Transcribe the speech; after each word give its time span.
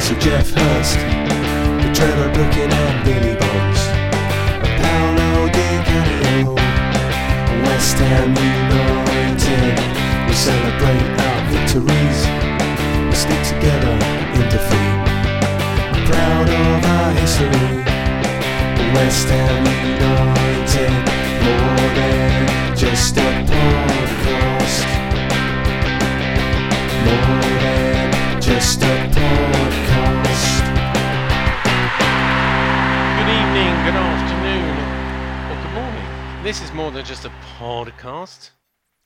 And 0.00 0.08
Sir 0.08 0.18
Geoff 0.18 0.50
Hurst, 0.52 0.96
the 0.96 1.92
Trevor 1.92 2.32
Brooking 2.32 2.72
and 2.72 3.04
Billy 3.04 3.36
Bonds, 3.36 3.82
Paolo 4.80 5.46
Di 5.52 5.68
Canio, 5.84 6.54
West 7.66 7.98
Ham 7.98 8.32
United. 8.32 9.76
We 10.26 10.32
celebrate 10.32 11.04
our 11.20 11.40
victories, 11.52 12.18
we 13.08 13.14
stick 13.14 13.42
together 13.52 13.92
in 14.40 14.48
defeat. 14.48 14.96
We're 15.92 16.06
Proud 16.08 16.48
of 16.48 16.84
our 16.96 17.12
history, 17.20 17.84
West 18.94 19.28
Ham 19.28 19.66
United, 19.84 20.96
more 21.44 21.88
than 21.98 22.74
just 22.74 23.18
a 23.18 23.28
podcast. 23.52 24.80
More 27.04 27.42
than 27.60 28.40
just 28.40 28.82
a 28.82 28.84
podcast. 28.86 29.49
This 36.42 36.62
is 36.62 36.72
more 36.72 36.90
than 36.90 37.04
just 37.04 37.26
a 37.26 37.32
podcast. 37.58 38.50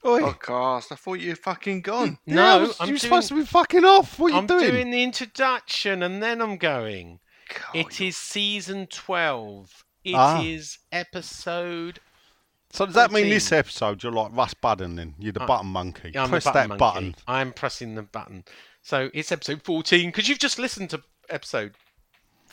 Oi. 0.06 0.20
podcast. 0.20 0.92
I 0.92 0.94
thought 0.94 1.14
you 1.14 1.30
were 1.30 1.36
fucking 1.36 1.80
gone. 1.80 2.18
Yeah, 2.26 2.34
No, 2.34 2.60
was- 2.60 2.76
I'm 2.80 2.88
you're 2.88 2.92
doing, 2.92 2.98
supposed 3.00 3.28
to 3.28 3.34
be 3.34 3.44
fucking 3.44 3.84
off. 3.84 4.18
What 4.18 4.32
are 4.32 4.41
you 4.42 4.46
doing? 4.46 4.60
I'm 4.60 4.60
doing? 4.66 4.72
doing 4.74 4.91
the 4.92 5.02
introduction 5.02 6.02
and 6.04 6.22
then 6.22 6.41
I'm 6.41 6.56
going. 6.58 7.18
God, 7.48 7.60
It 7.74 7.98
you're- 7.98 8.08
is 8.08 8.16
season 8.16 8.86
12. 8.86 9.84
It 10.04 10.10
is 10.44 10.78
Ah. 10.92 10.96
episode. 10.98 11.98
so 12.70 12.86
does 12.86 12.94
that 12.94 13.10
mean 13.10 13.24
14. 13.24 13.30
this 13.30 13.52
episode 13.52 14.02
you're 14.02 14.12
like 14.12 14.30
Russ 14.32 14.54
Button 14.54 14.94
then? 14.96 15.14
You're 15.19 15.32
the 15.32 15.41
button 15.41 15.66
monkey. 15.69 16.12
I'm 16.16 16.24
the 16.24 16.28
Press 16.28 16.44
button 16.44 16.54
that 16.54 16.69
monkey. 16.69 16.78
button. 16.78 17.14
I'm 17.26 17.52
pressing 17.52 17.94
the 17.96 18.02
button. 18.02 18.44
So 18.82 19.10
it's 19.14 19.32
episode 19.32 19.62
14 19.62 20.10
because 20.10 20.28
you've 20.28 20.38
just 20.38 20.58
listened 20.58 20.91
to 20.91 21.02
episode 21.30 21.74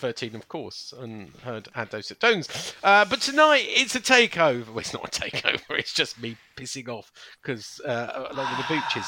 13, 0.01 0.35
of 0.35 0.47
course, 0.47 0.93
and 0.97 1.29
heard 1.43 1.67
Add 1.75 1.93
at 1.93 2.19
Tones. 2.19 2.73
Uh, 2.83 3.05
but 3.05 3.21
tonight 3.21 3.65
it's 3.67 3.95
a 3.95 3.99
takeover. 3.99 4.67
Well, 4.69 4.79
it's 4.79 4.93
not 4.93 5.15
a 5.15 5.21
takeover, 5.21 5.77
it's 5.77 5.93
just 5.93 6.19
me 6.19 6.37
pissing 6.57 6.89
off 6.89 7.11
because 7.41 7.79
uh, 7.85 8.27
along 8.31 8.57
with 8.57 8.67
the 8.67 8.73
booches. 8.73 9.05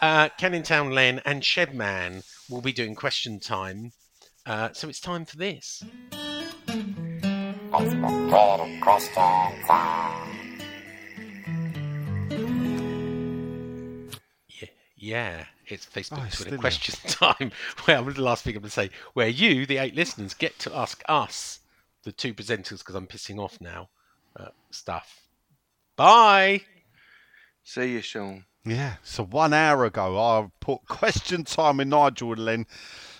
Uh, 0.00 0.28
Town 0.64 0.90
Len 0.90 1.20
and 1.24 1.42
Shedman 1.42 2.24
will 2.50 2.60
be 2.60 2.72
doing 2.72 2.96
question 2.96 3.38
time. 3.38 3.92
Uh, 4.44 4.70
so 4.72 4.88
it's 4.88 4.98
time 4.98 5.24
for 5.24 5.36
this. 5.36 5.84
Yeah, 14.48 14.68
yeah, 14.96 15.44
it's 15.66 15.86
Facebook 15.86 16.18
Oh, 16.20 16.24
it's 16.24 16.36
Twitter 16.36 16.50
still 16.50 16.58
question 16.58 16.94
time. 17.08 17.52
Well, 17.86 18.04
the 18.04 18.22
last 18.22 18.44
thing 18.44 18.54
I'm 18.56 18.62
going 18.62 18.68
to 18.68 18.74
say, 18.74 18.90
where 19.14 19.28
you, 19.28 19.66
the 19.66 19.78
eight 19.78 19.94
listeners, 19.94 20.34
get 20.34 20.58
to 20.60 20.74
ask 20.76 21.02
us, 21.08 21.60
the 22.04 22.12
two 22.12 22.34
presenters, 22.34 22.78
because 22.78 22.94
I'm 22.94 23.06
pissing 23.06 23.38
off 23.38 23.60
now, 23.60 23.88
uh, 24.36 24.48
stuff. 24.70 25.20
Bye. 25.96 26.62
See 27.64 27.92
you, 27.92 28.00
Sean. 28.02 28.44
Yeah. 28.64 28.94
So 29.02 29.24
one 29.24 29.52
hour 29.52 29.84
ago 29.84 30.18
I 30.18 30.48
put 30.60 30.86
question 30.88 31.44
time 31.44 31.76
with 31.78 31.88
Nigel 31.88 32.32
and 32.32 32.44
Len 32.44 32.66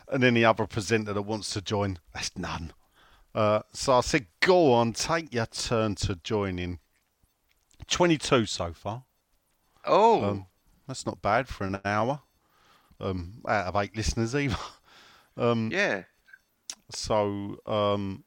and 0.08 0.24
any 0.24 0.44
other 0.44 0.66
presenter 0.66 1.12
that 1.12 1.22
wants 1.22 1.52
to 1.52 1.60
join. 1.62 1.98
That's 2.12 2.36
none. 2.36 2.72
Uh, 3.34 3.60
so 3.72 3.94
I 3.94 4.00
said, 4.02 4.26
go 4.40 4.72
on, 4.72 4.92
take 4.92 5.32
your 5.32 5.46
turn 5.46 5.94
to 5.96 6.16
join 6.16 6.58
in. 6.58 6.78
22 7.88 8.46
so 8.46 8.72
far. 8.72 9.04
Oh, 9.84 10.24
Um, 10.24 10.46
that's 10.86 11.06
not 11.06 11.22
bad 11.22 11.48
for 11.48 11.64
an 11.64 11.80
hour. 11.84 12.20
Um, 13.02 13.42
out 13.48 13.66
of 13.66 13.76
eight 13.76 13.96
listeners 13.96 14.34
either. 14.34 14.56
Um, 15.34 15.70
yeah. 15.72 16.02
So, 16.90 17.56
um, 17.64 18.22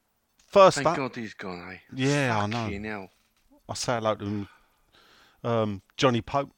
first 0.48 0.78
Thank 0.78 0.88
up, 0.88 0.98
God 0.98 1.16
he's 1.16 1.36
gone, 1.36 1.72
eh? 1.72 1.78
Yeah, 1.94 2.36
I 2.36 2.48
know. 2.48 2.68
Hell. 2.90 3.10
I 3.70 3.74
say 3.76 3.94
hello 3.94 4.16
to 4.16 4.48
um, 5.44 5.82
Johnny 5.98 6.22
Pope. 6.22 6.52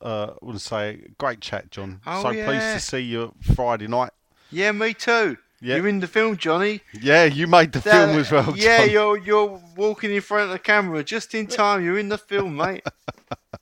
Uh, 0.00 0.32
I 0.40 0.44
want 0.44 0.58
to 0.58 0.64
say 0.64 1.08
great 1.18 1.40
chat, 1.40 1.70
John. 1.70 2.00
Oh, 2.06 2.22
so 2.22 2.28
pleased 2.28 2.72
to 2.74 2.80
see 2.80 3.00
you 3.00 3.34
Friday 3.54 3.86
night. 3.86 4.12
Yeah, 4.50 4.72
me 4.72 4.94
too. 4.94 5.36
Yeah. 5.60 5.76
You're 5.76 5.88
in 5.88 6.00
the 6.00 6.06
film, 6.06 6.36
Johnny. 6.38 6.80
Yeah, 7.02 7.24
you 7.24 7.46
made 7.46 7.72
the 7.72 7.82
film 7.82 8.10
as 8.18 8.30
well. 8.32 8.54
Yeah, 8.56 8.78
John. 8.78 8.90
you're 8.90 9.18
you're 9.18 9.62
walking 9.76 10.14
in 10.14 10.22
front 10.22 10.44
of 10.44 10.50
the 10.50 10.58
camera 10.58 11.04
just 11.04 11.34
in 11.34 11.46
time. 11.46 11.84
You're 11.84 11.98
in 11.98 12.08
the 12.08 12.16
film, 12.16 12.56
mate. 12.56 12.84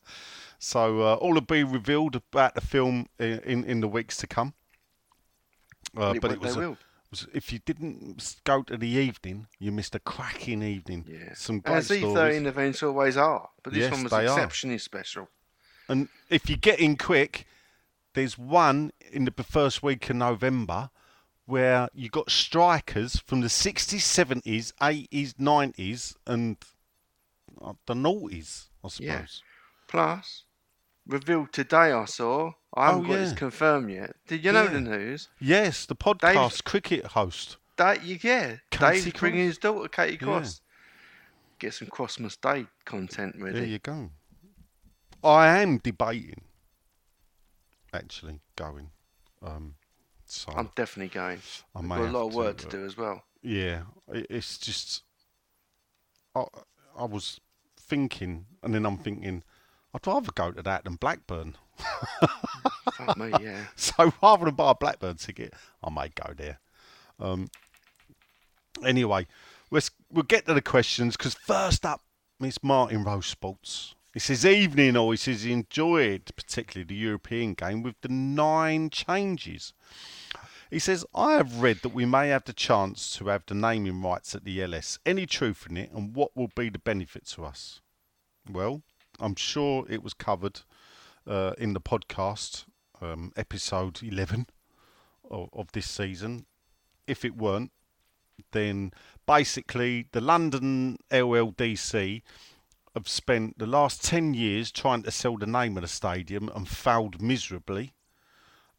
So 0.59 1.03
uh, 1.03 1.15
all 1.15 1.35
will 1.35 1.41
be 1.41 1.63
revealed 1.65 2.17
about 2.17 2.55
the 2.55 2.61
film 2.61 3.07
in, 3.19 3.39
in, 3.41 3.65
in 3.65 3.81
the 3.81 3.89
weeks 3.89 4.17
to 4.19 4.27
come. 4.27 4.55
Uh, 5.97 6.13
They 6.15 6.19
but 6.19 6.33
it 6.33 6.41
was, 6.41 6.57
a- 6.57 6.77
was 7.11 7.27
if 7.33 7.53
you 7.53 7.61
didn't 7.61 8.41
go 8.45 8.63
to 8.63 8.77
the 8.77 8.89
evening, 8.89 9.47
you 9.59 9.71
missed 9.73 9.95
a 9.95 10.01
cracking 10.01 10.63
evening. 10.63 11.05
Yeah. 11.09 11.35
Some 11.35 11.61
great 11.61 11.77
As 11.77 11.89
these 11.89 11.99
stories. 12.01 12.15
13 12.35 12.47
events 12.47 12.83
always 12.83 13.17
are. 13.17 13.49
But 13.63 13.73
this 13.73 13.83
Yes, 13.83 13.93
one 13.93 14.03
was 14.03 14.11
they 14.11 14.27
are. 14.27 14.37
exceptionally 14.37 14.79
special. 14.79 15.29
And 15.89 16.09
if 16.29 16.51
you 16.51 16.57
get 16.57 16.81
in 16.81 16.97
quick, 16.97 17.47
there's 18.15 18.37
one 18.37 18.91
in 19.13 19.25
the 19.25 19.45
first 19.45 19.83
week 19.83 20.11
of 20.11 20.17
November 20.17 20.91
where 21.47 21.89
you 21.95 22.11
got 22.11 22.31
strikers 22.31 23.21
from 23.21 23.41
the 23.41 23.47
60s, 23.47 24.01
70s, 24.43 24.75
80s, 24.83 25.33
90s, 25.35 26.15
and 26.27 26.59
uh, 27.63 27.73
the 27.87 27.95
noughties, 27.95 28.67
I 28.85 28.89
suppose. 28.89 29.01
Yeah. 29.01 29.25
Plus, 29.87 30.45
revealed 31.09 31.53
today, 31.53 31.93
I 31.93 32.05
saw. 32.05 32.53
I 32.75 32.87
haven't 32.87 33.07
Oh, 33.07 33.09
got 33.09 33.15
this 33.17 33.33
confirmed 33.33 33.91
yet. 33.91 34.15
Did 34.27 34.45
you 34.45 34.53
know 34.53 34.65
Yeah. 34.65 34.71
the 34.73 34.81
news? 34.81 35.29
Yes, 35.41 35.87
the 35.87 35.97
podcast 35.97 36.65
cricket 36.65 37.07
host. 37.07 37.57
That 37.77 38.05
you 38.05 38.19
yeah, 38.23 38.57
Casey 38.71 39.07
Dave's 39.11 39.21
bringing 39.21 39.41
his 39.47 39.59
daughter 39.59 39.89
Katie 39.89 40.15
Yeah. 40.15 40.19
Cross. 40.25 40.61
Get 41.59 41.75
some 41.75 41.89
Christmas 41.89 42.37
Day 42.37 42.67
content 42.85 43.37
ready. 43.39 43.59
There 43.61 43.69
you 43.69 43.79
go. 43.79 44.11
I 45.25 45.59
am 45.59 45.79
debating, 45.79 46.43
actually, 47.93 48.41
going. 48.57 48.91
Um, 49.43 49.75
so 50.25 50.53
I'm 50.55 50.71
definitely 50.77 51.09
going. 51.13 51.41
I 51.75 51.81
may 51.81 51.97
got 51.97 52.09
a 52.09 52.11
lot 52.13 52.27
of 52.29 52.35
work 52.35 52.59
to 52.59 52.67
uh, 52.67 52.71
do 52.71 52.85
as 52.85 52.97
well. 52.97 53.25
Yeah, 53.43 53.83
it's 54.09 54.59
just 54.59 55.03
I, 56.35 56.45
I 56.97 57.05
was 57.05 57.41
thinking, 57.77 58.47
and 58.63 58.75
then 58.75 58.85
I'm 58.85 58.99
thinking, 58.99 59.43
I'd 59.99 60.07
rather 60.07 60.31
go 60.33 60.53
to 60.53 60.63
that 60.63 60.85
than 60.85 60.95
Blackburn. 60.95 61.57
Fuck 62.93 63.17
me, 63.17 63.33
yeah. 63.41 63.65
So 63.75 64.13
rather 64.23 64.45
than 64.45 64.55
buy 64.55 64.71
a 64.71 64.75
Blackburn 64.75 65.17
ticket, 65.17 65.55
I 65.83 65.91
may 65.91 66.09
go 66.09 66.33
there. 66.37 66.61
Um, 67.19 67.51
anyway, 68.85 69.27
let's 69.71 69.91
we'll 70.13 70.23
get 70.23 70.47
to 70.47 70.55
the 70.55 70.63
questions 70.63 71.17
because 71.17 71.35
first 71.35 71.85
up, 71.85 72.03
Miss 72.39 72.63
Martin 72.63 73.03
Rose 73.03 73.27
Sports. 73.27 73.95
He 74.15 74.21
says 74.21 74.47
evening, 74.47 74.97
or 74.97 75.13
he 75.13 75.17
says 75.17 75.43
he 75.43 75.53
enjoyed 75.53 76.31
particularly 76.35 76.87
the 76.87 76.95
European 76.95 77.55
game 77.55 77.83
with 77.83 78.01
the 78.01 78.09
nine 78.09 78.91
changes. 78.91 79.73
He 80.71 80.79
says, 80.79 81.05
I 81.15 81.35
have 81.35 81.61
read 81.61 81.79
that 81.83 81.91
we 81.91 82.05
may 82.05 82.29
have 82.29 82.45
the 82.45 82.53
chance 82.53 83.17
to 83.17 83.29
have 83.29 83.45
the 83.47 83.55
naming 83.55 84.03
rights 84.03 84.35
at 84.35 84.45
the 84.45 84.63
LS. 84.63 84.99
Any 85.07 85.27
truth 85.27 85.67
in 85.69 85.77
it, 85.77 85.91
and 85.93 86.15
what 86.15 86.37
will 86.37 86.51
be 86.55 86.69
the 86.69 86.79
benefit 86.79 87.27
to 87.29 87.45
us? 87.45 87.81
Well, 88.51 88.83
I'm 89.19 89.35
sure 89.35 89.85
it 89.89 90.03
was 90.03 90.15
covered 90.15 90.61
uh, 91.27 91.53
in 91.59 91.73
the 91.73 91.81
podcast, 91.81 92.65
um, 93.01 93.33
episode 93.37 94.03
11 94.03 94.47
of, 95.31 95.49
of 95.53 95.73
this 95.73 95.89
season. 95.89 96.47
If 97.07 97.25
it 97.25 97.37
weren't, 97.37 97.73
then 98.53 98.93
basically 99.27 100.07
the 100.13 100.21
London 100.21 100.99
LLDC 101.11 102.23
have 102.95 103.09
spent 103.09 103.59
the 103.59 103.67
last 103.67 104.05
10 104.05 104.35
years 104.35 104.71
trying 104.71 105.03
to 105.03 105.11
sell 105.11 105.37
the 105.37 105.47
name 105.47 105.77
of 105.77 105.83
the 105.83 105.89
stadium 105.89 106.51
and 106.55 106.69
failed 106.69 107.21
miserably. 107.21 107.93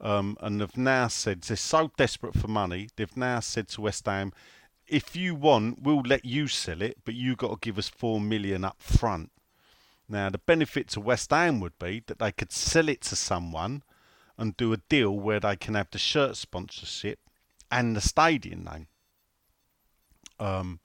Um, 0.01 0.37
and 0.39 0.61
they've 0.61 0.77
now 0.77 1.09
said 1.09 1.41
they're 1.41 1.57
so 1.57 1.91
desperate 1.97 2.33
for 2.33 2.47
money, 2.47 2.87
they've 2.95 3.17
now 3.17 3.41
said 3.41 3.67
to 3.69 3.81
West 3.81 4.05
Ham, 4.05 4.31
if 4.87 5.15
you 5.15 5.35
want, 5.35 5.83
we'll 5.83 6.01
let 6.01 6.23
you 6.25 6.47
sell 6.47 6.81
it, 6.81 6.97
but 7.03 7.13
you've 7.13 7.37
got 7.37 7.49
to 7.49 7.57
give 7.61 7.77
us 7.77 7.89
four 7.89 8.19
million 8.21 8.63
up 8.63 8.81
front. 8.81 9.29
Now, 10.09 10.29
the 10.29 10.39
benefit 10.39 10.87
to 10.89 10.99
West 10.99 11.29
Ham 11.29 11.59
would 11.59 11.77
be 11.77 12.03
that 12.07 12.17
they 12.19 12.31
could 12.31 12.51
sell 12.51 12.89
it 12.89 13.01
to 13.01 13.15
someone 13.15 13.83
and 14.37 14.57
do 14.57 14.73
a 14.73 14.77
deal 14.77 15.11
where 15.17 15.39
they 15.39 15.55
can 15.55 15.75
have 15.75 15.89
the 15.91 15.99
shirt 15.99 16.35
sponsorship 16.35 17.19
and 17.69 17.95
the 17.95 18.01
stadium 18.01 18.63
name. 18.63 18.87
Um, 20.39 20.79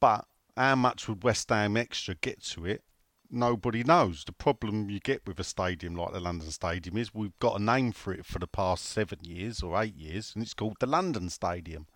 but 0.00 0.26
how 0.56 0.76
much 0.76 1.08
would 1.08 1.22
West 1.22 1.50
Ham 1.50 1.76
Extra 1.76 2.14
get 2.14 2.42
to 2.44 2.64
it? 2.64 2.82
Nobody 3.30 3.82
knows. 3.82 4.24
The 4.24 4.32
problem 4.32 4.88
you 4.88 5.00
get 5.00 5.26
with 5.26 5.40
a 5.40 5.44
stadium 5.44 5.94
like 5.96 6.12
the 6.12 6.20
London 6.20 6.50
Stadium 6.50 6.96
is 6.96 7.12
we've 7.12 7.38
got 7.40 7.60
a 7.60 7.62
name 7.62 7.90
for 7.92 8.12
it 8.14 8.24
for 8.24 8.38
the 8.38 8.46
past 8.46 8.84
seven 8.84 9.18
years 9.22 9.62
or 9.62 9.82
eight 9.82 9.96
years, 9.96 10.32
and 10.34 10.44
it's 10.44 10.54
called 10.54 10.76
the 10.78 10.86
London 10.86 11.28
Stadium 11.30 11.86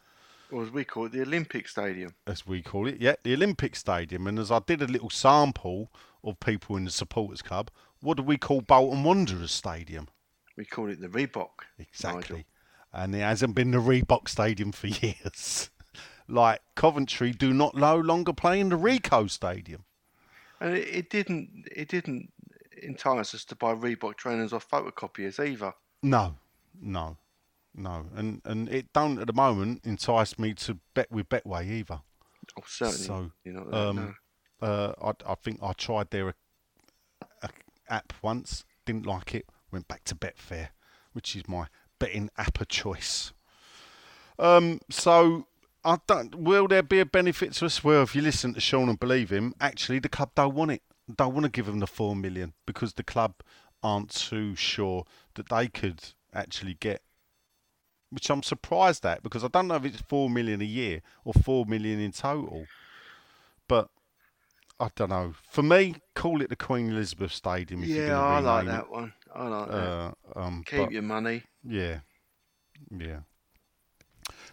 Or 0.50 0.64
as 0.64 0.70
we 0.72 0.84
call 0.84 1.06
it, 1.06 1.12
the 1.12 1.22
Olympic 1.22 1.68
Stadium. 1.68 2.14
as 2.26 2.44
we 2.46 2.60
call 2.62 2.88
it, 2.88 3.00
yeah, 3.00 3.14
the 3.22 3.34
Olympic 3.34 3.76
Stadium. 3.76 4.26
And 4.26 4.38
as 4.38 4.50
I 4.50 4.58
did 4.66 4.82
a 4.82 4.86
little 4.86 5.10
sample 5.10 5.92
of 6.24 6.40
people 6.40 6.76
in 6.76 6.84
the 6.84 6.90
supporters 6.90 7.42
club, 7.42 7.70
what 8.00 8.16
do 8.16 8.22
we 8.22 8.36
call 8.36 8.60
Bolton 8.60 9.04
Wanderers 9.04 9.52
Stadium? 9.52 10.08
We 10.56 10.64
call 10.64 10.90
it 10.90 11.00
the 11.00 11.08
Reebok. 11.08 11.48
Exactly. 11.78 12.36
Nigel. 12.36 12.44
And 12.92 13.14
it 13.14 13.20
hasn't 13.20 13.54
been 13.54 13.70
the 13.70 13.78
Reebok 13.78 14.28
Stadium 14.28 14.72
for 14.72 14.86
years. 14.88 15.70
like 16.28 16.60
Coventry 16.74 17.32
do 17.32 17.52
not 17.52 17.74
no 17.74 17.96
longer 17.96 18.32
play 18.32 18.60
in 18.60 18.68
the 18.68 18.78
Ricoh 18.78 19.30
Stadium. 19.30 19.84
And 20.60 20.76
it, 20.76 20.88
it 20.88 21.10
didn't 21.10 21.68
it 21.74 21.88
didn't 21.88 22.32
entice 22.82 23.34
us 23.34 23.44
to 23.46 23.56
buy 23.56 23.74
Reebok 23.74 24.16
trainers 24.16 24.52
or 24.52 24.60
photocopiers 24.60 25.44
either. 25.44 25.72
No, 26.02 26.36
no, 26.80 27.16
no. 27.74 28.06
And 28.14 28.42
and 28.44 28.68
it 28.68 28.92
don't 28.92 29.18
at 29.18 29.26
the 29.26 29.32
moment 29.32 29.82
entice 29.84 30.38
me 30.38 30.54
to 30.54 30.78
bet 30.94 31.10
with 31.10 31.28
Betway 31.28 31.68
either. 31.70 32.00
Oh, 32.58 32.62
certainly. 32.66 33.06
So, 33.06 33.30
you 33.44 33.52
know, 33.52 33.68
um, 33.72 33.96
no. 33.96 34.14
Uh, 34.60 34.92
I, 35.00 35.12
I 35.30 35.34
think 35.36 35.60
I 35.62 35.72
tried 35.72 36.10
their 36.10 36.34
uh, 37.42 37.48
app 37.88 38.12
once, 38.22 38.64
didn't 38.84 39.06
like 39.06 39.34
it, 39.34 39.46
went 39.70 39.88
back 39.88 40.04
to 40.04 40.14
Betfair, 40.14 40.68
which 41.12 41.36
is 41.36 41.48
my 41.48 41.66
betting 41.98 42.30
app 42.36 42.60
of 42.60 42.68
choice. 42.68 43.32
Um, 44.38 44.80
so 44.88 45.46
I 45.84 45.98
don't. 46.06 46.34
Will 46.34 46.68
there 46.68 46.82
be 46.82 47.00
a 47.00 47.06
benefit 47.06 47.52
to 47.54 47.66
us? 47.66 47.82
Well, 47.82 48.02
if 48.02 48.14
you 48.14 48.22
listen 48.22 48.54
to 48.54 48.60
Sean 48.60 48.88
and 48.88 48.98
believe 48.98 49.30
him, 49.30 49.54
actually 49.60 49.98
the 49.98 50.08
club 50.08 50.30
don't 50.34 50.54
want 50.54 50.72
it. 50.72 50.82
Don't 51.14 51.32
want 51.32 51.44
to 51.44 51.50
give 51.50 51.66
them 51.66 51.78
the 51.78 51.86
four 51.86 52.14
million 52.14 52.52
because 52.66 52.94
the 52.94 53.02
club 53.02 53.34
aren't 53.82 54.10
too 54.10 54.54
sure 54.54 55.04
that 55.34 55.48
they 55.48 55.68
could 55.68 56.00
actually 56.34 56.74
get. 56.74 57.02
Which 58.10 58.30
I'm 58.30 58.42
surprised 58.42 59.04
at 59.04 59.22
because 59.22 59.44
I 59.44 59.48
don't 59.48 59.68
know 59.68 59.76
if 59.76 59.84
it's 59.84 60.00
four 60.02 60.30
million 60.30 60.60
a 60.60 60.64
year 60.64 61.02
or 61.24 61.32
four 61.32 61.64
million 61.66 62.00
in 62.00 62.12
total. 62.12 62.66
But 63.66 63.88
I 64.80 64.88
don't 64.94 65.10
know. 65.10 65.34
For 65.50 65.62
me, 65.62 65.96
call 66.14 66.40
it 66.40 66.50
the 66.50 66.56
Queen 66.56 66.90
Elizabeth 66.90 67.32
Stadium. 67.32 67.82
Yeah, 67.84 68.18
I 68.20 68.38
like 68.38 68.66
that 68.66 68.88
one. 68.90 69.12
I 69.34 69.48
like 69.48 69.68
it. 69.68 69.72
that. 69.72 69.78
Uh, 69.78 70.12
um, 70.36 70.62
Keep 70.66 70.78
but- 70.78 70.92
your 70.92 71.02
money. 71.02 71.42
yeah, 71.64 72.00
yeah. 72.90 73.20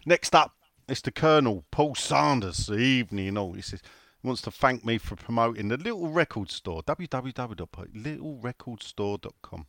Next 0.04 0.34
up, 0.34 0.52
it's 0.88 1.00
the 1.00 1.12
Colonel 1.12 1.64
Paul 1.70 1.94
Sanders. 1.94 2.66
The 2.66 2.76
evening, 2.76 3.36
all 3.38 3.52
he 3.52 3.62
says 3.62 3.80
he 4.22 4.26
wants 4.26 4.42
to 4.42 4.50
thank 4.50 4.84
me 4.84 4.98
for 4.98 5.14
promoting 5.16 5.68
the 5.68 5.76
Little 5.76 6.08
Record 6.10 6.50
Store 6.50 6.82
www.littlerecordstore.com 6.82 9.66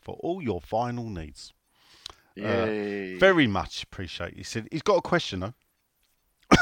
for 0.00 0.14
all 0.20 0.42
your 0.42 0.60
vinyl 0.60 1.08
needs. 1.10 1.52
Yay. 2.36 3.16
Uh, 3.16 3.18
Very 3.18 3.46
much 3.46 3.82
appreciate. 3.82 4.36
He 4.36 4.42
said 4.44 4.68
he's 4.70 4.82
got 4.82 4.96
a 4.96 5.02
question 5.02 5.40
though. 5.40 5.54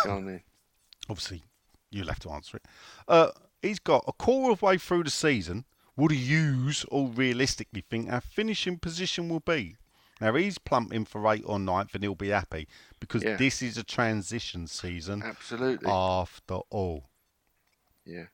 Go 0.05 0.17
on 0.17 0.27
then. 0.27 0.43
Obviously, 1.09 1.43
you'll 1.91 2.09
have 2.09 2.19
to 2.21 2.31
answer 2.31 2.57
it. 2.59 2.65
Uh, 3.07 3.31
he's 3.63 3.79
got 3.79 4.05
a 4.07 4.13
quarter 4.13 4.53
of 4.53 4.61
the 4.61 4.67
way 4.67 4.79
through 4.79 5.05
the 5.05 5.11
season. 5.11 5.65
What 5.95 6.11
do 6.11 6.17
yous 6.17 6.85
all 6.85 7.09
realistically 7.09 7.85
think 7.89 8.11
our 8.13 8.21
finishing 8.21 8.79
position 8.79 9.29
will 9.29 9.41
be? 9.41 9.77
Now 10.21 10.35
he's 10.35 10.59
plumping 10.59 11.05
for 11.05 11.33
eight 11.33 11.45
or 11.47 11.59
ninth, 11.59 11.95
and 11.95 12.03
he'll 12.03 12.15
be 12.15 12.29
happy 12.31 12.67
because 13.01 13.23
Yeah. 13.23 13.37
this 13.37 13.63
is 13.63 13.77
a 13.79 13.85
transition 13.85 14.67
season 14.67 15.23
Absolutely. 15.23 15.89
after 15.91 16.55
all. 16.71 17.09
yeah. 18.05 18.27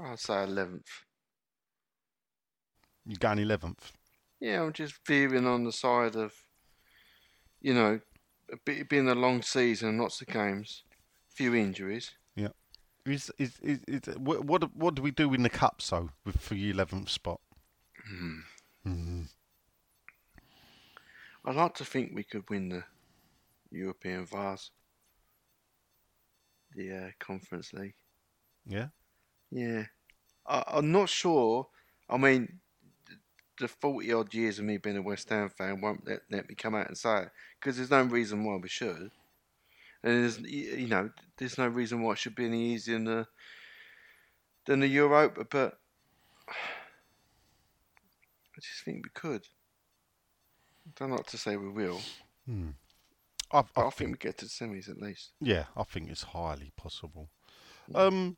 I'll 0.00 0.16
say 0.16 0.44
eleventh. 0.44 0.86
You're 3.06 3.18
going 3.18 3.38
eleventh. 3.40 3.92
Yeah, 4.40 4.62
I'm 4.62 4.72
just 4.72 4.94
veering 5.06 5.46
on 5.46 5.64
the 5.64 5.72
side 5.72 6.16
of, 6.16 6.32
you 7.60 7.74
know, 7.74 8.00
a 8.52 8.56
bit, 8.64 8.88
being 8.88 9.08
a 9.08 9.14
long 9.14 9.42
season, 9.42 9.98
lots 9.98 10.20
of 10.20 10.28
games, 10.28 10.84
few 11.28 11.54
injuries. 11.54 12.12
Is, 13.10 13.30
is, 13.38 13.58
is, 13.60 13.80
is, 13.86 14.16
what, 14.18 14.44
what 14.44 14.74
what 14.76 14.94
do 14.94 15.02
we 15.02 15.10
do 15.10 15.34
in 15.34 15.42
the 15.42 15.50
cup 15.50 15.82
so 15.82 16.10
with 16.24 16.40
for 16.40 16.54
the 16.54 16.70
eleventh 16.70 17.08
spot? 17.10 17.40
Mhm. 18.84 19.26
I'd 21.44 21.54
like 21.54 21.74
to 21.74 21.84
think 21.84 22.14
we 22.14 22.24
could 22.24 22.48
win 22.48 22.70
the 22.70 22.84
European 23.70 24.26
Vase, 24.26 24.70
the 26.74 26.92
uh, 26.92 27.10
Conference 27.18 27.72
League. 27.72 27.94
Yeah, 28.66 28.88
Yeah, 29.50 29.86
I, 30.46 30.64
I'm 30.68 30.92
not 30.92 31.08
sure. 31.08 31.68
I 32.08 32.16
mean, 32.16 32.60
the 33.58 33.68
forty 33.68 34.12
odd 34.12 34.34
years 34.34 34.58
of 34.58 34.64
me 34.64 34.78
being 34.78 34.96
a 34.96 35.02
West 35.02 35.28
Ham 35.28 35.50
fan 35.50 35.80
won't 35.80 36.06
let, 36.06 36.22
let 36.30 36.48
me 36.48 36.54
come 36.54 36.74
out 36.74 36.88
and 36.88 36.98
say 36.98 37.24
it 37.24 37.30
because 37.60 37.76
there's 37.76 37.90
no 37.90 38.02
reason 38.02 38.44
why 38.44 38.56
we 38.56 38.68
should. 38.68 39.12
And 40.02 40.22
there's, 40.22 40.38
you 40.40 40.86
know, 40.86 41.10
there's 41.36 41.58
no 41.58 41.68
reason 41.68 42.02
why 42.02 42.12
it 42.12 42.18
should 42.18 42.34
be 42.34 42.46
any 42.46 42.72
easier 42.72 42.94
than 42.94 43.04
the 43.04 43.26
than 44.66 44.80
the 44.80 44.86
Europa. 44.86 45.44
But 45.44 45.78
I 46.48 46.54
just 48.60 48.84
think 48.84 49.04
we 49.04 49.10
could. 49.14 49.46
I 50.86 50.90
don't 50.96 51.10
like 51.10 51.26
to 51.26 51.38
say 51.38 51.56
we 51.56 51.68
will, 51.68 52.00
I, 53.52 53.62
I, 53.76 53.82
I, 53.82 53.90
think 53.90 54.10
we 54.10 54.16
get 54.16 54.38
to 54.38 54.46
the 54.46 54.50
semis 54.50 54.88
at 54.88 54.98
least. 54.98 55.30
Yeah, 55.40 55.64
I 55.76 55.84
think 55.84 56.10
it's 56.10 56.22
highly 56.22 56.72
possible. 56.76 57.28
Um, 57.94 58.36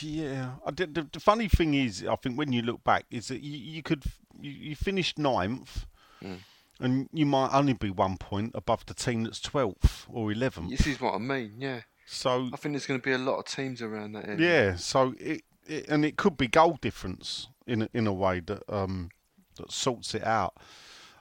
yeah. 0.00 0.52
I 0.64 0.70
did, 0.70 0.94
the, 0.94 1.08
the 1.10 1.20
funny 1.20 1.48
thing 1.48 1.74
is, 1.74 2.04
I 2.08 2.16
think 2.16 2.36
when 2.38 2.52
you 2.52 2.62
look 2.62 2.84
back, 2.84 3.06
is 3.10 3.28
that 3.28 3.40
you, 3.40 3.56
you 3.56 3.82
could 3.82 4.04
you, 4.40 4.50
you 4.50 4.76
finished 4.76 5.18
ninth, 5.18 5.86
Mm. 6.22 6.38
And 6.80 7.08
you 7.12 7.26
might 7.26 7.50
only 7.52 7.72
be 7.72 7.90
one 7.90 8.16
point 8.16 8.52
above 8.54 8.86
the 8.86 8.94
team 8.94 9.24
that's 9.24 9.40
twelfth 9.40 10.06
or 10.08 10.30
eleventh. 10.32 10.70
This 10.70 10.86
is 10.86 11.00
what 11.00 11.14
I 11.14 11.18
mean. 11.18 11.54
Yeah, 11.58 11.80
So 12.06 12.48
I 12.52 12.56
think 12.56 12.74
there's 12.74 12.86
going 12.86 13.00
to 13.00 13.04
be 13.04 13.12
a 13.12 13.18
lot 13.18 13.38
of 13.38 13.44
teams 13.46 13.82
around 13.82 14.12
that 14.12 14.28
area. 14.28 14.70
yeah, 14.70 14.76
so 14.76 15.14
it, 15.18 15.42
it 15.66 15.88
and 15.88 16.04
it 16.04 16.16
could 16.16 16.36
be 16.36 16.48
goal 16.48 16.78
difference 16.80 17.48
in 17.66 17.82
a, 17.82 17.88
in 17.92 18.06
a 18.06 18.12
way 18.12 18.40
that 18.40 18.62
um 18.68 19.10
that 19.56 19.72
sorts 19.72 20.14
it 20.14 20.24
out. 20.24 20.54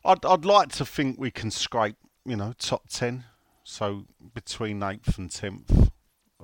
I'd 0.05 0.23
I'd 0.25 0.45
like 0.45 0.69
to 0.73 0.85
think 0.85 1.19
we 1.19 1.31
can 1.31 1.51
scrape 1.51 1.97
you 2.25 2.35
know 2.35 2.53
top 2.57 2.87
ten, 2.89 3.25
so 3.63 4.05
between 4.33 4.83
eighth 4.83 5.17
and 5.17 5.31
tenth. 5.31 5.89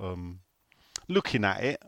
Um, 0.00 0.40
looking 1.08 1.44
at 1.44 1.62
it, 1.62 1.80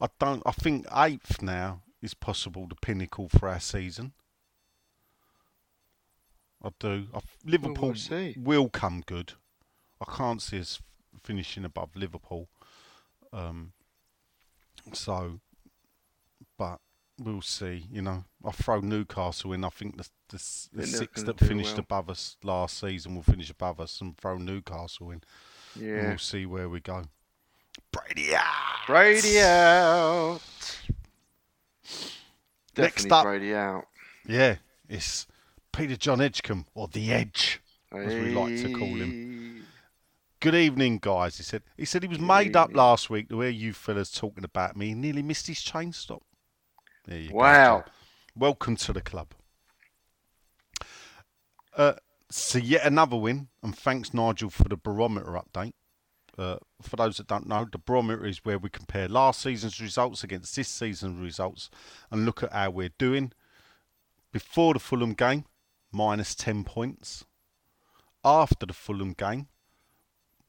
I 0.00 0.08
don't. 0.18 0.42
I 0.44 0.50
think 0.50 0.86
eighth 0.94 1.40
now 1.40 1.82
is 2.02 2.14
possible 2.14 2.66
the 2.68 2.74
pinnacle 2.74 3.28
for 3.28 3.48
our 3.48 3.60
season. 3.60 4.12
I 6.64 6.70
do. 6.80 7.06
I, 7.14 7.20
Liverpool 7.44 7.94
will 8.36 8.68
come 8.70 9.02
good. 9.06 9.34
I 10.00 10.10
can't 10.16 10.40
see 10.40 10.60
us 10.60 10.80
finishing 11.22 11.64
above 11.64 11.94
Liverpool. 11.94 12.48
Um, 13.32 13.72
so, 14.92 15.40
but 16.58 16.80
we'll 17.18 17.42
see. 17.42 17.86
You 17.90 18.02
know, 18.02 18.24
I'll 18.44 18.52
throw 18.52 18.80
Newcastle 18.80 19.52
in. 19.52 19.64
I 19.64 19.68
think 19.68 19.98
the 19.98 20.08
the, 20.28 20.68
the 20.72 20.86
six 20.86 21.22
that 21.22 21.38
finished 21.38 21.72
well. 21.72 21.80
above 21.80 22.10
us 22.10 22.36
last 22.42 22.80
season 22.80 23.14
will 23.14 23.22
finish 23.22 23.50
above 23.50 23.78
us, 23.78 24.00
and 24.00 24.16
throw 24.16 24.38
Newcastle 24.38 25.10
in. 25.10 25.22
And 25.74 25.84
Yeah. 25.86 26.08
we'll 26.08 26.18
see 26.18 26.46
where 26.46 26.68
we 26.68 26.80
go. 26.80 27.04
Brady 27.92 28.34
out. 28.34 28.86
Brady 28.86 29.40
out. 29.40 30.40
Next 32.76 33.04
Definitely 33.04 33.10
up. 33.10 33.24
Brady 33.24 33.54
out. 33.54 33.86
Yeah, 34.26 34.56
it's 34.88 35.26
Peter 35.74 35.96
John 35.96 36.20
Edgecombe 36.20 36.66
or 36.74 36.86
the 36.88 37.12
Edge, 37.12 37.60
as 37.92 38.14
we 38.14 38.32
like 38.32 38.56
to 38.62 38.72
call 38.72 38.86
him. 38.86 39.64
Good 40.38 40.54
evening, 40.54 40.98
guys. 41.02 41.36
He 41.36 41.42
said. 41.42 41.62
He 41.76 41.84
said 41.84 42.02
he 42.02 42.08
was 42.08 42.20
made 42.20 42.54
up 42.54 42.74
last 42.74 43.10
week 43.10 43.28
to 43.30 43.40
hear 43.40 43.50
you 43.50 43.72
fellas 43.72 44.12
talking 44.12 44.44
about 44.44 44.76
me. 44.76 44.88
He 44.88 44.94
nearly 44.94 45.22
missed 45.22 45.48
his 45.48 45.62
train 45.62 45.92
stop. 45.92 46.22
There 47.06 47.18
you 47.18 47.30
go. 47.30 47.36
Wow. 47.36 47.80
John. 47.80 47.90
Welcome 48.36 48.76
to 48.76 48.92
the 48.92 49.00
club. 49.00 49.28
Uh, 51.76 51.94
so 52.30 52.58
yet 52.58 52.84
another 52.84 53.16
win, 53.16 53.48
and 53.62 53.76
thanks 53.76 54.14
Nigel 54.14 54.50
for 54.50 54.64
the 54.64 54.76
barometer 54.76 55.32
update. 55.32 55.72
Uh, 56.38 56.56
for 56.82 56.96
those 56.96 57.16
that 57.16 57.26
don't 57.26 57.48
know, 57.48 57.66
the 57.70 57.78
barometer 57.78 58.26
is 58.26 58.44
where 58.44 58.58
we 58.58 58.68
compare 58.68 59.08
last 59.08 59.40
season's 59.40 59.80
results 59.80 60.22
against 60.22 60.54
this 60.54 60.68
season's 60.68 61.20
results 61.20 61.68
and 62.10 62.24
look 62.24 62.42
at 62.42 62.52
how 62.52 62.70
we're 62.70 62.90
doing. 62.98 63.32
Before 64.30 64.74
the 64.74 64.80
Fulham 64.80 65.14
game, 65.14 65.44
minus 65.94 66.34
10 66.34 66.64
points. 66.64 67.24
After 68.24 68.66
the 68.66 68.72
Fulham 68.72 69.12
game, 69.12 69.48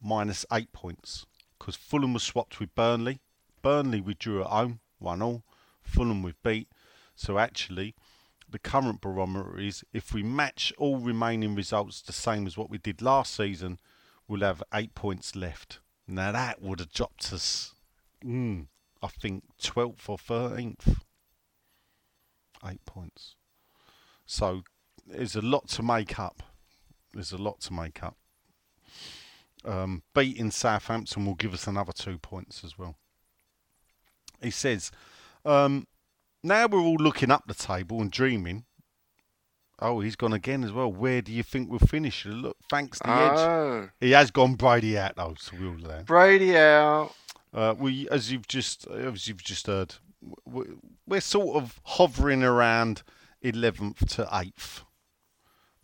minus 0.01 0.45
8 0.51 0.73
points. 0.73 1.25
Because 1.57 1.75
Fulham 1.75 2.13
was 2.13 2.23
swapped 2.23 2.59
with 2.59 2.73
Burnley. 2.75 3.21
Burnley 3.61 4.01
we 4.01 4.15
drew 4.15 4.41
at 4.41 4.47
home, 4.47 4.79
1 4.99 5.21
all. 5.21 5.43
Fulham 5.81 6.23
we've 6.23 6.41
beat. 6.43 6.67
So 7.15 7.37
actually, 7.37 7.95
the 8.49 8.59
current 8.59 9.01
barometer 9.01 9.59
is 9.59 9.83
if 9.93 10.13
we 10.13 10.23
match 10.23 10.73
all 10.77 10.97
remaining 10.97 11.55
results 11.55 12.01
the 12.01 12.13
same 12.13 12.47
as 12.47 12.57
what 12.57 12.69
we 12.69 12.77
did 12.77 13.01
last 13.01 13.35
season, 13.35 13.79
we'll 14.27 14.41
have 14.41 14.63
eight 14.73 14.95
points 14.95 15.35
left. 15.35 15.79
Now 16.07 16.31
that 16.31 16.61
would 16.61 16.79
have 16.79 16.91
dropped 16.91 17.31
us, 17.31 17.73
mm, 18.23 18.67
I 19.01 19.07
think, 19.07 19.43
12th 19.61 20.09
or 20.09 20.17
13th. 20.17 21.01
Eight 22.67 22.85
points. 22.85 23.35
So 24.25 24.63
there's 25.05 25.35
a 25.35 25.41
lot 25.41 25.67
to 25.69 25.83
make 25.83 26.19
up. 26.19 26.41
There's 27.13 27.31
a 27.31 27.37
lot 27.37 27.61
to 27.61 27.73
make 27.73 28.03
up. 28.03 28.17
Um, 29.63 30.03
beating 30.13 30.51
Southampton 30.51 31.25
will 31.25 31.35
give 31.35 31.53
us 31.53 31.67
another 31.67 31.91
two 31.93 32.17
points 32.19 32.63
as 32.63 32.77
well. 32.77 32.95
He 34.41 34.51
says, 34.51 34.91
um, 35.43 35.87
now 36.43 36.67
we're 36.67 36.79
all 36.79 36.97
looking 36.97 37.31
up 37.31 37.45
the 37.47 37.53
table 37.53 38.01
and 38.01 38.11
dreaming. 38.11 38.65
Oh, 39.79 39.99
he's 39.99 40.15
gone 40.15 40.33
again 40.33 40.63
as 40.63 40.71
well. 40.71 40.91
Where 40.91 41.21
do 41.21 41.33
you 41.33 41.43
think 41.43 41.69
we'll 41.69 41.79
finish? 41.79 42.25
Look, 42.25 42.57
thanks 42.69 42.99
the 42.99 43.09
edge. 43.09 43.37
Oh, 43.37 43.89
He 43.99 44.11
has 44.11 44.31
gone 44.31 44.55
Brady 44.55 44.97
out 44.97 45.15
though, 45.17 45.35
so 45.37 45.53
we'll 45.59 45.75
learn. 45.77 46.05
Brady 46.05 46.55
out. 46.55 47.11
Uh, 47.53 47.73
we, 47.77 48.07
as 48.09 48.31
you've 48.31 48.47
just, 48.47 48.87
as 48.87 49.27
you've 49.27 49.43
just 49.43 49.67
heard, 49.67 49.95
we're 51.05 51.19
sort 51.21 51.57
of 51.57 51.81
hovering 51.83 52.41
around 52.43 53.03
eleventh 53.41 54.07
to 54.15 54.27
eighth, 54.31 54.83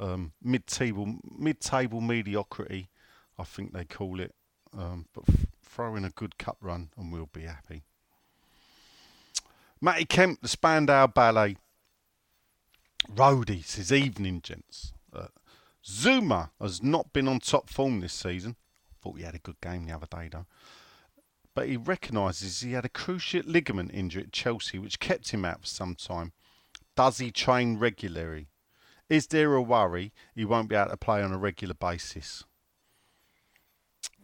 um, 0.01 0.33
mid-table, 0.41 1.19
mid-table 1.37 2.01
mediocrity, 2.01 2.89
I 3.37 3.43
think 3.43 3.71
they 3.71 3.85
call 3.85 4.19
it. 4.19 4.33
Um, 4.77 5.05
but 5.13 5.23
f- 5.29 5.45
throw 5.63 5.95
in 5.95 6.05
a 6.05 6.09
good 6.09 6.37
cup 6.37 6.57
run 6.61 6.89
and 6.97 7.11
we'll 7.11 7.29
be 7.31 7.43
happy. 7.43 7.83
Matty 9.79 10.05
Kemp, 10.05 10.41
the 10.41 10.47
Spandau 10.47 11.07
Ballet. 11.07 11.57
Roadie 13.13 13.65
says, 13.65 13.91
evening, 13.91 14.41
gents. 14.41 14.93
Uh, 15.11 15.27
Zouma 15.83 16.51
has 16.59 16.83
not 16.83 17.11
been 17.13 17.27
on 17.27 17.39
top 17.39 17.69
form 17.69 17.99
this 17.99 18.13
season. 18.13 18.55
Thought 19.01 19.17
he 19.17 19.23
had 19.23 19.35
a 19.35 19.39
good 19.39 19.59
game 19.61 19.85
the 19.85 19.95
other 19.95 20.07
day, 20.09 20.29
though. 20.31 20.45
But 21.55 21.67
he 21.67 21.75
recognises 21.75 22.61
he 22.61 22.73
had 22.73 22.85
a 22.85 22.89
cruciate 22.89 23.47
ligament 23.47 23.91
injury 23.93 24.23
at 24.23 24.31
Chelsea, 24.31 24.77
which 24.77 24.99
kept 24.99 25.31
him 25.31 25.43
out 25.43 25.61
for 25.61 25.67
some 25.67 25.95
time. 25.95 26.31
Does 26.95 27.17
he 27.17 27.31
train 27.31 27.77
regularly? 27.77 28.47
Is 29.11 29.27
there 29.27 29.53
a 29.55 29.61
worry 29.61 30.13
he 30.33 30.45
won't 30.45 30.69
be 30.69 30.75
able 30.75 30.91
to 30.91 30.95
play 30.95 31.21
on 31.21 31.33
a 31.33 31.37
regular 31.37 31.73
basis? 31.73 32.45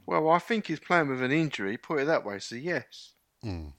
Well, 0.06 0.30
I 0.30 0.40
think 0.40 0.68
he's 0.68 0.80
playing 0.80 1.10
with 1.10 1.22
an 1.22 1.34
injury. 1.34 1.76
Put 1.76 2.00
it 2.00 2.06
that 2.06 2.26
way. 2.26 2.40
So 2.40 2.56
yes. 2.56 3.12
Mm. 3.44 3.74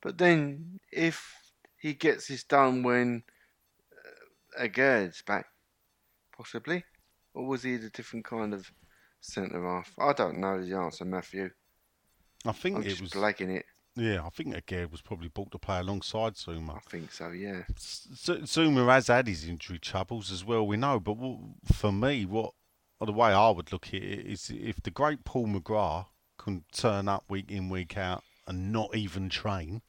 But 0.00 0.18
then, 0.18 0.78
if 0.92 1.34
he 1.76 1.94
gets 1.94 2.28
this 2.28 2.44
done 2.44 2.84
when 2.84 3.24
uh, 3.92 4.62
Aguerd's 4.62 5.22
back, 5.22 5.46
possibly, 6.36 6.84
or 7.34 7.44
was 7.44 7.64
he 7.64 7.74
a 7.74 7.90
different 7.90 8.24
kind 8.24 8.54
of 8.54 8.70
centre 9.20 9.64
half? 9.64 9.92
I 9.98 10.12
don't 10.12 10.38
know 10.38 10.64
the 10.64 10.76
answer, 10.76 11.04
Matthew. 11.04 11.50
I 12.46 12.52
think 12.52 12.76
I'm 12.76 12.82
it 12.82 12.90
just 12.90 13.02
was. 13.02 13.10
blagging 13.10 13.56
it. 13.56 13.66
Yeah, 13.94 14.24
I 14.24 14.30
think 14.30 14.54
Aguerd 14.54 14.90
was 14.90 15.02
probably 15.02 15.28
bought 15.28 15.50
to 15.52 15.58
play 15.58 15.80
alongside 15.80 16.34
Zouma. 16.34 16.76
I 16.76 16.80
think 16.90 17.12
so. 17.12 17.28
Yeah. 17.30 17.62
Z- 17.78 18.40
Zouma 18.44 18.86
has 18.88 19.08
had 19.08 19.26
his 19.26 19.46
injury 19.46 19.78
troubles 19.78 20.32
as 20.32 20.44
well, 20.44 20.66
we 20.66 20.78
know. 20.78 20.98
But 20.98 21.16
for 21.74 21.92
me, 21.92 22.24
what 22.24 22.52
the 23.04 23.12
way 23.12 23.32
I 23.32 23.50
would 23.50 23.70
look 23.72 23.88
at 23.88 23.94
it 23.94 24.26
is 24.26 24.50
if 24.54 24.82
the 24.82 24.90
great 24.90 25.24
Paul 25.24 25.46
McGrath 25.48 26.06
can 26.38 26.64
turn 26.72 27.06
up 27.08 27.24
week 27.28 27.50
in, 27.50 27.68
week 27.68 27.98
out 27.98 28.22
and 28.46 28.72
not 28.72 28.96
even 28.96 29.28
train. 29.28 29.82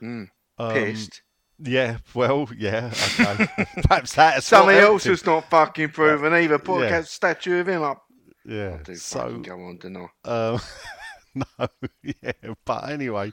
Mm. 0.00 0.28
um, 0.58 0.72
Pissed. 0.72 1.22
Yeah, 1.58 1.98
well, 2.14 2.48
yeah, 2.56 2.90
okay. 3.20 3.46
Perhaps 3.84 4.14
that's 4.14 4.46
something 4.46 4.76
else 4.76 5.04
who's 5.04 5.24
not 5.24 5.48
fucking 5.50 5.90
proven 5.90 6.32
either. 6.34 6.58
Put 6.58 6.82
Yeah. 6.82 6.98
a 6.98 7.04
statue 7.04 7.60
of 7.60 7.68
him 7.68 7.82
up. 7.82 8.02
Yeah. 8.44 8.78
I 8.80 8.82
do 8.82 8.94
so, 8.96 9.38
go 9.38 9.54
on, 9.54 9.78
don't 9.78 9.96
I? 10.24 10.28
Um, 10.28 10.60
no, 11.58 11.68
yeah, 12.02 12.32
but 12.64 12.90
anyway, 12.90 13.32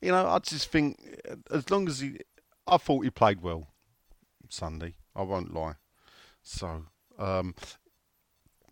you 0.00 0.10
know, 0.10 0.26
I 0.26 0.38
just 0.40 0.70
think 0.70 0.98
as 1.50 1.70
long 1.70 1.88
as 1.88 2.00
he, 2.00 2.18
I 2.66 2.76
thought 2.76 3.04
he 3.04 3.10
played 3.10 3.42
well 3.42 3.68
Sunday. 4.48 4.94
I 5.14 5.22
won't 5.22 5.54
lie. 5.54 5.74
So, 6.42 6.86
um, 7.18 7.54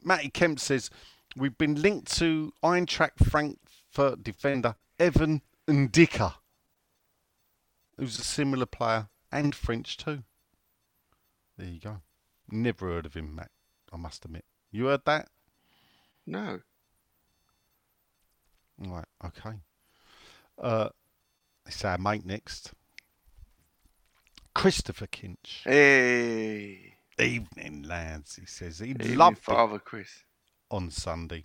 Matty 0.02 0.31
Kemp 0.31 0.61
says 0.61 0.90
we've 1.37 1.57
been 1.57 1.81
linked 1.81 2.17
to 2.19 2.52
Eintracht 2.62 3.25
Frankfurt 3.25 4.23
defender 4.23 4.76
Evan 4.99 5.43
N'Dicka, 5.67 6.35
who's 7.97 8.19
a 8.19 8.25
similar 8.25 8.67
player 8.67 9.09
and 9.31 9.55
French 9.55 9.97
too. 9.97 10.25
There 11.57 11.69
you 11.69 11.81
go. 11.81 12.00
Never 12.50 12.88
heard 12.88 13.07
of 13.07 13.14
him, 13.14 13.35
Matt. 13.35 13.50
I 13.93 13.97
must 13.97 14.25
admit. 14.25 14.45
You 14.71 14.87
heard 14.87 15.05
that? 15.07 15.29
No. 16.26 16.61
Right, 18.81 19.05
okay. 19.25 19.57
Uh, 20.61 20.89
it's 21.67 21.85
our 21.85 21.99
mate 21.99 22.25
next. 22.25 22.73
Christopher 24.55 25.07
Kinch. 25.07 25.63
Hey. 25.65 26.95
Evening, 27.19 27.83
lads, 27.83 28.37
he 28.37 28.47
says. 28.47 28.79
He 28.79 28.91
Evening, 28.91 29.17
loved 29.19 29.39
it 29.39 29.43
Father 29.43 29.79
Chris. 29.79 30.25
on 30.71 30.91
Sunday. 30.91 31.45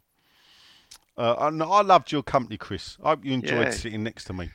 Uh, 1.18 1.36
and 1.40 1.62
I 1.62 1.82
loved 1.82 2.12
your 2.12 2.24
company, 2.24 2.58
Chris. 2.58 2.98
I 3.04 3.10
hope 3.10 3.26
you 3.26 3.34
enjoyed 3.34 3.68
Yeah. 3.68 3.72
sitting 3.72 4.04
next 4.04 4.26
to 4.26 4.34
me. 4.34 4.50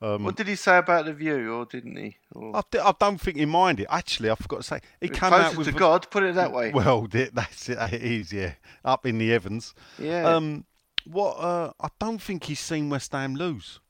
Um, 0.00 0.24
What 0.24 0.36
did 0.36 0.48
he 0.48 0.56
say 0.56 0.78
about 0.78 1.06
the 1.06 1.12
view, 1.14 1.52
or 1.54 1.64
didn't 1.66 1.96
he? 1.96 2.16
Or 2.32 2.56
I, 2.56 2.62
d- 2.70 2.78
I 2.78 2.92
don't 2.98 3.20
think 3.20 3.36
he 3.38 3.46
minded. 3.46 3.86
Actually, 3.88 4.30
I 4.30 4.34
forgot 4.34 4.58
to 4.58 4.62
say. 4.62 4.80
He 5.00 5.08
came 5.08 5.32
out 5.32 5.52
closer 5.54 5.58
with. 5.58 5.66
to 5.68 5.72
God, 5.72 6.10
put 6.10 6.22
it 6.24 6.34
that 6.34 6.52
way. 6.52 6.72
Well, 6.72 7.06
that's 7.10 7.68
it. 7.68 7.78
It 7.92 8.02
is, 8.02 8.32
yeah. 8.32 8.54
Up 8.84 9.06
in 9.06 9.18
the 9.18 9.30
heavens. 9.30 9.74
yeah. 9.98 10.24
Um, 10.28 10.64
what? 11.06 11.34
Uh, 11.34 11.72
I 11.80 11.88
don't 12.00 12.20
think 12.22 12.44
he's 12.44 12.60
seen 12.60 12.88
West 12.90 13.12
Ham 13.12 13.34
lose 13.34 13.80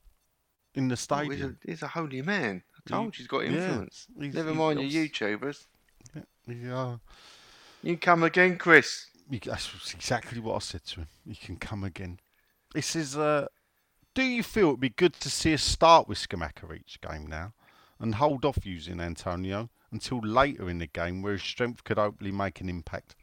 in 0.73 0.87
the 0.89 0.93
Oh, 0.93 0.95
stadium. 0.95 1.31
he's, 1.31 1.43
a, 1.43 1.55
he's 1.65 1.81
a 1.83 1.87
holy 1.87 2.21
man. 2.21 2.63
I 2.77 2.89
told 2.89 3.17
you 3.17 3.21
he's 3.23 3.27
got 3.27 3.39
yeah, 3.39 3.51
influence. 3.51 4.07
he's- 4.19 4.33
Never 4.33 4.49
he's 4.49 4.57
mind 4.57 4.79
obs- 4.79 4.93
your 4.93 5.05
YouTubers. 5.07 5.65
Yeah, 6.47 6.97
You 7.81 7.97
come 7.97 8.23
again, 8.23 8.57
Chris. 8.57 9.07
that's 9.29 9.93
exactly 9.93 10.39
what 10.39 10.55
I 10.55 10.59
said 10.59 10.83
to 10.85 11.01
him. 11.01 11.07
You 11.25 11.35
can 11.35 11.57
come 11.57 11.83
again. 11.83 12.19
He 12.75 12.81
says, 12.81 13.17
uh, 13.17 13.47
"Do 14.13 14.21
you 14.23 14.43
feel 14.43 14.67
it'd 14.69 14.79
be 14.79 14.89
good 14.89 15.13
to 15.13 15.29
see 15.29 15.53
us 15.55 15.63
start 15.63 16.07
with 16.07 16.19
Scamacca 16.19 16.77
each 16.77 16.99
game 17.01 17.25
now, 17.25 17.53
and 17.99 18.15
hold 18.15 18.45
off 18.45 18.65
using 18.65 18.99
Antonio 18.99 19.69
until 19.91 20.19
later 20.19 20.69
in 20.69 20.77
the 20.79 20.87
game, 20.87 21.21
where 21.23 21.33
his 21.33 21.41
strength 21.43 21.83
could 21.83 21.97
hopefully 21.97 22.31
make 22.31 22.61
an 22.61 22.69
impact, 22.69 23.15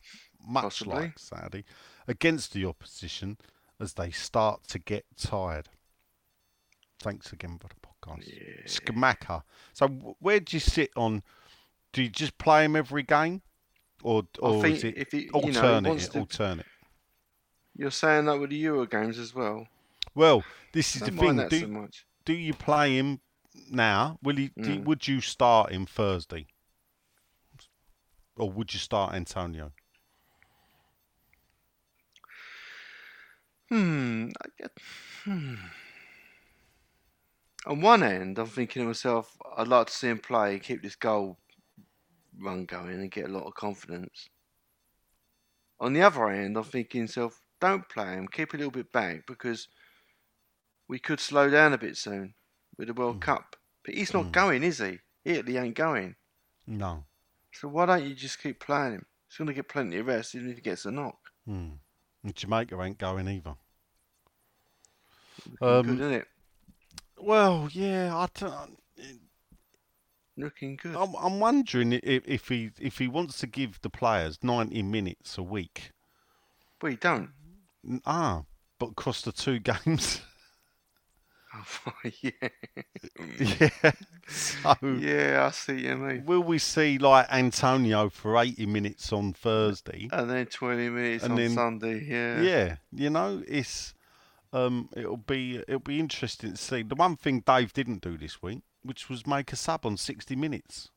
much 0.45 0.63
Possibly. 0.65 0.95
like 0.95 1.19
Saturday, 1.19 1.65
against 2.09 2.53
the 2.53 2.65
opposition 2.65 3.37
as 3.83 3.95
they 3.95 4.11
start 4.11 4.67
to 4.69 4.79
get 4.79 5.05
tired." 5.17 5.69
Thanks 7.01 7.33
again 7.33 7.59
for 7.59 7.69
the 7.69 7.75
podcast, 7.87 8.27
Yeah. 8.27 8.65
Scamacca. 8.67 9.43
So, 9.73 9.89
where 10.21 10.39
do 10.41 10.57
you 10.57 10.61
sit 10.61 10.91
on? 10.97 11.23
Do 11.93 12.03
you 12.03 12.09
just 12.09 12.39
play 12.39 12.65
him 12.65 12.77
every 12.77 13.03
game, 13.03 13.43
or 14.03 14.23
or 14.39 14.65
is 14.67 14.85
it 14.85 14.97
if 14.97 15.11
he, 15.13 15.25
you 15.25 15.31
alternate? 15.33 15.81
know, 15.83 15.99
to, 15.99 16.19
alternate. 16.21 16.67
you're 17.77 17.91
saying 17.91 18.27
that 18.27 18.39
with 18.39 18.51
the 18.51 18.57
Euro 18.57 18.87
games 18.87 19.19
as 19.19 19.35
well. 19.35 19.67
Well, 20.15 20.45
this 20.73 20.95
is 20.95 21.03
the 21.03 21.11
thing. 21.11 21.37
that 21.37 21.51
so 21.51 21.61
Do, 21.61 21.67
much. 21.69 22.07
do 22.25 22.33
you 22.35 22.55
play 22.55 22.97
him 22.97 23.21
now? 23.71 24.19
Will 24.23 24.37
he? 24.37 24.49
do- 24.57 24.79
Mm. 24.81 24.85
would 24.85 25.09
you 25.09 25.21
start 25.21 25.73
him 25.73 25.85
Thursday, 25.87 26.47
or 28.37 28.51
would 28.51 28.73
you 28.73 28.79
start 28.81 29.15
Antonio? 29.15 29.73
Hmm. 33.73 34.29
I 34.45 34.49
get- 34.59 34.79
hmm. 35.25 35.55
On 37.65 37.81
one 37.81 38.03
end, 38.03 38.39
I'm 38.39 38.47
thinking 38.47 38.83
to 38.83 38.87
myself, 38.89 39.35
I'd 39.57 39.69
like 39.69 39.87
to 39.87 39.93
see 39.93 40.09
him 40.09 40.19
play, 40.19 40.53
and 40.55 40.63
keep 40.63 40.83
this 40.83 40.95
goal 40.97 41.39
run 42.39 42.67
going, 42.67 42.91
and 43.01 43.11
get 43.11 43.25
a 43.31 43.33
lot 43.33 43.47
of 43.47 43.55
confidence. 43.55 44.29
On 45.81 45.95
the 45.95 46.03
other 46.03 46.29
end, 46.29 46.59
I'm 46.59 46.65
thinking 46.65 47.07
to 47.07 47.21
myself, 47.21 47.41
don't 47.61 47.89
play 47.89 48.13
him, 48.13 48.29
keep 48.29 48.53
a 48.53 48.57
little 48.59 48.71
bit 48.73 48.93
back 48.93 49.27
because 49.27 49.69
we 50.89 50.99
could 50.99 51.19
slow 51.21 51.49
down 51.49 51.73
a 51.73 51.79
bit 51.79 51.97
soon 51.97 52.35
with 52.77 52.89
the 52.89 52.95
World 52.95 53.23
Cup. 53.23 53.57
But 53.85 53.95
he's 53.95 54.13
not 54.13 54.27
Mm. 54.27 54.33
going, 54.33 54.63
is 54.65 54.79
he? 54.79 54.99
Italy 55.25 55.57
ain't 55.57 55.77
going. 55.77 56.17
No. 56.67 57.07
So 57.53 57.69
why 57.69 57.87
don't 57.87 58.05
you 58.05 58.15
just 58.15 58.39
keep 58.43 58.61
playing 58.61 58.93
him? 58.95 59.07
He's 59.29 59.39
going 59.39 59.49
to 59.49 59.55
get 59.55 59.69
plenty 59.69 59.97
of 59.99 60.07
rest 60.07 60.35
even 60.35 60.51
if 60.51 60.57
he 60.57 60.63
gets 60.63 60.85
a 60.85 60.91
knock. 60.91 61.31
Hmm. 61.47 61.71
And 62.25 62.35
Jamaica 62.35 62.81
ain't 62.81 62.99
going 62.99 63.29
either. 63.29 63.55
Looking 65.61 65.69
Um, 65.69 65.87
good, 65.87 66.01
isn't 66.01 66.13
it? 66.13 66.27
Well, 67.19 67.69
yeah, 67.73 68.17
I 68.17 68.27
don't, 68.39 68.79
Looking 70.37 70.77
good. 70.77 70.97
I'm, 70.97 71.15
I'm 71.17 71.41
wondering 71.41 71.93
if, 71.93 72.23
if 72.27 72.49
he 72.49 72.71
if 72.81 72.99
he 72.99 73.07
wants 73.07 73.39
to 73.41 73.47
give 73.47 73.81
the 73.83 73.91
players 73.91 74.39
90 74.43 74.83
minutes 74.83 75.37
a 75.37 75.43
week. 75.43 75.91
Well, 76.81 76.93
you 76.93 76.99
don't. 76.99 77.31
Ah, 78.07 78.43
but 78.79 78.91
across 78.91 79.23
the 79.23 79.33
two 79.33 79.59
games. 79.61 80.23
Oh, 81.55 81.93
yeah. 82.21 82.31
Yeah. 83.39 83.91
So 84.29 84.75
Yeah, 84.99 85.47
I 85.47 85.51
see 85.51 85.81
you 85.87 85.97
mean. 85.97 86.25
will 86.25 86.43
we 86.43 86.59
see 86.59 86.97
like 86.97 87.27
Antonio 87.31 88.09
for 88.09 88.39
80 88.39 88.65
minutes 88.67 89.13
on 89.13 89.33
Thursday? 89.33 90.09
And 90.13 90.31
then 90.31 90.47
20 90.47 90.89
minutes 90.91 91.25
And 91.25 91.33
on 91.33 91.39
then- 91.39 91.51
Sunday, 91.51 92.05
yeah. 92.05 92.41
Yeah, 92.41 92.77
you 92.93 93.11
know, 93.11 93.43
it's 93.47 93.95
um, 94.53 94.89
it'll 94.97 95.17
be 95.17 95.57
it'll 95.57 95.81
be 95.81 95.99
interesting 95.99 96.53
to 96.53 96.57
see. 96.57 96.83
The 96.83 96.95
one 96.95 97.17
thing 97.17 97.41
Dave 97.41 97.73
didn't 97.73 98.03
do 98.03 98.17
this 98.17 98.41
week, 98.43 98.61
which 98.83 99.09
was 99.11 99.27
make 99.27 99.53
a 99.53 99.57
sub 99.57 99.85
on 99.85 99.97
60 99.97 100.37
minutes. 100.37 100.91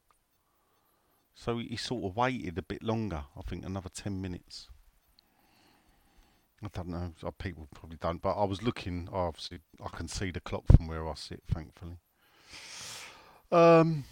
So 1.34 1.58
he 1.58 1.76
sort 1.76 2.06
of 2.06 2.16
waited 2.16 2.58
a 2.58 2.62
bit 2.62 2.84
longer. 2.84 3.24
I 3.38 3.42
think 3.42 3.66
another 3.66 3.90
10 3.90 4.22
minutes. 4.22 4.70
I 6.66 6.70
don't 6.74 6.88
know. 6.88 7.14
People 7.38 7.68
probably 7.76 7.98
don't, 8.02 8.22
but 8.22 8.34
I 8.34 8.44
was 8.44 8.64
looking. 8.64 9.08
Obviously, 9.12 9.60
I 9.84 9.96
can 9.96 10.08
see 10.08 10.32
the 10.32 10.40
clock 10.40 10.64
from 10.76 10.88
where 10.88 11.08
I 11.08 11.14
sit. 11.14 11.44
Thankfully. 11.48 11.98
Um. 13.52 14.06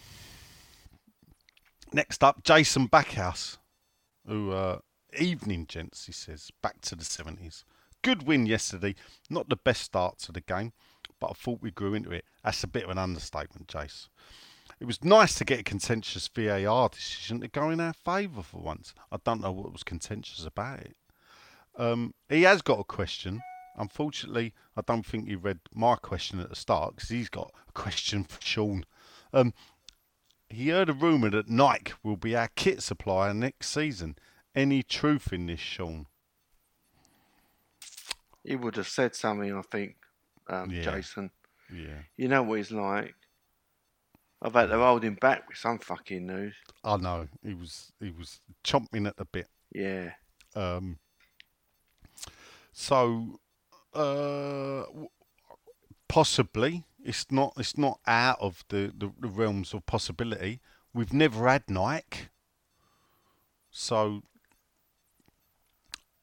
Next 1.92 2.24
up, 2.24 2.44
Jason 2.44 2.88
Backhouse, 2.88 3.58
who 4.28 4.52
uh, 4.52 4.80
evening 5.18 5.66
gents. 5.68 6.06
He 6.06 6.12
says 6.12 6.52
back 6.62 6.82
to 6.82 6.96
the 6.96 7.06
seventies. 7.06 7.66
Good 8.04 8.28
win 8.28 8.46
yesterday. 8.46 8.96
Not 9.30 9.50
the 9.50 9.56
best 9.56 9.82
start 9.82 10.20
to 10.20 10.32
the 10.32 10.42
game, 10.42 10.74
but 11.20 11.32
I 11.32 11.34
thought 11.34 11.62
we 11.62 11.72
grew 11.72 11.94
into 11.94 12.12
it. 12.12 12.26
That's 12.44 12.64
a 12.64 12.68
bit 12.68 12.84
of 12.84 12.90
an 12.90 12.98
understatement, 12.98 13.68
Jace. 13.68 14.10
It 14.80 14.86
was 14.86 15.04
nice 15.04 15.36
to 15.36 15.46
get 15.46 15.60
a 15.60 15.64
contentious 15.64 16.28
VAR 16.28 16.90
decision 16.90 17.40
to 17.42 17.48
go 17.48 17.70
in 17.70 17.80
our 17.80 17.94
favour 17.94 18.44
for 18.44 18.58
once. 18.58 18.94
I 19.12 19.18
don't 19.24 19.42
know 19.42 19.52
what 19.52 19.72
was 19.72 19.84
contentious 19.84 20.46
about 20.46 20.82
it. 20.82 20.96
Um, 21.76 22.14
he 22.30 22.44
has 22.44 22.62
got 22.62 22.80
a 22.80 22.84
question. 22.84 23.42
Unfortunately, 23.76 24.54
I 24.78 24.82
don't 24.82 25.06
think 25.06 25.28
he 25.28 25.36
read 25.36 25.60
my 25.74 25.96
question 25.96 26.40
at 26.40 26.50
the 26.50 26.56
start 26.56 26.96
because 26.96 27.10
he's 27.10 27.30
got 27.30 27.52
a 27.68 27.72
question 27.72 28.24
for 28.24 28.40
Sean. 28.42 28.86
Um, 29.34 29.54
he 30.50 30.70
heard 30.70 30.90
a 30.90 30.94
rumour 30.94 31.32
that 31.32 31.50
Nike 31.50 31.94
will 32.04 32.18
be 32.18 32.36
our 32.36 32.50
kit 32.56 32.84
supplier 32.84 33.34
next 33.34 33.70
season. 33.70 34.16
Any 34.54 34.84
truth 34.84 35.34
in 35.34 35.48
this, 35.48 35.60
Sean? 35.60 36.06
He 38.44 38.56
would 38.56 38.76
have 38.76 38.88
said 38.88 39.16
something, 39.16 39.52
I 39.56 39.62
think, 39.64 39.96
um, 40.48 40.70
Yeah. 40.70 40.84
Jason. 40.84 41.32
Yeah, 41.74 42.04
You 42.18 42.28
know 42.28 42.44
what 42.44 42.58
he's 42.60 42.72
like. 42.72 43.16
I 44.42 44.50
bet 44.50 44.70
they're 44.70 44.78
holding 44.78 45.16
back 45.16 45.48
with 45.48 45.58
some 45.58 45.80
fucking 45.80 46.28
news. 46.28 46.54
I 46.84 46.98
know. 46.98 47.28
He 47.42 47.54
was 47.54 47.92
he 48.00 48.12
was 48.12 48.42
chomping 48.64 49.08
at 49.08 49.16
the 49.16 49.26
bit. 49.26 49.48
Yeah. 49.74 50.12
Um, 50.54 51.00
so, 52.74 53.40
uh, 53.94 54.84
possibly 56.08 56.86
it's 57.04 57.32
not 57.32 57.54
it's 57.58 57.78
not 57.78 58.00
out 58.06 58.38
of 58.40 58.64
the, 58.70 58.92
the, 58.98 59.12
the 59.20 59.28
realms 59.28 59.74
of 59.74 59.86
possibility. 59.86 60.62
We've 60.94 61.14
never 61.14 61.48
had 61.48 61.70
Nike, 61.70 62.30
so 63.72 64.22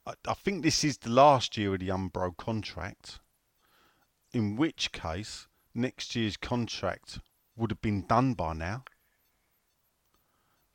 I, 0.06 0.12
I 0.28 0.34
think 0.34 0.62
this 0.62 0.84
is 0.84 0.98
the 0.98 1.10
last 1.10 1.56
year 1.56 1.74
of 1.74 1.80
the 1.80 1.88
Umbro 1.88 2.36
contract. 2.36 3.20
In 4.32 4.54
which 4.56 4.92
case, 4.92 5.48
next 5.74 6.14
year's 6.14 6.36
contract 6.36 7.18
would 7.56 7.72
have 7.72 7.82
been 7.82 8.06
done 8.06 8.34
by 8.34 8.52
now, 8.52 8.84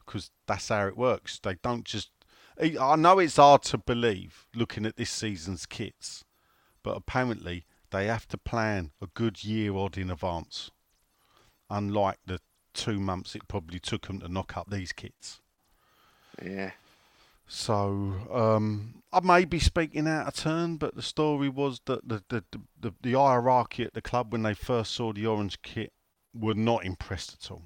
because 0.06 0.30
that's 0.46 0.68
how 0.68 0.88
it 0.88 0.98
works. 0.98 1.40
They 1.40 1.56
don't 1.64 1.86
just 1.86 2.10
I 2.62 2.76
I 2.80 2.96
know 2.96 3.20
it's 3.20 3.38
hard 3.38 3.64
to 3.64 3.78
believe 3.78 4.48
looking 4.56 4.86
at 4.86 4.98
this 4.98 5.10
season's 5.10 5.66
kits, 5.66 6.24
but 6.84 6.96
apparently 6.96 7.66
they 7.92 8.08
have 8.08 8.28
to 8.30 8.38
plan 8.38 8.92
a 9.02 9.08
good 9.08 9.44
year 9.44 9.76
odd 9.76 9.98
in 9.98 10.10
advance. 10.12 10.72
Unlike 11.70 12.20
the 12.26 12.40
two 12.74 13.00
months 13.00 13.36
it 13.36 13.48
probably 13.48 13.80
took 13.80 14.08
them 14.08 14.20
to 14.20 14.28
knock 14.28 14.58
up 14.58 14.70
these 14.70 14.92
kits. 14.92 15.40
Yeah. 16.44 16.72
So 17.48 18.16
um, 18.34 19.04
I 19.14 19.20
may 19.22 19.46
be 19.46 19.60
speaking 19.60 20.08
out 20.08 20.28
of 20.28 20.36
turn, 20.36 20.78
but 20.78 20.96
the 20.96 21.02
story 21.02 21.48
was 21.48 21.80
that 21.86 22.08
the 22.08 22.24
the, 22.30 22.44
the, 22.80 22.94
the, 23.02 23.14
hierarchy 23.14 23.84
at 23.84 23.94
the 23.94 24.02
club 24.02 24.32
when 24.32 24.44
they 24.44 24.54
first 24.54 24.92
saw 24.92 25.14
the 25.14 25.28
orange 25.28 25.62
kit 25.62 25.94
were 26.34 26.56
not 26.56 26.86
impressed 26.86 27.34
at 27.40 27.52
all. 27.52 27.64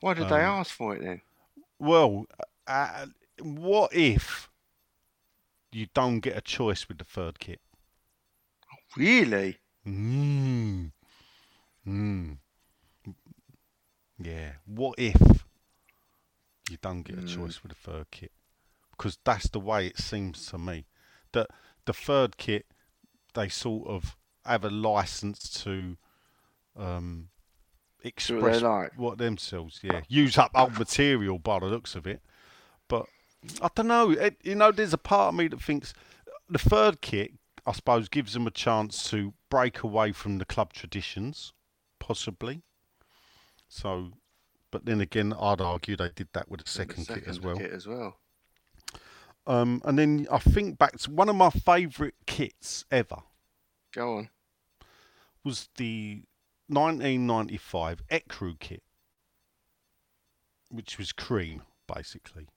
Why 0.00 0.14
did 0.14 0.28
they 0.28 0.42
Um, 0.44 0.60
ask 0.60 0.74
for 0.74 0.96
it 0.96 1.02
then? 1.02 1.22
Well, 1.78 2.26
uh, 2.66 3.06
what 3.42 3.94
if 3.94 4.48
you 5.72 5.86
don't 5.94 6.20
get 6.20 6.36
a 6.36 6.40
choice 6.40 6.88
with 6.88 6.98
the 6.98 7.04
third 7.04 7.38
kit? 7.38 7.60
Really? 8.96 9.58
Mm. 9.86 10.92
Mm. 11.86 12.38
Yeah. 14.18 14.52
What 14.66 14.98
if 14.98 15.20
you 16.68 16.76
don't 16.80 17.02
get 17.02 17.18
a 17.18 17.22
Mm. 17.22 17.34
choice 17.34 17.62
with 17.62 17.72
the 17.72 17.78
third 17.90 18.10
kit? 18.10 18.32
Because 18.90 19.18
that's 19.24 19.48
the 19.48 19.60
way 19.60 19.86
it 19.86 19.98
seems 19.98 20.44
to 20.46 20.58
me. 20.58 20.86
That 21.32 21.48
the 21.86 21.92
third 21.92 22.36
kit, 22.36 22.66
they 23.34 23.48
sort 23.48 23.88
of 23.88 24.16
have 24.44 24.64
a 24.64 24.70
license 24.70 25.48
to 25.64 25.96
um, 26.76 27.30
express 28.02 28.62
what 28.62 28.70
like. 28.70 28.98
what 28.98 29.18
themselves, 29.18 29.80
yeah, 29.82 30.02
use 30.08 30.36
up 30.38 30.50
old 30.54 30.78
material 30.78 31.38
by 31.38 31.58
the 31.60 31.66
looks 31.66 31.94
of 31.94 32.06
it. 32.06 32.22
But 32.88 33.06
I 33.62 33.68
don't 33.74 33.86
know. 33.88 34.10
It, 34.10 34.36
you 34.42 34.54
know, 34.54 34.70
there's 34.70 34.92
a 34.92 34.98
part 34.98 35.28
of 35.28 35.34
me 35.34 35.48
that 35.48 35.60
thinks 35.60 35.94
the 36.48 36.58
third 36.58 37.00
kit, 37.00 37.32
I 37.66 37.72
suppose, 37.72 38.08
gives 38.08 38.34
them 38.34 38.46
a 38.46 38.50
chance 38.50 39.08
to 39.10 39.32
break 39.48 39.82
away 39.82 40.12
from 40.12 40.38
the 40.38 40.44
club 40.44 40.72
traditions, 40.72 41.52
possibly. 41.98 42.62
So, 43.68 44.12
but 44.70 44.84
then 44.84 45.00
again, 45.00 45.32
I'd 45.32 45.60
argue 45.60 45.96
they 45.96 46.10
did 46.14 46.28
that 46.32 46.50
with 46.50 46.64
the 46.64 46.70
second, 46.70 47.06
kit 47.06 47.24
as 47.26 47.40
well. 47.40 47.56
Kit 47.56 47.72
as 47.72 47.86
well. 47.86 48.16
Um, 49.46 49.80
and 49.84 49.98
then 49.98 50.26
I 50.30 50.38
think 50.38 50.78
back 50.78 50.98
to 50.98 51.10
one 51.10 51.28
of 51.28 51.36
my 51.36 51.50
favourite 51.50 52.14
kits 52.26 52.84
ever 52.90 53.16
Go 53.92 54.18
on. 54.18 54.28
was 55.42 55.68
the 55.76 56.22
1995 56.68 58.02
Ecru 58.10 58.58
kit, 58.60 58.82
which 60.70 60.98
was 60.98 61.12
cream, 61.12 61.62
basically. 61.92 62.48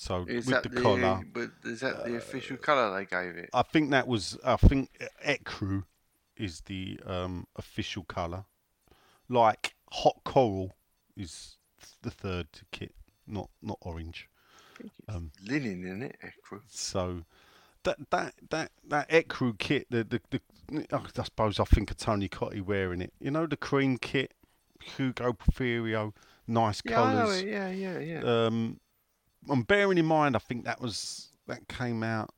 So 0.00 0.24
Is 0.28 0.46
with 0.46 0.54
that 0.54 0.62
the, 0.62 0.68
the, 0.68 0.80
collar, 0.80 1.22
but 1.32 1.50
is 1.64 1.80
that 1.80 2.04
the 2.04 2.14
official 2.14 2.56
colour 2.56 2.96
they 2.96 3.04
gave 3.04 3.36
it? 3.36 3.50
I 3.52 3.62
think 3.62 3.90
that 3.90 4.06
was. 4.06 4.38
I 4.44 4.54
think 4.54 4.90
Ecru 5.26 5.86
is 6.36 6.60
the 6.66 7.00
um, 7.04 7.48
official 7.56 8.04
colour. 8.04 8.44
Like 9.28 9.74
hot 9.90 10.20
coral 10.24 10.76
is 11.16 11.56
the 12.02 12.12
third 12.12 12.46
kit, 12.70 12.94
not 13.26 13.50
not 13.60 13.78
orange. 13.80 14.28
Um, 15.08 15.32
Linen 15.44 15.84
in 15.84 16.02
it, 16.04 16.16
Ecru. 16.22 16.60
So 16.68 17.24
that 17.82 17.98
that 18.10 18.34
that 18.50 18.70
that 18.86 19.10
Ecru 19.10 19.58
kit, 19.58 19.88
the 19.90 20.04
the, 20.04 20.20
the 20.30 20.86
I 20.92 21.24
suppose 21.24 21.58
I 21.58 21.64
think 21.64 21.90
of 21.90 21.96
Tony 21.96 22.28
Cottee 22.28 22.62
wearing 22.62 23.00
it. 23.00 23.12
You 23.18 23.32
know 23.32 23.46
the 23.46 23.56
cream 23.56 23.98
kit, 23.98 24.32
Hugo 24.80 25.32
Porfirio, 25.32 26.12
nice 26.46 26.82
Yeah, 26.84 26.94
colours. 26.94 27.38
it. 27.40 27.48
Yeah, 27.48 27.70
yeah, 27.70 27.98
yeah. 27.98 28.20
Um, 28.20 28.78
and 29.48 29.66
bearing 29.66 29.98
in 29.98 30.06
mind, 30.06 30.36
I 30.36 30.40
think 30.40 30.64
that 30.64 30.80
was 30.80 31.28
that 31.46 31.68
came 31.68 32.02
out 32.02 32.30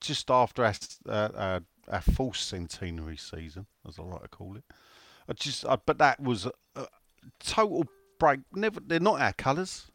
just 0.00 0.30
after 0.30 0.64
our 0.64 0.74
uh, 1.08 1.28
our, 1.36 1.60
our 1.88 2.00
full 2.00 2.32
centenary 2.32 3.16
season, 3.16 3.66
as 3.88 3.98
I 3.98 4.02
like 4.02 4.22
to 4.22 4.28
call 4.28 4.56
it. 4.56 4.64
I 5.28 5.32
just, 5.34 5.64
I, 5.64 5.76
but 5.76 5.98
that 5.98 6.20
was 6.20 6.46
a, 6.46 6.52
a 6.76 6.86
total 7.38 7.84
break. 8.18 8.40
Never, 8.54 8.80
they're 8.80 9.00
not 9.00 9.20
our 9.20 9.32
colours, 9.32 9.86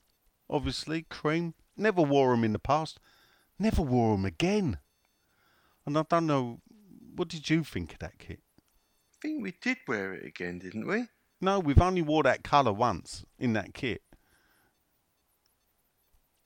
obviously. 0.50 1.04
Cream. 1.10 1.54
Never 1.78 2.02
wore 2.02 2.32
them 2.32 2.46
in 2.46 2.54
the 2.54 2.60
past. 2.60 3.00
Never 3.60 3.82
wore 3.82 4.16
them 4.16 4.26
again. 4.26 4.80
And 5.86 5.98
I 5.98 6.04
don't 6.10 6.28
know. 6.28 6.62
What 7.16 7.28
did 7.28 7.50
you 7.50 7.64
think 7.64 7.94
of 7.94 8.00
that 8.00 8.18
kit? 8.18 8.40
I 8.40 9.16
think 9.22 9.44
we 9.44 9.54
did 9.62 9.78
wear 9.88 10.14
it 10.14 10.26
again, 10.26 10.60
didn't 10.60 10.88
we? 10.88 11.08
No, 11.42 11.60
we've 11.60 11.82
only 11.82 12.02
wore 12.02 12.24
that 12.24 12.44
colour 12.44 12.72
once 12.72 13.26
in 13.38 13.54
that 13.54 13.74
kit. 13.74 14.02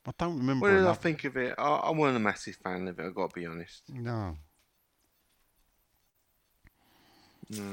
I 0.09 0.11
don't 0.17 0.37
remember. 0.39 0.65
What 0.67 0.75
did 0.75 0.87
I 0.87 0.93
think 0.93 1.23
of 1.25 1.37
it? 1.37 1.53
I, 1.57 1.63
I 1.63 1.91
wasn't 1.91 2.17
a 2.17 2.19
massive 2.19 2.55
fan 2.63 2.87
of 2.87 2.99
it. 2.99 3.05
I've 3.05 3.13
got 3.13 3.29
to 3.29 3.39
be 3.39 3.45
honest. 3.45 3.83
No. 3.89 4.35
No. 7.51 7.71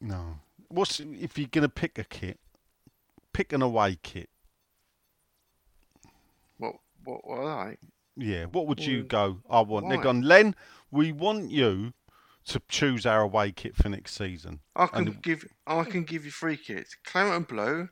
No. 0.00 0.38
What's 0.68 0.98
if 1.00 1.38
you're 1.38 1.48
gonna 1.48 1.68
pick 1.68 1.98
a 1.98 2.04
kit? 2.04 2.40
Pick 3.32 3.52
an 3.52 3.62
away 3.62 3.98
kit. 4.02 4.28
What? 6.58 6.74
What? 7.04 7.26
What 7.28 7.38
I 7.40 7.64
like? 7.66 7.78
Yeah. 8.16 8.46
What 8.46 8.66
would 8.66 8.80
you 8.84 9.04
Mm. 9.04 9.08
go? 9.08 9.38
I 9.48 9.60
want. 9.60 9.88
They're 9.88 9.98
gone. 10.02 10.22
Len, 10.22 10.54
we 10.90 11.12
want 11.12 11.50
you 11.52 11.92
to 12.46 12.60
choose 12.68 13.06
our 13.06 13.20
away 13.22 13.52
kit 13.52 13.76
for 13.76 13.88
next 13.88 14.14
season. 14.16 14.60
I 14.74 14.86
can 14.88 15.06
And- 15.08 15.22
give. 15.22 15.44
I 15.66 15.84
can 15.84 16.02
give 16.04 16.24
you 16.24 16.32
three 16.32 16.56
kits: 16.56 16.96
claret 17.04 17.34
and 17.36 17.46
blue, 17.46 17.88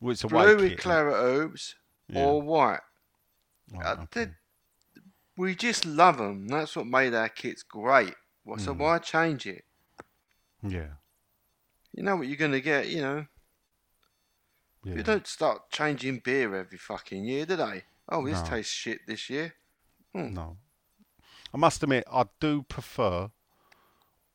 Well, 0.00 0.12
it's 0.12 0.24
away 0.24 0.54
blue 0.54 0.70
with 0.70 0.78
claret 0.80 1.14
herbs, 1.14 1.76
Yeah. 2.08 2.24
or 2.24 2.42
white. 2.42 2.80
Right, 3.72 3.86
Uh, 3.98 4.02
okay. 4.02 4.30
we 5.36 5.54
just 5.54 5.84
love 5.84 6.18
them. 6.18 6.48
That's 6.48 6.74
what 6.74 6.86
made 6.86 7.14
our 7.14 7.28
kits 7.28 7.62
great. 7.62 8.14
Well, 8.44 8.58
So 8.58 8.72
why 8.72 8.98
change 8.98 9.46
it? 9.46 9.64
Yeah. 10.62 10.94
You 11.92 12.02
know 12.02 12.16
what 12.16 12.26
you're 12.28 12.36
going 12.36 12.52
to 12.52 12.60
get, 12.60 12.88
you 12.88 13.00
know. 13.02 13.26
Yeah. 14.84 14.94
You 14.94 15.02
don't 15.02 15.26
start 15.26 15.70
changing 15.70 16.20
beer 16.20 16.54
every 16.54 16.78
fucking 16.78 17.24
year, 17.24 17.44
do 17.44 17.56
they? 17.56 17.84
Oh, 18.08 18.24
this 18.26 18.40
No. 18.42 18.48
tastes 18.48 18.72
shit 18.72 19.06
this 19.06 19.28
year. 19.28 19.54
No. 20.14 20.58
I 21.52 21.56
must 21.56 21.82
admit, 21.82 22.04
I 22.10 22.24
do 22.40 22.62
prefer 22.62 23.30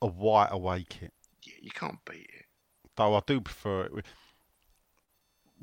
a 0.01 0.07
white 0.07 0.49
away 0.51 0.83
kit. 0.87 1.13
Yeah, 1.41 1.55
you 1.61 1.71
can't 1.71 2.03
beat 2.05 2.29
it. 2.33 2.45
Though 2.95 3.15
I 3.15 3.21
do 3.25 3.41
prefer 3.41 3.85
it 3.85 4.05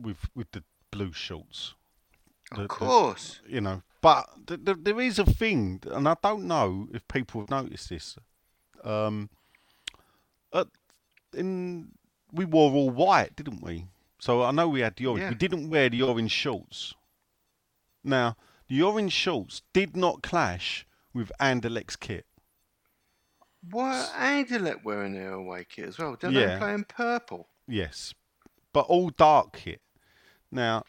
with 0.03 0.29
with, 0.35 0.51
the 0.53 0.63
blue 0.91 1.13
shorts. 1.13 1.75
Of 2.51 2.57
The- 2.57 2.63
the- 2.65 2.69
course. 2.69 3.41
you 3.47 3.61
know. 3.61 3.83
But 4.01 4.27
th- 4.47 4.65
th- 4.65 4.79
there 4.83 5.01
is 5.01 5.19
a 5.19 5.25
thing, 5.25 5.81
and 5.91 6.09
I 6.09 6.17
don't 6.23 6.45
know 6.47 6.89
if 6.93 7.07
people 7.09 7.41
have 7.41 7.51
noticed 7.51 7.89
this. 7.89 8.19
Um, 8.85 9.31
at, 10.53 10.67
in 11.35 11.93
we 12.33 12.45
wore 12.45 12.73
all 12.73 12.91
white, 12.91 13.37
didn't 13.37 13.63
we? 13.63 13.87
So 14.19 14.43
I 14.43 14.51
know 14.51 14.69
we 14.69 14.81
had 14.81 14.97
the 14.97 15.07
orange. 15.07 15.23
Yeah. 15.23 15.29
We 15.31 15.35
didn't 15.37 15.71
wear 15.71 15.89
the 15.89 16.03
orange 16.03 16.33
shorts. 16.33 16.95
Now 18.05 18.37
the 18.69 18.83
orange 18.83 19.13
shorts 19.13 19.63
did 19.73 19.97
not 19.97 20.23
clash 20.23 20.85
with 21.15 21.31
Anderlecht's 21.41 21.97
kit. 21.97 22.27
Why 23.71 24.01
are 24.01 24.45
Anderlecht 24.45 24.83
wearing 24.83 25.13
their 25.15 25.33
away 25.35 25.65
kit 25.69 25.89
as 25.89 25.99
well? 25.99 26.17
Don't 26.19 26.33
Yeah. 26.33 26.55
they 26.55 26.59
play 26.59 26.75
in 26.75 26.85
purple? 26.85 27.49
Yes, 27.69 28.15
but 28.73 28.87
all 28.87 29.11
dark 29.11 29.53
kit. 29.53 29.81
Now, 30.53 30.85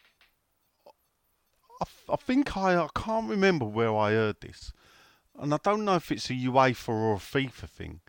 I 2.10 2.17
think 2.17 2.58
I 2.58 2.76
I 2.76 2.89
can't 2.93 3.30
remember 3.30 3.65
where 3.65 3.95
I 3.95 4.12
heard 4.12 4.41
this, 4.41 4.73
and 5.39 5.54
I 5.54 5.58
don't 5.63 5.86
know 5.86 5.95
if 5.95 6.12
it's 6.12 6.30
a 6.30 6.34
UEFA 6.34 6.89
or 6.89 7.13
a 7.13 7.17
FIFA 7.17 7.69
thing, 7.69 8.02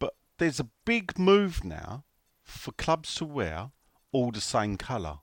but 0.00 0.14
there's 0.38 0.58
a 0.58 0.68
big 0.84 1.20
move 1.20 1.64
now 1.64 2.02
for 2.42 2.72
clubs 2.72 3.14
to 3.14 3.24
wear 3.24 3.70
all 4.10 4.32
the 4.32 4.40
same 4.40 4.76
colour. 4.76 5.20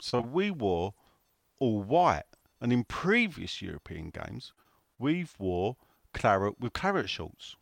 So 0.00 0.20
we 0.20 0.52
wore 0.52 0.94
all 1.58 1.82
white, 1.82 2.36
and 2.60 2.72
in 2.72 2.84
previous 2.84 3.60
European 3.60 4.10
games, 4.10 4.52
we've 4.96 5.34
wore 5.40 5.76
claret 6.14 6.60
with 6.60 6.72
claret 6.72 7.10
shorts 7.10 7.56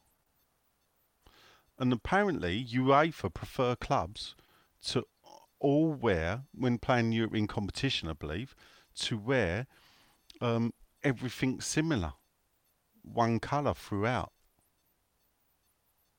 and 1.78 1.92
apparently 1.92 2.64
UEFA 2.64 3.32
prefer 3.32 3.74
clubs 3.74 4.34
to 4.86 5.04
all 5.60 5.92
wear 5.92 6.42
when 6.52 6.78
playing 6.78 7.12
European 7.12 7.46
competition, 7.46 8.08
I 8.08 8.12
believe, 8.12 8.54
to 8.96 9.18
wear 9.18 9.66
um, 10.40 10.72
everything 11.02 11.60
similar, 11.60 12.14
one 13.02 13.40
colour 13.40 13.74
throughout. 13.74 14.32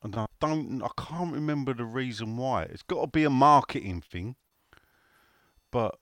And 0.04 0.16
I 0.16 0.28
don't, 0.40 0.82
I 0.84 0.90
can't 0.98 1.34
remember 1.34 1.74
the 1.74 1.86
reason 1.86 2.38
why. 2.38 2.64
It's 2.64 2.84
got 2.84 3.02
to 3.02 3.08
be 3.08 3.24
a 3.24 3.30
marketing 3.30 4.02
thing. 4.02 4.36
But 5.72 5.98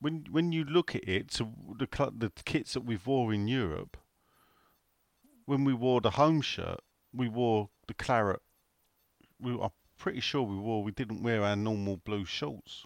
when 0.00 0.26
when 0.30 0.52
you 0.52 0.64
look 0.64 0.94
at 0.94 1.06
it, 1.08 1.30
to 1.32 1.48
the 1.78 1.88
the 2.16 2.30
kits 2.44 2.74
that 2.74 2.82
we've 2.82 3.06
wore 3.06 3.34
in 3.34 3.48
Europe, 3.48 3.96
when 5.46 5.64
we 5.64 5.74
wore 5.74 6.00
the 6.00 6.10
home 6.10 6.40
shirt, 6.40 6.80
we 7.12 7.28
wore 7.28 7.70
the 7.88 7.94
claret 7.94 8.40
we, 9.40 9.52
I'm 9.52 9.70
pretty 10.00 10.20
sure 10.20 10.42
we 10.42 10.56
wore. 10.56 10.82
We 10.82 10.90
didn't 10.90 11.22
wear 11.22 11.44
our 11.44 11.54
normal 11.54 11.98
blue 11.98 12.24
shorts. 12.24 12.84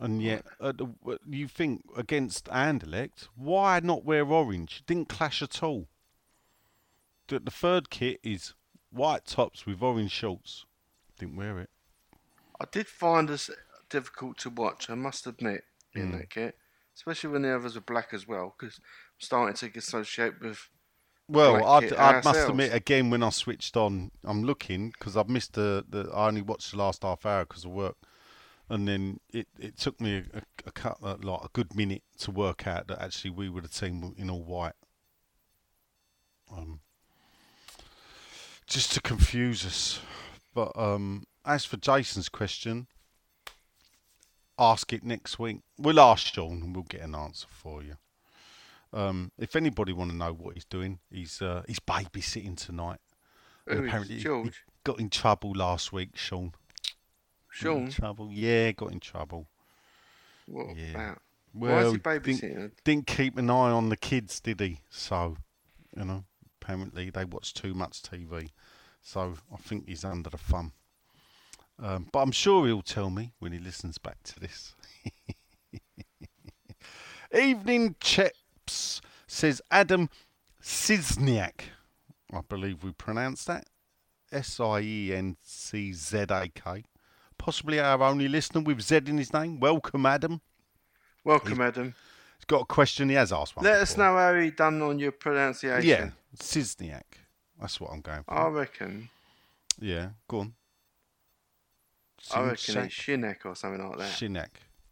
And 0.00 0.22
yet, 0.22 0.44
w- 0.60 0.94
you 1.28 1.48
think 1.48 1.82
against 1.96 2.44
Anderlecht, 2.44 3.26
why 3.34 3.80
not 3.80 4.04
wear 4.04 4.24
orange? 4.24 4.78
It 4.80 4.86
Didn't 4.86 5.08
clash 5.08 5.42
at 5.42 5.60
all. 5.60 5.88
The, 7.26 7.40
the 7.40 7.50
third 7.50 7.90
kit 7.90 8.20
is 8.22 8.54
white 8.90 9.24
tops 9.24 9.66
with 9.66 9.82
orange 9.82 10.12
shorts. 10.12 10.66
Didn't 11.18 11.34
wear 11.36 11.58
it. 11.58 11.70
I 12.60 12.66
did 12.70 12.86
find 12.86 13.28
this 13.28 13.50
difficult 13.90 14.38
to 14.38 14.50
watch, 14.50 14.88
I 14.88 14.94
must 14.94 15.26
admit, 15.26 15.64
in 15.94 16.12
Mm. 16.12 16.18
that 16.18 16.30
kit. 16.30 16.56
Especially 16.94 17.30
when 17.30 17.42
the 17.42 17.54
others 17.56 17.74
were 17.74 17.80
black 17.80 18.08
as 18.12 18.26
well, 18.26 18.54
because 18.58 18.76
I'm 18.78 18.84
starting 19.18 19.70
to 19.72 19.78
associate 19.78 20.40
with. 20.40 20.68
Well, 21.28 21.64
I'd, 21.64 21.90
kit 21.90 21.98
I 21.98 22.22
must 22.22 22.48
admit 22.48 22.72
again 22.72 23.10
when 23.10 23.22
I 23.22 23.28
switched 23.28 23.76
on, 23.76 24.10
I'm 24.24 24.44
looking 24.44 24.90
because 24.90 25.16
I've 25.16 25.28
missed 25.28 25.54
the, 25.54 25.84
the. 25.88 26.10
I 26.14 26.28
only 26.28 26.40
watched 26.40 26.70
the 26.70 26.78
last 26.78 27.02
half 27.02 27.26
hour 27.26 27.44
because 27.44 27.66
of 27.66 27.70
work, 27.70 27.96
and 28.70 28.88
then 28.88 29.20
it, 29.30 29.46
it 29.58 29.76
took 29.76 30.00
me 30.00 30.24
a, 30.32 30.42
a, 30.66 30.72
cut, 30.72 30.96
uh, 31.02 31.16
like 31.22 31.44
a 31.44 31.50
good 31.52 31.74
minute 31.76 32.02
to 32.20 32.30
work 32.30 32.66
out 32.66 32.88
that 32.88 33.02
actually 33.02 33.30
we 33.30 33.50
were 33.50 33.60
the 33.60 33.68
team 33.68 34.14
in 34.16 34.30
all 34.30 34.42
white. 34.42 34.72
Um, 36.50 36.80
just 38.66 38.92
to 38.92 39.02
confuse 39.02 39.66
us, 39.66 40.00
but 40.54 40.72
um, 40.76 41.24
as 41.44 41.66
for 41.66 41.76
Jason's 41.76 42.30
question, 42.30 42.86
ask 44.58 44.94
it 44.94 45.04
next 45.04 45.38
week. 45.38 45.60
We'll 45.76 46.00
ask 46.00 46.26
Sean 46.26 46.62
and 46.62 46.74
we'll 46.74 46.84
get 46.84 47.02
an 47.02 47.14
answer 47.14 47.48
for 47.50 47.82
you. 47.82 47.96
Um, 48.92 49.32
if 49.38 49.54
anybody 49.54 49.92
want 49.92 50.10
to 50.10 50.16
know 50.16 50.32
what 50.32 50.54
he's 50.54 50.64
doing, 50.64 50.98
he's 51.10 51.42
uh, 51.42 51.62
he's 51.66 51.80
babysitting 51.80 52.56
tonight. 52.56 53.00
Who 53.66 53.84
apparently 53.84 54.18
George? 54.18 54.64
got 54.84 54.98
in 54.98 55.10
trouble 55.10 55.52
last 55.54 55.92
week, 55.92 56.16
Sean. 56.16 56.52
Sean? 57.50 57.90
trouble. 57.90 58.30
Yeah, 58.32 58.72
got 58.72 58.92
in 58.92 59.00
trouble. 59.00 59.48
What 60.46 60.76
Yeah. 60.76 60.90
about? 60.94 61.22
Well, 61.54 61.74
Why 61.74 61.80
is 61.82 61.92
he 61.92 61.98
didn't, 61.98 62.24
babysitting? 62.24 62.70
didn't 62.84 63.06
keep 63.06 63.36
an 63.36 63.50
eye 63.50 63.70
on 63.70 63.88
the 63.88 63.96
kids, 63.96 64.40
did 64.40 64.60
he? 64.60 64.80
So, 64.90 65.36
you 65.96 66.04
know, 66.04 66.24
apparently 66.60 67.10
they 67.10 67.24
watch 67.24 67.52
too 67.52 67.74
much 67.74 68.02
TV. 68.02 68.50
So 69.02 69.34
I 69.52 69.56
think 69.56 69.88
he's 69.88 70.04
under 70.04 70.30
the 70.30 70.38
thumb. 70.38 70.72
Um, 71.80 72.08
but 72.12 72.20
I'm 72.20 72.32
sure 72.32 72.66
he'll 72.66 72.82
tell 72.82 73.10
me 73.10 73.32
when 73.38 73.52
he 73.52 73.58
listens 73.58 73.98
back 73.98 74.22
to 74.24 74.40
this. 74.40 74.74
Evening 77.38 77.94
Says 78.70 79.60
Adam 79.70 80.08
Sizniak. 80.62 81.60
I 82.32 82.40
believe 82.48 82.82
we 82.84 82.92
pronounced 82.92 83.46
that. 83.46 83.64
S 84.30 84.60
I 84.60 84.80
E 84.80 85.12
N 85.14 85.36
C 85.42 85.92
Z 85.92 86.26
A 86.30 86.48
K. 86.48 86.84
Possibly 87.38 87.80
our 87.80 88.02
only 88.02 88.28
listener 88.28 88.60
with 88.60 88.80
Z 88.80 88.96
in 89.06 89.18
his 89.18 89.32
name. 89.32 89.60
Welcome, 89.60 90.04
Adam. 90.06 90.40
Welcome, 91.24 91.60
Adam. 91.60 91.94
He's 92.38 92.44
got 92.46 92.62
a 92.62 92.64
question. 92.66 93.08
He 93.08 93.14
has 93.14 93.32
asked 93.32 93.56
one. 93.56 93.64
Let 93.64 93.80
us 93.80 93.96
know 93.96 94.16
how 94.16 94.34
he 94.34 94.50
done 94.50 94.82
on 94.82 94.98
your 94.98 95.12
pronunciation. 95.12 95.88
Yeah, 95.88 96.10
Sizniak. 96.36 97.02
That's 97.60 97.80
what 97.80 97.90
I'm 97.92 98.00
going 98.00 98.22
for. 98.24 98.34
I 98.34 98.48
reckon. 98.48 99.08
yeah, 99.80 100.10
go 100.28 100.40
on. 100.40 100.54
I 102.34 102.40
reckon 102.40 102.78
it's 102.78 102.94
Shinek 102.94 103.44
or 103.44 103.54
something 103.54 103.88
like 103.88 103.98
that. 103.98 104.12
Shinek. 104.12 104.48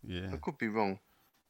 Yeah, 0.06 0.30
I 0.32 0.36
could 0.36 0.58
be 0.58 0.68
wrong. 0.68 0.98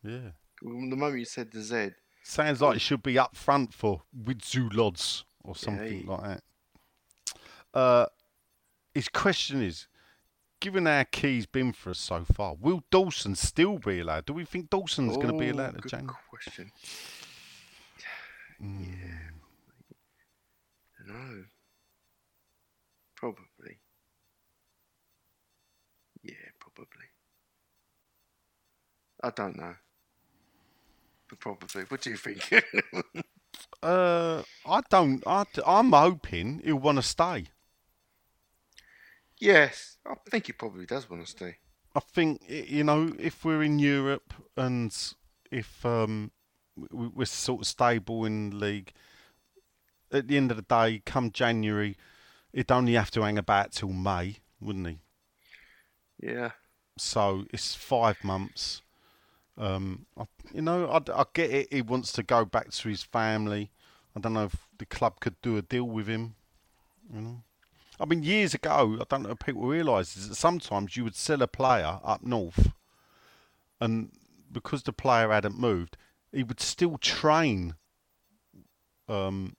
yeah. 0.02 0.30
The 0.62 0.96
moment 0.96 1.18
you 1.18 1.26
said 1.26 1.50
the 1.52 1.60
Z, 1.60 1.90
Sounds 2.28 2.60
like 2.60 2.74
it 2.76 2.80
should 2.80 3.04
be 3.04 3.16
up 3.16 3.36
front 3.36 3.72
for 3.72 4.02
Widzulods 4.24 5.22
or 5.44 5.54
something 5.54 6.04
Yeah. 6.04 6.10
like 6.12 6.22
that. 6.24 6.42
Uh, 7.72 8.06
his 8.92 9.08
question 9.08 9.62
is, 9.62 9.86
given 10.58 10.88
our 10.88 11.04
key's 11.04 11.46
been 11.46 11.72
for 11.72 11.90
us 11.90 12.00
so 12.00 12.24
far, 12.24 12.56
will 12.56 12.82
Dawson 12.90 13.36
still 13.36 13.78
be 13.78 14.00
allowed? 14.00 14.26
Do 14.26 14.32
we 14.32 14.44
think 14.44 14.70
Dawson's 14.70 15.16
going 15.16 15.28
to 15.28 15.38
be 15.38 15.50
Oh, 15.50 15.52
allowed 15.52 15.76
to 15.76 15.82
good 15.82 15.90
change? 15.92 16.10
question. 16.28 16.72
Mm. 18.60 18.86
Yeah. 18.88 19.30
No. 21.06 21.44
Probably. 23.14 23.78
Yeah, 26.24 26.34
probably. 26.58 27.06
I 29.22 29.30
don't 29.30 29.56
know. 29.56 29.76
Probably. 31.40 31.82
What 31.82 32.00
do 32.02 32.10
you 32.10 32.16
think? 32.16 32.50
Uh, 33.82 34.42
I 34.66 34.80
don't. 34.90 35.22
I, 35.26 35.44
I'm 35.66 35.92
hoping 35.92 36.60
he'll 36.64 36.76
want 36.76 36.98
to 36.98 37.02
stay. 37.02 37.46
yes, 39.38 39.98
I 40.06 40.14
think 40.30 40.46
he 40.46 40.52
probably 40.52 40.86
does 40.86 41.08
want 41.08 41.24
to 41.24 41.30
stay. 41.30 41.56
I 41.94 42.00
think 42.00 42.42
you 42.46 42.84
know 42.84 43.12
if 43.18 43.44
we're 43.44 43.62
in 43.62 43.78
Europe 43.78 44.34
and 44.56 44.94
if 45.50 45.84
um, 45.86 46.30
we're 46.76 47.24
sort 47.26 47.62
of 47.62 47.66
stable 47.66 48.24
in 48.24 48.50
the 48.50 48.56
league, 48.56 48.92
at 50.10 50.28
the 50.28 50.36
end 50.36 50.50
of 50.50 50.56
the 50.56 50.62
day, 50.62 51.02
come 51.04 51.30
January, 51.30 51.96
he'd 52.52 52.72
only 52.72 52.94
have 52.94 53.10
to 53.12 53.22
hang 53.22 53.38
about 53.38 53.72
till 53.72 53.92
May, 53.92 54.36
wouldn't 54.60 54.86
he? 54.88 54.98
Yeah. 56.20 56.50
So 56.98 57.44
it's 57.52 57.74
five 57.74 58.22
months. 58.24 58.82
Um, 59.58 60.06
I, 60.18 60.24
you 60.52 60.62
know, 60.62 60.88
I, 60.88 61.00
I 61.12 61.24
get 61.32 61.50
it. 61.50 61.72
He 61.72 61.82
wants 61.82 62.12
to 62.12 62.22
go 62.22 62.44
back 62.44 62.70
to 62.70 62.88
his 62.88 63.02
family. 63.02 63.70
I 64.16 64.20
don't 64.20 64.34
know 64.34 64.44
if 64.44 64.66
the 64.78 64.86
club 64.86 65.20
could 65.20 65.40
do 65.42 65.56
a 65.56 65.62
deal 65.62 65.84
with 65.84 66.06
him. 66.08 66.34
You 67.12 67.20
know, 67.20 67.42
I 68.00 68.04
mean, 68.06 68.22
years 68.22 68.54
ago, 68.54 68.98
I 69.00 69.04
don't 69.08 69.22
know 69.22 69.30
if 69.30 69.38
people 69.40 69.62
realise 69.62 70.16
is 70.16 70.28
that 70.28 70.34
sometimes 70.36 70.96
you 70.96 71.04
would 71.04 71.16
sell 71.16 71.42
a 71.42 71.46
player 71.46 72.00
up 72.04 72.22
north, 72.22 72.72
and 73.80 74.10
because 74.52 74.82
the 74.84 74.92
player 74.92 75.30
hadn't 75.30 75.58
moved, 75.58 75.96
he 76.32 76.42
would 76.42 76.60
still 76.60 76.98
train 76.98 77.74
Um, 79.08 79.56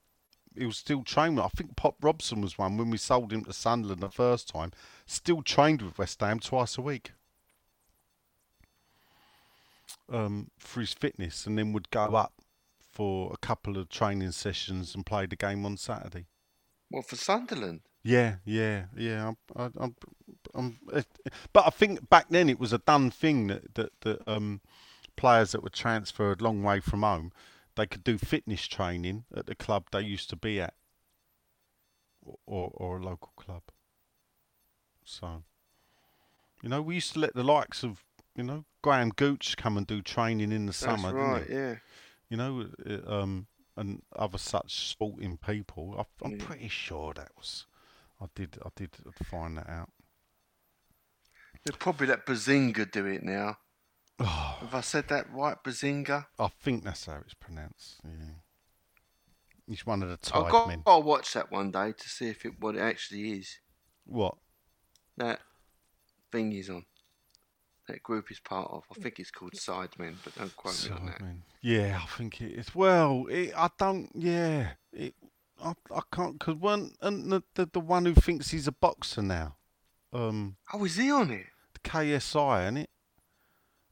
he 0.57 0.65
was 0.65 0.77
still 0.77 1.03
training. 1.03 1.39
I 1.39 1.47
think 1.49 1.75
Pop 1.75 1.95
Robson 2.01 2.41
was 2.41 2.57
one 2.57 2.77
when 2.77 2.89
we 2.89 2.97
sold 2.97 3.31
him 3.31 3.43
to 3.45 3.53
Sunderland 3.53 4.01
the 4.01 4.09
first 4.09 4.49
time. 4.49 4.71
Still 5.05 5.41
trained 5.41 5.81
with 5.81 5.97
West 5.97 6.19
Ham 6.21 6.39
twice 6.39 6.77
a 6.77 6.81
week. 6.81 7.13
Um, 10.09 10.51
for 10.57 10.79
his 10.79 10.93
fitness, 10.93 11.45
and 11.45 11.57
then 11.57 11.73
would 11.73 11.89
go 11.89 12.05
up 12.15 12.33
for 12.79 13.31
a 13.33 13.37
couple 13.37 13.77
of 13.77 13.89
training 13.89 14.31
sessions 14.31 14.95
and 14.95 15.05
play 15.05 15.25
the 15.25 15.35
game 15.35 15.65
on 15.65 15.75
Saturday. 15.77 16.27
Well, 16.89 17.03
for 17.03 17.17
Sunderland? 17.17 17.81
Yeah, 18.03 18.37
yeah, 18.45 18.85
yeah. 18.95 19.27
I'm, 19.27 19.37
I, 19.55 19.83
I'm, 19.83 19.95
I'm, 20.55 20.79
eh, 20.93 21.01
but 21.51 21.65
I 21.67 21.69
think 21.71 22.09
back 22.09 22.27
then 22.29 22.49
it 22.49 22.59
was 22.59 22.71
a 22.71 22.77
done 22.77 23.11
thing 23.11 23.47
that 23.47 23.75
that, 23.75 23.91
that 24.01 24.27
um, 24.27 24.61
players 25.17 25.51
that 25.51 25.61
were 25.61 25.69
transferred 25.69 26.41
long 26.41 26.63
way 26.63 26.79
from 26.79 27.01
home, 27.01 27.33
they 27.75 27.85
could 27.85 28.05
do 28.05 28.17
fitness 28.17 28.65
training 28.65 29.25
at 29.35 29.45
the 29.45 29.55
club 29.55 29.87
they 29.91 30.01
used 30.01 30.29
to 30.29 30.37
be 30.37 30.61
at, 30.61 30.73
or 32.45 32.71
or 32.73 32.97
a 32.97 33.03
local 33.03 33.33
club. 33.35 33.63
So, 35.03 35.43
you 36.63 36.69
know, 36.69 36.81
we 36.81 36.95
used 36.95 37.13
to 37.13 37.19
let 37.19 37.35
the 37.35 37.43
likes 37.43 37.83
of 37.83 38.03
you 38.37 38.43
know 38.43 38.63
Graham 38.81 39.09
Gooch 39.09 39.57
come 39.57 39.75
and 39.77 39.85
do 39.85 40.01
training 40.01 40.51
in 40.51 40.67
the 40.67 40.71
That's 40.71 40.77
summer, 40.77 41.13
right. 41.13 41.39
didn't 41.47 41.49
he? 41.49 41.55
Yeah. 41.55 41.75
You 42.29 42.37
know, 42.37 42.67
um, 43.07 43.47
and 43.75 44.01
other 44.15 44.37
such 44.37 44.89
sporting 44.89 45.37
people. 45.37 45.95
I, 45.97 46.25
I'm 46.25 46.33
Yeah. 46.39 46.45
pretty 46.45 46.67
sure 46.69 47.13
that 47.13 47.31
was. 47.35 47.65
I 48.21 48.25
did. 48.35 48.57
I 48.65 48.69
did 48.75 48.91
find 49.25 49.57
that 49.57 49.69
out. 49.69 49.89
They'll 51.63 51.77
probably 51.77 52.07
let 52.07 52.25
Behzinga 52.25 52.91
do 52.91 53.05
it 53.05 53.23
now. 53.23 53.57
Oh, 54.19 54.57
Have 54.61 54.73
I 54.75 54.81
said 54.81 55.07
that 55.09 55.29
right, 55.31 55.57
Behzinga? 55.63 56.25
I 56.39 56.47
think 56.47 56.83
that's 56.83 57.05
how 57.05 57.17
it's 57.23 57.33
pronounced. 57.33 57.99
Yeah. 58.03 58.35
He's 59.67 59.85
one 59.85 60.01
of 60.01 60.09
the 60.09 60.33
I've 60.33 60.49
got, 60.51 60.67
men. 60.69 60.83
to 60.85 60.99
watch 60.99 61.33
that 61.33 61.51
one 61.51 61.71
day 61.71 61.91
to 61.91 62.09
see 62.09 62.29
if 62.29 62.45
it 62.45 62.53
what 62.59 62.75
it 62.75 62.81
actually 62.81 63.31
is. 63.33 63.59
What? 64.05 64.35
That 65.17 65.39
thing 66.31 66.51
he's 66.51 66.69
on. 66.69 66.85
That 67.87 68.03
group 68.03 68.31
is 68.31 68.39
part 68.39 68.69
of. 68.71 68.83
I 68.91 69.01
think 69.01 69.19
it's 69.19 69.31
called 69.31 69.53
Sidemen, 69.53 70.15
but 70.23 70.35
don't 70.35 70.55
quote 70.57 70.83
me 70.89 70.95
on 70.95 71.05
that. 71.05 71.19
Sidemen. 71.19 71.37
Yeah, 71.61 71.99
I 72.03 72.05
think 72.17 72.41
it 72.41 72.51
is. 72.51 72.75
Well, 72.75 73.25
it, 73.29 73.53
I 73.55 73.69
don't. 73.77 74.09
Yeah, 74.13 74.71
it. 74.91 75.15
I, 75.63 75.73
I 75.93 76.01
can't 76.13 76.37
because 76.37 76.55
one 76.55 76.91
and 77.01 77.31
the, 77.31 77.43
the 77.55 77.65
the 77.71 77.79
one 77.79 78.05
who 78.05 78.13
thinks 78.13 78.51
he's 78.51 78.67
a 78.67 78.71
boxer 78.71 79.21
now, 79.21 79.55
um, 80.13 80.57
Oh, 80.73 80.83
is 80.85 80.97
he 80.97 81.09
on 81.11 81.31
it? 81.31 81.47
the 81.73 81.79
KSI, 81.89 82.67
ain't 82.67 82.77
it? 82.79 82.89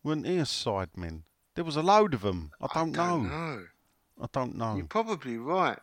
Weren't 0.04 0.28
he 0.28 0.38
a 0.38 0.44
sidemen? 0.44 1.24
There 1.56 1.64
was 1.64 1.76
a 1.78 1.82
load 1.82 2.14
of 2.14 2.22
them. 2.22 2.52
I 2.62 2.68
don't, 2.74 2.92
know. 2.92 3.20
know. 3.22 3.64
I 4.22 4.26
don't 4.32 4.56
know. 4.56 4.76
You're 4.76 4.86
probably 4.86 5.38
right. 5.38 5.80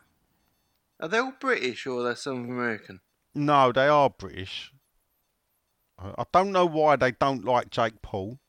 Are 0.99 1.07
they 1.09 1.17
all 1.17 1.33
British 1.39 1.85
or 1.87 1.99
are 2.01 2.09
they 2.09 2.15
some 2.15 2.45
American? 2.49 3.01
No, 3.35 3.71
they 3.71 3.87
are 3.87 4.09
British. 4.09 4.71
I 5.99 6.09
I 6.21 6.23
don't 6.31 6.51
know 6.51 6.65
why 6.65 6.95
they 6.95 7.11
don't 7.11 7.43
like 7.45 7.69
Jake 7.69 8.01
Paul, 8.01 8.39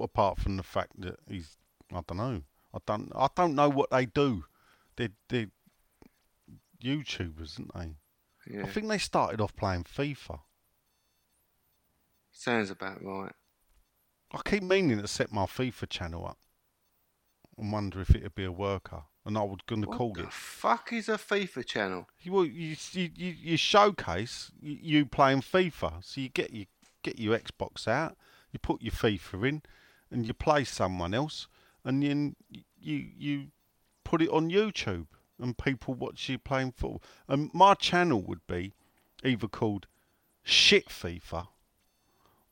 apart 0.00 0.38
from 0.38 0.56
the 0.56 0.62
fact 0.62 1.00
that 1.00 1.16
he's. 1.28 1.56
I 1.92 2.00
don't 2.06 2.16
know. 2.18 2.42
I 2.74 2.78
don't. 2.86 3.12
I 3.14 3.28
don't 3.34 3.54
know 3.54 3.68
what 3.68 3.90
they 3.90 4.06
do. 4.06 4.44
They're, 4.96 5.10
they're 5.28 5.48
YouTubers, 6.82 7.58
aren't 7.58 7.74
they? 8.46 8.54
Yeah. 8.54 8.64
I 8.64 8.66
think 8.68 8.88
they 8.88 8.98
started 8.98 9.40
off 9.40 9.54
playing 9.56 9.84
FIFA. 9.84 10.40
Sounds 12.30 12.70
about 12.70 13.02
right. 13.04 13.32
I 14.32 14.40
keep 14.44 14.62
meaning 14.62 15.00
to 15.00 15.06
set 15.08 15.30
my 15.32 15.44
FIFA 15.44 15.88
channel 15.88 16.26
up 16.26 16.38
and 17.58 17.70
wonder 17.70 18.00
if 18.00 18.10
it'd 18.14 18.34
be 18.34 18.44
a 18.44 18.52
worker, 18.52 19.02
and 19.26 19.36
I 19.36 19.42
was 19.42 19.58
going 19.66 19.82
to 19.82 19.88
What 19.88 19.98
call 19.98 20.12
the 20.14 20.22
it. 20.24 20.32
fuck 20.32 20.92
is 20.92 21.08
a 21.08 21.18
FIFA 21.18 21.66
channel? 21.66 22.08
You, 22.20 22.32
well, 22.32 22.44
you, 22.46 22.74
you, 22.92 23.10
you, 23.14 23.34
you 23.38 23.56
showcase 23.58 24.50
you, 24.60 24.78
you 24.80 25.06
playing 25.06 25.42
FIFA. 25.42 26.02
So 26.02 26.20
you 26.22 26.30
get 26.30 26.52
your 26.52 26.66
get 27.02 27.18
your 27.18 27.38
Xbox 27.38 27.86
out, 27.88 28.16
you 28.50 28.58
put 28.58 28.82
your 28.82 28.92
FIFA 28.92 29.48
in, 29.48 29.62
and 30.10 30.26
you 30.26 30.34
play 30.34 30.64
someone 30.64 31.14
else, 31.14 31.48
and 31.84 32.02
then 32.02 32.36
you 32.80 33.06
you 33.16 33.46
put 34.04 34.22
it 34.22 34.30
on 34.30 34.50
YouTube, 34.50 35.06
and 35.38 35.56
people 35.56 35.94
watch 35.94 36.28
you 36.28 36.38
playing 36.38 36.72
football. 36.72 37.02
And 37.28 37.50
my 37.54 37.74
channel 37.74 38.22
would 38.22 38.46
be 38.46 38.74
either 39.24 39.48
called 39.48 39.86
Shit 40.42 40.88
FIFA 40.88 41.48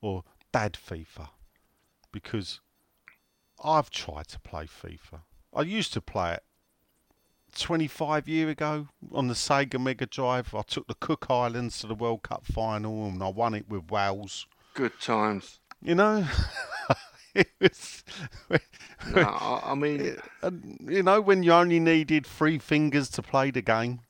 or 0.01 0.25
Dad 0.53 0.75
FIFA, 0.75 1.29
because 2.13 2.61
I've 3.63 3.91
tried 3.91 4.29
to 4.29 4.41
play 4.41 4.67
FIFA. 4.67 5.21
I 5.55 5.63
used 5.63 5.93
to 5.93 6.01
play 6.01 6.33
it 6.35 6.45
25 7.55 8.29
year 8.29 8.49
ago 8.49 8.89
on 9.13 9.29
the 9.29 9.35
Sega 9.35 9.81
Mega 9.81 10.07
Drive. 10.07 10.55
I 10.55 10.63
took 10.63 10.87
the 10.87 10.95
Cook 10.95 11.27
Islands 11.29 11.81
to 11.81 11.87
the 11.87 11.95
World 11.95 12.23
Cup 12.23 12.47
final 12.47 13.07
and 13.07 13.23
I 13.23 13.29
won 13.29 13.55
it 13.55 13.69
with 13.69 13.91
Wales. 13.91 14.47
Good 14.75 14.99
times. 15.01 15.61
You 15.83 15.95
know, 15.95 16.27
it 17.35 17.49
was, 17.61 18.05
No, 19.15 19.61
I, 19.65 19.75
mean, 19.75 20.17
you 20.87 21.03
know, 21.03 21.21
when 21.21 21.43
you 21.43 21.53
only 21.53 21.81
needed 21.81 22.27
three 22.27 22.59
fingers 22.59 23.09
to 23.11 23.23
play 23.23 23.51
the 23.51 23.63
game. 23.63 24.01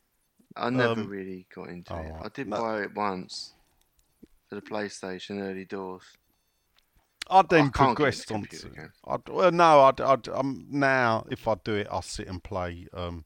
I 0.57 0.69
never 0.71 1.01
um, 1.01 1.09
really 1.09 1.47
got 1.55 1.69
into 1.69 1.95
it. 1.95 2.13
oh, 2.13 2.25
I 2.25 2.29
did 2.29 2.49
no. 2.49 2.57
buy 2.57 2.83
it 2.83 2.95
once 2.95 3.53
for 4.49 4.57
the 4.57 4.63
PlayStation 4.63 5.41
early 5.41 5.65
doors. 5.65 6.03
I 7.31 7.43
then 7.43 7.67
I 7.67 7.69
can't 7.71 7.97
progressed 7.97 8.33
on. 8.33 8.47
I'd, 9.07 9.29
well, 9.29 9.53
no, 9.53 9.81
I'd, 9.83 10.01
I'd, 10.01 10.29
um, 10.29 10.67
now 10.71 11.27
if 11.31 11.47
I 11.47 11.55
do 11.63 11.75
it, 11.75 11.87
I'll 11.91 12.03
sit 12.03 12.27
and 12.29 12.43
play 12.43 12.87
um, 12.93 13.25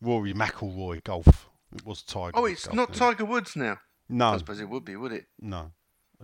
Rory 0.00 0.32
McIlroy 0.32 1.02
golf. 1.04 1.48
It 1.74 1.84
was 1.84 2.02
Tiger. 2.02 2.32
Oh, 2.34 2.44
it's 2.44 2.66
golf, 2.66 2.76
not? 2.76 2.94
Tiger 2.94 3.24
Woods 3.24 3.56
now. 3.56 3.78
No, 4.08 4.28
I 4.28 4.38
suppose 4.38 4.60
it 4.60 4.68
would 4.68 4.84
be, 4.84 4.96
would 4.96 5.12
it? 5.12 5.26
no. 5.40 5.72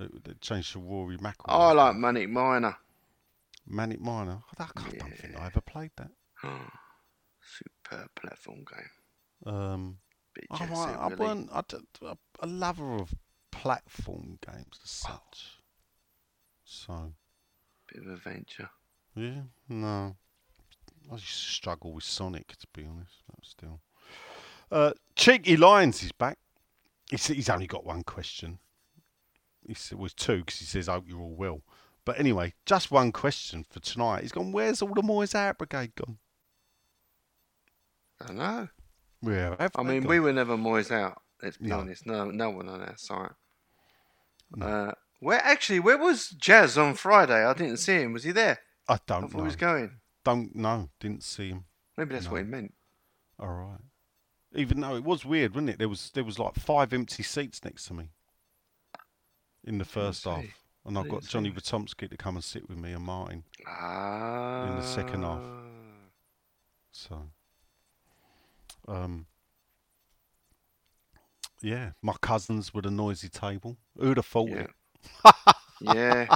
It, 0.01 0.13
it 0.29 0.41
changed 0.41 0.73
to 0.75 0.79
Rory 0.79 1.17
McIlroy. 1.19 1.47
Oh, 1.49 1.61
I 1.61 1.73
like 1.73 1.97
Manic 1.97 2.29
Miner. 2.29 2.77
Manic 3.67 4.01
Miner. 4.01 4.39
I 4.59 4.65
don't, 4.65 4.87
I 4.87 4.97
don't 4.97 5.19
think 5.19 5.37
I 5.37 5.47
ever 5.47 5.61
played 5.61 5.91
that. 5.97 6.11
Superb 7.41 8.09
platform 8.15 8.59
game. 8.65 9.53
Um, 9.55 9.99
Bit 10.35 10.47
I, 10.51 10.59
jet 10.59 10.71
wa- 10.71 10.87
set, 10.87 10.99
I 10.99 11.05
really. 11.09 11.17
weren't 11.17 11.51
I, 11.53 11.63
a, 12.03 12.17
a 12.41 12.47
lover 12.47 12.95
of 12.95 13.15
platform 13.51 14.39
games 14.47 14.79
as 14.85 14.91
such. 14.91 15.58
So 16.71 17.15
Bit 17.93 18.03
of 18.07 18.13
adventure. 18.13 18.69
yeah, 19.17 19.43
no. 19.69 20.17
I 21.11 21.17
struggle 21.17 21.95
with 21.95 22.05
Sonic 22.05 22.49
to 22.59 22.67
be 22.75 22.85
honest, 22.85 23.23
but 23.27 23.43
still. 23.45 23.81
Uh, 24.71 24.93
Cheeky 25.17 25.57
Lions 25.57 26.03
is 26.03 26.13
back. 26.13 26.37
He's, 27.11 27.27
he's 27.27 27.49
only 27.49 27.67
got 27.67 27.87
one 27.87 28.03
question. 28.03 28.59
He 29.67 29.73
said 29.73 29.99
was 29.99 30.13
two 30.13 30.39
because 30.41 30.59
he 30.59 30.67
says, 30.67 30.89
"I 30.91 30.95
hope 30.95 31.09
you're 31.09 31.21
all 31.23 31.35
well." 31.35 31.63
But 32.05 32.21
anyway, 32.21 32.53
just 32.67 32.91
one 32.91 33.13
question 33.13 33.65
for 33.71 33.81
tonight. 33.81 34.23
He's 34.23 34.33
gone. 34.33 34.53
Where's 34.53 34.83
all 34.83 34.93
the 34.93 35.01
Moyes 35.03 35.35
Out 35.35 35.57
Brigade 35.59 35.95
gone? 35.95 36.19
I 38.21 38.27
don't 38.27 38.37
know. 38.37 38.69
Where 39.21 39.57
have 39.59 39.73
I 39.77 39.83
mean, 39.83 40.03
gone? 40.03 40.11
we 40.11 40.21
were 40.21 40.33
never 40.35 40.57
Moyes 40.57 40.91
out. 40.91 41.23
Let's 41.43 41.57
be 41.57 41.69
No. 41.69 41.79
honest. 41.81 42.05
No, 42.07 42.31
no 42.31 42.51
one 42.51 42.69
on 42.69 42.83
our 42.83 42.97
site. 42.99 43.33
Uh, 44.61 44.93
where 45.21 45.41
actually? 45.45 45.81
Where 45.81 45.99
was 45.99 46.31
Jazz 46.31 46.77
on 46.79 46.95
Friday? 46.95 47.45
I 47.45 47.53
didn't 47.55 47.79
see 47.79 48.01
him. 48.03 48.13
Was 48.13 48.25
he 48.25 48.33
there? 48.33 48.59
I 48.89 48.95
I 48.95 48.99
don't 49.07 49.23
thought 49.23 49.33
know. 49.35 49.39
he 49.39 49.45
was 49.45 49.57
going. 49.57 49.91
Don't 50.25 50.55
know. 50.57 50.89
Didn't 51.01 51.23
see 51.23 51.49
him. 51.51 51.65
Maybe 51.97 52.13
that's 52.15 52.27
No. 52.27 52.33
what 52.33 52.39
he 52.39 52.45
meant. 52.45 52.75
All 53.39 53.49
right. 53.53 53.81
Even 54.55 54.81
though 54.81 54.97
it 54.97 55.05
was 55.05 55.25
weird, 55.25 55.53
wasn't 55.55 55.71
it? 55.71 55.79
There 55.79 55.89
was 55.89 56.11
there 56.13 56.25
was 56.25 56.39
like 56.39 56.55
five 56.55 56.93
empty 56.93 57.23
seats 57.23 57.63
next 57.65 57.87
to 57.87 57.95
me 57.95 58.11
in 59.65 59.79
the 59.79 59.85
first 59.85 60.23
see. 60.23 60.31
half, 60.31 60.45
and 60.87 60.97
I 60.99 61.03
didn't 61.03 61.15
got 61.15 61.23
Johnny 61.25 61.51
see. 61.51 61.57
Vatomsky 61.61 62.09
to 62.11 62.17
come 62.17 62.37
and 62.37 62.45
sit 62.45 62.69
with 62.69 62.79
me 62.79 62.93
and 62.93 63.05
Martin. 63.05 63.45
Ah. 63.67 64.69
In 64.71 64.77
the 64.77 64.83
second 64.87 65.23
half. 65.23 65.43
So, 66.93 67.31
um, 68.89 69.27
yeah, 71.61 71.91
my 72.03 72.15
cousins 72.21 72.73
were 72.73 72.83
the 72.83 72.91
noisy 72.91 73.29
table. 73.29 73.77
Who'd 73.99 74.17
have 74.17 74.27
thought 74.27 74.49
Yeah. 74.49 74.57
it? 74.63 74.71
Yeah. 75.81 76.27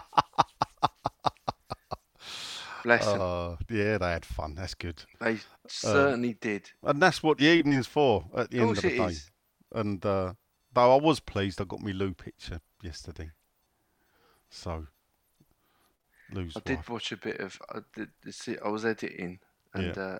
Bless 2.82 3.04
them. 3.04 3.20
Uh, 3.20 3.56
yeah, 3.70 3.98
they 3.98 4.10
had 4.10 4.24
fun. 4.24 4.54
That's 4.54 4.74
good, 4.74 5.04
They 5.20 5.38
certainly 5.68 6.34
did. 6.34 6.70
and 6.82 7.00
that's 7.00 7.22
what 7.22 7.38
the 7.38 7.46
evening's 7.46 7.86
for. 7.86 8.24
At 8.36 8.50
the 8.50 8.58
Of 8.58 8.68
end 8.68 8.76
of 8.78 8.82
the 8.82 8.92
it 8.92 8.96
day. 8.96 9.04
is. 9.04 9.30
And 9.72 10.04
uh, 10.04 10.34
though 10.72 10.96
I 10.96 11.00
was 11.00 11.20
pleased, 11.20 11.60
I 11.60 11.64
got 11.64 11.80
my 11.80 11.92
Lou 11.92 12.12
picture 12.12 12.60
yesterday. 12.82 13.30
So, 14.50 14.86
Lou's 16.32 16.56
I 16.56 16.60
did 16.60 16.88
watch 16.88 17.12
a 17.12 17.16
bit 17.16 17.40
of. 17.40 17.60
I 17.70 17.78
did 17.94 18.10
see. 18.30 18.56
I 18.64 18.68
was 18.68 18.84
editing, 18.84 19.38
and 19.74 19.96
Yeah. 19.96 20.02
uh, 20.02 20.18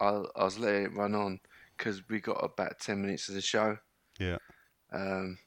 I, 0.00 0.04
I 0.04 0.24
I 0.36 0.44
was 0.44 0.58
letting 0.58 0.84
it 0.84 0.94
run 0.94 1.14
on 1.14 1.40
because 1.76 2.08
we 2.08 2.20
got 2.20 2.42
about 2.42 2.78
ten 2.80 3.02
minutes 3.02 3.28
of 3.28 3.34
the 3.34 3.40
show. 3.42 3.76
Yeah. 4.18 4.38
Um, 4.92 5.38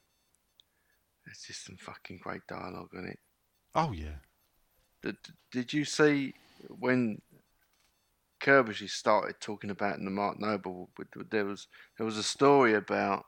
there's 1.34 1.48
just 1.48 1.66
some 1.66 1.78
fucking 1.78 2.20
great 2.22 2.46
dialogue 2.48 2.90
on 2.96 3.06
it. 3.06 3.20
Oh 3.76 3.92
yeah. 3.92 4.18
Did, 5.02 5.18
did 5.52 5.74
you 5.74 5.84
see 5.84 6.34
when 6.70 7.22
Kirbishy 8.40 8.90
started 8.90 9.40
talking 9.40 9.70
about 9.70 9.98
in 9.98 10.06
the 10.06 10.12
Mark 10.12 10.40
Noble. 10.40 10.90
There 11.32 11.46
was 11.46 11.68
there 11.98 12.06
was 12.06 12.18
a 12.18 12.24
story 12.24 12.74
about 12.74 13.26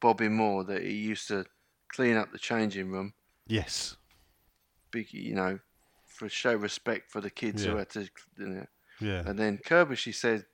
Bobby 0.00 0.28
Moore 0.28 0.64
that 0.64 0.82
he 0.82 0.92
used 0.92 1.28
to 1.28 1.44
clean 1.88 2.16
up 2.16 2.32
the 2.32 2.38
changing 2.38 2.90
room, 2.90 3.12
Yes. 3.46 3.96
big, 4.90 5.12
you 5.12 5.34
know, 5.34 5.58
for 6.06 6.28
show 6.28 6.54
respect 6.54 7.10
for 7.10 7.20
the 7.20 7.30
kids 7.30 7.64
who 7.64 7.76
had 7.76 7.90
to, 7.90 8.08
you 8.38 8.46
know. 8.46 8.66
Yeah. 9.00 9.22
And 9.26 9.38
then 9.38 9.58
Kirbishy 9.58 10.14
said, 10.14 10.46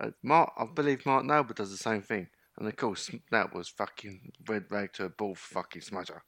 uh, 0.00 0.10
"Mark, 0.22 0.52
I 0.56 0.66
believe 0.66 1.06
Mark 1.06 1.24
Noble 1.24 1.54
does 1.54 1.70
the 1.70 1.76
same 1.76 2.02
thing." 2.02 2.28
And 2.58 2.68
of 2.68 2.76
course, 2.76 3.10
that 3.30 3.54
was 3.54 3.68
fucking 3.68 4.32
red 4.48 4.64
rag 4.70 4.92
to 4.94 5.04
a 5.04 5.08
bull 5.10 5.34
fucking 5.34 5.82
smudger. 5.82 6.20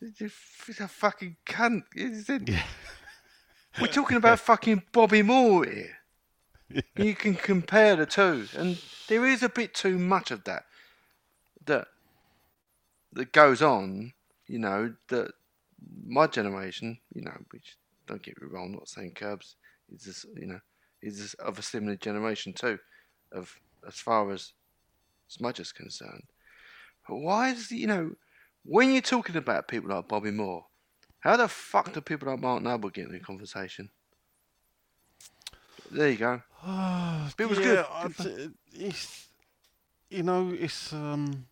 He's 0.00 0.80
a 0.80 0.88
fucking 0.88 1.36
cunt. 1.46 1.82
He 1.94 2.14
said, 2.14 2.48
Yeah. 2.48 2.62
We're 3.80 3.86
talking 3.86 4.16
about 4.16 4.40
fucking 4.40 4.82
Bobby 4.92 5.22
Moore 5.22 5.64
here. 5.64 5.98
You 6.96 7.14
can 7.14 7.34
compare 7.34 7.96
the 7.96 8.06
two, 8.06 8.46
and 8.56 8.80
there 9.08 9.24
is 9.24 9.42
a 9.42 9.48
bit 9.48 9.72
too 9.72 9.98
much 9.98 10.30
of 10.30 10.44
that 10.44 10.64
that 11.64 11.88
that 13.12 13.32
goes 13.32 13.62
on. 13.62 14.12
You 14.46 14.58
know 14.58 14.94
that 15.08 15.32
my 16.06 16.26
generation, 16.26 16.98
you 17.14 17.22
know, 17.22 17.36
which 17.50 17.76
don't 18.06 18.22
get 18.22 18.40
me 18.40 18.48
wrong, 18.50 18.66
I'm 18.66 18.72
not 18.72 18.88
saying 18.88 19.12
Curbs 19.12 19.56
is 19.90 20.04
this, 20.04 20.26
you 20.36 20.46
know, 20.46 20.60
is 21.02 21.18
this 21.18 21.34
of 21.34 21.58
a 21.58 21.62
similar 21.62 21.96
generation 21.96 22.52
too, 22.52 22.78
of 23.32 23.54
as 23.86 23.94
far 23.94 24.30
as 24.32 24.52
Smudge 25.28 25.60
is 25.60 25.72
concerned. 25.72 26.24
But 27.06 27.16
why 27.16 27.50
is 27.50 27.70
you 27.70 27.86
know 27.86 28.12
when 28.64 28.92
you're 28.92 29.02
talking 29.02 29.36
about 29.36 29.68
people 29.68 29.90
like 29.90 30.08
Bobby 30.08 30.30
Moore, 30.30 30.66
how 31.20 31.36
the 31.36 31.48
fuck 31.48 31.92
do 31.92 32.00
people 32.00 32.28
like 32.28 32.40
Mark 32.40 32.62
Noble 32.62 32.90
get 32.90 33.06
in 33.06 33.12
the 33.12 33.20
conversation? 33.20 33.90
There 35.90 36.10
you 36.10 36.16
go. 36.16 36.42
It 37.38 37.48
was 37.48 37.58
good. 37.58 37.84
I 37.88 38.08
it's, 38.74 39.28
you 40.10 40.22
know, 40.22 40.52
it's 40.58 40.92
um, 40.92 41.46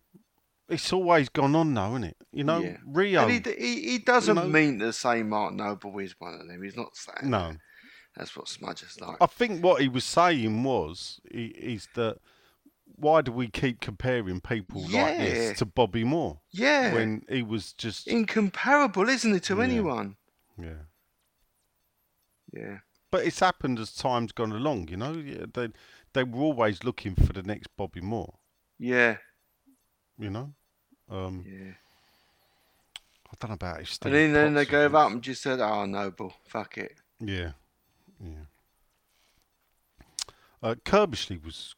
it's 0.67 0.91
always 0.91 1.29
gone 1.29 1.55
on 1.55 1.73
now, 1.73 1.91
isn't 1.91 2.03
it? 2.03 2.17
You 2.31 2.43
know, 2.43 2.59
Yeah. 2.59 2.77
Rio. 2.85 3.27
He, 3.27 3.39
he, 3.39 3.81
he 3.91 3.97
doesn't 3.99 4.35
know- 4.35 4.47
mean 4.47 4.79
to 4.79 4.91
say 4.91 5.23
Mark 5.23 5.53
Noble 5.53 5.97
is 5.99 6.15
one 6.19 6.33
of 6.33 6.47
them. 6.47 6.61
He's 6.61 6.75
not 6.75 6.95
saying 6.95 7.29
no, 7.29 7.49
that. 7.51 7.57
That's 8.15 8.35
what 8.35 8.47
Smudge 8.47 8.83
is 8.83 8.99
like. 8.99 9.17
I 9.21 9.27
think 9.27 9.63
what 9.63 9.81
he 9.81 9.87
was 9.87 10.03
saying 10.03 10.63
was 10.63 11.19
is 11.31 11.87
that 11.95 12.17
why 12.97 13.21
do 13.21 13.31
we 13.31 13.47
keep 13.47 13.79
comparing 13.79 14.41
people 14.41 14.81
like 14.89 15.17
this 15.17 15.59
to 15.59 15.65
Bobby 15.65 16.03
Moore 16.03 16.39
yeah. 16.51 16.93
when 16.93 17.23
he 17.29 17.43
was 17.43 17.73
just 17.73 18.07
Incomparable, 18.07 19.07
isn't 19.07 19.35
it, 19.35 19.43
to 19.43 19.57
Yeah. 19.57 19.63
anyone? 19.63 20.15
yeah. 20.59 20.83
Yeah. 22.51 22.77
But 23.11 23.25
it's 23.25 23.39
happened 23.39 23.79
as 23.79 23.93
time's 23.93 24.31
gone 24.31 24.51
along. 24.51 24.87
You 24.89 24.97
know, 24.97 25.13
Yeah, 25.13 25.45
they 25.53 25.69
they 26.13 26.23
were 26.23 26.41
always 26.41 26.83
looking 26.83 27.15
for 27.15 27.33
the 27.33 27.43
next 27.43 27.67
Bobby 27.77 28.01
Moore. 28.01 28.35
Yeah. 28.79 29.17
You 30.17 30.29
know, 30.31 30.53
um, 31.09 31.43
Yeah. 31.47 31.73
I 33.29 33.33
don't 33.39 33.49
know 33.49 33.55
about 33.55 33.79
his. 33.79 33.99
And 34.01 34.13
then, 34.13 34.33
then 34.33 34.53
they 34.53 34.65
gave 34.65 34.95
up 34.95 35.11
and 35.11 35.21
just 35.21 35.43
said, 35.43 35.59
oh, 35.59 35.85
Noble, 35.85 36.33
fuck 36.47 36.77
it. 36.77 36.97
Yeah, 37.19 37.51
yeah. 38.23 38.45
Uh, 40.63 40.75
Curbishley 40.85 41.43
was 41.43 41.75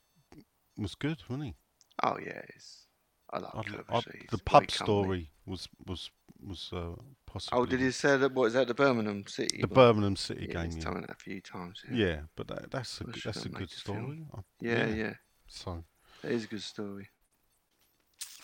was 0.81 0.95
good, 0.95 1.21
wasn't 1.29 1.45
he? 1.47 1.55
Oh, 2.03 2.17
yeah. 2.23 2.41
It's, 2.55 2.85
I 3.31 3.39
like 3.39 3.55
I- 3.55 3.61
Curbishley. 3.63 3.83
I- 4.15 4.17
He's 4.21 4.29
the 4.31 4.37
pub 4.37 4.67
company. 4.67 4.71
story 4.85 5.31
was 5.45 5.67
was 5.85 6.09
was 6.41 6.69
uh, 6.71 6.95
possibly 7.25 7.59
Oh, 7.59 7.65
did 7.65 7.81
he 7.81 7.91
say 7.91 8.15
that? 8.17 8.33
What 8.33 8.45
is 8.45 8.53
that? 8.53 8.67
The 8.67 8.73
Birmingham 8.73 9.25
City? 9.27 9.57
the 9.61 9.67
one? 9.67 9.75
Birmingham 9.75 10.15
City 10.15 10.45
Yeah, 10.47 10.61
game? 10.61 10.71
he's 10.71 10.83
Yeah. 10.85 10.93
that 10.93 11.09
a 11.11 11.15
few 11.15 11.41
times. 11.41 11.81
Yeah. 11.91 12.05
yeah, 12.05 12.19
but 12.35 12.47
that, 12.47 12.71
that's 12.71 13.01
a 13.01 13.05
Wish 13.05 13.15
g- 13.15 13.21
that's 13.25 13.45
a 13.45 13.49
good 13.49 13.59
make 13.59 13.71
a 13.71 13.75
film. 13.75 13.97
story. 14.03 14.25
I- 14.33 14.41
Yeah, 14.61 14.85
yeah. 14.87 15.13
So, 15.47 15.83
That 16.21 16.31
is 16.31 16.45
a 16.45 16.47
good 16.47 16.61
story. 16.63 17.09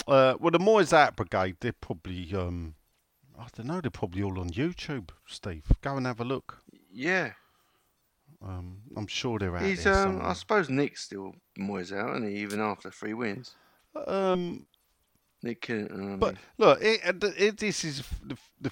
uh, 0.08 0.36
well, 0.40 0.52
the 0.52 0.60
Moyes 0.60 0.92
Out 0.94 1.16
Brigade, 1.16 1.56
they're 1.62 1.72
probably 1.74 2.34
um, 2.36 2.76
I 3.40 3.48
don't 3.56 3.68
know, 3.68 3.80
they're 3.82 3.92
probably 3.92 4.24
all 4.24 4.40
on 4.40 4.50
YouTube. 4.50 5.10
Steve, 5.28 5.66
go 5.82 5.96
and 5.98 6.06
have 6.06 6.20
a 6.20 6.26
look. 6.26 6.62
Yeah. 6.92 7.32
Um, 8.42 8.82
I'm 8.98 9.08
sure 9.08 9.40
they're 9.40 9.56
out 9.56 9.64
He's, 9.64 9.86
there 9.86 10.08
um, 10.08 10.22
I 10.22 10.34
suppose 10.34 10.70
Nick's 10.70 11.04
still 11.04 11.34
Moyes 11.60 11.96
out, 11.96 12.16
and 12.16 12.28
he 12.28 12.36
even 12.42 12.60
after 12.60 12.92
three 12.92 13.14
wins. 13.14 13.56
Um, 14.08 14.66
Killington. 15.44 16.14
I 16.14 16.16
But 16.18 16.36
look, 16.58 16.82
it, 16.82 17.24
it, 17.38 17.58
this 17.58 17.84
is 17.84 18.04
the, 18.24 18.38
the, 18.60 18.72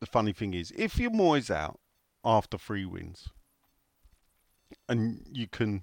the 0.00 0.06
funny 0.06 0.32
thing 0.32 0.54
is, 0.54 0.72
if 0.76 0.98
your 0.98 1.10
Moyes 1.10 1.50
out 1.50 1.78
after 2.24 2.58
three 2.58 2.84
wins, 2.84 3.28
and 4.88 5.26
you 5.32 5.46
can 5.46 5.82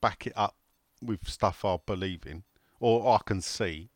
back 0.00 0.26
it 0.26 0.32
up 0.36 0.56
with 1.02 1.28
stuff 1.28 1.64
I 1.64 1.78
believe 1.84 2.26
in 2.26 2.44
or 2.80 3.14
I 3.14 3.18
can 3.24 3.40
see, 3.40 3.90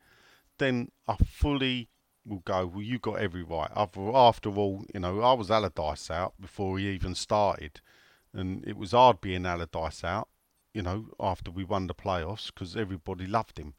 then 0.58 0.90
I 1.06 1.16
fully 1.16 1.88
will 2.24 2.38
go. 2.38 2.66
Well, 2.66 2.82
you 2.82 2.98
got 2.98 3.18
every 3.18 3.42
right. 3.42 3.70
After, 3.74 4.14
after 4.14 4.50
all, 4.50 4.84
you 4.92 5.00
know, 5.00 5.20
I 5.20 5.32
was 5.32 5.50
Allardyce 5.50 6.10
out 6.10 6.34
before 6.40 6.78
he 6.78 6.88
even 6.88 7.14
started, 7.14 7.80
and 8.32 8.66
it 8.66 8.76
was 8.76 8.92
hard 8.92 9.20
being 9.20 9.46
Allardyce 9.46 10.04
out. 10.04 10.28
You 10.78 10.84
know, 10.84 11.06
after 11.18 11.50
we 11.50 11.64
won 11.64 11.88
the 11.88 11.94
playoffs 11.94 12.46
because 12.46 12.76
everybody 12.76 13.26
loved 13.26 13.58
him 13.58 13.74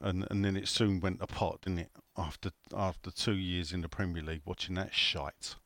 and 0.00 0.26
and 0.30 0.44
then 0.44 0.56
it 0.56 0.68
soon 0.68 1.00
went 1.00 1.26
pot, 1.28 1.60
didn't 1.62 1.80
it? 1.80 1.90
After 2.16 2.50
after 2.74 3.10
two 3.10 3.34
years 3.34 3.72
in 3.72 3.80
the 3.80 3.88
Premier 3.88 4.22
League, 4.22 4.42
watching 4.44 4.76
that 4.76 4.94
shite. 4.94 5.56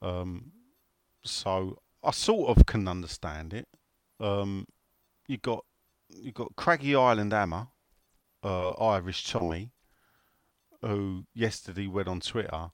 Um, 0.00 0.52
so 1.24 1.82
I 2.02 2.10
sort 2.10 2.56
of 2.56 2.66
can 2.66 2.86
understand 2.88 3.52
it. 3.52 3.68
Um, 4.20 4.66
you 5.26 5.38
got 5.38 5.64
you 6.08 6.32
got 6.32 6.56
Craggy 6.56 6.94
Island 6.94 7.32
Hammer, 7.32 7.68
uh, 8.42 8.70
Irish 8.70 9.30
Tommy, 9.30 9.72
who 10.80 11.24
yesterday 11.34 11.86
went 11.86 12.08
on 12.08 12.20
Twitter 12.20 12.70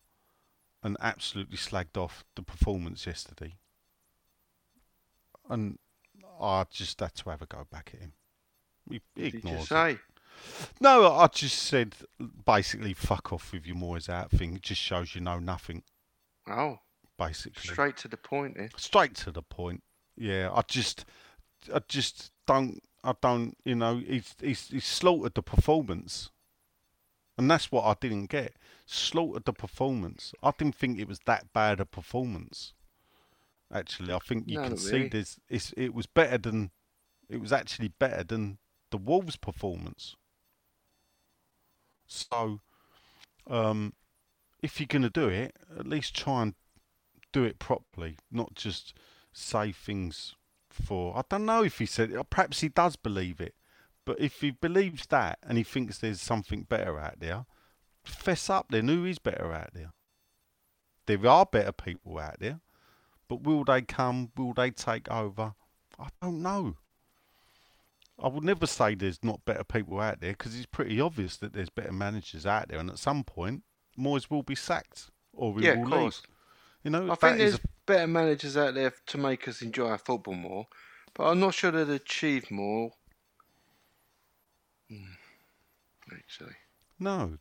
and 0.83 0.97
absolutely 1.01 1.57
slagged 1.57 1.97
off 1.97 2.25
the 2.37 2.43
performance 2.43 3.07
yesterday, 3.07 3.57
and 5.49 5.79
I 6.43 6.65
just 6.71 6.99
had 7.01 7.15
to 7.17 7.31
have 7.31 7.43
a 7.43 7.47
go 7.47 7.67
back 7.71 7.93
at 7.95 8.01
him. 8.01 8.13
He 8.91 8.95
what 8.95 9.03
did 9.15 9.33
you 9.35 9.39
ignores 9.39 9.63
it. 9.65 9.67
say? 9.69 9.99
No, 10.81 11.13
I 11.13 11.29
just 11.29 11.59
said 11.63 11.95
basically 12.45 12.95
fuck 12.95 13.33
off 13.33 13.53
with 13.53 13.67
your 13.67 13.77
Moyes 13.77 14.09
out 14.09 14.31
thing. 14.31 14.57
It 14.57 14.63
just 14.63 14.81
shows 14.81 15.15
you 15.15 15.21
know 15.21 15.39
nothing, 15.39 15.83
Oh, 16.49 16.79
basically. 17.19 17.63
straight 17.73 17.97
to 17.99 18.09
the 18.09 18.17
point 18.17 18.57
then. 18.57 18.71
Straight 18.77 19.15
to 19.17 19.31
the 19.31 19.43
point. 19.43 19.83
Yeah, 20.17 20.51
I 20.53 20.63
just, 20.67 21.05
I 21.73 21.81
just 21.87 22.33
don't, 22.47 22.83
I 23.05 23.15
don't, 23.21 23.57
you 23.65 23.75
know, 23.77 23.99
he's 24.05 24.35
he's, 24.41 24.69
he's 24.69 24.85
slaughtered 24.85 25.35
the 25.35 25.43
performance, 25.43 26.31
and 27.39 27.49
that's 27.51 27.71
what 27.71 27.85
I 27.85 27.95
didn't 28.01 28.27
get. 28.27 28.55
Slaughtered 28.87 29.45
the 29.45 29.53
performance. 29.53 30.35
I 30.43 30.51
didn't 30.59 30.75
think 30.75 30.99
it 30.99 31.07
was 31.09 31.21
that 31.27 31.53
bad 31.53 31.79
a 31.79 31.85
performance. 31.87 32.73
Actually, 33.73 34.13
I 34.13 34.19
think 34.19 34.45
you 34.47 34.59
No, 34.59 34.69
can 34.69 34.77
see 34.77 35.05
really. 35.05 35.25
it's, 35.49 35.73
it 35.77 35.95
was 35.95 36.07
better 36.07 36.39
than, 36.39 36.71
it 37.29 37.41
was 37.41 37.53
actually 37.53 37.89
better 37.89 38.23
than 38.23 38.59
the 38.91 38.99
Wolves' 38.99 39.37
performance. 39.37 40.17
So, 42.07 42.61
um, 43.47 43.95
if 44.63 44.79
you're 44.79 44.87
going 44.87 45.03
to 45.03 45.11
do 45.11 45.29
it, 45.29 45.57
at 45.79 45.87
least 45.87 46.15
try 46.15 46.43
and 46.43 46.55
do 47.33 47.45
it 47.45 47.59
properly, 47.59 48.19
not 48.31 48.55
just 48.55 48.95
say 49.33 49.73
things 49.73 50.35
for. 50.69 51.17
I 51.17 51.23
don't 51.29 51.47
know 51.47 51.65
if 51.65 51.79
he 51.79 51.87
said 51.87 52.11
it, 52.11 52.31
perhaps 52.31 52.61
he 52.61 52.69
does 52.69 52.97
believe 52.97 53.41
it, 53.41 53.55
but 54.05 54.21
if 54.21 54.43
he 54.43 54.51
believes 54.51 55.07
that 55.07 55.39
and 55.43 55.57
he 55.57 55.65
thinks 55.65 55.99
there's 55.99 56.21
something 56.21 56.65
better 56.65 56.99
out 56.99 57.21
there, 57.21 57.47
fess 58.05 58.51
up 58.51 58.67
then. 58.69 58.89
Who 58.89 59.07
is 59.07 59.19
better 59.19 59.53
out 59.53 59.71
there? 59.73 59.93
There 61.07 61.27
are 61.27 61.47
better 61.47 61.73
people 61.73 62.19
out 62.19 62.37
there, 62.39 62.61
but 63.33 63.45
will 63.45 63.65
they 63.65 63.81
come? 63.81 64.31
Will 64.37 64.53
they 64.53 64.71
take 64.71 65.11
over? 65.11 65.55
I 65.99 66.09
don't 66.21 66.43
know. 66.43 66.77
I 68.23 68.29
would 68.29 68.45
never 68.45 68.67
say 68.67 68.95
there's 68.95 69.25
not 69.25 69.43
better 69.47 69.65
people 69.65 70.01
out 70.01 70.21
there 70.21 70.33
because 70.33 70.55
it's 70.55 70.67
pretty 70.67 71.01
obvious 71.01 71.39
that 71.39 71.55
there's 71.55 71.71
better 71.71 71.93
managers 71.93 72.45
out 72.45 72.69
there, 72.69 72.79
and 72.79 72.91
at 72.91 72.99
some 72.99 73.25
point, 73.25 73.63
Moyes 73.99 74.29
will 74.29 74.43
be 74.43 74.55
sacked 74.55 75.11
or 75.33 75.59
he 75.59 75.65
Yeah, 75.65 75.73
will 75.73 75.89
of 75.91 75.91
leave. 75.91 76.15
You 76.85 76.91
know, 76.91 77.11
I 77.11 77.15
think 77.15 77.39
there's 77.39 77.59
better 77.87 78.07
managers 78.07 78.55
out 78.59 78.75
there 78.75 78.93
to 79.07 79.19
make 79.19 79.49
us 79.49 79.63
enjoy 79.63 79.89
our 79.89 79.99
football 79.99 80.35
more, 80.35 80.67
but 81.15 81.25
I'm 81.25 81.41
not 81.41 81.55
sure 81.55 81.71
they'd 81.71 81.89
achieve 81.89 82.51
more. 82.51 82.93
Hmm, 84.91 85.15
Actually, 86.13 86.57
No, 86.99 87.39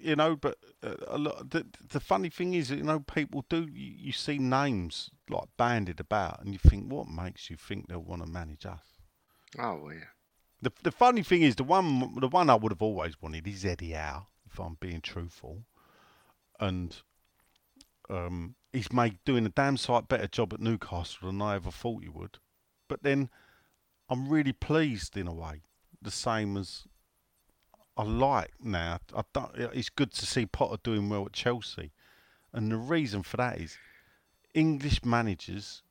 you 0.00 0.16
know, 0.16 0.34
but 0.36 0.58
uh, 0.82 0.94
a 1.06 1.18
lot. 1.18 1.50
The, 1.50 1.66
the 1.90 2.00
funny 2.00 2.30
thing 2.30 2.54
is, 2.54 2.70
you 2.70 2.82
know, 2.82 3.00
people 3.00 3.44
do. 3.48 3.68
You, 3.70 3.92
you 3.98 4.12
see 4.12 4.38
names 4.38 5.10
like 5.30 5.48
bandied 5.56 6.00
about, 6.00 6.40
and 6.42 6.52
you 6.52 6.58
think, 6.58 6.90
what 6.90 7.08
makes 7.08 7.50
you 7.50 7.56
think 7.56 7.88
they'll 7.88 7.98
want 8.02 8.24
to 8.24 8.30
manage 8.30 8.66
us? 8.66 8.96
oh 9.58 9.80
well, 9.82 9.94
yeah. 9.94 10.04
The 10.62 10.72
the 10.82 10.92
funny 10.92 11.22
thing 11.22 11.42
is, 11.42 11.56
the 11.56 11.64
one 11.64 12.14
the 12.20 12.28
one 12.28 12.50
I 12.50 12.54
would 12.54 12.72
have 12.72 12.82
always 12.82 13.20
wanted 13.20 13.46
is 13.46 13.64
Eddie 13.64 13.92
Howe, 13.92 14.26
if 14.50 14.58
I'm 14.58 14.76
being 14.80 15.00
truthful, 15.00 15.64
and 16.58 16.96
um, 18.08 18.54
he's 18.72 18.92
made 18.92 19.18
doing 19.24 19.46
a 19.46 19.50
damn 19.50 19.76
sight 19.76 20.08
better 20.08 20.26
job 20.26 20.52
at 20.52 20.60
Newcastle 20.60 21.28
than 21.28 21.42
I 21.42 21.56
ever 21.56 21.70
thought 21.70 22.02
he 22.02 22.08
would. 22.08 22.38
But 22.88 23.02
then 23.02 23.28
I'm 24.08 24.28
really 24.28 24.52
pleased 24.52 25.16
in 25.16 25.26
a 25.26 25.34
way, 25.34 25.62
the 26.00 26.10
same 26.10 26.56
as 26.56 26.86
I 27.96 28.04
like 28.04 28.52
now. 28.62 29.00
I 29.14 29.22
don't, 29.32 29.50
it's 29.56 29.88
good 29.90 30.12
to 30.12 30.26
see 30.26 30.46
Potter 30.46 30.80
doing 30.82 31.08
well 31.08 31.26
at 31.26 31.32
Chelsea, 31.32 31.92
and 32.52 32.70
the 32.70 32.76
reason 32.76 33.22
for 33.22 33.36
that 33.36 33.60
is 33.60 33.76
English 34.56 35.04
managers 35.04 35.82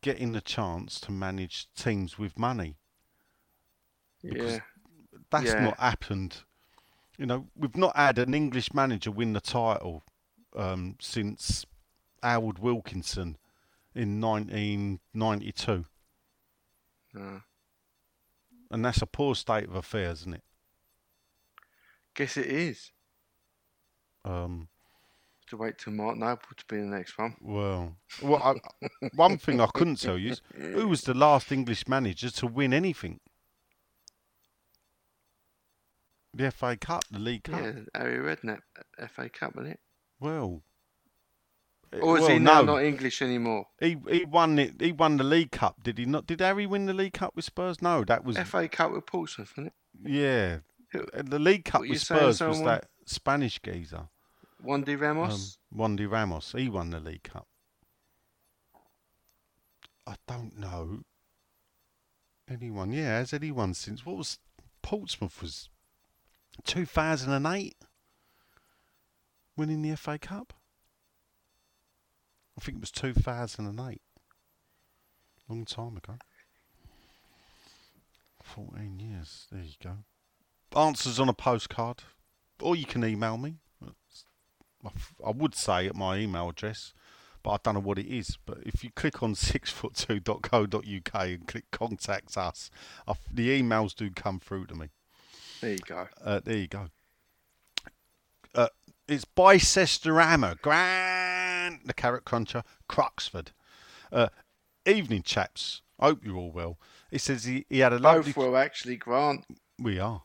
getting 0.00 0.32
the 0.32 0.40
chance 0.40 0.98
to 1.00 1.12
manage 1.12 1.68
teams 1.74 2.18
with 2.18 2.38
money. 2.38 2.76
Because 4.22 4.52
Yeah. 4.54 4.60
That's 5.30 5.46
Yeah. 5.46 5.64
not 5.64 5.78
happened. 5.78 6.44
You 7.18 7.26
know, 7.26 7.48
we've 7.54 7.76
not 7.76 7.94
had 7.96 8.18
an 8.18 8.34
English 8.34 8.72
manager 8.72 9.10
win 9.10 9.32
the 9.32 9.40
title 9.40 10.04
um, 10.56 10.96
since 11.00 11.66
Howard 12.22 12.58
Wilkinson 12.58 13.36
in 13.94 14.20
1992, 14.20 15.86
No. 17.12 17.42
and 18.70 18.84
that's 18.84 19.02
a 19.02 19.06
poor 19.06 19.34
state 19.34 19.64
of 19.64 19.74
affairs, 19.74 20.20
isn't 20.20 20.34
it? 20.34 20.44
Guess 22.14 22.36
it 22.36 22.46
is. 22.46 22.92
Um, 24.24 24.68
To 25.54 25.58
wait 25.62 25.78
till 25.78 25.92
Mark 25.92 26.16
Noble 26.16 26.40
to 26.56 26.64
be 26.68 26.78
the 26.78 26.86
next 26.86 27.16
one. 27.16 27.36
well, 27.40 27.94
well, 28.20 28.42
I, 28.42 29.08
one 29.14 29.38
thing 29.38 29.60
I 29.60 29.68
couldn't 29.72 30.00
tell 30.00 30.18
you 30.18 30.32
is 30.32 30.42
who 30.56 30.88
was 30.88 31.02
the 31.02 31.14
last 31.14 31.52
English 31.52 31.86
manager 31.86 32.28
to 32.30 32.46
win 32.48 32.72
anything. 32.72 33.20
The 36.34 36.50
FA 36.50 36.76
Cup, 36.76 37.04
the 37.08 37.20
League 37.20 37.44
Cup. 37.44 37.60
Yeah, 37.60 37.72
Harry 37.94 38.18
Redknapp, 38.18 38.62
FA 39.08 39.28
Cup, 39.28 39.54
wasn't 39.54 39.74
it? 39.74 39.80
Well, 40.18 40.62
Or 42.02 42.16
is 42.18 42.22
well, 42.22 42.30
he 42.30 42.38
now 42.40 42.62
no. 42.62 42.74
not 42.74 42.82
English 42.82 43.22
anymore? 43.22 43.66
He 43.78 43.96
he 44.10 44.24
won 44.24 44.58
it. 44.58 44.80
He 44.80 44.90
won 44.90 45.18
the 45.18 45.22
League 45.24 45.52
Cup, 45.52 45.84
did 45.84 45.98
he 45.98 46.04
not? 46.04 46.26
Did 46.26 46.40
Harry 46.40 46.66
win 46.66 46.86
the 46.86 46.94
League 46.94 47.12
Cup 47.12 47.36
with 47.36 47.44
Spurs? 47.44 47.80
No, 47.80 48.02
that 48.04 48.24
was 48.24 48.36
FA 48.38 48.66
Cup 48.66 48.90
with 48.90 49.06
Portsmouth, 49.06 49.52
wasn't 49.56 49.68
it? 49.68 50.10
yeah. 50.10 50.58
The 51.14 51.38
League 51.38 51.64
Cup 51.64 51.82
what 51.82 51.90
with 51.90 52.00
Spurs 52.00 52.40
was 52.40 52.62
that 52.62 52.86
Spanish 53.04 53.60
geezer, 53.60 54.08
Juande 54.64 54.94
um, 54.94 55.00
Ramos? 55.00 55.58
Juande 55.74 56.10
Ramos. 56.10 56.54
He 56.56 56.68
won 56.68 56.90
the 56.90 57.00
League 57.00 57.24
Cup. 57.24 57.46
I 60.06 60.16
don't 60.26 60.58
know 60.58 61.00
anyone. 62.48 62.92
Yeah, 62.92 63.18
has 63.18 63.32
anyone 63.32 63.74
since 63.74 64.04
what 64.04 64.16
was 64.16 64.38
Portsmouth 64.82 65.40
was 65.40 65.68
two 66.64 66.84
thousand 66.84 67.32
and 67.32 67.46
eight 67.46 67.76
winning 69.56 69.82
the 69.82 69.96
FA 69.96 70.18
Cup. 70.18 70.52
I 72.58 72.60
think 72.60 72.78
it 72.78 72.80
was 72.80 72.90
two 72.90 73.14
thousand 73.14 73.66
and 73.66 73.80
eight. 73.80 74.02
Long 75.48 75.64
time 75.64 75.96
ago. 75.96 76.14
Fourteen 78.42 79.00
years. 79.00 79.46
There 79.50 79.62
you 79.62 79.74
go. 79.82 80.78
Answers 80.78 81.18
on 81.18 81.28
a 81.28 81.34
postcard, 81.34 82.02
or 82.60 82.76
you 82.76 82.84
can 82.84 83.04
email 83.04 83.38
me. 83.38 83.56
I 85.24 85.30
would 85.30 85.54
say 85.54 85.86
at 85.86 85.94
my 85.94 86.18
email 86.18 86.48
address, 86.48 86.92
but 87.42 87.50
I 87.50 87.56
don't 87.62 87.74
know 87.74 87.80
what 87.80 87.98
it 87.98 88.06
is. 88.06 88.38
But 88.44 88.58
if 88.64 88.82
you 88.84 88.90
click 88.94 89.22
on 89.22 89.34
sixfoot2.co.uk 89.34 91.14
and 91.14 91.46
click 91.46 91.64
contact 91.70 92.36
us, 92.36 92.70
I 93.06 93.14
the 93.32 93.62
emails 93.62 93.94
do 93.94 94.10
come 94.10 94.40
through 94.40 94.66
to 94.66 94.74
me. 94.74 94.88
There 95.60 95.72
you 95.72 95.78
go. 95.78 96.08
Uh, 96.22 96.40
there 96.44 96.56
you 96.56 96.66
go. 96.66 96.88
Uh, 98.54 98.68
it's 99.08 99.24
Bicester 99.24 100.12
Grant, 100.62 101.86
the 101.86 101.94
Carrot 101.94 102.24
Cruncher, 102.24 102.62
Cruxford. 102.88 103.48
Uh, 104.12 104.28
evening, 104.86 105.22
chaps. 105.22 105.82
Hope 105.98 106.24
you're 106.24 106.36
all 106.36 106.52
well. 106.52 106.78
He 107.10 107.18
says 107.18 107.44
he, 107.44 107.64
he 107.68 107.78
had 107.80 107.92
a 107.92 107.98
lovely. 107.98 108.32
Both 108.32 108.36
will 108.36 108.56
actually, 108.56 108.96
Grant. 108.96 109.44
We 109.78 109.98
are. 109.98 110.22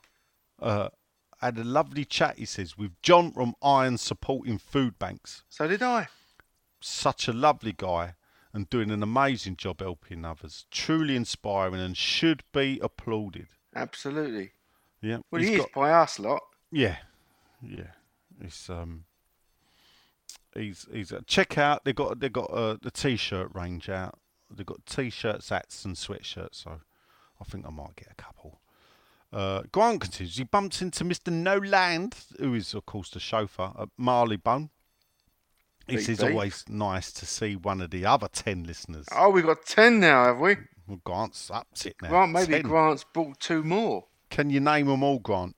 Uh, 0.61 0.89
had 1.41 1.57
a 1.57 1.63
lovely 1.63 2.05
chat. 2.05 2.37
He 2.37 2.45
says 2.45 2.77
with 2.77 3.01
John 3.01 3.31
from 3.31 3.55
Iron 3.61 3.97
supporting 3.97 4.57
food 4.57 4.99
banks. 4.99 5.43
So 5.49 5.67
did 5.67 5.81
I. 5.81 6.07
Such 6.81 7.27
a 7.27 7.33
lovely 7.33 7.73
guy 7.75 8.15
and 8.53 8.69
doing 8.69 8.91
an 8.91 9.03
amazing 9.03 9.55
job 9.57 9.79
helping 9.81 10.25
others. 10.25 10.65
Truly 10.71 11.15
inspiring 11.15 11.75
and 11.81 11.95
should 11.95 12.43
be 12.53 12.79
applauded. 12.81 13.47
Absolutely. 13.75 14.51
Yeah. 15.01 15.19
Well, 15.31 15.41
he's 15.41 15.49
he 15.49 15.55
is 15.55 15.61
got- 15.61 15.73
by 15.73 15.91
us 15.91 16.17
a 16.17 16.21
lot. 16.23 16.41
Yeah, 16.71 16.97
yeah. 17.61 17.91
It's 18.41 18.69
um. 18.69 19.05
He's 20.53 20.87
he's 20.91 21.11
uh, 21.11 21.21
check 21.27 21.57
out. 21.57 21.85
They 21.85 21.93
got 21.93 22.19
they 22.19 22.29
got 22.29 22.49
uh, 22.51 22.77
the 22.81 22.91
t-shirt 22.91 23.49
range 23.53 23.87
out. 23.89 24.19
They 24.49 24.63
got 24.63 24.85
t-shirts, 24.85 25.49
hats, 25.49 25.85
and 25.85 25.95
sweatshirts. 25.95 26.55
So 26.55 26.81
I 27.39 27.43
think 27.43 27.65
I 27.67 27.69
might 27.69 27.95
get 27.95 28.07
a 28.11 28.15
couple. 28.15 28.59
Uh, 29.31 29.63
Grant 29.71 30.01
continues. 30.01 30.37
He 30.37 30.43
bumps 30.43 30.81
into 30.81 31.03
Mr. 31.03 31.31
Noland, 31.31 32.15
who 32.39 32.55
is 32.55 32.73
of 32.73 32.85
course 32.85 33.09
the 33.11 33.19
chauffeur 33.19 33.71
at 33.79 33.89
Marylebone. 33.97 34.69
Beep, 35.87 36.01
says 36.01 36.21
always 36.21 36.65
nice 36.67 37.11
to 37.13 37.25
see 37.25 37.55
one 37.55 37.81
of 37.81 37.89
the 37.91 38.05
other 38.05 38.27
ten 38.27 38.63
listeners. 38.63 39.07
Oh, 39.11 39.29
we've 39.29 39.45
got 39.45 39.65
10 39.65 39.99
now, 39.99 40.25
have 40.25 40.39
we? 40.39 40.55
Well, 40.87 41.01
Grant's 41.03 41.49
upped 41.49 41.85
it 41.85 41.95
now. 42.01 42.09
Grant, 42.09 42.31
maybe 42.31 42.53
10. 42.53 42.61
Grant's 42.63 43.05
bought 43.11 43.39
two 43.39 43.63
more. 43.63 44.05
Can 44.29 44.49
you 44.49 44.59
name 44.59 44.87
them 44.87 45.03
all, 45.03 45.19
Grant? 45.19 45.55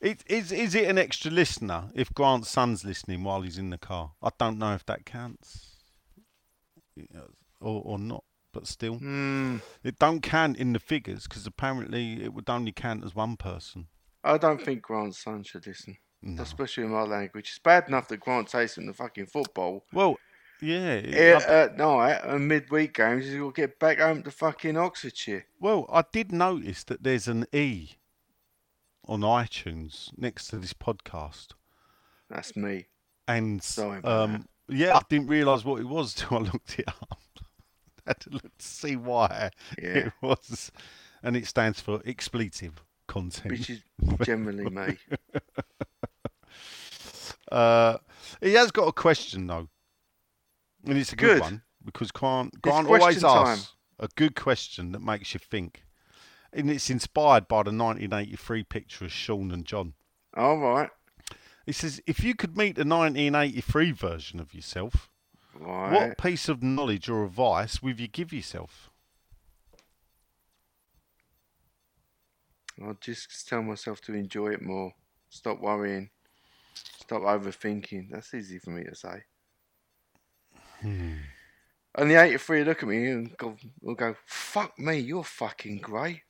It, 0.00 0.22
is 0.26 0.52
is 0.52 0.74
it 0.74 0.88
an 0.88 0.98
extra 0.98 1.30
listener 1.30 1.84
if 1.94 2.12
Grant's 2.12 2.50
son's 2.50 2.84
listening 2.84 3.24
while 3.24 3.40
he's 3.40 3.56
in 3.58 3.70
the 3.70 3.78
car? 3.78 4.12
I 4.22 4.28
don't 4.38 4.58
know 4.58 4.74
if 4.74 4.84
that 4.86 5.06
counts, 5.06 5.76
or 7.60 7.82
or 7.84 7.98
not. 7.98 8.22
But 8.56 8.66
still, 8.66 8.94
Hmm. 8.96 9.58
it 9.84 9.98
don't 9.98 10.22
count 10.22 10.56
in 10.56 10.72
the 10.72 10.78
figures 10.78 11.24
because 11.28 11.46
apparently 11.46 12.22
it 12.24 12.32
would 12.32 12.48
only 12.48 12.72
count 12.72 13.04
as 13.04 13.14
one 13.14 13.36
person. 13.36 13.88
I 14.24 14.38
don't 14.38 14.62
think 14.62 14.80
Grant's 14.82 15.18
son 15.22 15.42
should 15.42 15.66
listen. 15.66 15.98
No. 16.22 16.42
Especially 16.42 16.84
in 16.84 16.90
my 16.90 17.02
language. 17.02 17.50
It's 17.50 17.58
bad 17.58 17.86
enough 17.88 18.08
that 18.08 18.16
Grant 18.20 18.48
takes 18.48 18.78
him 18.78 18.86
to 18.86 18.94
fucking 18.94 19.26
football. 19.26 19.84
Well, 19.92 20.16
yeah. 20.62 20.94
it- 20.94 21.42
I- 21.42 21.62
at 21.64 21.76
night 21.76 22.20
and 22.24 22.48
midweek 22.48 22.94
games, 22.94 23.26
he'll 23.26 23.50
get 23.50 23.78
back 23.78 23.98
home 23.98 24.22
to 24.22 24.30
fucking 24.30 24.76
Oxfordshire. 24.78 25.46
well, 25.60 25.84
I 25.92 26.02
did 26.10 26.32
notice 26.32 26.82
that 26.84 27.02
there's 27.02 27.28
an 27.28 27.44
E 27.52 27.90
on 29.04 29.20
iTunes 29.20 30.10
next 30.16 30.48
to 30.48 30.56
this 30.56 30.72
podcast. 30.72 31.48
That's 32.30 32.56
me. 32.56 32.86
And 33.28 33.60
about 33.76 34.04
um, 34.06 34.48
yeah, 34.68 34.96
I 34.96 35.02
didn't 35.10 35.28
realise 35.28 35.62
what 35.64 35.80
it 35.80 35.86
was 35.86 36.14
till 36.14 36.38
I 36.38 36.40
looked 36.40 36.78
it 36.78 36.88
up. 36.88 37.20
Had 38.06 38.20
to 38.20 38.30
look 38.30 38.56
to 38.58 38.64
see 38.66 38.96
why 38.96 39.50
Yeah. 39.80 39.88
it 40.06 40.12
was, 40.22 40.70
and 41.22 41.36
it 41.36 41.46
stands 41.46 41.80
for 41.80 42.00
expletive 42.06 42.82
content. 43.08 43.50
Which 43.52 43.70
is 43.70 43.82
generally 44.22 44.68
me. 44.70 44.96
Uh, 47.50 47.98
he 48.40 48.54
has 48.54 48.70
got 48.72 48.88
a 48.88 48.92
question 48.92 49.46
though, 49.46 49.68
and 50.84 50.98
it's 50.98 51.12
a 51.12 51.16
good, 51.16 51.34
Good. 51.34 51.40
one 51.42 51.62
because 51.84 52.10
Grant, 52.10 52.60
Grant 52.60 52.86
always 52.88 53.02
question 53.02 53.22
time. 53.22 53.46
asks 53.46 53.72
a 54.00 54.08
good 54.16 54.34
question 54.34 54.90
that 54.92 55.00
makes 55.00 55.32
you 55.32 55.38
think, 55.38 55.84
and 56.52 56.68
it's 56.70 56.90
inspired 56.90 57.46
by 57.46 57.58
the 57.62 57.70
1983 57.70 58.64
picture 58.64 59.04
of 59.04 59.12
Sean 59.12 59.52
and 59.52 59.64
John. 59.64 59.94
All 60.36 60.58
right. 60.58 60.90
He 61.66 61.72
says, 61.72 62.00
if 62.06 62.22
you 62.22 62.34
could 62.34 62.56
meet 62.56 62.74
the 62.76 62.84
1983 62.84 63.92
version 63.92 64.40
of 64.40 64.52
yourself, 64.52 65.08
Right. 65.60 65.92
what 65.92 66.18
piece 66.18 66.48
of 66.48 66.62
knowledge 66.62 67.08
or 67.08 67.24
advice 67.24 67.82
would 67.82 68.00
you 68.00 68.08
give 68.08 68.32
yourself? 68.32 68.90
I'll 72.82 72.96
just 73.00 73.48
tell 73.48 73.62
myself 73.62 74.00
to 74.02 74.14
enjoy 74.14 74.48
it 74.48 74.62
more. 74.62 74.92
Stop 75.30 75.60
worrying. 75.60 76.10
Stop 76.74 77.22
overthinking. 77.22 78.10
That's 78.10 78.34
easy 78.34 78.58
for 78.58 78.70
me 78.70 78.84
to 78.84 78.94
say. 78.94 79.22
Hmm. 80.82 81.14
And 81.94 82.10
the 82.10 82.20
83 82.20 82.64
look 82.64 82.82
at 82.82 82.88
me 82.88 83.10
and 83.10 83.36
go, 83.38 83.56
will 83.80 83.94
go, 83.94 84.14
fuck 84.26 84.78
me, 84.78 84.98
you're 84.98 85.24
fucking 85.24 85.78
grey. 85.78 86.22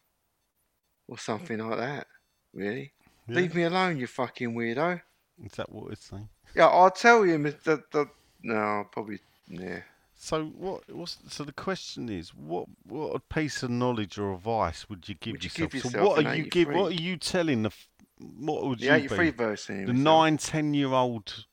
Or 1.08 1.18
something 1.18 1.58
like 1.58 1.78
that. 1.78 2.06
Really? 2.54 2.92
Yeah. 3.28 3.36
Leave 3.36 3.54
me 3.54 3.64
alone, 3.64 3.98
you 3.98 4.06
fucking 4.06 4.54
weirdo. 4.54 5.00
Is 5.44 5.52
that 5.52 5.70
what 5.70 5.92
it's 5.92 6.08
saying? 6.08 6.28
Yeah, 6.54 6.68
I'll 6.68 6.90
tell 6.90 7.22
him 7.22 7.42
that. 7.42 7.64
that, 7.64 7.90
that 7.90 8.08
no, 8.46 8.86
probably. 8.90 9.20
Yeah. 9.48 9.80
So 10.14 10.44
what? 10.44 10.82
What's, 10.92 11.18
so 11.28 11.44
the 11.44 11.52
question 11.52 12.08
is, 12.08 12.30
what 12.34 12.66
what 12.84 13.28
piece 13.28 13.62
of 13.62 13.70
knowledge 13.70 14.18
or 14.18 14.32
advice 14.32 14.88
would 14.88 15.08
you 15.08 15.14
give 15.14 15.32
Would 15.32 15.44
you 15.44 15.50
yourself? 15.50 15.72
give 15.72 15.82
so 15.82 16.04
what 16.04 16.24
are 16.24 16.36
you 16.36 16.44
give? 16.44 16.68
What 16.68 16.92
are 16.92 17.02
you 17.02 17.16
telling 17.16 17.62
the? 17.62 17.70
What 18.18 18.64
would 18.64 18.80
The 18.80 18.86
you 18.88 18.92
83 18.94 19.30
be? 19.30 19.36
version. 19.36 19.86
The 19.86 19.92
nine, 19.92 20.36
ten 20.38 20.72
year 20.74 20.88
old 20.92 21.46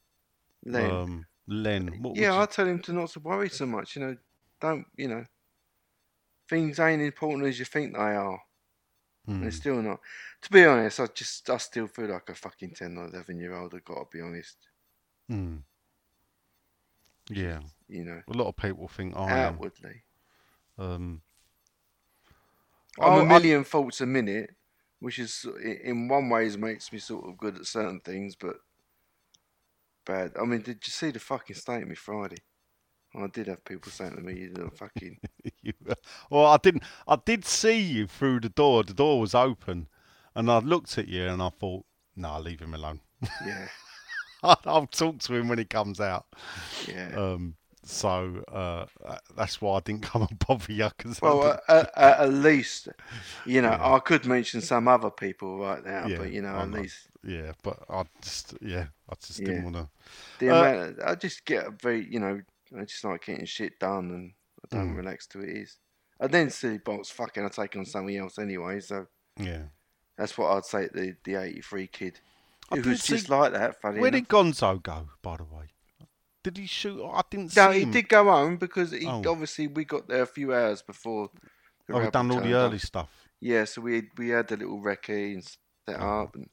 Len. 0.66 0.89
um, 0.91 1.26
Len. 1.48 2.02
Yeah, 2.16 2.34
I'll 2.34 2.48
tell 2.48 2.66
him 2.68 2.80
to 2.84 2.94
not 2.94 3.10
to 3.10 3.20
worry 3.20 3.50
so 3.50 3.66
much. 3.66 3.96
You 3.96 4.02
know, 4.04 4.18
don't, 4.62 4.86
you 4.96 5.10
know, 5.10 5.26
things 6.50 6.80
ain't 6.80 7.02
important 7.02 7.48
as 7.48 7.60
you 7.60 7.66
think 7.66 7.94
they 7.94 8.00
are. 8.00 8.39
They're 9.28 9.36
Hmm. 9.36 9.50
still 9.50 9.82
not. 9.82 10.00
To 10.44 10.52
be 10.52 10.66
honest, 10.66 11.00
I 11.00 11.08
just, 11.08 11.50
I 11.50 11.58
still 11.58 11.88
feel 11.88 12.08
like 12.08 12.30
a 12.30 12.36
fucking 12.36 12.72
10 12.76 12.98
or 12.98 13.08
11 13.08 13.39
year 13.39 13.54
old, 13.56 13.74
I've 13.74 13.84
got 13.86 13.96
to 14.12 14.18
be 14.18 14.22
honest. 14.22 14.58
Hmm. 15.30 15.58
Yeah. 17.30 17.59
You 17.88 18.03
know, 18.05 18.21
A 18.28 18.34
lot 18.34 18.47
of 18.47 18.55
people 18.55 18.88
think 18.88 19.15
I 19.15 19.32
am. 19.32 19.53
outwardly. 19.55 20.03
Um, 20.78 21.21
I'm 22.99 23.13
I- 23.13 23.17
a 23.17 23.24
I- 23.24 23.28
million 23.28 23.63
faults 23.63 24.01
a 24.01 24.05
minute, 24.05 24.55
which 24.99 25.19
is 25.19 25.45
in 25.63 26.07
one 26.07 26.30
ways 26.30 26.57
makes 26.57 26.91
me 26.91 26.99
sort 26.99 27.28
of 27.28 27.38
good 27.38 27.55
at 27.57 27.65
certain 27.65 27.99
things, 27.99 28.36
but 28.36 28.57
bad. 30.05 30.32
I 30.39 30.45
mean, 30.45 30.61
did 30.61 30.86
you 30.86 30.91
see 30.91 31.11
the 31.11 31.19
fucking 31.19 31.55
state 31.55 31.84
of 31.84 31.89
me 31.89 31.95
Friday? 31.95 32.38
I 33.15 33.28
did 33.28 33.47
have 33.47 33.63
people 33.63 33.91
saying 33.91 34.15
to 34.15 34.21
me, 34.21 34.39
"You 34.39 34.53
little 34.53 34.71
fucking." 34.71 35.19
you, 35.61 35.74
well, 36.32 36.47
I 36.47 36.57
didn't. 36.57 36.84
I 37.07 37.17
did 37.24 37.45
see 37.45 37.80
you 37.80 38.07
through 38.07 38.39
the 38.39 38.49
door. 38.49 38.84
The 38.84 38.93
door 38.95 39.19
was 39.19 39.36
open, 39.36 39.88
and 40.34 40.49
I 40.49 40.57
looked 40.59 40.97
at 40.97 41.07
you 41.07 41.28
and 41.28 41.41
I 41.41 41.49
thought, 41.49 41.86
"No, 42.15 42.39
leave 42.39 42.59
him 42.61 42.74
alone. 42.74 43.01
yeah, 43.45 43.67
I'll 44.66 44.88
talk 44.88 45.20
to 45.20 45.34
him 45.36 45.48
when 45.48 45.58
he 45.58 45.66
comes 45.66 46.00
out." 46.00 46.26
yeah. 46.88 47.10
Um, 47.16 47.56
so 47.86 48.44
uh, 48.52 48.86
that's 49.36 49.62
why 49.62 49.78
I 49.78 49.80
didn't 49.82 50.02
come 50.12 50.22
and 50.30 50.39
bother 50.39 50.72
you. 50.72 50.89
Cause 50.98 51.22
well, 51.22 51.41
uh, 51.44 51.58
uh, 51.68 51.86
uh, 51.96 52.16
at 52.20 52.34
least, 52.34 52.88
you 53.46 53.62
know, 53.62 53.72
Yeah. 53.72 53.94
I 53.96 54.00
could 54.00 54.26
mention 54.26 54.62
some 54.62 54.88
other 54.88 55.10
people 55.10 55.60
right 55.60 55.84
now, 55.84 56.08
Yeah, 56.08 56.18
but 56.18 56.32
you 56.32 56.41
know, 56.41 56.56
I 56.56 56.64
at 56.64 56.72
least 56.72 57.08
yeah, 57.26 57.52
but 57.62 57.80
I 57.89 58.04
just, 58.22 58.56
yeah, 58.62 58.88
I 59.10 59.16
just 59.26 59.39
Yeah. 59.39 59.46
didn't 59.48 59.64
want 59.64 59.76
to. 59.76 59.89
the 60.39 60.50
Uh. 60.50 60.94
I 61.06 61.16
just 61.16 61.46
get 61.46 61.82
very, 61.82 62.06
you 62.10 62.20
know, 62.20 62.41
I 62.78 62.86
just 62.86 63.04
like 63.04 63.26
getting 63.26 63.46
shit 63.46 63.80
done, 63.80 64.12
and 64.12 64.34
I 64.64 64.76
don't 64.76 64.94
Mm. 64.94 64.98
relax 64.98 65.28
to 65.28 65.41
it 65.41 65.50
is. 65.50 65.78
And 66.20 66.32
then 66.32 66.50
silly 66.52 66.78
box, 66.78 67.10
fucking, 67.10 67.44
I 67.44 67.50
take 67.50 67.76
on 67.76 67.86
something 67.86 68.16
else 68.16 68.39
anyway, 68.39 68.80
so. 68.80 69.08
Yeah. 69.38 69.64
That's 70.18 70.38
what 70.38 70.56
I'd 70.56 70.64
say 70.66 70.88
to 70.88 70.94
the, 70.94 71.16
the 71.24 71.36
83 71.36 71.88
kid. 71.88 72.20
I 72.72 72.76
did 72.76 72.86
was 72.86 73.01
see- 73.03 73.16
just 73.16 73.30
like 73.30 73.53
that, 73.53 73.82
funny 73.82 73.99
Where 73.99 74.07
enough. 74.09 74.22
did 74.22 74.30
Gonzo 74.30 74.82
go, 74.82 75.09
by 75.22 75.38
the 75.38 75.43
way? 75.43 75.66
Did 76.43 76.57
he 76.57 76.66
shoot? 76.66 77.01
I 77.05 77.22
didn't 77.30 77.55
No, 77.55 77.72
see 77.72 77.78
he 77.80 77.84
him. 77.84 77.91
did 77.91 78.09
go 78.09 78.26
home 78.26 78.57
because 78.57 78.91
he 78.91 79.05
Oh. 79.07 79.22
obviously 79.28 79.68
we 79.68 79.86
got 79.86 80.07
there 80.07 80.24
a 80.24 80.28
few 80.28 80.53
hours 80.53 80.82
before. 80.82 81.30
the 81.88 81.93
Oh, 81.95 81.99
we've 81.99 82.11
done 82.11 82.32
all 82.32 82.39
the 82.41 82.53
early 82.53 82.76
up. 82.76 82.82
stuff. 82.82 83.09
Yeah, 83.39 83.66
so 83.66 83.82
we 83.82 84.09
we 84.18 84.30
had 84.30 84.47
the 84.47 84.57
little 84.57 84.82
recce 84.82 85.34
and 85.34 85.43
set 85.43 85.99
Oh. 86.01 86.22
up. 86.24 86.36
And, 86.36 86.49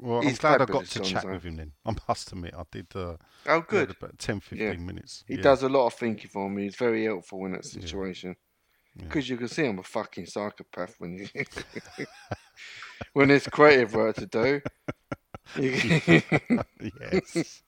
Well, 0.00 0.18
I'm 0.18 0.26
He's 0.28 0.38
glad 0.38 0.62
I 0.62 0.64
got 0.66 0.84
to 0.84 1.00
chat 1.00 1.24
with 1.24 1.42
him 1.42 1.56
then. 1.56 1.72
I 1.84 1.94
must 2.06 2.30
admit, 2.30 2.54
I 2.56 2.62
did. 2.70 2.86
Uh, 2.94 3.16
oh, 3.46 3.60
good. 3.62 3.90
about 3.90 4.18
10, 4.18 4.38
15 4.38 4.58
Yeah. 4.60 4.76
minutes. 4.76 5.24
He 5.26 5.34
yeah. 5.34 5.42
does 5.42 5.62
a 5.64 5.68
lot 5.68 5.86
of 5.86 5.94
thinking 5.94 6.28
for 6.30 6.48
me. 6.48 6.64
He's 6.64 6.76
very 6.76 7.04
helpful 7.04 7.44
in 7.46 7.52
that 7.52 7.64
Yeah. 7.64 7.80
situation. 7.80 8.36
Yeah. 8.94 9.04
Because 9.04 9.28
you 9.28 9.36
can 9.36 9.48
see 9.48 9.66
I'm 9.66 9.78
a 9.80 9.82
fucking 9.82 10.26
psychopath 10.26 10.94
when 10.98 11.14
you, 11.18 11.28
when 13.12 13.28
there's 13.28 13.46
creative 13.48 13.94
work 13.94 14.16
to 14.16 14.26
do. 14.26 14.60
Yes. 15.56 17.62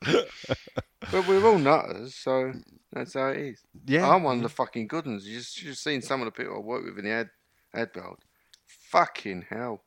but 1.11 1.27
we're 1.27 1.45
all 1.47 1.59
nutters, 1.59 2.15
so 2.15 2.53
that's 2.93 3.15
how 3.15 3.29
it 3.29 3.39
is. 3.39 3.61
yeah. 3.87 4.09
I'm 4.09 4.23
one 4.23 4.39
of 4.39 4.43
the 4.43 4.49
fucking 4.49 4.89
good 4.89 5.07
ones. 5.07 5.27
You 5.27 5.39
just 5.39 5.63
you've 5.63 5.77
seen 5.77 6.03
some 6.03 6.21
of 6.21 6.27
the 6.27 6.31
people 6.33 6.57
I 6.57 6.59
work 6.59 6.85
with 6.85 6.99
in 6.99 7.05
the 7.05 7.11
ad 7.11 7.31
ad 7.75 7.91
world. 7.95 8.19
Fucking 8.67 9.47
hell. 9.49 9.83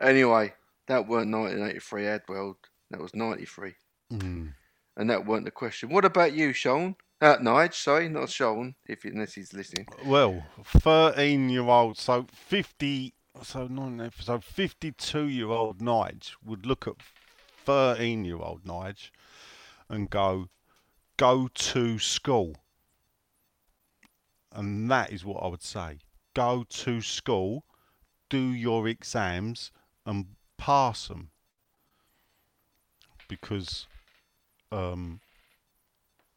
Anyway, 0.00 0.52
that 0.88 1.08
weren't 1.08 1.30
1983 1.32 2.06
ad 2.06 2.22
world. 2.28 2.56
That 2.90 3.00
was 3.00 3.14
93, 3.14 3.74
Mm. 4.12 4.52
and 4.96 5.10
that 5.10 5.26
weren't 5.26 5.46
the 5.46 5.50
question. 5.50 5.88
What 5.88 6.04
about 6.04 6.32
you, 6.34 6.52
Sean? 6.52 6.96
Uh, 7.20 7.38
Nige, 7.38 7.74
sorry, 7.74 8.08
not 8.08 8.28
Sean. 8.30 8.74
If 8.86 9.04
unless 9.04 9.34
he's 9.34 9.54
listening. 9.54 9.86
Well, 10.04 10.44
13 10.66 11.48
year 11.48 11.62
old, 11.62 11.96
so 11.96 12.26
50, 12.32 13.14
so, 13.42 13.66
nine, 13.66 14.10
so 14.18 14.38
52 14.38 15.24
year 15.28 15.48
old 15.48 15.78
Nige 15.78 16.32
would 16.44 16.66
look 16.66 16.86
at 16.86 16.94
13 17.64 18.24
year 18.24 18.36
old 18.36 18.64
Nige 18.64 19.10
and 19.88 20.10
go, 20.10 20.48
go 21.16 21.48
to 21.52 21.98
school. 21.98 22.56
And 24.52 24.90
that 24.90 25.12
is 25.12 25.24
what 25.24 25.42
I 25.42 25.48
would 25.48 25.62
say. 25.62 25.98
Go 26.34 26.64
to 26.68 27.00
school, 27.00 27.64
do 28.28 28.38
your 28.38 28.86
exams, 28.86 29.72
and 30.06 30.26
pass 30.58 31.08
them. 31.08 31.30
Because, 33.28 33.86
um, 34.70 35.20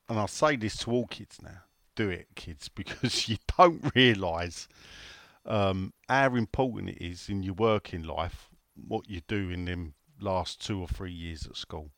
and 0.10 0.18
I'll 0.18 0.28
say 0.28 0.56
this 0.56 0.78
to 0.78 0.92
all 0.92 1.08
kids 1.08 1.40
now 1.42 1.64
do 1.98 2.10
it, 2.10 2.28
kids, 2.36 2.70
because 2.74 3.28
you 3.28 3.36
don't 3.58 3.92
realise 3.94 4.70
um, 5.48 5.94
how 6.10 6.36
important 6.36 6.90
it 6.92 7.04
is 7.04 7.30
in 7.30 7.42
your 7.42 7.54
working 7.54 8.04
life 8.04 8.50
what 8.76 9.10
you 9.10 9.22
do 9.28 9.50
in 9.50 9.66
them 9.66 9.94
last 10.20 10.64
two 10.64 10.80
or 10.80 10.88
three 10.88 11.12
years 11.12 11.48
at 11.48 11.56
school. 11.56 11.92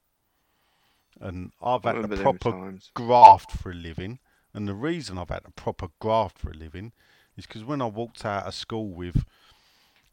And 1.19 1.51
I've 1.61 1.83
had 1.83 2.03
them 2.03 2.21
proper 2.21 2.77
graft 2.93 3.51
for 3.51 3.71
a 3.71 3.75
living, 3.75 4.19
and 4.53 4.67
the 4.67 4.73
reason 4.73 5.17
I've 5.17 5.29
had 5.29 5.43
to 5.45 5.51
proper 5.51 5.89
graft 5.99 6.37
for 6.37 6.51
a 6.51 6.53
living 6.53 6.93
is 7.35 7.45
because 7.45 7.63
when 7.63 7.81
I 7.81 7.87
walked 7.87 8.23
out 8.23 8.45
of 8.45 8.53
school 8.53 8.89
with 8.89 9.25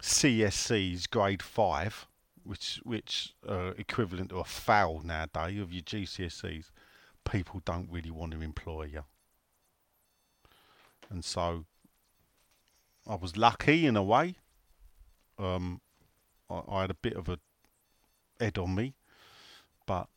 CSE's 0.03 1.07
grade 1.07 1.43
five, 1.43 2.07
which 2.43 2.80
which 2.82 3.34
uh, 3.47 3.72
equivalent 3.78 4.30
to 4.30 4.39
a 4.39 4.45
foul 4.45 5.03
nowadays 5.05 5.61
of 5.61 5.72
your 5.72 5.82
GCSEs, 5.82 6.70
people 7.24 7.61
don't 7.64 7.91
really 7.91 8.11
want 8.11 8.32
to 8.32 8.41
employ 8.41 8.84
you. 8.93 9.05
And 11.09 11.24
so 11.24 11.66
I 13.07 13.15
was 13.15 13.37
lucky 13.37 13.87
in 13.87 13.97
a 13.97 14.03
way. 14.03 14.37
Um, 15.39 15.81
I, 16.51 16.63
I 16.69 16.81
had 16.83 16.91
a 16.91 16.95
bit 16.95 17.15
of 17.15 17.29
a 17.29 17.39
head 18.41 18.59
on 18.59 18.75
me, 18.75 18.95
but 19.87 20.09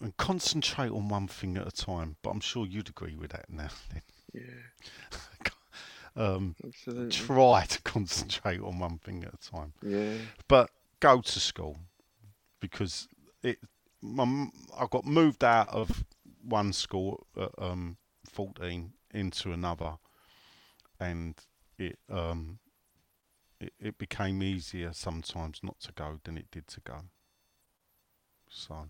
and 0.00 0.16
concentrate 0.18 0.90
on 0.90 1.08
one 1.08 1.26
thing 1.26 1.56
at 1.56 1.66
a 1.66 1.70
time. 1.70 2.16
But 2.22 2.30
I'm 2.30 2.40
sure 2.40 2.66
you'd 2.66 2.88
agree 2.88 3.16
with 3.16 3.30
that 3.32 3.46
now. 3.50 3.68
Yeah, 4.34 4.42
um, 6.16 6.56
absolutely. 6.62 7.10
try 7.10 7.64
to 7.64 7.80
concentrate 7.82 8.60
on 8.60 8.78
one 8.78 8.98
thing 8.98 9.24
at 9.24 9.32
a 9.32 9.50
time. 9.50 9.72
Yeah, 9.82 10.12
But 10.46 10.68
go 11.00 11.22
to 11.22 11.40
school 11.40 11.78
because 12.60 13.08
it. 13.42 13.58
My, 14.02 14.48
I 14.78 14.86
got 14.90 15.06
moved 15.06 15.42
out 15.42 15.70
of 15.70 16.04
one 16.42 16.74
school 16.74 17.26
at 17.34 17.50
um, 17.56 17.96
14 18.30 18.92
into 19.14 19.52
another, 19.52 19.94
and 21.00 21.34
it 21.78 21.98
um, 22.10 22.58
it, 23.60 23.72
it 23.78 23.98
became 23.98 24.42
easier 24.42 24.92
sometimes 24.92 25.60
not 25.62 25.80
to 25.80 25.92
go 25.92 26.20
than 26.24 26.36
it 26.38 26.50
did 26.50 26.66
to 26.68 26.80
go. 26.80 27.02
So, 28.48 28.88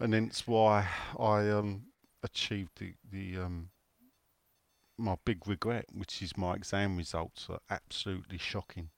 and 0.00 0.14
hence 0.14 0.46
why 0.46 0.88
I 1.18 1.48
um, 1.50 1.86
achieved 2.22 2.78
the 2.78 2.94
the 3.10 3.38
um, 3.42 3.70
my 4.96 5.16
big 5.24 5.46
regret, 5.46 5.86
which 5.92 6.22
is 6.22 6.36
my 6.36 6.54
exam 6.54 6.96
results 6.96 7.48
are 7.48 7.60
absolutely 7.70 8.38
shocking. 8.38 8.90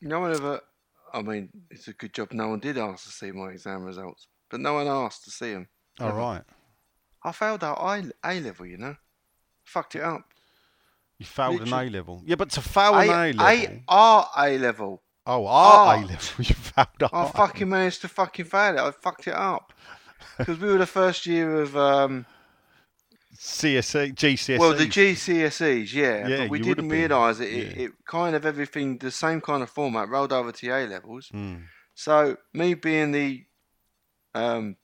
no 0.00 0.20
one 0.20 0.32
ever. 0.32 0.60
I 1.12 1.22
mean, 1.22 1.50
it's 1.70 1.88
a 1.88 1.92
good 1.94 2.12
job 2.12 2.32
no 2.32 2.48
one 2.48 2.60
did 2.60 2.76
ask 2.78 3.04
to 3.04 3.10
see 3.10 3.32
my 3.32 3.50
exam 3.50 3.82
results, 3.84 4.26
but 4.50 4.60
no 4.60 4.74
one 4.74 4.86
asked 4.86 5.24
to 5.24 5.30
see 5.30 5.52
them. 5.52 5.68
All 6.00 6.12
Ever. 6.12 6.14
right, 6.14 6.42
I 7.22 7.32
failed 7.32 7.62
our 7.64 7.76
A 7.96 8.10
A 8.24 8.40
level, 8.40 8.66
you 8.66 8.76
know, 8.78 8.96
fucked 9.68 9.94
it 9.96 10.02
up. 10.02 10.24
you 11.18 11.26
failed 11.26 11.60
an 11.60 11.72
A 11.72 11.88
level. 11.90 12.22
Yeah, 12.24 12.36
but 12.36 12.50
to 12.50 12.60
fail 12.60 12.94
an 12.96 13.08
A 13.08 13.32
level. 13.32 13.46
A 13.46 13.82
R 13.88 14.30
A 14.36 14.58
level. 14.58 15.02
oh, 15.26 15.46
our 15.46 15.96
A 15.96 16.00
level. 16.00 16.16
You 16.38 16.54
failed 16.54 16.88
it. 17.00 17.10
I 17.12 17.28
fucking 17.28 17.68
managed 17.68 18.00
to 18.02 18.08
fucking 18.08 18.46
fail 18.46 18.74
it. 18.78 18.80
I 18.80 18.90
fucked 18.90 19.26
it 19.28 19.34
up 19.34 19.72
because 20.38 20.58
we 20.58 20.68
were 20.68 20.78
the 20.78 20.86
first 20.86 21.26
year 21.26 21.60
of 21.62 21.76
um, 21.76 22.26
CSE, 23.36 24.14
GCSE. 24.14 24.58
well 24.58 24.74
the 24.74 24.86
GCSEs, 24.86 25.92
yeah, 25.92 26.26
Yeah, 26.26 26.36
but 26.38 26.50
we 26.50 26.58
you 26.58 26.64
didn't 26.64 26.88
been, 26.88 26.98
realise 27.10 27.38
it, 27.40 27.52
it. 27.52 27.76
yeah. 27.76 27.82
It 27.84 27.92
kind 28.06 28.34
of 28.34 28.44
everything 28.44 28.98
the 28.98 29.10
same 29.10 29.40
kind 29.40 29.62
of 29.62 29.70
format 29.70 30.08
rolled 30.08 30.32
over 30.32 30.50
to 30.52 30.68
A 30.70 30.86
levels. 30.86 31.28
Mm. 31.32 31.64
So 31.94 32.36
me 32.52 32.74
being 32.74 33.12
the 33.12 33.44
um, 34.34 34.76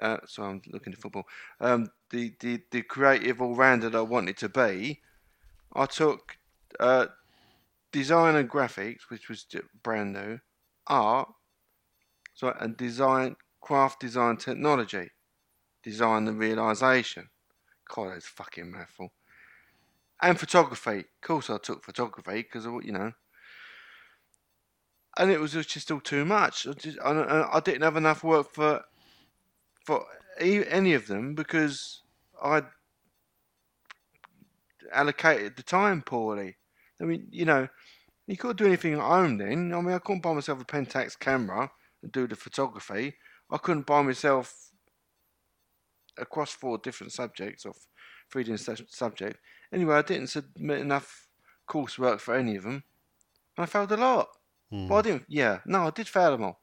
uh, 0.00 0.18
so 0.26 0.42
I'm 0.42 0.62
looking 0.68 0.92
at 0.92 1.00
football. 1.00 1.24
Um, 1.60 1.90
the, 2.10 2.34
the 2.40 2.62
the 2.70 2.82
creative 2.82 3.40
all 3.40 3.54
rounder 3.54 3.90
that 3.90 3.98
I 3.98 4.02
wanted 4.02 4.36
to 4.38 4.48
be, 4.48 5.00
I 5.74 5.86
took 5.86 6.36
uh, 6.78 7.06
design 7.92 8.36
and 8.36 8.50
graphics, 8.50 9.08
which 9.08 9.28
was 9.28 9.46
brand 9.82 10.12
new, 10.12 10.40
art, 10.86 11.28
so 12.34 12.54
and 12.60 12.76
design, 12.76 13.36
craft 13.60 14.00
design 14.00 14.36
technology, 14.36 15.10
design 15.82 16.28
and 16.28 16.38
realization. 16.38 17.28
God, 17.88 18.12
that's 18.12 18.26
fucking 18.26 18.70
mouthful. 18.70 19.12
And 20.20 20.40
photography. 20.40 20.98
Of 20.98 21.20
course, 21.22 21.50
I 21.50 21.58
took 21.58 21.84
photography 21.84 22.42
because 22.42 22.64
you 22.84 22.92
know 22.92 23.12
and 25.16 25.30
it 25.30 25.40
was 25.40 25.52
just 25.52 25.90
all 25.90 26.00
too 26.00 26.24
much. 26.24 26.66
I, 26.66 26.72
just, 26.72 26.98
I 27.02 27.48
I 27.52 27.60
didn't 27.60 27.82
have 27.82 27.96
enough 27.96 28.22
work 28.22 28.52
for 28.52 28.84
for 29.86 30.04
any 30.38 30.94
of 30.94 31.06
them 31.06 31.34
because 31.34 32.02
I 32.42 32.62
allocated 34.92 35.56
the 35.56 35.62
time 35.62 36.02
poorly. 36.02 36.56
I 37.00 37.04
mean, 37.04 37.28
you 37.30 37.44
know, 37.44 37.68
you 38.26 38.36
couldn't 38.36 38.58
do 38.58 38.66
anything 38.66 38.94
at 38.94 39.00
home 39.00 39.38
then. 39.38 39.72
I 39.72 39.80
mean, 39.80 39.94
I 39.94 39.98
couldn't 39.98 40.22
buy 40.22 40.32
myself 40.32 40.60
a 40.60 40.64
Pentax 40.64 41.18
camera 41.18 41.70
and 42.02 42.12
do 42.12 42.26
the 42.26 42.34
photography. 42.36 43.14
I 43.50 43.58
couldn't 43.58 43.86
buy 43.86 44.02
myself 44.02 44.72
across 46.18 46.52
four 46.52 46.78
different 46.78 47.12
subjects 47.12 47.64
or 47.64 47.74
three 48.30 48.42
different 48.42 48.90
subjects. 48.90 49.38
Anyway, 49.72 49.94
I 49.94 50.02
didn't 50.02 50.28
submit 50.28 50.80
enough 50.80 51.28
coursework 51.68 52.20
for 52.20 52.34
any 52.34 52.56
of 52.56 52.64
them. 52.64 52.82
And 53.56 53.64
I 53.64 53.66
failed 53.66 53.92
a 53.92 53.96
lot. 53.96 54.28
Hmm. 54.70 54.88
Well, 54.88 54.98
I 54.98 55.02
didn't. 55.02 55.24
Yeah, 55.28 55.60
no, 55.64 55.86
I 55.86 55.90
did 55.90 56.08
fail 56.08 56.32
them 56.32 56.44
all. 56.44 56.60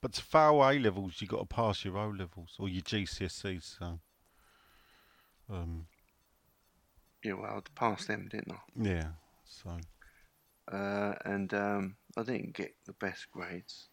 But 0.00 0.12
to 0.14 0.22
fail 0.22 0.62
A 0.62 0.78
levels, 0.78 1.20
you've 1.20 1.30
got 1.30 1.40
to 1.40 1.46
pass 1.46 1.84
your 1.84 1.98
O 1.98 2.08
levels 2.10 2.54
or 2.58 2.68
your 2.68 2.82
GCSEs. 2.82 3.78
So, 3.78 3.98
um, 5.50 5.86
Yeah, 7.22 7.34
well, 7.34 7.56
I 7.56 7.60
passed 7.74 8.08
them, 8.08 8.28
didn't 8.30 8.52
I? 8.52 8.58
yeah. 8.80 9.08
So 9.44 9.70
uh, 10.72 11.14
and 11.24 11.52
um, 11.54 11.96
I 12.16 12.22
didn't 12.22 12.54
get 12.54 12.74
the 12.86 12.92
best 12.94 13.30
grades. 13.30 13.88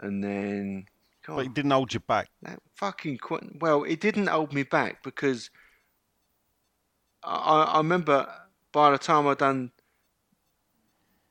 And 0.00 0.22
then, 0.22 0.86
God, 1.26 1.36
but 1.36 1.46
it 1.46 1.54
didn't 1.54 1.70
hold 1.70 1.94
you 1.94 2.00
back. 2.00 2.28
that 2.42 2.60
fucking 2.74 3.18
qu- 3.18 3.56
well, 3.60 3.84
it 3.84 4.00
didn't 4.00 4.26
hold 4.28 4.52
me 4.52 4.62
back 4.64 5.02
because 5.02 5.50
I, 7.22 7.34
I 7.34 7.62
I 7.74 7.76
remember 7.78 8.32
by 8.72 8.90
the 8.90 8.98
time 8.98 9.26
I'd 9.26 9.38
done 9.38 9.72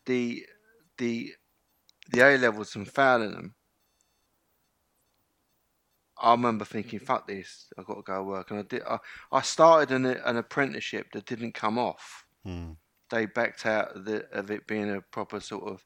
the 0.05 0.45
the 0.97 1.33
the 2.11 2.21
A 2.21 2.37
levels 2.37 2.75
and 2.75 2.87
failing 2.87 3.31
them, 3.33 3.55
I 6.21 6.31
remember 6.31 6.65
thinking, 6.65 6.99
"Fuck 6.99 7.27
this! 7.27 7.67
I've 7.77 7.85
got 7.85 7.95
to 7.95 8.01
go 8.03 8.23
work." 8.23 8.51
And 8.51 8.59
I 8.59 8.63
did. 8.63 8.83
I, 8.83 8.99
I 9.31 9.41
started 9.41 9.91
an 9.95 10.05
an 10.05 10.37
apprenticeship 10.37 11.11
that 11.13 11.25
didn't 11.25 11.53
come 11.53 11.79
off 11.79 12.25
Hmm. 12.45 12.71
they 13.09 13.25
backed 13.25 13.65
out 13.65 13.95
of, 13.95 14.05
the, 14.05 14.27
of 14.31 14.51
it 14.51 14.67
being 14.67 14.89
a 14.95 15.01
proper 15.01 15.39
sort 15.39 15.65
of 15.65 15.85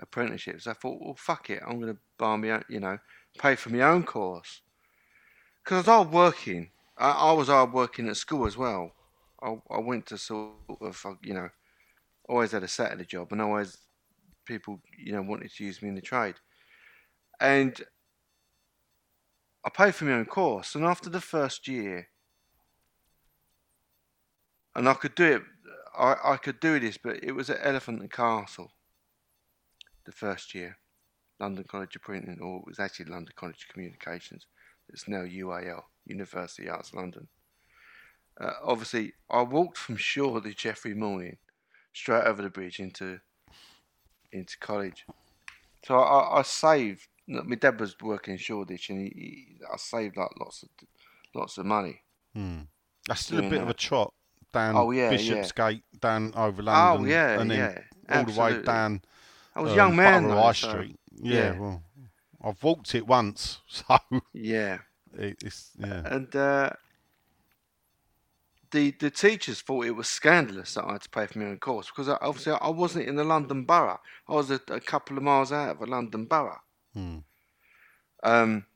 apprenticeship. 0.00 0.60
So 0.62 0.72
I 0.72 0.74
thought, 0.74 1.00
well, 1.00 1.14
fuck 1.16 1.50
it, 1.50 1.62
I'm 1.66 1.80
going 1.80 1.94
to 1.94 2.00
buy 2.18 2.36
me, 2.36 2.50
own, 2.50 2.64
you 2.68 2.80
know, 2.80 2.98
pay 3.38 3.54
for 3.56 3.70
my 3.70 3.82
own 3.82 4.04
course. 4.04 4.62
Because 5.62 5.88
I 5.88 5.98
was 5.98 6.06
hard 6.06 6.12
working. 6.12 6.70
I, 6.98 7.10
I 7.10 7.32
was 7.32 7.48
hard 7.48 7.72
working 7.72 8.08
at 8.08 8.16
school 8.16 8.46
as 8.46 8.56
well. 8.56 8.92
I, 9.42 9.56
I 9.70 9.78
went 9.78 10.06
to 10.06 10.18
sort 10.18 10.54
of, 10.80 11.06
you 11.22 11.34
know, 11.34 11.50
always 12.28 12.52
had 12.52 12.62
a 12.62 12.68
Saturday 12.68 13.04
job, 13.04 13.32
and 13.32 13.42
always 13.42 13.78
people, 14.44 14.80
you 14.98 15.12
know, 15.12 15.22
wanted 15.22 15.52
to 15.54 15.64
use 15.64 15.82
me 15.82 15.88
in 15.88 15.94
the 15.94 16.00
trade. 16.00 16.36
And 17.40 17.80
I 19.64 19.70
paid 19.70 19.94
for 19.94 20.04
my 20.04 20.12
own 20.12 20.26
course, 20.26 20.74
and 20.74 20.84
after 20.84 21.10
the 21.10 21.20
first 21.20 21.66
year, 21.66 22.08
and 24.74 24.88
I 24.88 24.94
could 24.94 25.14
do 25.14 25.24
it. 25.24 25.42
I, 25.96 26.16
I 26.24 26.36
could 26.36 26.58
do 26.58 26.80
this, 26.80 26.98
but 26.98 27.22
it 27.22 27.32
was 27.32 27.50
at 27.50 27.60
Elephant 27.62 28.00
and 28.00 28.10
Castle. 28.10 28.72
The 30.04 30.12
first 30.12 30.54
year, 30.54 30.76
London 31.38 31.64
College 31.68 31.94
of 31.96 32.02
Printing, 32.02 32.40
or 32.40 32.58
it 32.58 32.66
was 32.66 32.80
actually 32.80 33.06
London 33.06 33.32
College 33.36 33.62
of 33.62 33.72
Communications. 33.72 34.46
It's 34.88 35.08
now 35.08 35.22
UAL, 35.22 35.82
University 36.04 36.68
Arts 36.68 36.92
London. 36.92 37.28
Uh, 38.40 38.54
obviously, 38.64 39.12
I 39.30 39.42
walked 39.42 39.78
from 39.78 39.96
Shoreditch 39.96 40.66
every 40.66 40.94
morning, 40.94 41.36
straight 41.92 42.24
over 42.24 42.42
the 42.42 42.50
bridge 42.50 42.80
into 42.80 43.20
into 44.34 44.58
college. 44.58 45.06
So 45.86 45.98
I, 45.98 46.40
I, 46.40 46.42
saved. 46.42 47.08
My 47.26 47.56
dad 47.56 47.80
was 47.80 47.96
working 48.00 48.32
in 48.32 48.38
Shoreditch, 48.38 48.90
and 48.90 49.00
he, 49.00 49.12
he, 49.14 49.46
I 49.72 49.76
saved 49.76 50.16
like 50.16 50.30
lots 50.38 50.62
of 50.62 50.68
lots 51.34 51.58
of 51.58 51.66
money. 51.66 52.02
Hmm. 52.34 52.60
That's 53.06 53.22
still 53.22 53.44
a 53.44 53.50
bit 53.50 53.62
of 53.62 53.68
a 53.68 53.74
trot 53.74 54.12
down 54.52 54.76
Oh, 54.76 54.90
yeah, 54.90 55.04
yeah. 55.04 55.10
Bishopsgate, 55.10 55.82
down 56.00 56.32
over 56.36 56.62
London, 56.62 57.06
oh 57.06 57.10
yeah, 57.10 57.40
and 57.40 57.50
then 57.50 57.58
yeah, 57.58 58.16
all 58.18 58.24
the 58.24 58.40
way 58.40 58.62
down 58.62 59.02
I 59.54 59.60
was 59.60 59.70
a 59.70 59.72
um, 59.72 59.76
young 59.76 59.96
man 59.96 60.28
though, 60.28 60.40
High 60.40 60.52
so- 60.52 60.68
Street. 60.70 60.96
Yeah, 61.16 61.34
yeah. 61.52 61.58
well, 61.58 61.82
I've 62.42 62.62
walked 62.62 62.94
it 62.94 63.06
once, 63.06 63.60
so 63.68 63.98
Yeah, 64.32 64.78
it, 65.18 65.36
it's 65.44 65.70
yeah. 65.78 66.02
and 66.06 66.34
uh, 66.34 66.70
the 68.74 68.90
the 68.98 69.10
teachers 69.10 69.60
thought 69.60 69.86
it 69.86 69.92
was 69.92 70.08
scandalous 70.08 70.74
that 70.74 70.84
I 70.84 70.92
had 70.92 71.02
to 71.02 71.08
pay 71.08 71.26
for 71.26 71.38
my 71.38 71.46
own 71.46 71.58
course 71.58 71.86
because 71.86 72.08
I, 72.08 72.18
obviously 72.20 72.54
I 72.60 72.68
wasn't 72.68 73.08
in 73.08 73.14
the 73.14 73.24
London 73.24 73.64
borough. 73.64 74.00
I 74.28 74.32
was 74.32 74.50
a, 74.50 74.60
a 74.68 74.80
couple 74.80 75.16
of 75.16 75.22
miles 75.22 75.52
out 75.52 75.70
of 75.70 75.80
a 75.80 75.86
London 75.86 76.24
borough. 76.24 76.60
Hmm. 76.92 77.18
Um, 78.24 78.66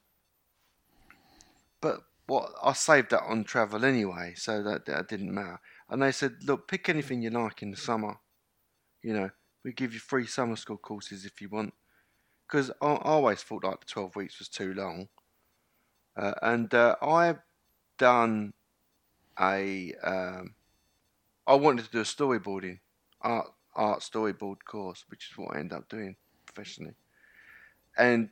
but 1.80 2.02
what 2.26 2.52
I 2.62 2.74
saved 2.74 3.10
that 3.10 3.24
on 3.24 3.42
travel 3.42 3.84
anyway, 3.84 4.34
so 4.36 4.62
that, 4.62 4.86
that 4.86 5.08
didn't 5.08 5.34
matter. 5.34 5.58
And 5.90 6.00
they 6.00 6.12
said, 6.12 6.36
look, 6.44 6.68
pick 6.68 6.88
anything 6.88 7.22
you 7.22 7.30
like 7.30 7.62
in 7.62 7.70
the 7.72 7.76
summer. 7.76 8.18
You 9.02 9.14
know, 9.14 9.30
we 9.64 9.72
give 9.72 9.94
you 9.94 10.00
free 10.00 10.26
summer 10.26 10.56
school 10.56 10.76
courses 10.76 11.24
if 11.24 11.40
you 11.40 11.48
want. 11.48 11.74
Because 12.46 12.70
I, 12.80 12.86
I 12.86 13.12
always 13.12 13.42
thought 13.42 13.64
like 13.64 13.80
the 13.80 13.86
twelve 13.86 14.14
weeks 14.14 14.38
was 14.38 14.48
too 14.48 14.74
long. 14.74 15.08
Uh, 16.16 16.34
and 16.42 16.72
uh, 16.72 16.94
I've 17.02 17.40
done 17.98 18.52
a. 19.40 19.94
Um, 20.02 20.54
I 21.46 21.54
wanted 21.54 21.86
to 21.86 21.90
do 21.90 22.00
a 22.00 22.02
storyboarding, 22.02 22.80
art 23.22 23.52
art 23.74 24.00
storyboard 24.00 24.64
course, 24.64 25.04
which 25.08 25.30
is 25.30 25.38
what 25.38 25.54
I 25.54 25.60
ended 25.60 25.78
up 25.78 25.88
doing 25.88 26.16
professionally. 26.46 26.94
And 27.96 28.30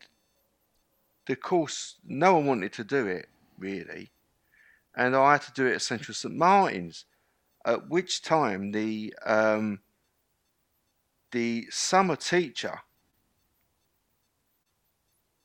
the 1.26 1.36
course, 1.36 1.96
no 2.04 2.34
one 2.34 2.46
wanted 2.46 2.72
to 2.74 2.84
do 2.84 3.07
it 3.07 3.28
really, 3.59 4.11
and 4.94 5.16
I 5.16 5.32
had 5.32 5.42
to 5.42 5.52
do 5.52 5.66
it 5.66 5.74
at 5.74 5.82
Central 5.82 6.14
St 6.14 6.34
Martin's. 6.34 7.04
At 7.64 7.88
which 7.88 8.22
time 8.22 8.70
the 8.70 9.12
um, 9.24 9.80
the 11.32 11.66
summer 11.70 12.14
teacher 12.14 12.80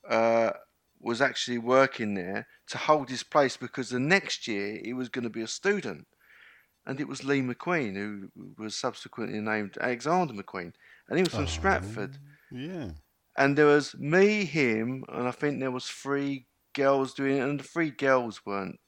uh, 0.07 0.51
was 0.99 1.22
actually 1.22 1.57
working 1.57 2.14
there 2.14 2.47
to 2.72 2.78
hold 2.78 3.10
his 3.10 3.24
place 3.24 3.58
because 3.58 3.90
the 3.90 4.00
next 4.00 4.48
year 4.48 4.80
he 4.84 4.94
was 4.94 5.10
going 5.10 5.24
to 5.24 5.30
be 5.30 5.42
a 5.42 5.48
student, 5.48 6.08
and 6.86 7.00
it 7.00 7.08
was 7.08 7.24
Lee 7.24 7.42
McQueen 7.42 7.96
who 7.96 8.30
was 8.58 8.76
subsequently 8.76 9.40
named 9.40 9.78
Alexander 9.80 10.34
McQueen, 10.34 10.74
and 11.10 11.18
he 11.18 11.24
was 11.24 11.34
from 11.34 11.44
oh, 11.44 11.48
Stratford 11.48 12.18
Yeah. 12.52 12.92
and 13.38 13.58
there 13.58 13.66
was 13.66 13.96
me, 13.98 14.46
him, 14.46 15.04
and 15.10 15.28
I 15.28 15.32
think 15.32 15.60
there 15.60 15.72
was 15.72 15.86
three 15.86 16.48
girls 16.74 17.14
doing 17.14 17.38
it, 17.38 17.42
and 17.42 17.60
the 17.60 17.64
three 17.64 17.92
girls 17.92 18.46
weren't 18.46 18.80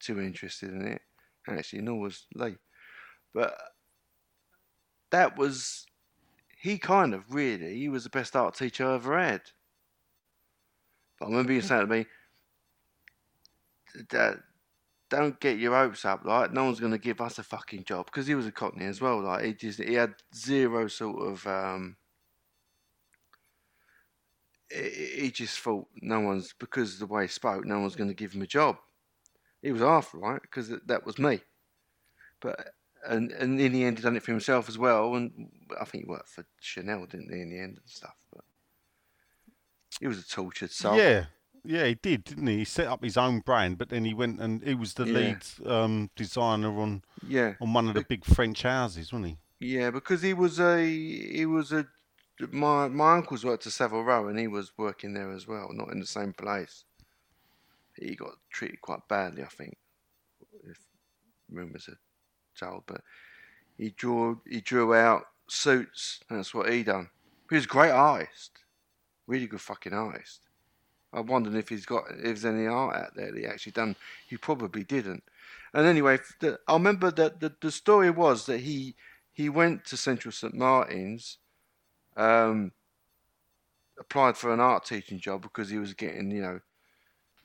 too 0.00 0.20
interested 0.20 0.70
in 0.70 0.86
it. 0.86 1.02
Actually, 1.48 1.82
nor 1.82 1.98
was 2.00 2.26
Lee. 2.34 2.56
But 3.32 3.54
that 5.10 5.36
was 5.38 5.86
he 6.58 6.78
kind 6.78 7.14
of 7.14 7.34
really 7.34 7.76
he 7.76 7.88
was 7.88 8.04
the 8.04 8.10
best 8.10 8.36
art 8.36 8.54
teacher 8.54 8.86
I 8.86 8.94
ever 8.94 9.18
had. 9.18 9.42
But 11.18 11.26
I 11.26 11.28
remember 11.30 11.52
you 11.52 11.60
saying 11.60 11.82
to 11.82 11.86
me, 11.86 12.06
"Dad, 14.08 14.42
don't 15.10 15.38
get 15.40 15.58
your 15.58 15.74
hopes 15.74 16.04
up. 16.04 16.24
Like 16.24 16.52
no 16.52 16.64
one's 16.64 16.80
going 16.80 16.92
to 16.92 16.98
give 16.98 17.20
us 17.20 17.38
a 17.38 17.42
fucking 17.42 17.84
job 17.84 18.06
because 18.06 18.26
he 18.26 18.34
was 18.34 18.46
a 18.46 18.52
Cockney 18.52 18.86
as 18.86 19.00
well. 19.00 19.20
Like 19.22 19.44
he 19.44 19.54
just 19.54 19.82
he 19.82 19.94
had 19.94 20.14
zero 20.34 20.88
sort 20.88 21.26
of 21.26 21.46
um, 21.46 21.96
he 24.70 25.30
just 25.30 25.58
thought 25.60 25.86
no 26.00 26.20
one's 26.20 26.54
because 26.58 26.98
the 26.98 27.06
way 27.06 27.22
he 27.22 27.28
spoke, 27.28 27.64
no 27.64 27.80
one's 27.80 27.96
going 27.96 28.10
to 28.10 28.14
give 28.14 28.32
him 28.32 28.42
a 28.42 28.46
job. 28.46 28.76
He 29.62 29.72
was 29.72 29.82
after 29.82 30.18
right 30.18 30.42
because 30.42 30.72
that 30.86 31.06
was 31.06 31.18
me, 31.18 31.40
but 32.40 32.70
and 33.06 33.30
and 33.32 33.60
in 33.60 33.72
the 33.72 33.84
end 33.84 33.98
he 33.98 34.02
done 34.02 34.16
it 34.16 34.22
for 34.22 34.32
himself 34.32 34.68
as 34.68 34.78
well. 34.78 35.14
And 35.14 35.50
I 35.80 35.84
think 35.84 36.04
he 36.04 36.10
worked 36.10 36.28
for 36.28 36.44
Chanel, 36.60 37.06
didn't 37.06 37.32
he? 37.32 37.40
In 37.40 37.50
the 37.50 37.58
end 37.58 37.78
and 37.78 37.88
stuff, 37.88 38.16
but 38.32 38.44
he 40.00 40.06
was 40.06 40.18
a 40.18 40.26
tortured 40.26 40.72
soul. 40.72 40.98
Yeah. 40.98 41.26
Yeah, 41.64 41.86
he 41.86 41.94
did, 41.94 42.24
didn't 42.24 42.46
he? 42.46 42.58
He 42.58 42.64
set 42.64 42.86
up 42.88 43.02
his 43.02 43.16
own 43.16 43.40
brand, 43.40 43.78
but 43.78 43.88
then 43.88 44.04
he 44.04 44.12
went 44.12 44.40
and 44.40 44.62
he 44.62 44.74
was 44.74 44.94
the 44.94 45.06
Yeah. 45.06 45.12
lead 45.12 45.44
um, 45.66 46.10
designer 46.14 46.78
on, 46.78 47.02
yeah, 47.26 47.54
on 47.60 47.72
one 47.72 47.88
of 47.88 47.94
the 47.94 48.02
big 48.04 48.24
French 48.24 48.62
houses, 48.62 49.12
wasn't 49.12 49.38
he? 49.60 49.66
yeah. 49.66 49.90
Because 49.90 50.20
he 50.22 50.34
was 50.34 50.60
a 50.60 50.84
he 50.86 51.46
was 51.46 51.72
a 51.72 51.86
my 52.50 52.88
my 52.88 53.14
uncle's 53.14 53.44
worked 53.44 53.66
at 53.66 53.72
Savile 53.72 54.04
Row 54.04 54.28
and 54.28 54.38
he 54.38 54.46
was 54.46 54.72
working 54.76 55.14
there 55.14 55.30
as 55.32 55.46
well, 55.48 55.70
not 55.72 55.90
in 55.92 56.00
the 56.00 56.06
same 56.06 56.32
place. 56.34 56.84
He 57.96 58.14
got 58.14 58.32
treated 58.50 58.80
quite 58.80 59.06
badly, 59.08 59.42
I 59.42 59.46
think, 59.46 59.76
if 60.68 60.78
rumours 61.50 61.88
are 61.88 61.98
told. 62.58 62.82
But 62.86 63.00
he 63.78 63.90
drew 63.90 64.42
he 64.48 64.60
drew 64.60 64.94
out 64.94 65.28
suits. 65.48 66.20
And 66.28 66.38
that's 66.38 66.52
what 66.52 66.70
he 66.70 66.82
done. 66.82 67.08
He 67.48 67.54
was 67.56 67.64
a 67.64 67.68
great 67.68 67.90
artist, 67.92 68.50
really 69.26 69.46
good 69.46 69.60
fucking 69.60 69.92
artist. 69.94 70.40
I 71.14 71.20
wondered 71.20 71.54
if 71.54 71.68
he's 71.68 71.86
got 71.86 72.04
if 72.10 72.22
there's 72.22 72.44
any 72.44 72.66
art 72.66 72.96
out 72.96 73.14
there 73.14 73.32
that 73.32 73.38
he 73.38 73.46
actually 73.46 73.72
done. 73.72 73.96
He 74.26 74.36
probably 74.36 74.84
didn't. 74.84 75.22
And 75.72 75.86
anyway, 75.86 76.18
the, 76.40 76.58
I 76.68 76.74
remember 76.74 77.10
that 77.12 77.40
the, 77.40 77.52
the 77.60 77.70
story 77.70 78.10
was 78.10 78.46
that 78.46 78.58
he 78.60 78.96
he 79.32 79.48
went 79.48 79.84
to 79.86 79.96
Central 79.96 80.32
St 80.32 80.54
Martin's, 80.54 81.38
um, 82.16 82.72
applied 83.98 84.36
for 84.36 84.52
an 84.52 84.60
art 84.60 84.84
teaching 84.84 85.18
job 85.18 85.42
because 85.42 85.70
he 85.70 85.78
was 85.78 85.94
getting 85.94 86.30
you 86.30 86.42
know 86.42 86.60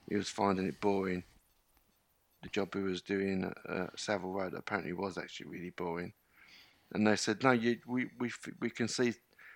he 0.10 0.16
was 0.16 0.30
finding 0.30 0.66
it 0.68 0.82
boring. 0.82 1.24
The 2.42 2.50
job 2.50 2.74
he 2.74 2.82
was 2.82 3.02
doing 3.02 3.44
at 3.44 3.72
uh, 3.72 3.88
Savile 3.96 4.32
Row 4.32 4.50
apparently 4.56 4.94
was 4.94 5.18
actually 5.18 5.50
really 5.50 5.72
boring. 5.72 6.14
And 6.94 7.06
they 7.06 7.16
said, 7.16 7.44
no, 7.44 7.52
you, 7.52 7.78
we, 7.86 8.08
we, 8.20 8.32
we 8.60 8.70
can 8.70 8.88
see 8.88 9.14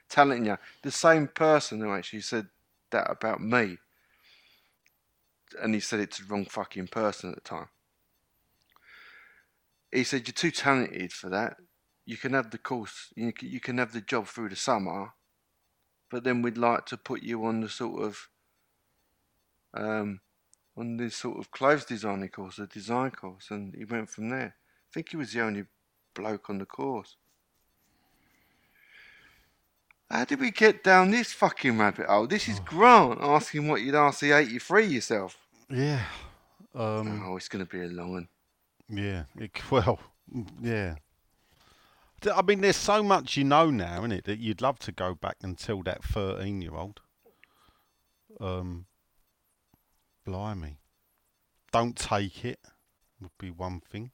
talenting 0.09 0.45
you. 0.45 0.57
The 0.83 0.91
same 0.91 1.27
person 1.27 1.79
who 1.79 1.91
actually 1.93 2.21
said 2.21 2.47
that 2.91 3.09
about 3.09 3.41
me, 3.41 3.77
and 5.61 5.73
he 5.73 5.79
said 5.79 5.99
it 5.99 6.11
to 6.11 6.23
the 6.23 6.31
wrong 6.31 6.45
fucking 6.45 6.87
person 6.87 7.29
at 7.29 7.35
the 7.35 7.41
time. 7.41 7.67
He 9.91 10.03
said, 10.03 10.27
You're 10.27 10.33
too 10.33 10.51
talented 10.51 11.13
for 11.13 11.29
that. 11.29 11.57
You 12.05 12.17
can 12.17 12.33
have 12.33 12.51
the 12.51 12.57
course, 12.57 13.13
you 13.15 13.31
can, 13.31 13.49
you 13.49 13.59
can 13.59 13.77
have 13.77 13.93
the 13.93 14.01
job 14.01 14.27
through 14.27 14.49
the 14.49 14.55
summer, 14.55 15.13
but 16.09 16.23
then 16.23 16.41
we'd 16.41 16.57
like 16.57 16.85
to 16.87 16.97
put 16.97 17.23
you 17.23 17.45
on 17.45 17.61
the 17.61 17.69
sort 17.69 18.03
of 18.03 18.29
um, 19.73 20.19
on 20.75 20.97
this 20.97 21.15
sort 21.15 21.37
of 21.37 21.51
clothes 21.51 21.85
designing 21.85 22.29
course, 22.29 22.59
a 22.59 22.67
design 22.67 23.11
course, 23.11 23.47
and 23.49 23.73
he 23.75 23.85
went 23.85 24.09
from 24.09 24.29
there. 24.29 24.55
I 24.55 24.89
think 24.93 25.09
he 25.09 25.17
was 25.17 25.33
the 25.33 25.41
only 25.41 25.65
bloke 26.13 26.49
on 26.49 26.57
the 26.57 26.65
course. 26.65 27.15
How 30.09 30.25
did 30.25 30.39
we 30.39 30.51
get 30.51 30.83
down 30.83 31.09
this 31.09 31.33
fucking 31.33 31.77
rabbit 31.77 32.05
hole? 32.05 32.27
This 32.27 32.47
is 32.47 32.59
Grant 32.59 33.19
asking 33.21 33.67
what 33.67 33.81
you'd 33.81 33.95
ask 33.95 34.19
the 34.19 34.31
83 34.31 34.85
yourself. 34.85 35.37
Yeah. 35.69 36.03
Um, 36.75 37.23
Oh, 37.25 37.37
it's 37.37 37.47
going 37.47 37.65
to 37.65 37.69
be 37.69 37.83
a 37.83 37.87
long 37.87 38.11
one. 38.11 38.27
Yeah. 38.89 39.23
It, 39.37 39.51
well, 39.71 39.99
yeah. 40.61 40.95
I 42.33 42.41
mean, 42.41 42.61
there's 42.61 42.77
so 42.77 43.03
much 43.03 43.35
you 43.35 43.43
know 43.43 43.69
now, 43.69 43.99
isn't 43.99 44.11
it, 44.13 44.25
that 44.25 44.39
you'd 44.39 44.61
love 44.61 44.79
to 44.79 44.91
go 44.91 45.13
back 45.13 45.37
and 45.43 45.57
tell 45.57 45.83
that 45.83 46.03
13 46.03 46.61
year 46.61 46.75
old. 46.75 47.01
Um, 48.39 48.85
blimey. 50.25 50.77
Don't 51.71 51.97
take 51.97 52.45
it, 52.45 52.59
would 53.19 53.31
be 53.39 53.51
one 53.51 53.81
thing. 53.81 54.11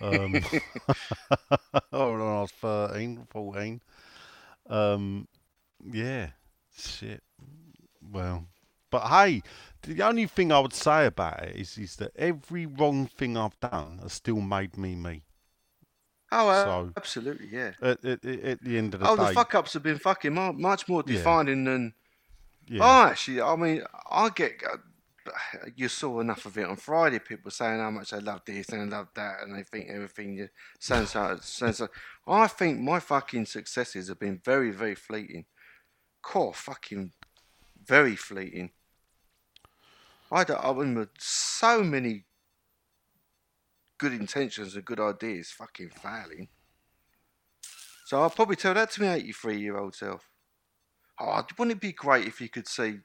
Um, 0.00 0.34
or 1.92 2.12
when 2.12 2.20
I 2.22 2.40
was 2.42 2.52
13, 2.60 3.26
14. 3.30 3.80
Um, 4.68 5.28
yeah. 5.84 6.30
Shit. 6.76 7.22
Well, 8.02 8.46
but 8.90 9.08
hey, 9.08 9.42
the 9.82 10.02
only 10.02 10.26
thing 10.26 10.52
I 10.52 10.58
would 10.60 10.72
say 10.74 11.06
about 11.06 11.42
it 11.44 11.56
is, 11.56 11.78
is 11.78 11.96
that 11.96 12.12
every 12.16 12.66
wrong 12.66 13.06
thing 13.06 13.36
I've 13.36 13.58
done 13.60 13.98
has 14.02 14.12
still 14.12 14.40
made 14.40 14.76
me 14.76 14.94
me. 14.94 15.22
Oh, 16.32 16.48
uh, 16.48 16.64
So- 16.64 16.92
absolutely, 16.96 17.48
yeah. 17.48 17.72
At, 17.82 18.04
at, 18.04 18.24
at 18.24 18.62
the 18.62 18.78
end 18.78 18.94
of 18.94 19.00
the 19.00 19.06
day. 19.06 19.12
Oh, 19.12 19.16
day, 19.16 19.26
the 19.28 19.32
fuck 19.34 19.54
ups 19.54 19.72
have 19.72 19.82
been 19.82 19.98
fucking 19.98 20.34
much 20.60 20.88
more 20.88 21.02
Yeah. 21.06 21.14
defining 21.16 21.64
than. 21.64 21.94
yeah, 22.68 22.80
Oh, 22.82 23.06
actually, 23.08 23.40
I 23.40 23.56
mean, 23.56 23.82
I 24.10 24.28
get. 24.30 24.62
uh, 24.70 24.76
You 25.76 25.88
saw 25.88 26.20
enough 26.20 26.46
of 26.46 26.56
it 26.56 26.66
on 26.66 26.76
Friday. 26.76 27.18
People 27.18 27.50
saying 27.50 27.78
how 27.80 27.90
much 27.90 28.10
they 28.10 28.20
love 28.20 28.42
this 28.46 28.68
and 28.70 28.90
they 28.90 28.96
love 28.96 29.08
that, 29.14 29.42
and 29.42 29.54
they 29.56 29.62
think 29.64 29.88
everything 29.90 30.34
you 30.34 30.48
so 30.78 31.04
so 31.04 31.38
so. 31.42 31.72
so. 31.72 31.88
I 32.26 32.46
think 32.46 32.80
my 32.80 33.00
fucking 33.00 33.46
successes 33.46 34.08
have 34.08 34.18
been 34.20 34.40
very, 34.44 34.70
very 34.70 34.94
fleeting. 34.94 35.44
Core 36.22 36.54
fucking 36.54 37.12
very 37.84 38.14
fleeting. 38.16 38.70
I 40.30 40.44
don't. 40.44 40.64
I 40.64 40.72
mean, 40.72 41.08
so 41.18 41.82
many 41.82 42.24
good 43.98 44.12
intentions 44.12 44.74
and 44.74 44.84
good 44.84 45.00
ideas 45.00 45.50
fucking 45.50 45.90
failing. 45.90 46.48
So 48.06 48.20
I'll 48.20 48.30
probably 48.30 48.56
tell 48.56 48.74
that 48.74 48.90
to 48.92 49.02
my 49.02 49.14
83 49.14 49.60
year 49.60 49.76
old 49.76 49.94
self. 49.94 50.28
Oh, 51.18 51.44
wouldn't 51.58 51.76
it 51.76 51.80
be 51.80 51.92
great 51.92 52.26
if 52.26 52.40
you 52.40 52.48
could 52.48 52.66
see, 52.66 53.00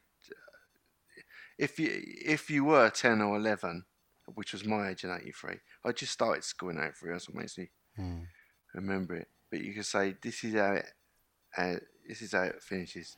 if 1.57 1.77
you 1.79 1.89
if 2.25 2.49
you 2.49 2.63
were 2.63 2.89
10 2.89 3.21
or 3.21 3.35
11, 3.37 3.85
which 4.33 4.53
was 4.53 4.65
my 4.65 4.89
age 4.89 5.03
in 5.03 5.11
83, 5.11 5.59
I 5.83 5.91
just 5.91 6.13
started 6.13 6.43
school 6.43 6.69
in 6.69 6.77
83, 6.79 7.11
that's 7.11 7.29
what 7.29 7.37
makes 7.37 7.57
me 7.57 7.69
Hmm. 7.95 8.23
remember 8.73 9.15
it. 9.15 9.27
But 9.51 9.61
you 9.61 9.73
could 9.73 9.85
say, 9.85 10.15
this 10.21 10.43
is 10.43 10.53
how 10.55 10.73
it, 10.73 10.93
uh, 11.57 11.75
this 12.07 12.21
is 12.21 12.31
how 12.31 12.43
it 12.43 12.61
finishes. 12.61 13.17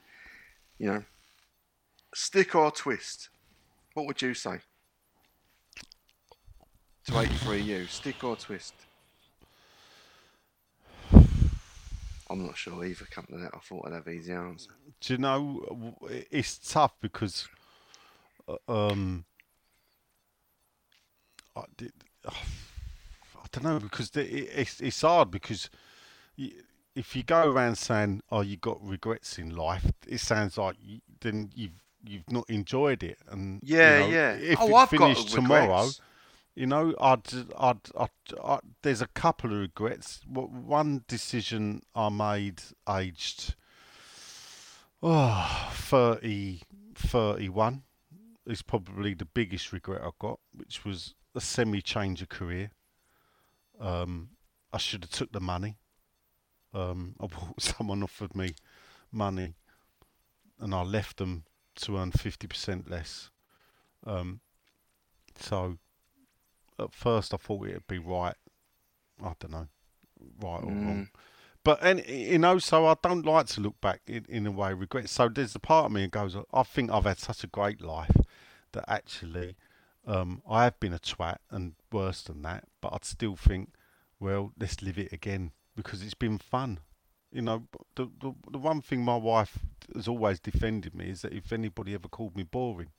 You 0.77 0.87
know, 0.87 1.05
stick 2.13 2.55
or 2.55 2.71
twist. 2.71 3.29
What 3.97 4.05
would 4.05 4.21
you 4.21 4.35
say? 4.35 4.59
To 7.07 7.19
83 7.19 7.61
you, 7.61 7.87
stick 7.87 8.23
or 8.23 8.35
twist? 8.35 8.75
I'm 12.29 12.45
not 12.45 12.55
sure 12.55 12.85
either. 12.85 13.05
To 13.05 13.21
that, 13.39 13.49
I 13.55 13.57
thought 13.57 13.87
I'd 13.87 13.93
have 13.93 14.07
easy 14.07 14.33
answer. 14.33 14.69
do 15.01 15.13
you 15.13 15.17
know 15.17 15.95
it's 16.29 16.59
tough 16.59 16.93
because 17.01 17.47
uh, 18.47 18.71
um 18.71 19.25
I, 21.55 21.63
did, 21.75 21.93
I 22.27 22.35
don't 23.51 23.63
know 23.63 23.79
because 23.79 24.11
it's 24.13 24.79
it's 24.79 25.01
hard 25.01 25.31
because 25.31 25.71
if 26.37 27.15
you 27.15 27.23
go 27.23 27.49
around 27.49 27.79
saying 27.79 28.21
oh 28.31 28.41
you 28.41 28.57
got 28.57 28.77
regrets 28.79 29.39
in 29.39 29.55
life 29.55 29.91
it 30.07 30.19
sounds 30.19 30.55
like 30.55 30.75
you, 30.79 30.99
then 31.19 31.49
you've 31.55 31.81
you've 32.07 32.29
not 32.31 32.49
enjoyed 32.49 33.03
it 33.03 33.17
and 33.29 33.61
you 33.63 33.77
Yeah, 33.77 33.99
know, 33.99 34.07
yeah. 34.09 34.31
if 34.33 34.59
oh, 34.61 34.67
it 34.69 34.73
I've 34.75 34.89
finished 34.89 35.27
got 35.27 35.35
tomorrow 35.35 35.61
regrets. 35.85 36.01
you 36.55 36.65
know, 36.65 36.93
I'd, 36.99 37.21
I'd, 37.57 37.79
I'd, 37.97 38.09
I'd, 38.43 38.59
there's 38.81 39.01
a 39.01 39.07
couple 39.07 39.51
of 39.53 39.59
regrets. 39.59 40.21
One 40.27 41.03
decision 41.07 41.81
I 41.95 42.09
made 42.09 42.61
aged 42.89 43.55
oh, 45.03 45.69
30, 45.73 46.61
31 46.95 47.83
is 48.45 48.61
probably 48.61 49.13
the 49.13 49.25
biggest 49.25 49.71
regret 49.73 50.01
I've 50.03 50.17
got, 50.19 50.39
which 50.53 50.85
was 50.85 51.13
a 51.35 51.41
semi-change 51.41 52.21
of 52.21 52.29
career. 52.29 52.71
Um, 53.79 54.29
I 54.73 54.77
should 54.77 55.03
have 55.03 55.11
took 55.11 55.31
the 55.31 55.39
money. 55.39 55.77
Um, 56.73 57.15
I 57.21 57.27
bought, 57.27 57.61
someone 57.61 58.03
offered 58.03 58.35
me 58.35 58.55
money, 59.11 59.55
and 60.59 60.73
I 60.73 60.81
left 60.83 61.17
them 61.17 61.43
to 61.78 61.97
earn 61.97 62.11
fifty 62.11 62.47
percent 62.47 62.89
less. 62.89 63.30
Um, 64.05 64.41
so 65.39 65.78
at 66.80 66.93
first 66.93 67.34
I 67.34 67.38
thought 67.38 67.67
it'd 67.67 67.88
be 67.88 67.99
right. 67.99 68.36
I 69.23 69.34
don't 69.39 69.51
know, 69.51 69.67
right 70.41 70.63
or 70.63 70.71
wrong. 70.71 71.09
But 71.63 71.84
and 71.84 72.07
you 72.07 72.38
know, 72.38 72.59
so 72.59 72.86
I 72.86 72.95
don't 73.01 73.25
like 73.25 73.47
to 73.47 73.61
look 73.61 73.82
back 73.82 74.01
in, 74.07 74.25
in 74.30 74.47
a 74.47 74.51
way 74.51 74.73
regret. 74.73 75.09
So 75.09 75.28
there's 75.28 75.55
a 75.55 75.59
part 75.59 75.88
of 75.88 75.91
me 75.91 76.03
that 76.03 76.11
goes, 76.11 76.38
I 76.53 76.63
think 76.63 76.91
I've 76.91 77.03
had 77.03 77.19
such 77.19 77.43
a 77.43 77.47
great 77.47 77.82
life 77.82 78.15
that 78.71 78.86
actually 78.88 79.57
um, 80.05 80.41
I 80.49 80.63
have 80.63 80.80
been 80.80 80.93
a 80.93 80.99
twat 80.99 81.39
and 81.51 81.73
worse 81.91 82.21
than 82.21 82.41
that. 82.43 82.63
But 82.80 82.93
I'd 82.93 83.05
still 83.05 83.36
think, 83.36 83.73
well, 84.19 84.53
let's 84.57 84.82
live 84.82 84.97
it 84.97 85.11
again 85.11 85.51
because 85.75 86.01
it's 86.03 86.13
been 86.13 86.38
fun. 86.38 86.80
You 87.32 87.41
know, 87.41 87.67
the, 87.95 88.09
the 88.21 88.34
the 88.51 88.57
one 88.57 88.82
thing 88.82 89.03
my 89.03 89.17
wife 89.17 89.59
has 89.93 90.07
always 90.07 90.39
defended 90.39 90.95
me 90.95 91.09
is 91.09 91.21
that 91.21 91.34
if 91.34 91.51
anybody 91.51 91.93
ever 91.93 92.07
called 92.07 92.36
me 92.36 92.43
boring, 92.43 92.91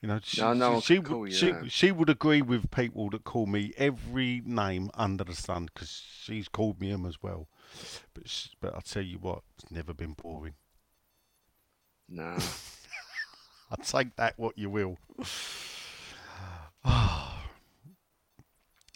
you 0.00 0.08
know, 0.08 0.20
she, 0.22 0.40
No, 0.40 0.52
no 0.52 0.80
she, 0.80 0.94
she, 0.94 0.98
would- 0.98 1.32
she, 1.32 1.68
she 1.68 1.90
would 1.92 2.10
agree 2.10 2.42
with 2.42 2.70
people 2.70 3.10
that 3.10 3.24
call 3.24 3.46
me 3.46 3.72
every 3.76 4.42
name 4.44 4.90
under 4.94 5.24
the 5.24 5.34
sun 5.34 5.66
because 5.66 5.90
she's 6.22 6.48
called 6.48 6.80
me 6.80 6.90
him 6.90 7.04
as 7.06 7.22
well. 7.22 7.48
But 8.14 8.28
sh 8.28 8.48
but 8.60 8.74
I 8.76 8.80
tell 8.80 9.02
you 9.02 9.18
what, 9.18 9.42
it's 9.58 9.70
never 9.70 9.94
been 9.94 10.12
boring. 10.12 10.54
No. 12.08 12.36
I 13.70 13.76
take 13.82 14.14
that 14.16 14.38
what 14.38 14.56
you 14.56 14.70
will. 14.70 14.98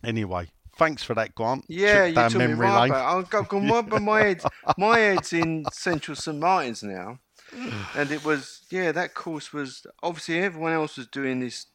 anyway, 0.05 0.48
thanks 0.76 1.02
for 1.02 1.14
that, 1.14 1.34
Grant. 1.34 1.64
Yeah, 1.68 2.04
you 2.04 2.14
took 2.28 2.34
me 2.34 2.52
right 2.54 2.82
lane. 2.82 2.90
back. 2.90 3.04
I've 3.04 3.30
got, 3.30 3.52
my, 3.52 3.82
but 3.82 4.02
my 4.02 4.20
head's 4.20 4.46
my 4.78 4.98
head's 4.98 5.32
in 5.32 5.64
Central 5.72 6.16
St 6.16 6.38
Martin's 6.38 6.82
now, 6.82 7.18
and 7.96 8.10
it 8.10 8.24
was 8.24 8.62
yeah 8.70 8.92
that 8.92 9.14
course 9.14 9.52
was 9.52 9.86
obviously 10.02 10.38
everyone 10.38 10.72
else 10.72 10.96
was 10.96 11.06
doing 11.06 11.40
this 11.40 11.66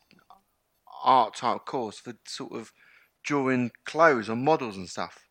art 1.04 1.36
type 1.36 1.66
course 1.66 2.00
for 2.00 2.14
sort 2.28 2.54
of 2.54 2.74
drawing 3.24 3.72
clothes 3.86 4.30
on 4.30 4.44
models 4.44 4.78
and 4.78 4.90
stuff, 4.90 5.26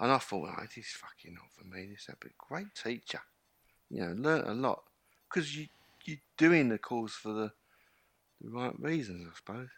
and 0.00 0.10
I 0.12 0.18
thought 0.18 0.48
oh, 0.56 0.62
this 0.62 0.86
is 0.86 0.92
fucking 0.92 1.34
not 1.34 1.50
for 1.56 1.64
me. 1.64 1.86
This 1.86 2.02
is 2.02 2.08
a 2.08 2.28
great 2.38 2.74
teacher, 2.74 3.20
you 3.90 4.00
know, 4.00 4.14
learnt 4.16 4.48
a 4.48 4.54
lot 4.54 4.82
because 5.28 5.56
you 5.56 5.66
you're 6.04 6.18
doing 6.36 6.68
the 6.68 6.78
course 6.78 7.12
for 7.12 7.32
the 7.32 7.52
the 8.40 8.50
right 8.50 8.78
reasons, 8.78 9.26
I 9.30 9.36
suppose. 9.36 9.68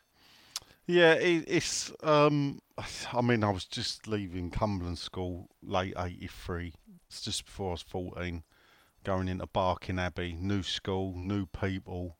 Yeah, 0.89 1.13
it, 1.13 1.45
it's. 1.47 1.93
Um, 2.03 2.61
I 3.13 3.21
mean, 3.21 3.45
I 3.45 3.51
was 3.51 3.65
just 3.67 4.09
leaving 4.09 4.51
Cumberland 4.51 4.99
School 4.99 5.49
late 5.63 5.95
'83. 5.97 6.75
It's 7.09 7.21
just 7.21 7.45
before 7.45 7.69
I 7.69 7.73
was 7.73 7.83
14, 7.83 8.43
going 9.05 9.29
into 9.29 9.47
Barking 9.47 9.99
Abbey, 9.99 10.37
new 10.41 10.63
school, 10.63 11.15
new 11.17 11.47
people. 11.47 12.17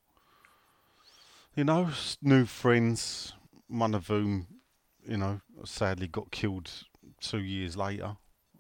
You 1.55 1.65
know, 1.65 1.91
new 2.23 2.45
friends. 2.47 3.35
One 3.69 3.95
of 3.95 4.07
whom, 4.07 4.47
you 5.07 5.19
know, 5.19 5.41
sadly 5.65 6.09
got 6.09 6.31
killed 6.31 6.71
two 7.21 7.41
years 7.41 7.77
later. 7.77 8.17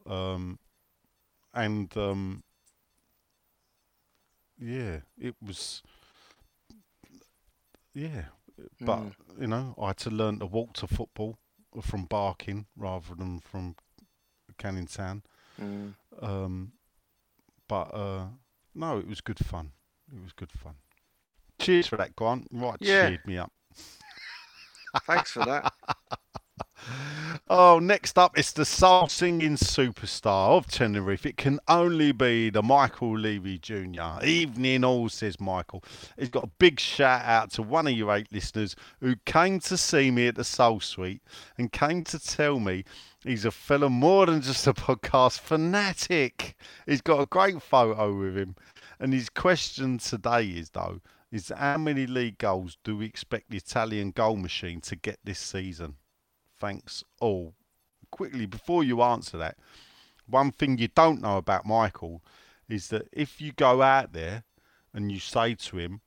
Um, 0.06 0.58
and 1.54 1.96
um, 1.96 2.44
yeah, 4.58 5.00
it 5.18 5.34
was. 5.44 5.82
Yeah, 7.94 8.26
but 8.80 8.98
Mm. 9.00 9.14
you 9.40 9.46
know, 9.46 9.74
I 9.80 9.88
had 9.88 9.96
to 9.98 10.10
learn 10.10 10.38
to 10.40 10.46
walk 10.46 10.74
to 10.74 10.86
football 10.86 11.38
from 11.82 12.04
Barking 12.06 12.66
rather 12.76 13.14
than 13.14 13.40
from 13.40 13.76
Canning 14.58 14.86
Town. 14.86 15.22
Mm. 15.60 15.94
Um, 16.20 16.72
But 17.68 17.94
uh, 17.94 18.26
no, 18.74 18.98
it 18.98 19.06
was 19.06 19.20
good 19.20 19.38
fun. 19.44 19.72
It 20.10 20.22
was 20.22 20.32
good 20.32 20.50
fun. 20.52 20.76
Cheers 21.58 21.86
for 21.88 21.96
that, 21.98 22.16
Grant. 22.16 22.48
Right, 22.50 22.76
Yeah. 22.80 23.08
cheered 23.08 23.26
me 23.26 23.36
up. 23.38 23.52
Thanks 25.02 25.32
for 25.32 25.44
that. 25.44 25.72
Oh, 27.50 27.78
next 27.78 28.18
up, 28.18 28.36
it's 28.36 28.52
the 28.52 28.66
soul 28.66 29.08
singing 29.08 29.56
superstar 29.56 30.50
of 30.50 30.66
Tenerife. 30.66 31.24
It 31.24 31.38
can 31.38 31.58
only 31.66 32.12
be 32.12 32.50
the 32.50 32.62
Michael 32.62 33.18
Levy 33.18 33.58
Jr. 33.58 34.22
Evening 34.22 34.84
all, 34.84 35.08
says 35.08 35.40
Michael. 35.40 35.82
He's 36.18 36.28
got 36.28 36.44
a 36.44 36.50
big 36.58 36.78
shout 36.78 37.24
out 37.24 37.50
to 37.52 37.62
one 37.62 37.86
of 37.86 37.94
your 37.94 38.14
eight 38.14 38.30
listeners 38.30 38.76
who 39.00 39.16
came 39.24 39.60
to 39.60 39.78
see 39.78 40.10
me 40.10 40.26
at 40.26 40.34
the 40.34 40.44
Soul 40.44 40.80
Suite 40.80 41.22
and 41.56 41.72
came 41.72 42.04
to 42.04 42.18
tell 42.18 42.60
me 42.60 42.84
he's 43.24 43.46
a 43.46 43.50
fella 43.50 43.88
more 43.88 44.26
than 44.26 44.42
just 44.42 44.66
a 44.66 44.74
podcast 44.74 45.40
fanatic. 45.40 46.54
He's 46.84 47.00
got 47.00 47.22
a 47.22 47.26
great 47.26 47.62
photo 47.62 48.14
with 48.14 48.36
him. 48.36 48.56
And 49.00 49.14
his 49.14 49.30
question 49.30 49.96
today 49.96 50.48
is, 50.48 50.68
though, 50.68 51.00
is 51.32 51.50
how 51.56 51.78
many 51.78 52.06
league 52.06 52.36
goals 52.36 52.76
do 52.84 52.98
we 52.98 53.06
expect 53.06 53.48
the 53.48 53.56
Italian 53.56 54.10
goal 54.10 54.36
machine 54.36 54.82
to 54.82 54.96
get 54.96 55.18
this 55.24 55.38
season? 55.38 55.94
Thanks 56.58 57.04
all. 57.20 57.54
Quickly, 58.10 58.46
before 58.46 58.82
you 58.82 59.02
answer 59.02 59.36
that, 59.38 59.56
one 60.26 60.50
thing 60.50 60.78
you 60.78 60.88
don't 60.88 61.20
know 61.20 61.36
about 61.36 61.66
Michael 61.66 62.22
is 62.68 62.88
that 62.88 63.08
if 63.12 63.40
you 63.40 63.52
go 63.52 63.82
out 63.82 64.12
there 64.12 64.44
and 64.92 65.10
you 65.10 65.18
say 65.20 65.54
to 65.54 65.78
him, 65.78 66.00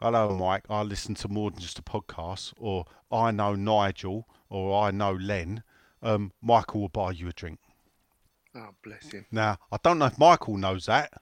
Hello, 0.00 0.30
Mike, 0.30 0.64
I 0.68 0.82
listen 0.82 1.14
to 1.16 1.28
more 1.28 1.52
than 1.52 1.60
just 1.60 1.78
a 1.78 1.82
podcast, 1.82 2.54
or 2.58 2.86
I 3.12 3.30
know 3.30 3.54
Nigel, 3.54 4.26
or 4.50 4.82
I 4.82 4.90
know 4.90 5.12
Len, 5.12 5.62
um, 6.02 6.32
Michael 6.42 6.80
will 6.80 6.88
buy 6.88 7.12
you 7.12 7.28
a 7.28 7.32
drink. 7.32 7.60
Oh, 8.54 8.70
bless 8.82 9.12
him. 9.12 9.26
Now, 9.30 9.58
I 9.70 9.76
don't 9.80 10.00
know 10.00 10.06
if 10.06 10.18
Michael 10.18 10.56
knows 10.56 10.86
that, 10.86 11.12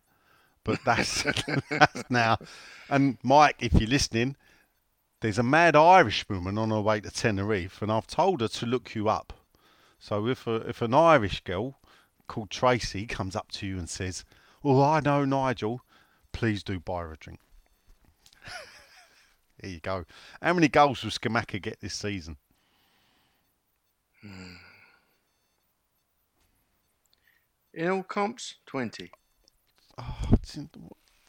but 0.65 0.79
that's, 0.87 1.23
that's 1.71 2.05
now. 2.09 2.39
And 2.89 3.19
Mike, 3.23 3.57
if 3.59 3.75
you're 3.75 3.89
listening, 3.89 4.37
there's 5.21 5.39
a 5.39 5.43
mad 5.43 5.77
Irish 5.77 6.29
woman 6.29 6.57
on 6.57 6.71
her 6.71 6.81
way 6.81 7.01
to 7.01 7.11
Tenerife, 7.11 7.83
and 7.83 7.93
I've 7.93 8.07
told 8.07 8.41
her 8.41 8.49
to 8.49 8.67
look 8.67 8.95
you 8.95 9.09
up. 9.09 9.33
So 9.99 10.27
if 10.27 10.47
a, 10.47 10.57
if 10.69 10.81
an 10.81 10.95
Irish 10.95 11.41
girl 11.45 11.79
called 12.27 12.51
Tracy 12.51 13.07
comes 13.07 13.37
up 13.37 13.51
to 13.53 13.67
you 13.67 13.79
and 13.79 13.89
says, 13.89 14.25
"Oh, 14.65 14.83
I 14.83 15.01
know 15.01 15.25
Nigel," 15.25 15.83
please 16.33 16.63
do 16.63 16.81
buy 16.81 17.03
her 17.03 17.13
a 17.13 17.17
drink. 17.17 17.41
There 19.61 19.71
you 19.71 19.81
go. 19.81 20.07
How 20.41 20.55
many 20.55 20.69
goals 20.69 21.05
will 21.05 21.11
Scamacca 21.11 21.61
get 21.61 21.81
this 21.81 21.93
season? 21.93 22.39
Hmm. 24.23 24.55
In 27.75 27.89
all 27.89 28.03
comps, 28.03 28.55
20. 28.65 29.11
Oh, 29.99 30.35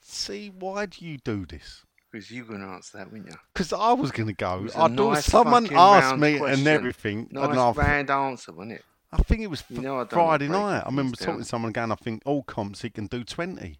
see, 0.02 0.50
why 0.50 0.86
do 0.86 1.06
you 1.06 1.18
do 1.18 1.46
this? 1.46 1.84
Because 2.12 2.30
you're 2.30 2.46
going 2.46 2.60
to 2.60 2.68
answer 2.68 2.98
that, 2.98 3.12
weren't 3.12 3.28
you? 3.28 3.36
Because 3.54 3.72
I 3.72 3.94
was 3.94 4.12
going 4.12 4.28
to 4.28 4.34
go. 4.34 4.62
Was 4.64 4.74
thought 4.74 4.92
nice 4.92 5.26
someone 5.26 5.74
asked 5.74 6.18
me 6.18 6.38
and 6.38 6.68
everything, 6.68 7.30
Nice 7.32 7.50
and 7.50 7.58
I, 7.60 7.72
round 7.72 8.10
answer, 8.10 8.52
wasn't 8.52 8.74
it? 8.74 8.84
I 9.14 9.18
think 9.24 9.42
it 9.42 9.48
was 9.48 9.64
You 9.70 9.82
know 9.82 10.06
Friday 10.06 10.48
night. 10.48 10.82
I 10.82 10.86
remember 10.88 11.16
down. 11.16 11.26
talking 11.28 11.42
to 11.42 11.48
someone 11.48 11.70
again. 11.70 11.92
I 11.92 11.96
think 11.96 12.22
all 12.26 12.44
comps 12.44 12.82
he 12.82 12.90
can 12.90 13.08
do 13.08 13.24
20. 13.24 13.80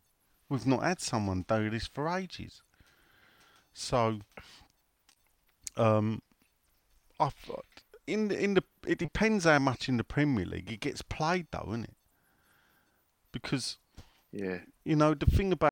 We've 0.50 0.68
not 0.68 0.84
had 0.84 1.00
someone 1.02 1.46
do 1.48 1.70
this 1.70 1.88
for 1.88 2.10
ages. 2.10 2.62
So, 3.74 4.20
um, 5.78 6.22
I 7.20 7.30
thought 7.30 7.66
in 8.08 8.28
the, 8.30 8.42
in 8.44 8.54
the 8.56 8.64
it 8.86 8.98
depends 8.98 9.46
how 9.46 9.60
much 9.60 9.88
in 9.88 9.98
the 9.98 10.04
Premier 10.04 10.46
League 10.46 10.72
it 10.72 10.80
gets 10.82 11.02
played 11.02 11.48
though, 11.52 11.66
isn't 11.70 11.86
it? 11.86 11.96
Because 13.32 13.78
Yeah. 14.32 14.60
you 14.84 14.96
know 14.96 15.14
the 15.14 15.26
thing 15.26 15.52
about 15.54 15.72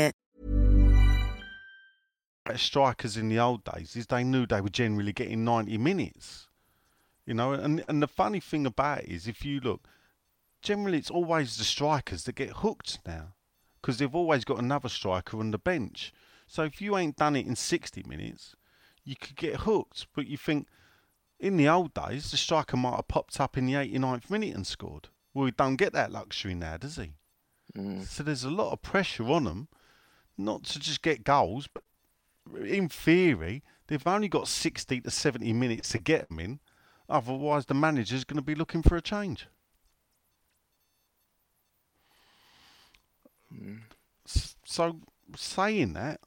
Strikers 2.59 3.17
in 3.17 3.29
the 3.29 3.39
old 3.39 3.63
days 3.63 3.95
is 3.95 4.07
they 4.07 4.23
knew 4.23 4.45
they 4.45 4.61
were 4.61 4.69
generally 4.69 5.13
getting 5.13 5.43
90 5.43 5.77
minutes. 5.77 6.47
You 7.25 7.33
know, 7.35 7.53
and 7.53 7.83
and 7.87 8.01
the 8.01 8.07
funny 8.07 8.39
thing 8.39 8.65
about 8.65 9.03
it 9.03 9.09
is 9.09 9.27
if 9.27 9.45
you 9.45 9.59
look, 9.59 9.87
generally 10.61 10.97
it's 10.97 11.11
always 11.11 11.57
the 11.57 11.63
strikers 11.63 12.23
that 12.23 12.35
get 12.35 12.49
hooked 12.49 12.99
now 13.05 13.33
because 13.81 13.97
they've 13.97 14.15
always 14.15 14.43
got 14.43 14.59
another 14.59 14.89
striker 14.89 15.39
on 15.39 15.51
the 15.51 15.57
bench. 15.57 16.13
So 16.47 16.63
if 16.63 16.81
you 16.81 16.97
ain't 16.97 17.15
done 17.15 17.35
it 17.35 17.47
in 17.47 17.55
60 17.55 18.03
minutes, 18.07 18.55
you 19.03 19.15
could 19.15 19.35
get 19.35 19.61
hooked. 19.61 20.07
But 20.13 20.27
you 20.27 20.37
think 20.37 20.67
in 21.39 21.57
the 21.57 21.67
old 21.67 21.93
days, 21.93 22.29
the 22.29 22.37
striker 22.37 22.77
might 22.77 22.97
have 22.97 23.07
popped 23.07 23.39
up 23.39 23.57
in 23.57 23.65
the 23.65 23.73
89th 23.73 24.29
minute 24.29 24.55
and 24.55 24.67
scored. 24.67 25.09
Well, 25.33 25.45
he 25.45 25.51
don't 25.51 25.77
get 25.77 25.93
that 25.93 26.11
luxury 26.11 26.53
now, 26.53 26.77
does 26.77 26.97
he? 26.97 27.13
Mm. 27.75 28.05
So 28.05 28.21
there's 28.21 28.43
a 28.43 28.51
lot 28.51 28.73
of 28.73 28.81
pressure 28.81 29.29
on 29.29 29.45
them, 29.45 29.67
not 30.37 30.63
to 30.65 30.79
just 30.79 31.01
get 31.01 31.23
goals, 31.23 31.67
but 31.73 31.83
in 32.63 32.89
theory, 32.89 33.63
they've 33.87 34.05
only 34.07 34.27
got 34.29 34.47
60 34.47 35.01
to 35.01 35.11
70 35.11 35.53
minutes 35.53 35.89
to 35.89 35.99
get 35.99 36.29
them 36.29 36.39
in. 36.39 36.59
Otherwise, 37.09 37.65
the 37.65 37.73
manager's 37.73 38.23
going 38.23 38.37
to 38.39 38.43
be 38.45 38.55
looking 38.55 38.81
for 38.83 38.95
a 38.95 39.01
change. 39.01 39.47
S- 44.25 44.55
So, 44.65 44.99
saying 45.35 45.93
that, 45.93 46.21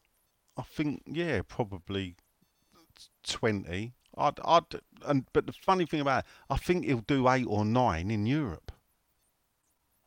I 0.56 0.62
think, 0.62 1.02
yeah, 1.06 1.42
probably 1.46 2.16
20. 3.24 3.94
I'd, 4.16 4.40
I'd, 4.44 4.64
and, 5.06 5.26
but 5.32 5.46
the 5.46 5.52
funny 5.52 5.86
thing 5.86 6.00
about 6.00 6.24
it, 6.24 6.30
I 6.50 6.56
think 6.56 6.84
he'll 6.86 7.00
do 7.00 7.28
eight 7.28 7.46
or 7.48 7.64
nine 7.64 8.10
in 8.10 8.26
Europe. 8.26 8.72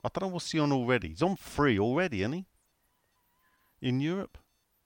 I 0.04 0.10
don't 0.10 0.28
know 0.30 0.34
what's 0.34 0.50
he 0.52 0.58
on 0.60 0.72
already. 0.72 1.10
He's 1.10 1.22
on 1.22 1.36
three 1.38 1.78
already, 1.78 2.22
isn't 2.24 2.34
he? 2.34 2.46
In 3.82 4.00
Europe? 4.02 4.38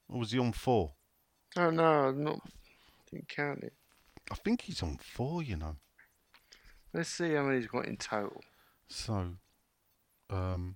Or 0.08 0.20
was 0.20 0.32
he 0.32 0.40
on 0.40 0.54
four? 0.54 0.96
Oh, 1.58 1.70
no, 1.70 1.84
I'm 1.84 2.24
not. 2.24 2.40
Didn't 3.12 3.28
count 3.28 3.64
it. 3.64 3.74
I 4.32 4.36
think 4.36 4.62
he's 4.62 4.82
on 4.82 4.98
four, 4.98 5.44
you 5.44 5.58
know. 5.58 5.76
Let's 6.94 7.10
see 7.10 7.34
how 7.34 7.44
many 7.44 7.58
he's 7.58 7.68
got 7.68 7.86
in 7.86 7.98
total. 7.98 8.42
So, 8.88 9.32
um, 10.30 10.76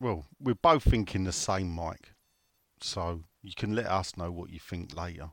well, 0.00 0.26
we're 0.40 0.54
both 0.54 0.84
thinking 0.84 1.24
the 1.24 1.32
same, 1.32 1.70
Mike. 1.70 2.14
So 2.80 3.22
you 3.42 3.52
can 3.56 3.74
let 3.74 3.86
us 3.86 4.16
know 4.16 4.30
what 4.30 4.50
you 4.50 4.58
think 4.58 4.96
later. 4.96 5.30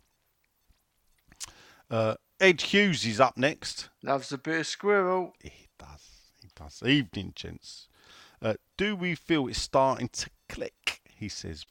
Uh, 1.89 2.15
Ed 2.39 2.61
Hughes 2.61 3.05
is 3.05 3.19
up 3.19 3.37
next. 3.37 3.89
Loves 4.01 4.31
a 4.31 4.37
bit 4.37 4.61
of 4.61 4.67
squirrel. 4.67 5.33
He 5.41 5.67
does. 5.77 6.09
He 6.41 6.49
does. 6.55 6.81
Evening, 6.83 7.33
gents. 7.35 7.87
Uh, 8.41 8.53
do 8.77 8.95
we 8.95 9.13
feel 9.13 9.47
it's 9.47 9.61
starting 9.61 10.09
to 10.09 10.29
click? 10.47 11.01
He 11.15 11.27
says. 11.27 11.65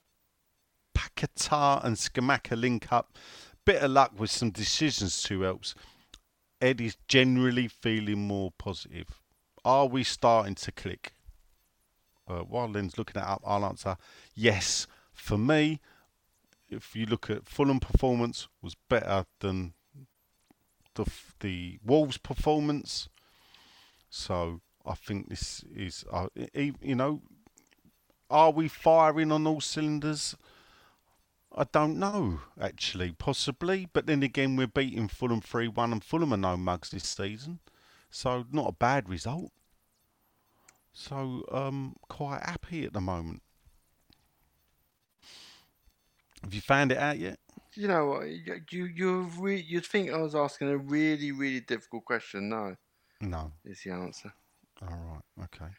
Paquetá 1.00 1.82
and 1.84 1.96
Scamacca 1.96 2.60
link 2.60 2.92
up. 2.92 3.16
Bit 3.64 3.82
of 3.82 3.90
luck 3.90 4.12
with 4.18 4.30
some 4.30 4.50
decisions 4.50 5.22
to 5.24 5.42
helps. 5.42 5.74
Ed 6.60 6.80
is 6.80 6.96
generally 7.08 7.68
feeling 7.68 8.26
more 8.26 8.50
positive. 8.58 9.20
Are 9.64 9.86
we 9.86 10.04
starting 10.04 10.54
to 10.56 10.72
click? 10.72 11.14
Uh, 12.28 12.40
while 12.40 12.68
Lynn's 12.68 12.98
looking 12.98 13.14
that 13.14 13.28
up, 13.28 13.42
I'll 13.46 13.64
answer 13.64 13.96
yes. 14.34 14.86
For 15.12 15.38
me, 15.38 15.80
if 16.68 16.94
you 16.94 17.06
look 17.06 17.28
at 17.28 17.46
Fulham 17.46 17.80
performance, 17.80 18.48
was 18.62 18.76
better 18.88 19.24
than 19.40 19.72
the 20.94 21.06
the 21.40 21.78
Wolves 21.84 22.18
performance. 22.18 23.08
So 24.08 24.60
I 24.86 24.94
think 24.94 25.28
this 25.28 25.64
is, 25.74 26.04
uh, 26.12 26.28
you 26.54 26.94
know, 26.94 27.22
are 28.28 28.50
we 28.50 28.68
firing 28.68 29.32
on 29.32 29.46
all 29.46 29.60
cylinders? 29.60 30.36
I 31.54 31.64
don't 31.64 31.98
know, 31.98 32.40
actually, 32.60 33.12
possibly. 33.12 33.88
But 33.92 34.06
then 34.06 34.22
again, 34.22 34.56
we're 34.56 34.66
beating 34.68 35.08
Fulham 35.08 35.40
3 35.40 35.68
1 35.68 35.92
and 35.92 36.04
Fulham 36.04 36.32
are 36.32 36.36
no 36.36 36.56
mugs 36.56 36.90
this 36.90 37.04
season. 37.08 37.58
So, 38.10 38.44
not 38.50 38.68
a 38.68 38.72
bad 38.72 39.08
result. 39.08 39.50
So, 40.92 41.44
um, 41.50 41.96
quite 42.08 42.42
happy 42.44 42.84
at 42.84 42.92
the 42.92 43.00
moment. 43.00 43.42
Have 46.42 46.54
you 46.54 46.60
found 46.60 46.92
it 46.92 46.98
out 46.98 47.18
yet? 47.18 47.38
You 47.74 47.86
know 47.88 48.06
what? 48.06 48.28
You 48.72 48.84
you 48.86 49.20
re- 49.38 49.60
you'd 49.60 49.86
think 49.86 50.10
I 50.10 50.16
was 50.18 50.34
asking 50.34 50.68
a 50.70 50.76
really 50.76 51.30
really 51.32 51.60
difficult 51.60 52.04
question. 52.04 52.48
No, 52.48 52.76
No. 53.20 53.52
is 53.64 53.82
the 53.84 53.90
answer. 53.92 54.32
All 54.82 54.88
right. 54.88 55.44
Okay. 55.44 55.72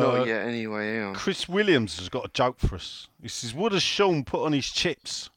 Not 0.00 0.20
Uh, 0.20 0.24
yet, 0.24 0.46
anyway. 0.46 1.00
On. 1.02 1.14
Chris 1.14 1.48
Williams 1.48 1.98
has 1.98 2.08
got 2.08 2.26
a 2.26 2.28
joke 2.32 2.58
for 2.58 2.74
us. 2.74 3.08
He 3.22 3.28
says, 3.28 3.54
"What 3.54 3.72
has 3.72 3.82
Sean 3.82 4.24
put 4.24 4.44
on 4.44 4.52
his 4.52 4.70
chips?" 4.70 5.30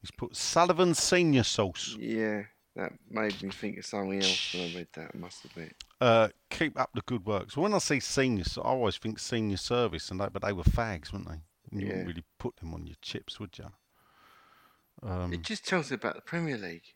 He's 0.00 0.10
put 0.10 0.36
Sullivan 0.36 0.94
Senior 0.94 1.42
sauce. 1.42 1.96
Yeah, 1.98 2.44
that 2.76 2.92
made 3.10 3.42
me 3.42 3.50
think 3.50 3.78
of 3.78 3.86
something 3.86 4.22
else 4.22 4.54
when 4.54 4.62
I 4.70 4.74
read 4.76 4.88
that. 4.94 5.14
Must 5.14 5.42
have 5.42 5.54
been. 5.54 5.72
Uh, 6.00 6.28
keep 6.50 6.78
up 6.78 6.90
the 6.94 7.00
good 7.02 7.26
work. 7.26 7.50
So 7.50 7.62
when 7.62 7.74
I 7.74 7.78
say 7.78 7.98
senior, 7.98 8.44
I 8.58 8.60
always 8.60 8.96
think 8.96 9.18
senior 9.18 9.56
service, 9.56 10.10
and 10.10 10.20
they, 10.20 10.28
but 10.28 10.42
they 10.42 10.52
were 10.52 10.62
fags, 10.62 11.12
weren't 11.12 11.28
they? 11.28 11.40
You 11.72 11.80
Yeah. 11.80 11.86
wouldn't 11.88 12.06
really 12.08 12.24
put 12.38 12.56
them 12.56 12.74
on 12.74 12.86
your 12.86 12.96
chips, 13.02 13.40
would 13.40 13.58
you? 13.58 13.72
Um, 15.02 15.32
It 15.32 15.42
just 15.42 15.66
tells 15.66 15.90
you 15.90 15.94
about 15.96 16.14
the 16.14 16.20
Premier 16.22 16.56
League. 16.56 16.94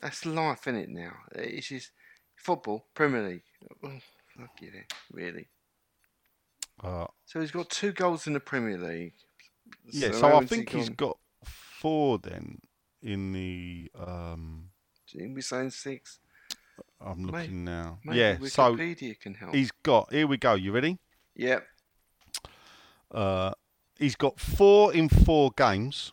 That's 0.00 0.24
life, 0.24 0.66
in 0.66 0.76
it? 0.76 0.88
Now 0.88 1.24
it's 1.32 1.68
just 1.68 1.92
football, 2.34 2.88
Premier 2.94 3.22
League. 3.22 3.44
Oh, 3.84 3.88
fuck 4.38 4.50
you, 4.60 4.72
really. 5.12 5.48
uh, 6.82 7.06
So 7.24 7.40
he's 7.40 7.50
got 7.50 7.68
two 7.70 7.92
goals 7.92 8.26
in 8.26 8.32
the 8.32 8.40
Premier 8.40 8.78
League. 8.78 9.14
yeah, 9.92 10.08
So 10.12 10.20
so 10.20 10.26
I 10.26 10.30
how 10.30 10.40
he 10.40 10.46
think 10.46 10.70
he's 10.70 10.88
got 10.88 11.18
four 11.44 12.18
then 12.18 12.58
in 13.02 13.32
the. 13.32 13.90
Um, 13.98 14.70
Didn't 15.12 15.34
we 15.34 15.42
saying 15.42 15.70
six? 15.70 16.18
I'm 17.00 17.24
looking 17.26 17.64
now. 17.64 17.98
Maybe 18.04 18.18
yeah, 18.18 18.36
so 18.48 18.74
Wikipedia 18.76 19.18
can 19.18 19.34
help. 19.34 19.54
he's 19.54 19.70
got. 19.82 20.12
Here 20.12 20.26
we 20.26 20.36
go. 20.36 20.54
You 20.54 20.72
ready? 20.72 20.98
Yep. 21.36 21.66
Uh, 23.10 23.52
he's 23.98 24.16
got 24.16 24.38
four 24.38 24.92
in 24.94 25.08
four 25.08 25.50
games 25.56 26.12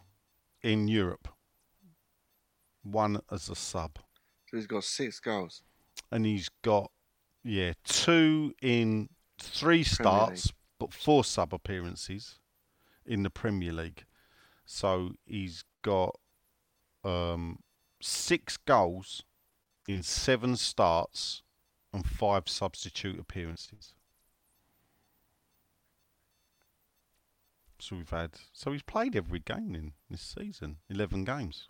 in 0.63 0.87
Europe. 0.87 1.27
One 2.83 3.19
as 3.31 3.49
a 3.49 3.55
sub, 3.55 3.99
So 4.49 4.57
he's 4.57 4.65
got 4.67 4.83
six 4.85 5.19
goals. 5.19 5.61
and 6.11 6.25
he's 6.25 6.49
got 6.63 6.89
yeah 7.47 7.73
two 7.83 8.53
in 8.61 9.09
three 9.39 9.83
starts, 9.83 10.51
but 10.79 10.93
four 10.93 11.23
sub 11.23 11.53
appearances 11.53 12.39
in 13.05 13.23
the 13.23 13.29
Premier 13.29 13.71
League. 13.71 14.05
So 14.65 15.13
he's 15.25 15.63
got 15.81 16.19
um, 17.03 17.59
six 18.01 18.57
goals 18.57 19.23
in 19.87 20.03
seven 20.03 20.57
starts 20.57 21.41
and 21.93 22.05
five 22.05 22.49
substitute 22.49 23.19
appearances. 23.19 23.93
So 27.79 27.95
we've 27.95 28.09
had. 28.09 28.31
So 28.53 28.71
he's 28.71 28.83
played 28.83 29.15
every 29.15 29.39
game 29.39 29.75
in 29.75 29.93
this 30.09 30.21
season. 30.21 30.77
Eleven 30.89 31.23
games. 31.23 31.67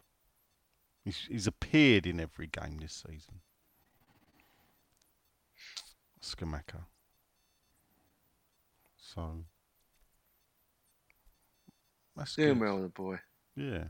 He's, 1.04 1.28
he's 1.30 1.48
appeared 1.48 2.06
in 2.06 2.20
every 2.20 2.48
game 2.48 2.80
this 2.82 3.04
season. 3.08 3.42
Scamacca. 6.36 6.86
So 8.98 9.46
that's 12.16 12.36
Doing 12.36 12.60
good. 12.60 12.62
well, 12.62 12.82
the 12.82 12.90
boy. 12.90 13.20
Yeah. 13.56 13.86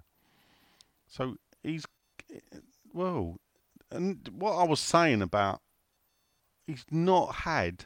So 1.08 1.36
he's 1.64 1.86
well, 2.94 3.38
and 3.92 4.30
what 4.32 4.54
I 4.54 4.64
was 4.64 4.80
saying 4.80 5.22
about 5.22 5.62
he's 6.66 6.86
not 6.92 7.36
had 7.36 7.86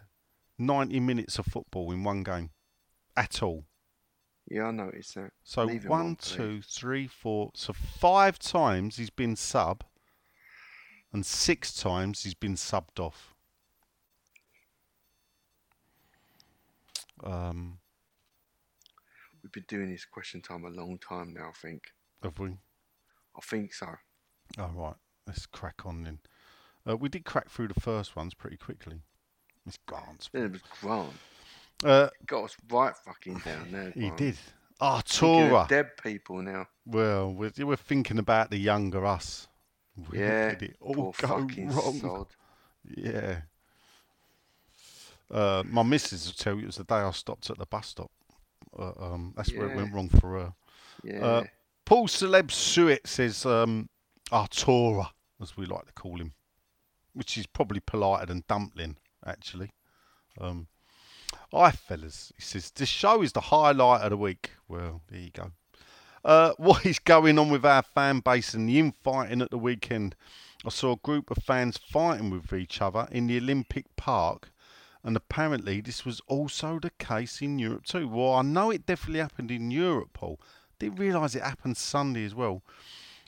ninety 0.58 1.00
minutes 1.00 1.40
of 1.40 1.46
football 1.46 1.92
in 1.92 2.04
one 2.04 2.24
game 2.24 2.50
at 3.16 3.42
all. 3.42 3.66
Yeah, 4.50 4.66
I 4.66 4.72
noticed 4.72 5.16
that. 5.16 5.32
So 5.44 5.64
Leave 5.64 5.86
one, 5.86 6.02
on, 6.02 6.16
two, 6.18 6.62
three, 6.62 7.08
four. 7.08 7.52
So 7.54 7.72
five 7.74 8.38
times 8.40 8.98
he's 8.98 9.10
been 9.10 9.36
sub, 9.36 9.84
and 11.14 11.26
six 11.26 11.74
times 11.74 12.24
he's 12.24 12.34
been 12.34 12.56
subbed 12.56 13.00
off. 13.00 13.31
Um, 17.24 17.78
We've 19.44 19.52
been 19.52 19.66
doing 19.68 19.90
this 19.90 20.06
question 20.06 20.42
time 20.42 20.66
a 20.66 20.70
long 20.70 21.00
time 21.00 21.34
now. 21.34 21.50
I 21.50 21.54
think. 21.60 21.84
have 22.22 22.38
we? 22.38 22.50
I 22.50 23.40
think 23.44 23.74
so. 23.74 23.88
All 24.60 24.72
right, 24.76 24.94
let's 25.26 25.46
crack 25.48 25.86
on 25.86 26.04
then. 26.04 26.20
Uh, 26.88 26.98
we 26.98 27.10
did 27.10 27.26
crack 27.26 27.50
through 27.50 27.70
the 27.70 27.80
first 27.80 28.16
ones 28.16 28.34
pretty 28.34 28.58
quickly. 28.58 29.02
Miss 29.66 29.78
Grant's. 29.88 30.30
Then 30.32 30.44
it 30.46 30.52
was 30.52 30.62
Grant. 30.82 31.14
Uh, 31.84 32.10
Got 32.28 32.44
us 32.46 32.58
right 32.70 32.94
fucking 33.06 33.42
down 33.46 33.72
there. 33.72 33.92
he 33.96 34.02
Grant. 34.02 34.18
did. 34.18 34.38
Ah, 34.80 35.02
Torah. 35.06 35.66
Dead 35.70 35.92
people 36.04 36.42
now. 36.42 36.66
Well, 36.86 37.34
we're, 37.34 37.52
we're 37.60 37.76
thinking 37.76 38.18
about 38.20 38.50
the 38.50 38.58
younger 38.58 39.06
us. 39.06 39.48
Where 40.10 40.20
Yeah. 40.20 40.50
did 40.56 40.64
it 40.72 40.78
all 40.82 41.14
go 41.18 41.28
fucking 41.28 41.70
wrong? 41.70 42.00
sod. 42.00 42.28
Yeah. 42.98 43.42
Uh, 45.32 45.64
my 45.66 45.84
missus 45.84 46.26
will 46.26 46.34
tell 46.34 46.56
you 46.56 46.64
it 46.64 46.68
was 46.68 46.76
the 46.78 46.84
day 46.84 46.96
I 46.96 47.12
stopped 47.12 47.50
at 47.50 47.58
the 47.58 47.66
bus 47.66 47.88
stop. 47.88 48.12
Uh, 48.78 48.92
um, 49.00 49.34
that's 49.36 49.54
where 49.54 49.70
it 49.70 49.76
went 49.76 49.94
wrong 49.94 50.10
for 50.10 50.40
her. 50.40 50.54
Yeah. 51.04 51.26
Uh, 51.26 51.44
Paul 51.86 52.08
Celeb 52.08 52.52
Suet 52.52 53.08
says 53.08 53.46
um, 53.46 53.90
Artura, 54.32 55.10
as 55.42 55.58
we 55.58 55.66
like 55.66 55.88
to 55.88 55.94
call 55.94 56.20
him, 56.20 56.34
which 57.14 57.38
is 57.38 57.48
probably 57.48 57.80
politer 57.80 58.26
than 58.28 58.44
dumpling, 58.48 58.98
actually. 59.26 59.72
Um, 60.40 60.68
Hi, 61.54 61.72
fellas. 61.72 62.32
He 62.36 62.42
says, 62.42 62.72
This 62.72 62.90
show 62.90 63.22
is 63.22 63.34
the 63.34 63.42
highlight 63.42 64.02
of 64.02 64.12
the 64.12 64.18
week. 64.18 64.52
Well, 64.68 65.02
there 65.10 65.20
you 65.20 65.32
go. 65.32 65.52
Uh, 66.24 66.54
what 66.58 66.86
is 66.86 67.00
going 67.00 67.40
on 67.40 67.50
with 67.50 67.66
our 67.66 67.82
fan 67.82 68.20
base 68.20 68.54
and 68.54 68.70
the 68.70 68.80
infighting 68.80 69.42
at 69.42 69.52
the 69.52 69.58
weekend? 69.58 70.16
I 70.66 70.70
saw 70.70 70.94
a 70.94 70.98
group 70.98 71.32
of 71.32 71.44
fans 71.44 71.78
fighting 71.78 72.30
with 72.30 72.54
each 72.54 72.82
other 72.82 73.08
in 73.12 73.28
the 73.28 73.38
Olympic 73.38 73.96
Park, 73.96 74.51
and 75.04 75.16
apparently 75.16 75.82
this 75.82 76.06
was 76.06 76.22
also 76.28 76.80
the 76.80 76.92
case 76.92 77.42
in 77.42 77.60
Europe 77.60 77.86
too. 77.86 78.08
Well, 78.08 78.34
I 78.34 78.42
know 78.42 78.72
it 78.72 78.86
definitely 78.86 79.20
happened 79.20 79.52
in 79.52 79.72
Europe, 79.72 80.10
Paul. 80.14 80.40
Didn't 80.80 81.00
realise 81.00 81.36
it 81.36 81.44
happened 81.44 81.78
Sunday 81.78 82.26
as 82.26 82.36
well. 82.36 82.64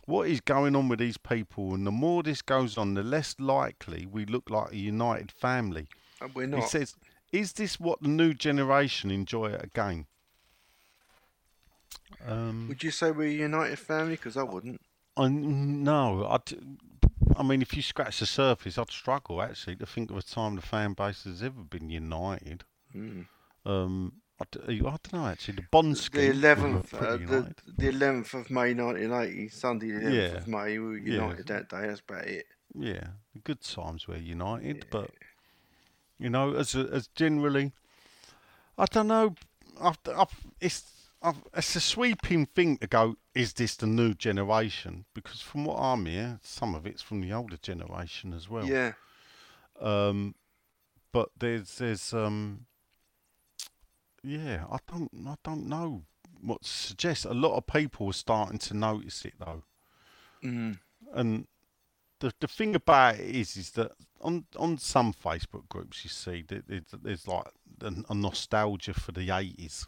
What 0.06 0.28
is 0.28 0.42
going 0.42 0.76
on 0.76 0.90
with 0.90 1.00
these 1.00 1.18
people? 1.18 1.74
And 1.74 1.88
the 1.88 1.92
more 1.92 2.24
this 2.24 2.42
goes 2.42 2.78
on, 2.78 2.94
the 2.94 3.04
less 3.04 3.36
likely 3.40 4.06
we 4.06 4.26
look 4.26 4.50
like 4.50 4.72
a 4.72 4.78
united 4.78 5.32
family. 5.32 5.88
Uh, 6.22 6.28
We're 6.34 6.48
not. 6.48 6.62
He 6.62 6.68
says, 6.68 6.96
"Is 7.32 7.54
this 7.54 7.80
what 7.80 8.02
the 8.02 8.10
new 8.10 8.34
generation 8.34 9.12
enjoy 9.12 9.54
at 9.54 9.64
a 9.64 9.68
game?" 9.68 10.08
Um, 12.26 12.68
Would 12.68 12.84
you 12.84 12.92
say 12.92 13.12
we're 13.12 13.28
a 13.28 13.32
united 13.32 13.80
family? 13.80 14.16
Because 14.16 14.38
I 14.38 14.44
wouldn't. 14.44 14.82
I 15.16 15.28
no, 15.30 16.26
I. 16.26 16.38
I 17.36 17.44
mean, 17.44 17.62
if 17.62 17.76
you 17.76 17.82
scratch 17.82 18.20
the 18.20 18.26
surface, 18.26 18.78
I'd 18.78 18.92
struggle 18.92 19.42
actually 19.42 19.76
to 19.78 19.86
think 19.86 20.12
of 20.12 20.18
a 20.18 20.22
time 20.22 20.56
the 20.56 20.62
fan 20.62 20.94
base 20.94 21.24
has 21.24 21.42
ever 21.42 21.62
been 21.62 21.90
united. 21.90 22.64
Mm. 22.96 23.26
Um, 23.66 24.14
I, 24.40 24.46
d- 24.52 24.60
I 24.68 24.74
don't 24.80 25.14
know 25.14 25.28
actually. 25.28 25.56
The 25.56 25.66
Bond 25.72 25.96
The 25.96 26.30
eleventh, 26.32 26.94
uh, 26.94 27.18
the 27.18 27.56
the 27.78 27.90
eleventh 27.90 28.34
of 28.34 28.50
May, 28.50 28.74
nineteen 28.74 29.12
eighty, 29.14 29.48
Sunday, 29.50 29.92
the 29.92 30.00
eleventh 30.00 30.34
Yeah. 30.34 30.38
of 30.40 30.48
May. 30.48 30.78
We 30.78 30.86
were 30.86 30.98
Yeah. 30.98 31.14
united 31.14 31.48
that 31.48 31.70
day. 31.70 31.88
That's 31.88 32.02
about 32.02 32.26
it. 32.26 32.46
Yeah, 32.76 33.08
the 33.34 33.40
good 33.44 33.62
times 33.62 34.08
were 34.08 34.18
united, 34.18 34.88
but 34.92 35.12
you 36.20 36.30
know, 36.30 36.54
as 36.56 36.76
as 36.76 37.08
generally, 37.08 37.72
I 38.78 38.86
don't 38.86 39.08
know. 39.08 39.36
I've, 39.82 39.98
I've, 40.16 40.36
it's 40.62 40.82
I've, 41.24 41.42
it's 41.56 41.76
a 41.76 41.80
sweeping 41.80 42.46
thing 42.46 42.78
to 42.78 42.88
go. 42.88 43.16
Is 43.34 43.54
this 43.54 43.76
the 43.78 43.88
new 43.88 44.14
generation? 44.14 45.06
Because 45.14 45.42
from 45.42 45.66
what 45.66 45.78
I'm 45.80 46.06
here, 46.06 46.40
some 46.44 46.76
of 46.76 46.86
it's 46.86 47.02
from 47.02 47.22
the 47.22 47.32
older 47.32 47.58
generation 47.58 48.34
as 48.34 48.50
well. 48.50 48.66
Yeah. 48.66 48.92
Um, 49.80 50.36
but 51.12 51.30
there's 51.40 51.78
there's 51.78 52.14
um, 52.14 52.66
yeah, 54.24 54.66
I 54.72 54.78
don't 54.92 55.10
I 55.28 55.36
don't 55.44 55.68
know 55.68 56.04
what 56.42 56.64
to 56.64 56.70
suggest. 56.70 57.26
A 57.26 57.34
lot 57.34 57.56
of 57.56 57.68
people 57.68 58.08
are 58.10 58.14
starting 58.14 58.60
to 58.60 58.74
notice 58.74 59.26
it 59.26 59.34
though 59.40 59.64
Mm. 60.44 60.78
and 61.14 61.48
the 62.20 62.34
the 62.42 62.50
thing 62.50 62.76
about 62.76 63.16
it 63.16 63.34
is 63.34 63.56
is 63.56 63.72
that 63.72 63.94
on 64.20 64.46
on 64.58 64.78
some 64.78 65.14
Facebook 65.14 65.70
groups 65.70 66.04
you 66.04 66.10
see 66.10 66.44
that 66.50 66.68
there's, 66.68 66.84
there's 67.02 67.28
like 67.30 67.46
a, 67.82 67.94
a 68.10 68.14
nostalgia 68.14 68.94
for 68.94 69.14
the 69.14 69.30
eighties, 69.34 69.88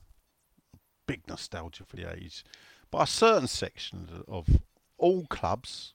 big 1.07 1.27
nostalgia 1.27 1.83
for 1.85 1.95
the 1.95 2.11
eighties, 2.11 2.43
but 2.91 3.01
a 3.01 3.07
certain 3.07 3.47
section 3.47 4.23
of 4.27 4.61
all 4.97 5.25
clubs, 5.27 5.93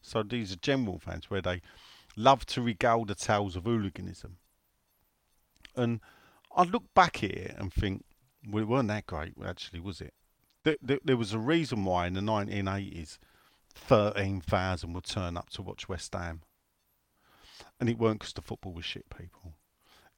so 0.00 0.22
these 0.22 0.52
are 0.52 0.56
general 0.56 0.98
fans 0.98 1.30
where 1.30 1.42
they 1.42 1.60
love 2.16 2.46
to 2.46 2.62
regale 2.62 3.04
the 3.04 3.14
tales 3.14 3.56
of 3.56 3.64
hooliganism, 3.64 4.38
and 5.76 6.00
I 6.54 6.64
look 6.64 6.92
back 6.94 7.22
at 7.22 7.30
it 7.30 7.54
and 7.58 7.72
think, 7.72 8.04
well, 8.48 8.62
it 8.62 8.66
weren't 8.66 8.88
that 8.88 9.06
great 9.06 9.34
actually, 9.44 9.80
was 9.80 10.00
it? 10.00 10.14
There, 10.64 10.76
there, 10.82 10.98
there 11.04 11.16
was 11.16 11.32
a 11.32 11.38
reason 11.38 11.84
why 11.84 12.06
in 12.06 12.14
the 12.14 12.20
1980s 12.20 13.18
13,000 13.74 14.92
would 14.92 15.04
turn 15.04 15.36
up 15.36 15.50
to 15.50 15.62
watch 15.62 15.88
West 15.88 16.12
Ham. 16.14 16.42
And 17.78 17.88
it 17.88 17.98
weren't 17.98 18.20
because 18.20 18.32
the 18.32 18.42
football 18.42 18.72
was 18.72 18.84
shit, 18.84 19.06
people. 19.16 19.54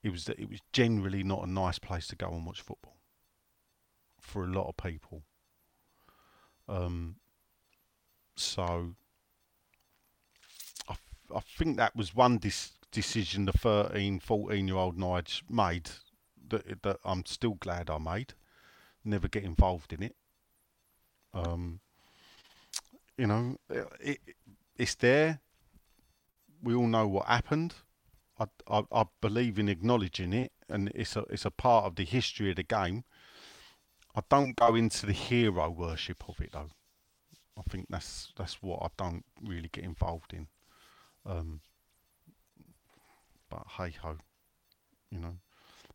It 0.03 0.11
was 0.11 0.25
that 0.25 0.39
it 0.39 0.49
was 0.49 0.59
generally 0.73 1.23
not 1.23 1.43
a 1.43 1.49
nice 1.49 1.77
place 1.77 2.07
to 2.07 2.15
go 2.15 2.29
and 2.29 2.45
watch 2.45 2.61
football 2.61 2.95
for 4.21 4.43
a 4.43 4.47
lot 4.47 4.69
of 4.69 4.77
people. 4.77 5.23
Um, 6.67 7.15
so, 8.35 8.95
I, 10.87 10.95
I 11.35 11.39
think 11.39 11.77
that 11.77 11.95
was 11.95 12.15
one 12.15 12.37
dis- 12.37 12.73
decision 12.91 13.45
the 13.45 13.53
13, 13.53 14.19
14 14.19 14.67
year 14.67 14.77
old 14.77 14.97
Nige 14.97 15.41
made 15.49 15.89
that, 16.49 16.83
that 16.83 16.97
I'm 17.03 17.25
still 17.25 17.55
glad 17.55 17.89
I 17.89 17.97
made. 17.97 18.33
Never 19.03 19.27
get 19.27 19.43
involved 19.43 19.93
in 19.93 20.03
it. 20.03 20.15
Um, 21.33 21.79
you 23.17 23.27
know, 23.27 23.57
it, 23.69 23.87
it, 23.99 24.19
it's 24.77 24.95
there. 24.95 25.39
We 26.63 26.75
all 26.75 26.87
know 26.87 27.07
what 27.07 27.27
happened. 27.27 27.73
I, 28.39 28.45
I, 28.67 28.83
I 28.91 29.05
believe 29.21 29.59
in 29.59 29.69
acknowledging 29.69 30.33
it, 30.33 30.51
and 30.69 30.91
it's 30.95 31.15
a 31.15 31.21
it's 31.29 31.45
a 31.45 31.51
part 31.51 31.85
of 31.85 31.95
the 31.95 32.05
history 32.05 32.49
of 32.49 32.55
the 32.55 32.63
game. 32.63 33.03
I 34.15 34.21
don't 34.29 34.55
go 34.55 34.75
into 34.75 35.05
the 35.05 35.13
hero 35.13 35.69
worship 35.69 36.23
of 36.27 36.39
it 36.41 36.51
though. 36.51 36.69
I 37.57 37.61
think 37.69 37.87
that's 37.89 38.31
that's 38.35 38.61
what 38.61 38.81
I 38.83 38.87
don't 38.97 39.23
really 39.41 39.69
get 39.71 39.83
involved 39.83 40.33
in. 40.33 40.47
Um, 41.25 41.61
but 43.49 43.63
hey 43.77 43.91
ho, 44.01 44.17
you 45.11 45.19
know, 45.19 45.37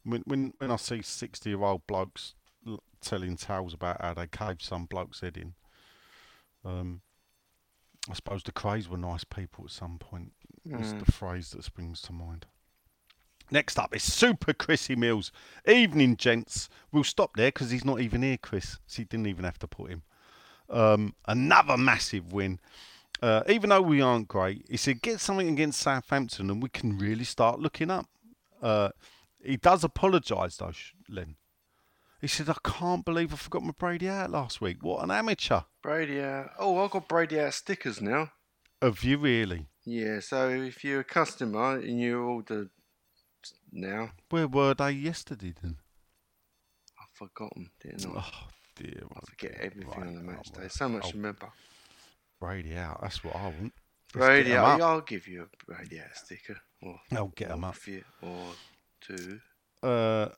when 0.05 0.23
when 0.27 0.53
when 0.59 0.71
I 0.71 0.77
see 0.77 1.03
sixty 1.03 1.51
year 1.51 1.63
old 1.63 1.87
blokes 1.87 2.35
l- 2.67 2.83
telling 3.01 3.37
tales 3.37 3.75
about 3.75 4.01
how 4.01 4.15
they 4.15 4.27
caved 4.27 4.63
some 4.63 4.85
bloke's 4.87 5.21
head 5.21 5.37
in, 5.37 5.55
um, 6.65 7.01
I 8.11 8.15
suppose 8.15 8.43
the 8.43 8.53
Krays 8.53 8.89
were 8.89 8.99
nice 8.99 9.25
people 9.25 9.65
at 9.65 9.71
some 9.71 9.99
point. 9.99 10.33
Is 10.69 10.93
Mm. 10.95 11.05
the 11.05 11.13
phrase 11.13 11.51
that 11.51 11.63
springs 11.65 12.01
to 12.03 12.13
mind. 12.13 12.47
Next 13.51 13.79
up 13.79 13.95
is 13.95 14.03
Super 14.03 14.53
Chrissy 14.53 14.97
Mills. 14.97 15.31
Evening, 15.67 16.17
gents. 16.17 16.69
We'll 16.91 17.05
stop 17.05 17.37
there 17.37 17.49
because 17.49 17.71
he's 17.71 17.85
not 17.85 18.01
even 18.01 18.23
here, 18.23 18.39
Chris. 18.39 18.79
So 18.87 19.03
you 19.03 19.07
didn't 19.07 19.29
even 19.29 19.45
have 19.45 19.59
to 19.61 19.69
put 19.69 19.91
him. 19.91 20.03
Um, 20.69 21.15
another 21.27 21.77
massive 21.77 22.33
win. 22.33 22.59
Uh, 23.23 23.43
even 23.49 23.71
though 23.71 23.83
we 23.83 24.01
aren't 24.01 24.29
great, 24.29 24.67
he 24.69 24.77
said 24.77 25.01
get 25.01 25.21
something 25.21 25.49
against 25.49 25.81
Southampton 25.81 26.51
and 26.51 26.63
we 26.63 26.69
can 26.69 26.99
really 26.99 27.25
start 27.25 27.61
looking 27.61 27.91
up. 27.91 28.07
Uh, 28.61 28.91
he 29.43 29.57
does 29.57 29.85
apologise 29.85 30.57
though, 30.57 30.73
Len. 31.09 31.37
He 32.21 32.27
said, 32.27 32.49
I 32.49 32.57
can't 32.65 33.05
believe 33.05 33.33
I 33.33 33.37
forgot 33.37 33.63
my 33.63 33.73
Brady 33.79 34.09
out 34.09 34.31
last 34.31 34.61
week. 34.61 34.79
What 34.83 35.05
an 35.05 35.11
amateur. 35.11 35.61
Brady 35.83 36.21
out. 36.21 36.51
Oh, 36.59 36.83
I've 36.83 36.91
got 36.91 37.09
Brady 37.09 37.39
out 37.39 37.55
stickers 37.55 38.01
now. 38.01 38.33
Have 38.83 39.05
you 39.05 39.19
really? 39.19 39.67
Yeah, 39.85 40.21
so 40.21 40.49
if 40.49 40.83
you're 40.83 41.01
a 41.01 41.05
customer 41.05 41.77
and 41.77 42.01
you 42.01 42.23
order 42.23 42.69
now, 43.77 44.11
Where 44.31 44.49
were 44.49 44.75
they 44.75 44.93
yesterday 44.93 45.55
then? 45.63 45.77
I've 47.01 47.11
forgotten, 47.29 47.71
didn't 47.81 48.07
I? 48.07 48.25
Oh, 48.27 48.49
dear. 48.75 49.03
I 49.15 49.21
forget 49.29 49.55
everything 49.61 49.89
Right, 50.01 50.07
on 50.09 50.15
the 50.15 50.23
match 50.23 50.51
day. 50.51 50.69
So 50.69 50.89
much 50.89 51.11
to 51.11 51.17
remember. 51.17 51.49
Brady 52.41 52.77
out. 52.77 53.01
That's 53.03 53.23
what 53.25 53.37
I 53.37 53.45
want. 53.45 53.73
Brady 54.13 54.55
out. 54.55 54.81
I'll 54.81 55.01
give 55.01 55.27
you 55.27 55.43
a 55.43 55.65
Brady 55.67 56.01
out 56.01 56.15
sticker. 56.15 56.57
Or, 56.83 56.99
I'll 57.13 57.29
get 57.29 57.51
or 57.51 57.65
up. 57.65 57.77
Or 58.23 58.53
two. 59.01 59.41
Uh, 59.83 60.29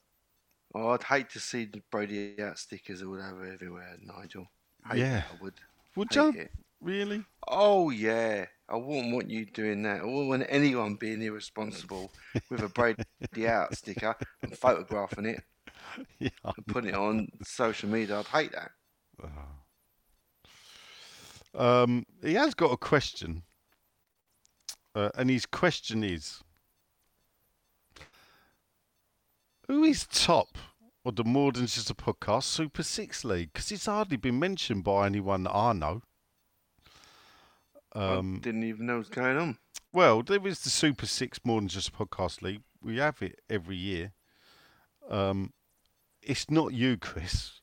Oh, 0.75 0.91
I'd 0.91 1.03
hate 1.03 1.31
to 1.31 1.41
see 1.41 1.65
the 1.65 1.81
Brady 1.91 2.41
out 2.43 2.59
stickers 2.59 3.03
all 3.03 3.15
over 3.15 3.51
everywhere, 3.51 3.97
Nigel. 4.03 4.47
Hate 4.91 4.99
Yeah. 4.99 5.19
it, 5.19 5.25
I 5.33 5.43
would. 5.43 5.55
would 5.97 6.15
you? 6.15 6.29
it. 6.29 6.53
Really? 6.81 7.25
Oh 7.49 7.89
yeah, 7.91 8.45
I 8.69 8.77
wouldn't 8.77 9.15
want 9.15 9.31
you 9.31 9.47
doing 9.47 9.83
that. 9.85 10.01
I 10.01 10.05
wouldn't 10.05 10.29
want 10.29 10.47
anyone 10.49 10.97
being 10.97 11.23
irresponsible 11.23 12.13
with 12.51 12.63
a 12.63 12.69
Brady 12.69 13.49
out 13.49 13.75
sticker 13.75 14.15
and 14.43 14.57
photographing 14.57 15.25
it 15.27 15.43
yeah. 16.19 16.29
and 16.45 16.67
putting 16.67 16.91
it 16.91 16.97
on 16.97 17.29
social 17.43 17.89
media. 17.89 18.19
I'd 18.19 18.27
hate 18.27 18.53
that. 18.53 18.71
Um, 21.55 22.05
he 22.23 22.35
has 22.35 22.55
got 22.55 22.73
a 22.73 22.77
question, 22.77 23.43
uh, 24.95 25.11
and 25.17 25.31
his 25.31 25.47
question 25.47 26.05
is: 26.05 26.43
Who 29.67 29.83
is 29.83 30.07
top 30.07 30.59
of 31.05 31.17
the 31.17 31.25
more 31.25 31.53
than 31.53 31.67
just 31.67 31.91
a 31.91 31.95
podcast 31.95 32.45
Super 32.45 32.83
Six 32.83 33.25
League? 33.25 33.53
Because 33.53 33.73
it's 33.73 33.87
hardly 33.87 34.19
been 34.19 34.39
mentioned 34.39 34.85
by 34.85 35.07
anyone 35.07 35.45
that 35.45 35.55
I 35.55 35.73
know. 35.73 36.03
Um, 37.95 38.41
didn't 38.43 38.65
even 38.65 38.87
know 38.87 38.99
was 38.99 39.09
going 39.09 39.37
on. 39.37 39.59
Well, 39.93 40.23
there 40.23 40.41
was 40.41 40.61
the 40.61 40.71
Super 40.71 41.07
Six 41.07 41.41
more 41.45 41.61
than 41.61 41.69
just 41.69 41.89
a 41.89 41.93
podcast 41.93 42.43
league. 42.43 42.63
We 42.83 42.99
have 42.99 43.23
it 43.23 43.41
every 43.49 43.77
year. 43.77 44.13
Um, 45.09 45.53
it's 46.23 46.51
not 46.51 46.75
you, 46.75 46.97
Chris, 46.97 47.61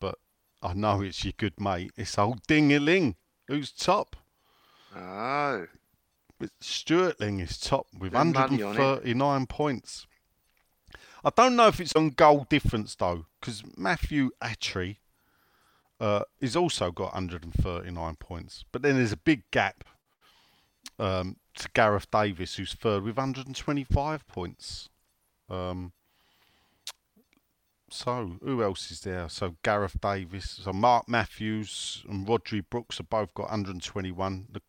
but 0.00 0.16
I 0.62 0.74
know 0.74 1.00
it's 1.02 1.24
your 1.24 1.34
good 1.36 1.60
mate. 1.60 1.92
It's 1.96 2.18
old 2.18 2.42
Dingaling 2.48 3.14
who's 3.46 3.72
top. 3.72 4.16
Oh, 4.96 5.66
Stuartling 6.60 7.40
is 7.40 7.58
top 7.58 7.86
with 7.98 8.12
Bit 8.12 8.20
of 8.20 8.26
money 8.26 8.62
on 8.62 8.76
139 8.76 9.46
points. 9.46 10.06
I 11.24 11.30
don't 11.30 11.56
know 11.56 11.66
if 11.66 11.80
it's 11.80 11.94
on 11.94 12.10
goal 12.10 12.46
difference 12.48 12.94
though, 12.94 13.26
because 13.40 13.62
Matthew 13.76 14.30
Attree 14.42 14.98
uh, 16.00 16.22
is 16.40 16.56
also 16.56 16.90
got 16.90 17.14
139 17.14 18.16
points, 18.16 18.64
but 18.72 18.82
then 18.82 18.96
there's 18.96 19.12
a 19.12 19.16
big 19.16 19.50
gap 19.50 19.84
um, 20.98 21.36
to 21.54 21.68
Gareth 21.74 22.10
Davis, 22.10 22.56
who's 22.56 22.74
third 22.74 23.02
with 23.02 23.16
125 23.16 24.26
points. 24.26 24.88
Um, 25.50 25.92
so 27.90 28.38
who 28.42 28.62
else 28.62 28.90
is 28.90 29.00
there? 29.00 29.28
So 29.28 29.56
Gareth 29.62 30.00
Davis, 30.00 30.60
so 30.62 30.72
Mark 30.72 31.08
Matthews 31.08 32.04
and 32.08 32.26
Rodri 32.26 32.62
Brooks 32.68 32.98
have 32.98 33.08
both 33.08 33.34
got 33.34 33.44
121. 33.44 34.48
The 34.52 34.60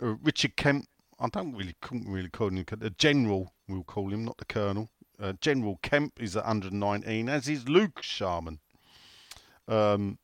uh, 0.00 0.14
Richard 0.22 0.56
Kemp. 0.56 0.86
I 1.18 1.28
don't 1.28 1.54
really 1.54 1.76
couldn't 1.80 2.10
really 2.10 2.28
call 2.28 2.48
him 2.48 2.64
the 2.78 2.90
general. 2.90 3.54
We'll 3.68 3.84
call 3.84 4.12
him, 4.12 4.24
not 4.24 4.38
the 4.38 4.44
colonel. 4.44 4.90
Uh, 5.20 5.32
general 5.40 5.78
Kemp 5.82 6.20
is 6.20 6.36
at 6.36 6.44
119, 6.44 7.28
as 7.28 7.48
is 7.48 7.68
Luke 7.68 8.02
Sharman. 8.02 8.58
Um, 9.68 10.18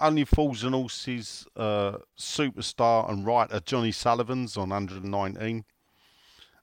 only 0.00 0.24
Fools 0.24 0.64
and 0.64 0.74
Horses 0.74 1.46
uh, 1.56 1.98
superstar 2.18 3.10
and 3.10 3.24
writer 3.24 3.60
Johnny 3.60 3.92
Sullivan's 3.92 4.56
on 4.56 4.70
119. 4.70 5.64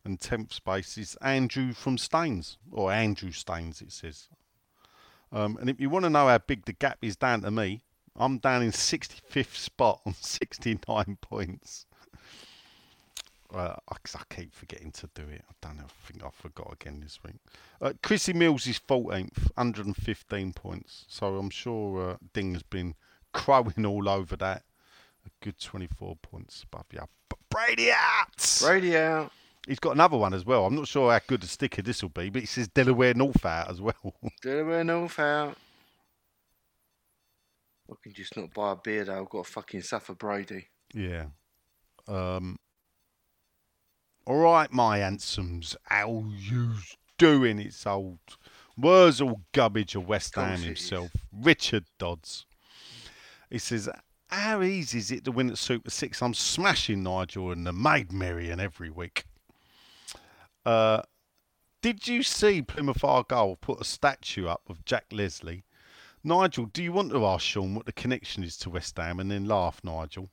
And 0.04 0.20
10th 0.20 0.54
space 0.54 0.98
is 0.98 1.16
Andrew 1.22 1.74
from 1.74 1.98
Staines, 1.98 2.58
or 2.72 2.92
Andrew 2.92 3.32
Staines, 3.32 3.82
it 3.82 3.92
says. 3.92 4.30
Um, 5.32 5.58
and 5.62 5.70
if 5.70 5.80
you 5.80 5.90
want 5.90 6.04
to 6.04 6.10
know 6.10 6.28
how 6.28 6.40
big 6.40 6.66
the 6.66 6.74
gap 6.74 6.98
is 7.02 7.16
down 7.16 7.42
to 7.42 7.52
me, 7.52 7.84
I'm 8.16 8.40
down 8.40 8.64
in 8.64 8.72
65th 8.72 9.56
spot 9.56 10.02
on 10.06 10.14
69 10.20 11.18
points. 11.22 11.86
Uh, 13.54 13.76
I, 13.90 13.96
I 14.16 14.22
keep 14.34 14.54
forgetting 14.54 14.92
to 14.94 15.10
do 15.14 15.24
it. 15.24 15.44
I 15.50 15.54
don't 15.62 15.78
know. 15.78 15.84
I 15.84 16.08
think 16.08 16.24
I 16.24 16.30
forgot 16.30 16.74
again 16.74 17.02
this 17.02 17.20
week. 17.26 17.36
Uh, 17.82 17.94
Chrissy 18.02 18.34
Mills 18.34 18.66
is 18.66 18.80
14th, 18.80 19.52
115 19.56 20.54
points. 20.54 21.06
So 21.10 21.38
I'm 21.38 21.50
sure 21.50 22.12
uh, 22.12 22.18
Ding 22.34 22.54
has 22.54 22.64
been 22.64 22.96
crowing 23.34 23.86
all 23.86 24.08
over 24.08 24.36
that. 24.38 24.64
A 25.26 25.30
good 25.44 25.60
24 25.60 26.16
points 26.22 26.64
above 26.64 26.86
you. 26.94 27.02
But 27.30 27.40
Brady 27.50 27.92
out! 27.92 28.60
Brady 28.62 28.98
out. 28.98 29.32
He's 29.68 29.80
got 29.80 29.94
another 29.94 30.18
one 30.18 30.34
as 30.34 30.46
well. 30.46 30.66
I'm 30.66 30.76
not 30.76 30.88
sure 30.88 31.12
how 31.12 31.20
good 31.28 31.44
a 31.44 31.48
sticker 31.48 31.82
this 31.82 32.02
will 32.02 32.10
be, 32.10 32.30
but 32.30 32.44
it 32.44 32.50
says 32.50 32.68
Delaware 32.70 33.14
North 33.14 33.46
out 33.46 33.70
as 33.70 33.80
well. 33.80 34.16
Delaware 34.42 34.84
North 34.84 35.20
out. 35.20 35.56
I 37.90 37.94
can 38.02 38.14
just 38.14 38.36
not 38.38 38.54
buy 38.54 38.72
a 38.72 38.76
beer 38.76 39.06
though. 39.06 39.22
I've 39.22 39.30
got 39.30 39.46
to 39.46 39.52
fucking 39.52 39.82
suffer 39.82 40.16
Brady. 40.16 40.68
Yeah. 40.94 41.26
Um. 42.08 42.58
All 44.32 44.38
right, 44.38 44.72
my 44.72 45.00
handsomes, 45.00 45.76
how 45.84 46.24
you 46.38 46.76
doing? 47.18 47.60
It's 47.60 47.86
old 47.86 48.20
Worzel 48.80 49.42
Gummidge 49.52 49.96
of 49.96 50.08
West 50.08 50.36
Ham 50.36 50.58
himself, 50.58 51.12
Richard 51.34 51.84
Dodds. 52.00 52.46
He 53.50 53.58
says, 53.58 53.90
"How 54.30 54.62
easy 54.62 55.00
is 55.00 55.12
it 55.12 55.26
to 55.26 55.34
win 55.34 55.50
at 55.50 55.58
Super 55.58 55.90
Six? 55.90 56.22
I'm 56.22 56.34
smashing 56.34 57.04
Nigel 57.04 57.52
and 57.52 57.68
the 57.68 57.74
Maid 57.74 58.14
Marian 58.14 58.62
every 58.62 58.90
week." 58.90 59.26
Uh, 60.66 61.02
did 61.82 62.08
you 62.08 62.24
see 62.24 62.62
Plymouth 62.62 63.04
Argyle 63.04 63.58
put 63.58 63.82
a 63.82 63.84
statue 63.84 64.48
up 64.48 64.62
of 64.70 64.86
Jack 64.86 65.08
Leslie? 65.12 65.66
Nigel, 66.24 66.68
do 66.68 66.82
you 66.82 66.94
want 66.94 67.12
to 67.12 67.26
ask 67.26 67.44
Sean 67.44 67.76
what 67.76 67.86
the 67.86 67.92
connection 67.92 68.46
is 68.46 68.56
to 68.60 68.70
West 68.70 68.96
Ham 68.96 69.20
and 69.20 69.30
then 69.30 69.44
laugh, 69.44 69.82
Nigel? 69.84 70.30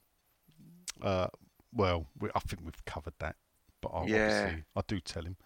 Uh, 1.03 1.27
well, 1.73 2.07
we, 2.21 2.29
I 2.33 2.39
think 2.39 2.63
we've 2.65 2.85
covered 2.85 3.15
that, 3.19 3.35
but 3.81 3.89
I, 3.89 4.07
Yeah. 4.07 4.17
obviously 4.43 4.65
I 4.77 4.81
do 4.87 5.01
tell 5.01 5.23
him. 5.25 5.37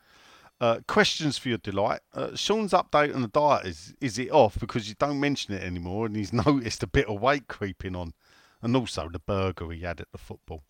Uh, 0.60 0.78
questions 0.86 1.36
for 1.38 1.48
your 1.48 1.58
delight. 1.58 2.00
Uh, 2.14 2.36
Sean's 2.36 2.72
update 2.72 3.12
on 3.14 3.22
the 3.22 3.28
diet 3.28 3.66
is 3.66 3.94
is 4.00 4.16
it 4.18 4.30
off 4.30 4.58
because 4.60 4.88
you 4.88 4.94
don't 4.98 5.18
mention 5.18 5.54
it 5.54 5.62
anymore, 5.62 6.06
and 6.06 6.14
he's 6.14 6.32
noticed 6.46 6.82
a 6.82 6.86
bit 6.86 7.06
of 7.08 7.20
weight 7.20 7.48
creeping 7.48 7.96
on, 7.96 8.14
and 8.62 8.76
also 8.76 9.08
the 9.08 9.18
burger 9.18 9.70
he 9.72 9.80
had 9.80 10.00
at 10.00 10.12
the 10.12 10.18
football. 10.18 10.62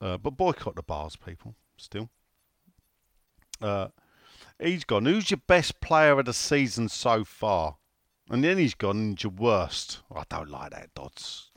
Uh, 0.00 0.18
but 0.18 0.32
boycott 0.36 0.76
the 0.76 0.82
bars, 0.82 1.16
people. 1.16 1.54
Still. 1.76 2.10
Uh, 3.60 3.88
he's 4.60 4.84
gone. 4.84 5.06
Who's 5.06 5.30
your 5.30 5.40
best 5.46 5.80
player 5.80 6.18
of 6.18 6.26
the 6.26 6.32
season 6.32 6.88
so 6.88 7.24
far? 7.24 7.76
And 8.30 8.44
then 8.44 8.58
he's 8.58 8.74
gone. 8.74 8.96
And 8.98 9.22
your 9.22 9.32
worst. 9.32 10.00
I 10.14 10.22
don't 10.28 10.50
like 10.50 10.70
that, 10.72 10.94
Dodds. 10.94 11.50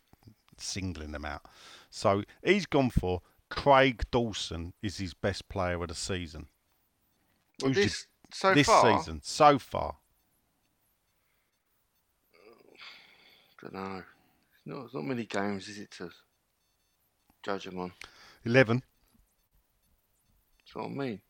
Singling 0.57 1.11
them 1.11 1.26
out. 1.26 1.41
So 1.89 2.23
he's 2.43 2.65
gone 2.65 2.89
for 2.89 3.22
Craig 3.52 4.03
Dawson 4.11 4.73
is 4.82 4.98
his 4.98 5.14
best 5.14 5.48
player 5.49 5.82
of 5.82 5.90
the 5.90 5.95
season. 5.95 6.48
Who's 7.61 7.76
your- 7.76 7.86
this 7.86 8.07
so 8.34 8.53
this 8.53 8.65
far, 8.68 8.98
season, 8.99 9.22
so 9.23 9.60
far. 9.60 9.98
don't 13.61 13.73
know. 13.73 13.98
It's 14.56 14.65
not, 14.65 14.86
it's 14.86 14.94
not 14.94 15.03
many 15.03 15.26
games, 15.26 15.68
is 15.68 15.78
it, 15.80 15.91
to 15.91 16.10
judge 17.44 17.65
them 17.65 17.80
on? 17.80 17.91
11. 18.45 18.82
That's 20.60 20.76
what 20.76 20.86
I 20.86 20.90
mean. 20.90 21.22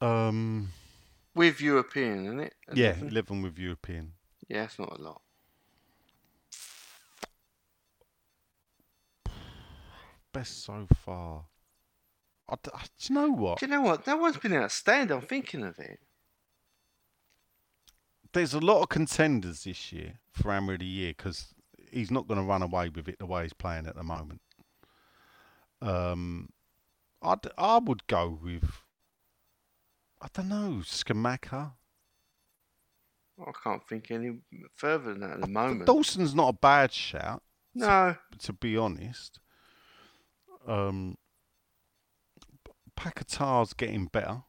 Um, 0.00 0.68
With 1.34 1.60
European, 1.60 2.24
isn't 2.26 2.40
it? 2.40 2.54
yeah, 2.74 2.92
11? 2.92 3.08
11 3.08 3.42
with 3.42 3.58
European. 3.58 4.12
Yeah, 4.48 4.64
it's 4.64 4.78
not 4.78 4.98
a 4.98 5.02
lot. 5.02 5.20
Best 10.32 10.64
so 10.64 10.86
far. 11.04 11.44
I 12.48 12.54
I- 12.54 12.56
do 12.56 12.88
you 13.08 13.14
know 13.14 13.30
what? 13.30 13.58
Do 13.60 13.66
you 13.66 13.70
know 13.72 13.82
what? 13.82 14.04
That 14.04 14.18
one's 14.18 14.36
been 14.38 14.54
outstanding. 14.54 15.16
I'm 15.16 15.26
thinking 15.26 15.62
of 15.64 15.78
it. 15.78 16.00
There's 18.32 18.54
a 18.54 18.60
lot 18.60 18.82
of 18.82 18.88
contenders 18.88 19.64
this 19.64 19.92
year 19.92 20.20
for 20.30 20.52
Hammer 20.52 20.72
of 20.74 20.78
the 20.80 20.86
Year 20.86 21.12
because 21.16 21.54
he's 21.90 22.10
not 22.10 22.26
going 22.26 22.40
to 22.40 22.46
run 22.46 22.62
away 22.62 22.88
with 22.88 23.08
it 23.08 23.18
the 23.18 23.26
way 23.26 23.42
he's 23.42 23.52
playing 23.52 23.86
at 23.86 23.94
the 23.94 24.02
moment. 24.02 24.40
Um, 25.82 26.48
I'd, 27.20 27.46
I 27.58 27.78
would 27.78 28.06
go 28.06 28.38
with, 28.42 28.64
I 30.20 30.28
don't 30.32 30.48
know, 30.48 30.80
Scamacca. 30.82 31.72
I 33.38 33.50
can't 33.62 33.86
think 33.86 34.10
any 34.10 34.38
further 34.76 35.12
than 35.12 35.20
that 35.20 35.30
at 35.32 35.40
the 35.42 35.46
moment. 35.48 35.86
Dawson's 35.86 36.34
not 36.34 36.48
a 36.54 36.58
bad 36.58 36.92
shout. 36.92 37.42
No, 37.74 38.16
to 38.38 38.52
be 38.52 38.76
honest. 38.76 39.40
Um, 40.66 41.16
Paquetá's 42.96 43.72
getting 43.72 44.06
better 44.06 44.42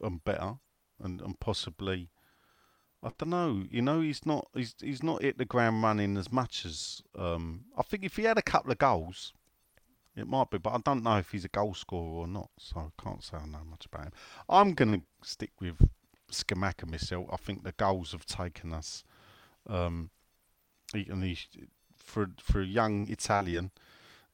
and 0.00 0.22
better, 0.24 0.54
and, 1.02 1.20
and 1.20 1.38
possibly, 1.40 2.10
I 3.02 3.10
don't 3.16 3.30
know. 3.30 3.64
You 3.70 3.82
know, 3.82 4.00
he's 4.00 4.26
not 4.26 4.48
he's 4.54 4.74
he's 4.80 5.02
not 5.02 5.22
hit 5.22 5.38
the 5.38 5.44
ground 5.44 5.82
running 5.82 6.16
as 6.16 6.30
much 6.30 6.64
as 6.64 7.02
um. 7.18 7.64
I 7.76 7.82
think 7.82 8.04
if 8.04 8.16
he 8.16 8.24
had 8.24 8.38
a 8.38 8.42
couple 8.42 8.72
of 8.72 8.78
goals, 8.78 9.32
it 10.16 10.26
might 10.26 10.50
be, 10.50 10.58
but 10.58 10.74
I 10.74 10.78
don't 10.78 11.02
know 11.02 11.18
if 11.18 11.30
he's 11.30 11.44
a 11.44 11.48
goal 11.48 11.74
scorer 11.74 12.22
or 12.22 12.26
not. 12.26 12.50
So 12.58 12.78
I 12.78 13.02
can't 13.02 13.22
say 13.22 13.38
I 13.38 13.46
know 13.46 13.64
much 13.68 13.86
about 13.86 14.06
him. 14.06 14.12
I'm 14.48 14.74
gonna 14.74 15.02
stick 15.22 15.52
with 15.60 15.88
Scamacca 16.30 16.90
myself. 16.90 17.26
I 17.32 17.36
think 17.36 17.62
the 17.62 17.72
goals 17.72 18.12
have 18.12 18.26
taken 18.26 18.72
us. 18.72 19.04
Um, 19.66 20.10
and 20.92 21.22
he, 21.22 21.38
for 21.96 22.30
for 22.42 22.60
a 22.60 22.66
young 22.66 23.08
Italian 23.08 23.70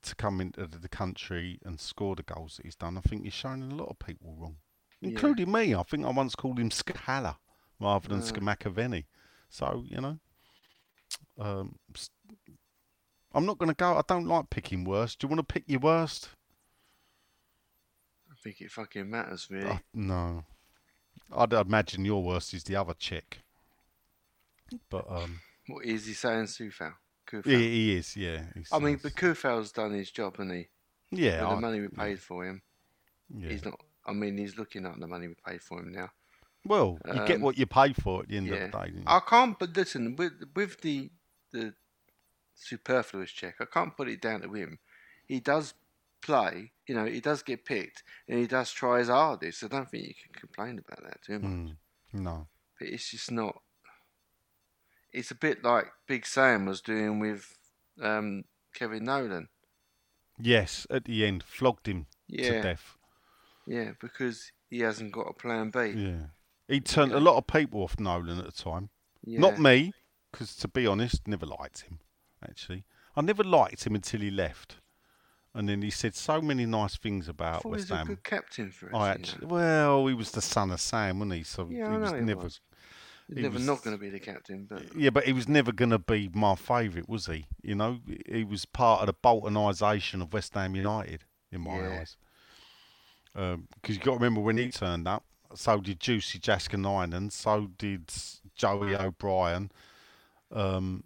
to 0.07 0.15
come 0.17 0.41
into 0.41 0.67
the 0.67 0.89
country 0.89 1.59
and 1.65 1.79
score 1.81 2.17
the 2.17 2.23
goals 2.23 2.57
that 2.57 2.67
he's 2.67 2.77
done, 2.77 2.97
I 2.97 3.01
think 3.01 3.25
he's 3.25 3.33
shown 3.35 3.63
a 3.63 3.75
lot 3.75 3.89
of 3.89 3.99
people 3.99 4.35
wrong, 4.39 4.57
Yeah. 5.01 5.11
including 5.11 5.53
me. 5.53 5.75
I 5.75 5.83
think 5.83 6.05
I 6.05 6.11
once 6.11 6.35
called 6.35 6.59
him 6.59 6.71
Scala 6.71 7.39
rather 7.81 8.09
than 8.09 8.21
Uh. 8.21 8.25
So 9.49 9.85
you 9.89 10.01
know, 10.01 10.19
um, 11.39 11.79
I'm 13.33 13.47
not 13.47 13.59
going 13.59 13.69
to 13.69 13.75
go. 13.75 13.97
I 13.97 14.03
don't 14.09 14.27
like 14.27 14.51
picking 14.51 14.85
worst. 14.85 15.19
Do 15.19 15.27
you 15.27 15.29
want 15.35 15.47
to 15.47 15.53
pick 15.53 15.65
your 15.67 15.81
worst? 15.81 16.31
I 18.31 18.35
think 18.43 18.61
it 18.61 18.71
fucking 18.71 19.09
matters, 19.11 19.49
really. 19.51 19.69
Uh, 19.71 19.79
no, 19.93 20.45
I'd 21.33 21.53
imagine 21.53 22.05
your 22.05 22.23
worst 22.23 22.55
is 22.55 22.65
the 22.65 22.77
other 22.77 22.95
chick. 22.95 23.41
But 24.91 25.05
um, 25.11 25.41
What 25.69 25.85
is 25.85 26.07
he 26.07 26.13
saying, 26.13 26.45
Sufal? 26.47 26.95
He, 27.31 27.41
he 27.57 27.97
is, 27.97 28.17
yeah. 28.17 28.43
I 28.73 28.79
mean, 28.79 28.99
but 29.03 29.15
Coufal's 29.15 29.73
done 29.73 29.93
his 29.93 30.11
job, 30.11 30.37
hasn't 30.37 30.55
he? 30.55 30.69
yeah, 31.11 31.41
With 31.41 31.51
the 31.51 31.57
I- 31.57 31.61
money 31.61 31.81
we 31.81 31.89
paid 31.89 32.21
for 32.21 32.45
him, 32.47 32.63
yeah. 33.35 33.49
he's 33.51 33.65
not. 33.65 33.81
I 34.07 34.13
mean, 34.13 34.39
he's 34.39 34.57
looking 34.57 34.87
at 34.87 34.99
the 35.01 35.07
money 35.07 35.29
we 35.29 35.35
paid 35.47 35.61
for 35.63 35.81
him 35.81 35.93
now. 35.93 36.11
Well, 36.65 36.99
you 37.07 37.13
get 37.27 37.37
Um, 37.37 37.43
what 37.43 37.59
you 37.59 37.67
pay 37.67 37.93
for 37.93 38.23
at 38.23 38.29
the 38.29 38.37
end 38.37 38.47
Yeah, 38.49 38.55
of 38.55 38.73
the 38.73 38.79
day. 38.91 39.03
I 39.07 39.21
can't. 39.21 39.59
But 39.59 39.77
listen, 39.77 40.17
with 40.17 40.33
with 40.55 40.81
the 40.81 41.11
the 41.53 41.75
superfluous 42.55 43.31
check, 43.31 43.57
I 43.61 43.65
can't 43.67 43.97
put 43.97 44.09
it 44.09 44.21
down 44.21 44.41
to 44.43 44.53
him. 44.53 44.79
He 45.27 45.41
does 45.41 45.75
play. 46.23 46.73
You 46.87 46.95
know, 46.95 47.05
he 47.05 47.21
does 47.21 47.43
get 47.43 47.65
picked, 47.65 48.03
and 48.29 48.39
he 48.39 48.47
does 48.47 48.71
try 48.73 48.99
his 48.99 49.09
hardest. 49.09 49.63
I 49.65 49.69
don't 49.69 49.89
think 49.91 50.07
you 50.07 50.15
can 50.15 50.33
complain 50.33 50.79
about 50.79 51.03
that 51.05 51.23
too 51.23 51.39
much. 51.39 51.51
Mm, 51.51 51.77
no. 52.15 52.47
But 52.79 52.89
it's 52.89 53.11
just 53.11 53.31
not. 53.31 53.61
It's 55.13 55.31
a 55.31 55.35
bit 55.35 55.65
like 55.65 55.87
Big 56.07 56.27
Sam 56.27 56.67
was 56.67 56.81
doing 56.81 57.19
with 57.21 57.55
um, 58.03 58.45
Kevin 58.75 59.05
Nolan. 59.05 59.49
Yes, 60.39 60.87
at 60.91 61.05
the 61.07 61.25
end, 61.25 61.43
flogged 61.43 61.87
him 61.89 62.07
to 62.31 62.61
death. 62.63 62.97
yeah, 63.67 63.93
because 64.01 64.53
he 64.69 64.81
hasn't 64.81 65.13
got 65.13 65.23
a 65.29 65.33
plan 65.33 65.71
B. 65.71 65.93
Yeah. 65.97 66.27
He 66.69 66.81
turned 66.81 67.13
a 67.13 67.21
lot 67.21 67.37
of 67.37 67.47
people 67.47 67.83
off 67.83 67.99
Nolan 67.99 68.39
at 68.39 68.45
the 68.45 68.53
time. 68.53 68.91
Yeah. 69.25 69.41
Not 69.41 69.59
me, 69.59 69.93
because 70.31 70.55
to 70.57 70.69
be 70.69 70.87
honest, 70.87 71.27
never 71.27 71.47
liked 71.47 71.83
him, 71.83 72.01
actually. 72.47 72.85
I 73.17 73.23
never 73.23 73.43
liked 73.45 73.87
him 73.87 73.95
until 73.95 74.21
he 74.21 74.31
left. 74.31 74.77
And 75.55 75.67
then 75.71 75.81
he 75.81 75.89
said 75.89 76.15
so 76.15 76.43
many 76.43 76.67
nice 76.67 76.99
things 76.99 77.29
about 77.29 77.65
West 77.65 77.85
was 77.85 77.91
a 77.91 77.97
Ham. 77.97 78.07
good 78.09 78.23
captain 78.23 78.71
for 78.71 78.89
us. 78.89 78.93
I 78.95 79.09
actually, 79.09 79.47
know. 79.47 79.55
well, 79.55 80.07
he 80.07 80.13
was 80.13 80.33
the 80.33 80.43
son 80.43 80.71
of 80.71 80.83
Sam, 80.83 81.19
wasn't 81.21 81.33
he? 81.33 81.43
So 81.45 81.67
Yeah, 81.71 81.93
he 81.93 81.97
was 81.99 82.13
he 82.13 82.21
never. 82.21 82.43
was. 82.43 82.61
He's 83.29 83.39
he 83.39 83.43
never 83.43 83.55
was- 83.55 83.67
not 83.67 83.83
going 83.83 83.97
to 83.97 84.01
be 84.01 84.09
the 84.11 84.21
captain, 84.21 84.67
but 84.67 84.95
Yeah, 84.95 85.11
but 85.11 85.25
he 85.25 85.33
was 85.33 85.49
never 85.49 85.73
going 85.73 85.91
to 85.91 85.99
be 85.99 86.31
my 86.33 86.55
favourite, 86.55 87.09
was 87.09 87.27
he? 87.27 87.47
You 87.63 87.75
know, 87.75 87.99
he 88.27 88.45
was 88.45 88.65
part 88.65 89.01
of 89.01 89.07
the 89.07 89.15
Boltonisation 89.15 90.23
of 90.23 90.33
West 90.33 90.55
Ham 90.55 90.77
United 90.77 91.25
in 91.51 91.61
my 91.63 91.79
Yeah. 91.79 91.99
eyes. 92.01 92.17
Because 93.35 93.97
you 93.97 94.03
got 94.03 94.13
to 94.13 94.19
remember 94.19 94.41
when 94.41 94.57
he 94.57 94.71
turned 94.71 95.07
up, 95.07 95.25
so 95.55 95.81
did 95.81 96.01
Juicy 96.01 96.39
Jääskeläinen, 96.39 97.31
so 97.31 97.67
did 97.79 98.11
Joey 98.55 98.95
O'Brien. 98.95 99.71
Um, 100.51 101.05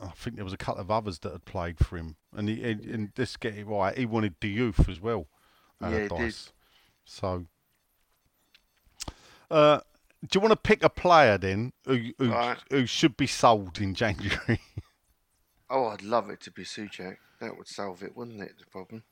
I 0.00 0.08
think 0.10 0.36
there 0.36 0.44
was 0.44 0.54
a 0.54 0.58
couple 0.58 0.80
of 0.80 0.90
others 0.90 1.18
that 1.20 1.32
had 1.32 1.44
played 1.44 1.78
for 1.78 1.96
him, 1.98 2.16
and 2.32 2.48
he 2.48 2.62
and, 2.62 3.14
just 3.14 3.40
get 3.40 3.56
it 3.56 3.66
right, 3.66 3.96
he 3.96 4.06
wanted 4.06 4.36
the 4.40 4.48
youth 4.48 4.88
as 4.88 5.00
well. 5.00 5.26
Yeah, 5.80 6.02
he 6.02 6.08
did. 6.08 6.34
So, 7.04 7.46
uh, 9.50 9.80
do 10.22 10.36
you 10.36 10.40
want 10.40 10.52
to 10.52 10.56
pick 10.56 10.82
a 10.82 10.88
player 10.88 11.38
then 11.38 11.72
who 11.84 12.12
who, 12.18 12.30
Right. 12.30 12.58
who 12.70 12.86
should 12.86 13.16
be 13.16 13.26
sold 13.26 13.80
in 13.80 13.94
January? 13.94 14.60
oh, 15.70 15.86
I'd 15.88 16.02
love 16.02 16.30
it 16.30 16.40
to 16.42 16.50
be 16.50 16.64
Souček. 16.64 17.16
That 17.40 17.56
would 17.58 17.68
solve 17.68 18.02
it, 18.02 18.16
wouldn't 18.16 18.40
it? 18.42 18.58
The 18.58 18.66
problem. 18.66 19.02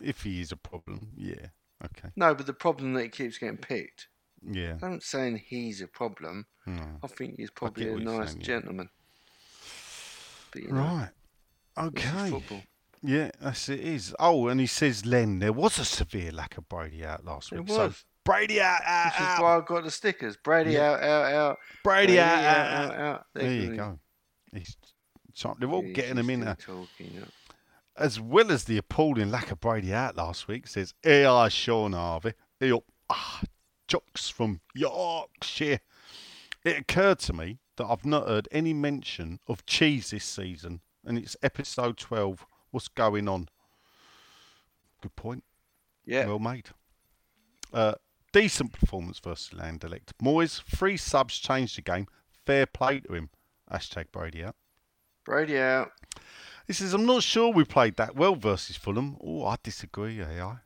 if 0.00 0.22
he 0.22 0.40
is 0.40 0.52
a 0.52 0.56
problem, 0.56 1.08
yeah. 1.16 1.46
Okay, 1.84 2.10
No, 2.14 2.32
but 2.34 2.46
the 2.46 2.52
problem 2.52 2.92
that 2.94 3.02
he 3.02 3.08
keeps 3.08 3.38
getting 3.38 3.56
picked. 3.56 4.06
yeah. 4.40 4.76
I'm 4.82 4.92
not 4.92 5.02
saying 5.02 5.42
he's 5.46 5.80
a 5.80 5.88
problem. 5.88 6.46
No. 6.64 6.98
I 7.02 7.08
think 7.08 7.36
he's 7.38 7.50
probably 7.50 7.88
a 7.88 7.96
nice 7.96 8.28
saying, 8.30 8.40
yeah. 8.40 8.46
gentleman. 8.46 8.88
But 10.52 10.62
you 10.62 10.68
know, 10.68 10.76
Right. 10.76 11.10
Okay. 11.76 12.42
Yeah, 13.02 13.30
that's 13.40 13.68
it 13.68 13.80
is. 13.80 14.14
Oh, 14.20 14.46
and 14.46 14.60
he 14.60 14.66
says, 14.66 15.04
Len, 15.04 15.40
there 15.40 15.52
was 15.52 15.78
a 15.80 15.84
severe 15.84 16.30
lack 16.30 16.56
of 16.56 16.68
Brady 16.68 17.04
out 17.04 17.24
last 17.24 17.50
week. 17.50 17.68
So 17.68 17.86
was. 17.86 18.04
Brady 18.24 18.60
out, 18.60 18.80
out, 18.84 19.04
This 19.12 19.14
is 19.20 19.26
out. 19.26 19.42
why 19.42 19.56
I 19.56 19.60
got 19.60 19.84
the 19.84 19.90
stickers. 19.90 20.36
Brady 20.36 20.72
Yeah. 20.72 20.92
out, 20.92 21.02
out, 21.02 21.32
out. 21.32 21.58
Brady 21.82 22.20
out, 22.20 22.38
out, 22.38 22.44
out, 22.56 22.90
out. 22.94 23.00
out. 23.00 23.26
There 23.34 23.42
They're 23.44 23.52
you 23.52 23.76
go. 23.76 23.98
He's, 24.54 24.76
so 25.34 25.56
they're 25.58 25.68
all 25.70 25.82
he's 25.82 25.94
getting 25.94 26.18
him 26.18 26.30
in 26.30 26.40
there. 26.40 26.54
Talking. 26.56 27.26
As 27.96 28.20
well 28.20 28.50
as 28.52 28.64
the 28.64 28.78
appalling 28.78 29.30
lack 29.30 29.50
of 29.50 29.60
Brady 29.60 29.92
out 29.92 30.16
last 30.16 30.46
week, 30.48 30.66
says 30.66 30.94
AI 31.04 31.48
Sean 31.48 31.92
Harvey. 31.92 32.34
Hey 32.60 32.70
up, 32.72 32.84
ah, 33.10 33.42
jocks 33.88 34.28
from 34.28 34.60
Yorkshire. 34.74 35.80
It 36.64 36.78
occurred 36.78 37.18
to 37.20 37.32
me 37.32 37.58
that 37.76 37.86
I've 37.86 38.04
not 38.04 38.28
heard 38.28 38.48
any 38.52 38.72
mention 38.72 39.40
of 39.48 39.66
cheese 39.66 40.10
this 40.10 40.24
season, 40.24 40.80
and 41.04 41.18
it's 41.18 41.36
episode 41.42 41.96
12. 41.98 42.46
What's 42.70 42.88
going 42.88 43.28
on? 43.28 43.48
Good 45.02 45.16
point. 45.16 45.44
Yeah. 46.04 46.26
Well 46.26 46.38
made. 46.38 46.70
Uh, 47.72 47.94
decent 48.32 48.72
performance 48.72 49.18
versus 49.18 49.58
Anderlecht. 49.58 50.12
Moyes, 50.22 50.62
three 50.62 50.96
subs 50.96 51.38
changed 51.38 51.76
the 51.76 51.82
game. 51.82 52.06
Fair 52.44 52.66
play 52.66 53.00
to 53.00 53.14
him. 53.14 53.30
Hashtag 53.70 54.06
Brady 54.12 54.44
out. 54.44 54.56
Brady 55.24 55.58
out. 55.58 55.92
He 56.66 56.72
says, 56.72 56.94
I'm 56.94 57.06
not 57.06 57.22
sure 57.22 57.52
we 57.52 57.64
played 57.64 57.96
that 57.96 58.16
well 58.16 58.34
versus 58.34 58.76
Fulham. 58.76 59.16
Oh, 59.22 59.44
I 59.44 59.56
disagree, 59.62 60.20
AI. 60.20 60.56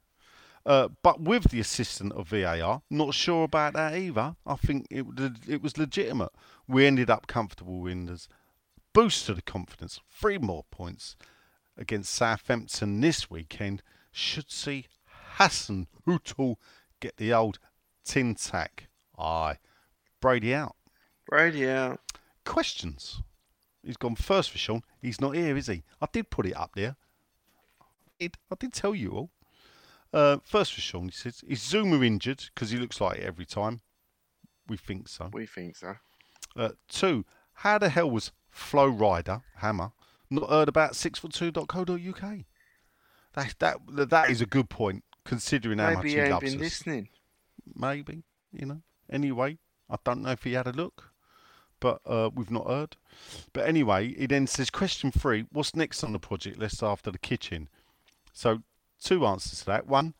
Uh, 0.64 0.88
but 1.02 1.20
with 1.20 1.50
the 1.50 1.60
assistant 1.60 2.12
of 2.14 2.28
VAR, 2.28 2.82
not 2.90 3.14
sure 3.14 3.44
about 3.44 3.74
that 3.74 3.94
either. 3.94 4.34
I 4.44 4.56
think 4.56 4.86
it, 4.90 5.06
it 5.48 5.62
was 5.62 5.78
legitimate. 5.78 6.32
We 6.66 6.86
ended 6.86 7.08
up 7.08 7.28
comfortable 7.28 7.80
winners. 7.80 8.28
Boost 8.92 9.26
to 9.26 9.34
the 9.34 9.42
confidence. 9.42 10.00
Three 10.10 10.38
more 10.38 10.64
points 10.70 11.16
against 11.76 12.12
Southampton 12.12 13.00
this 13.00 13.30
weekend 13.30 13.82
should 14.10 14.50
see 14.50 14.86
Hassan 15.34 15.86
Hutul 16.06 16.56
get 17.00 17.16
the 17.16 17.32
old 17.32 17.58
tin 18.04 18.34
tack. 18.34 18.88
Aye. 19.18 19.58
Brady 20.20 20.54
out. 20.54 20.76
Brady 21.28 21.68
out. 21.68 22.00
Questions. 22.44 23.22
He's 23.82 23.96
gone 23.96 24.16
first 24.16 24.50
for 24.50 24.58
Sean. 24.58 24.82
He's 25.00 25.20
not 25.20 25.34
here, 25.34 25.56
is 25.56 25.68
he? 25.68 25.84
I 26.00 26.06
did 26.12 26.30
put 26.30 26.46
it 26.46 26.56
up 26.56 26.72
there. 26.74 26.96
I 27.80 27.84
did. 28.18 28.34
I 28.50 28.56
did 28.58 28.72
tell 28.72 28.94
you 28.94 29.12
all. 29.12 29.30
Uh, 30.12 30.38
first 30.44 30.72
for 30.74 30.80
Sean, 30.80 31.04
he 31.04 31.10
says, 31.10 31.42
is 31.46 31.60
Zouma 31.60 32.04
injured? 32.04 32.44
Because 32.54 32.70
he 32.70 32.78
looks 32.78 33.00
like 33.00 33.18
it 33.18 33.24
every 33.24 33.44
time. 33.44 33.80
We 34.68 34.76
think 34.76 35.08
so. 35.08 35.30
We 35.32 35.46
think 35.46 35.76
so. 35.76 35.96
Uh, 36.56 36.70
two, 36.88 37.24
how 37.52 37.78
the 37.78 37.88
hell 37.88 38.10
was 38.10 38.32
Flow 38.50 38.86
Rider, 38.86 39.42
Hammer, 39.56 39.92
not 40.30 40.48
heard 40.48 40.68
about 40.68 40.92
6foot2.co.uk? 40.92 42.38
That, 43.34 43.54
that, 43.58 44.08
that 44.10 44.30
is 44.30 44.40
a 44.40 44.46
good 44.46 44.70
point, 44.70 45.04
considering 45.26 45.78
how 45.78 45.90
much 45.90 45.96
Maybe 46.04 46.08
he 46.10 46.14
he 46.14 46.20
ain't 46.22 46.30
loves 46.30 46.44
been 46.44 46.54
us. 46.54 46.60
listening. 46.60 47.08
Maybe, 47.74 48.22
you 48.52 48.66
know. 48.66 48.80
Anyway, 49.10 49.58
I 49.90 49.96
don't 50.04 50.22
know 50.22 50.30
if 50.30 50.44
he 50.44 50.54
had 50.54 50.66
a 50.66 50.72
look, 50.72 51.12
but 51.80 52.00
uh, 52.06 52.30
we've 52.34 52.50
not 52.50 52.66
heard. 52.66 52.96
But 53.52 53.66
anyway, 53.68 54.14
he 54.14 54.26
then 54.26 54.46
says, 54.46 54.70
question 54.70 55.10
three, 55.12 55.46
what's 55.52 55.76
next 55.76 56.02
on 56.02 56.12
the 56.12 56.18
project 56.18 56.58
list 56.58 56.82
after 56.82 57.10
the 57.10 57.18
kitchen? 57.18 57.68
So, 58.32 58.62
two 59.02 59.26
answers 59.26 59.60
to 59.60 59.66
that. 59.66 59.86
One, 59.86 60.14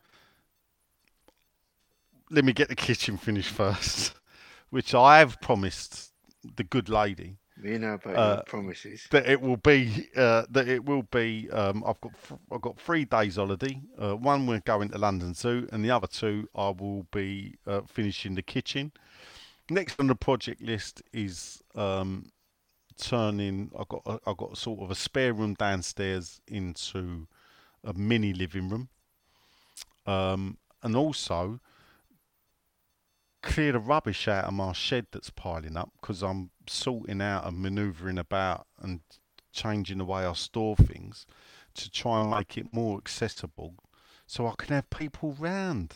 let 2.31 2.45
me 2.45 2.53
get 2.53 2.69
the 2.69 2.77
kitchen 2.89 3.17
finished 3.17 3.51
first, 3.51 4.15
which 4.71 4.95
I 4.95 5.19
have 5.19 5.41
promised 5.41 6.13
the 6.57 6.65
good 6.65 6.89
lady 6.89 7.39
We 7.63 7.79
know 7.79 7.95
about 7.95 8.17
Uh, 8.17 8.43
promises. 8.43 9.07
that 9.11 9.27
it 9.27 9.41
will 9.41 9.57
be 9.57 10.09
uh, 10.17 10.45
that 10.51 10.69
it 10.69 10.85
will 10.85 11.05
be. 11.05 11.49
Um, 11.51 11.83
I've 11.87 12.01
got 12.01 12.13
I've 12.53 12.61
got 12.61 12.79
three 12.79 13.05
days 13.07 13.37
holiday. 13.37 13.81
Uh, 13.99 14.15
one 14.15 14.47
we're 14.47 14.61
going 14.61 14.91
to 14.91 14.99
London 14.99 15.33
Zoo, 15.35 15.67
and 15.73 15.83
the 15.85 15.91
other 15.91 16.07
two 16.07 16.49
I 16.55 16.69
will 16.69 17.07
be 17.13 17.57
uh, 17.67 17.81
finishing 17.87 18.35
the 18.35 18.43
kitchen. 18.43 18.93
Next 19.71 19.99
on 19.99 20.07
the 20.09 20.15
project 20.15 20.61
list 20.61 21.03
is 21.13 21.63
um, 21.75 22.31
turning. 22.99 23.71
I've 23.79 23.89
got 23.89 24.03
a, 24.07 24.21
I've 24.27 24.37
got 24.37 24.59
sort 24.59 24.81
of 24.81 24.91
a 24.91 24.95
spare 24.95 25.33
room 25.33 25.55
downstairs 25.55 26.41
into 26.47 27.27
a 27.83 27.95
mini 27.95 28.35
living 28.35 28.69
room, 28.69 28.89
um, 30.07 30.59
and 30.83 30.95
also 30.95 31.59
clear 33.47 33.73
the 33.73 33.79
rubbish 33.79 34.29
out 34.29 34.45
of 34.45 34.55
my 34.55 34.73
shed 34.73 35.07
that's 35.13 35.31
piling 35.31 35.77
up 35.77 35.91
because 36.01 36.23
I'm 36.23 36.51
sorting 36.69 37.21
out 37.23 37.47
and 37.47 37.61
manoeuvring 37.63 38.19
about 38.19 38.67
and 38.81 39.01
changing 39.53 39.99
the 39.99 40.05
way 40.05 40.25
I 40.25 40.33
store 40.35 40.77
things 40.77 41.27
to 41.75 41.91
try 41.91 42.21
and 42.21 42.31
make 42.31 42.57
it 42.59 42.73
more 42.73 42.99
accessible 42.99 43.75
so 44.27 44.47
I 44.47 44.55
can 44.59 44.75
have 44.75 44.91
people 44.91 45.35
round 45.39 45.95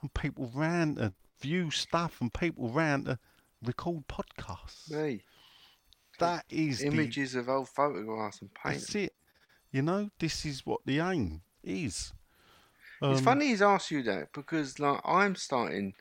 and 0.00 0.12
people 0.14 0.50
round 0.54 0.96
to 0.96 1.12
view 1.40 1.70
stuff 1.70 2.20
and 2.20 2.32
people 2.32 2.68
round 2.68 3.06
to 3.06 3.18
record 3.62 4.04
podcasts. 4.08 4.90
Hey, 4.90 5.22
That 6.18 6.44
is 6.50 6.80
the, 6.80 6.86
images 6.86 7.34
of 7.34 7.48
old 7.48 7.68
photographs 7.68 8.40
and 8.40 8.50
that's 8.64 8.86
paintings. 8.90 8.94
it. 8.94 9.14
You 9.72 9.82
know, 9.82 10.10
this 10.18 10.44
is 10.44 10.64
what 10.66 10.80
the 10.84 11.00
aim 11.00 11.42
is. 11.62 12.12
It's 13.02 13.18
Um, 13.18 13.24
funny 13.24 13.48
he's 13.48 13.62
asked 13.62 13.90
you 13.90 14.02
that 14.04 14.32
because 14.32 14.78
like 14.78 15.00
I'm 15.04 15.34
starting 15.34 15.94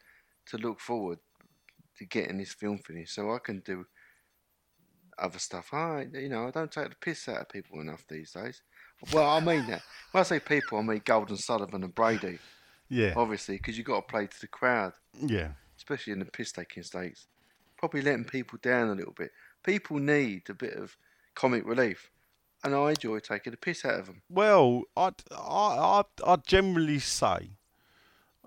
to 0.47 0.57
look 0.57 0.79
forward 0.79 1.19
to 1.97 2.05
getting 2.05 2.37
this 2.37 2.53
film 2.53 2.79
finished 2.79 3.15
so 3.15 3.31
I 3.31 3.39
can 3.39 3.59
do 3.59 3.85
other 5.17 5.39
stuff. 5.39 5.73
I, 5.73 6.07
you 6.13 6.29
know, 6.29 6.47
I 6.47 6.51
don't 6.51 6.71
take 6.71 6.89
the 6.89 6.95
piss 6.95 7.27
out 7.27 7.41
of 7.41 7.49
people 7.49 7.79
enough 7.81 8.03
these 8.09 8.31
days. 8.31 8.61
Well, 9.11 9.29
I 9.29 9.39
mean 9.39 9.67
that. 9.67 9.81
When 10.11 10.21
I 10.21 10.23
say 10.23 10.39
people, 10.39 10.79
I 10.79 10.81
mean 10.81 11.01
Golden 11.05 11.37
Sullivan 11.37 11.83
and 11.83 11.93
Brady, 11.93 12.39
Yeah, 12.89 13.13
obviously, 13.15 13.57
because 13.57 13.77
you've 13.77 13.87
got 13.87 14.07
to 14.07 14.11
play 14.11 14.27
to 14.27 14.41
the 14.41 14.47
crowd, 14.47 14.93
yeah. 15.19 15.49
especially 15.77 16.13
in 16.13 16.19
the 16.19 16.25
piss 16.25 16.51
taking 16.51 16.83
states. 16.83 17.27
Probably 17.77 18.01
letting 18.01 18.25
people 18.25 18.59
down 18.61 18.89
a 18.89 18.95
little 18.95 19.13
bit. 19.13 19.31
People 19.63 19.97
need 19.97 20.43
a 20.49 20.53
bit 20.53 20.73
of 20.73 20.95
comic 21.35 21.65
relief, 21.65 22.09
and 22.63 22.73
I 22.73 22.89
enjoy 22.91 23.19
taking 23.19 23.51
the 23.51 23.57
piss 23.57 23.83
out 23.83 23.99
of 23.99 24.05
them. 24.05 24.21
Well, 24.29 24.83
I'd, 24.95 25.15
I, 25.31 25.35
I, 25.37 26.03
I 26.25 26.35
generally 26.37 26.99
say 26.99 27.51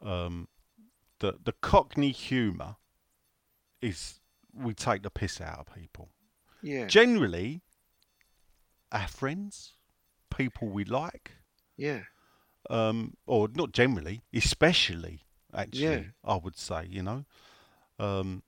um, 0.02 0.48
that 1.20 1.44
the 1.44 1.52
Cockney 1.52 2.10
humour 2.12 2.76
is 3.80 4.20
we 4.52 4.74
take 4.74 5.02
the 5.02 5.10
piss 5.10 5.40
out 5.40 5.58
of 5.60 5.74
people. 5.74 6.10
Yeah, 6.62 6.86
Generally, 6.86 7.62
our 8.92 9.08
friends, 9.08 9.72
people 10.34 10.68
we 10.68 10.84
like, 10.84 11.32
yeah, 11.76 12.02
um, 12.70 13.16
or 13.26 13.48
not 13.54 13.72
generally, 13.72 14.22
especially 14.34 15.22
actually, 15.54 15.82
Yeah. 15.82 16.02
I 16.24 16.36
would 16.36 16.56
say, 16.56 16.86
you 16.88 17.02
know. 17.02 17.24
Um, 17.98 18.42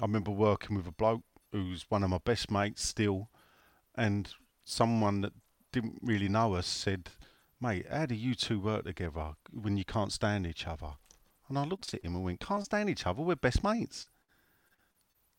I 0.00 0.04
remember 0.04 0.30
working 0.30 0.76
with 0.76 0.86
a 0.86 0.92
bloke 0.92 1.24
who's 1.52 1.84
one 1.88 2.02
of 2.02 2.10
my 2.10 2.18
best 2.18 2.50
mates 2.50 2.82
still, 2.84 3.28
and 3.94 4.32
someone 4.64 5.20
that 5.22 5.32
didn't 5.72 5.98
really 6.02 6.28
know 6.28 6.54
us 6.54 6.66
said, 6.66 7.10
"Mate, 7.60 7.86
how 7.90 8.06
do 8.06 8.14
you 8.14 8.34
two 8.34 8.60
work 8.60 8.84
together 8.84 9.34
when 9.50 9.76
you 9.76 9.84
can't 9.84 10.12
stand 10.12 10.46
each 10.46 10.66
other?" 10.66 10.96
And 11.48 11.58
I 11.58 11.64
looked 11.64 11.92
at 11.94 12.04
him 12.04 12.14
and 12.16 12.24
went, 12.24 12.40
"Can't 12.40 12.64
stand 12.64 12.88
each 12.90 13.06
other. 13.06 13.22
We're 13.22 13.36
best 13.36 13.62
mates." 13.64 14.06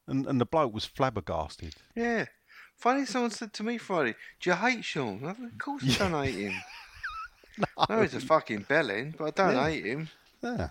And 0.08 0.26
and 0.28 0.40
the 0.40 0.46
bloke 0.46 0.74
was 0.74 0.86
flabbergasted. 0.86 1.76
yeah. 1.96 2.26
Funny, 2.78 3.06
someone 3.06 3.32
said 3.32 3.54
to 3.54 3.64
me 3.64 3.78
Friday, 3.78 4.16
"Do 4.42 4.50
you 4.50 4.56
hate 4.56 4.84
Sean?" 4.84 5.22
I 5.26 5.34
said, 5.34 5.46
of 5.46 5.58
course 5.58 5.84
I 6.02 6.10
don't 6.10 6.24
hate 6.26 6.36
him. 6.36 6.54
no. 7.90 8.02
he's 8.02 8.14
a 8.14 8.20
fucking 8.20 8.66
bellend, 8.66 9.16
but 9.18 9.40
I 9.40 9.44
don't 9.52 9.56
Yeah. 9.56 9.70
hate 9.70 9.86
him. 9.86 10.10
Yeah. 10.42 10.70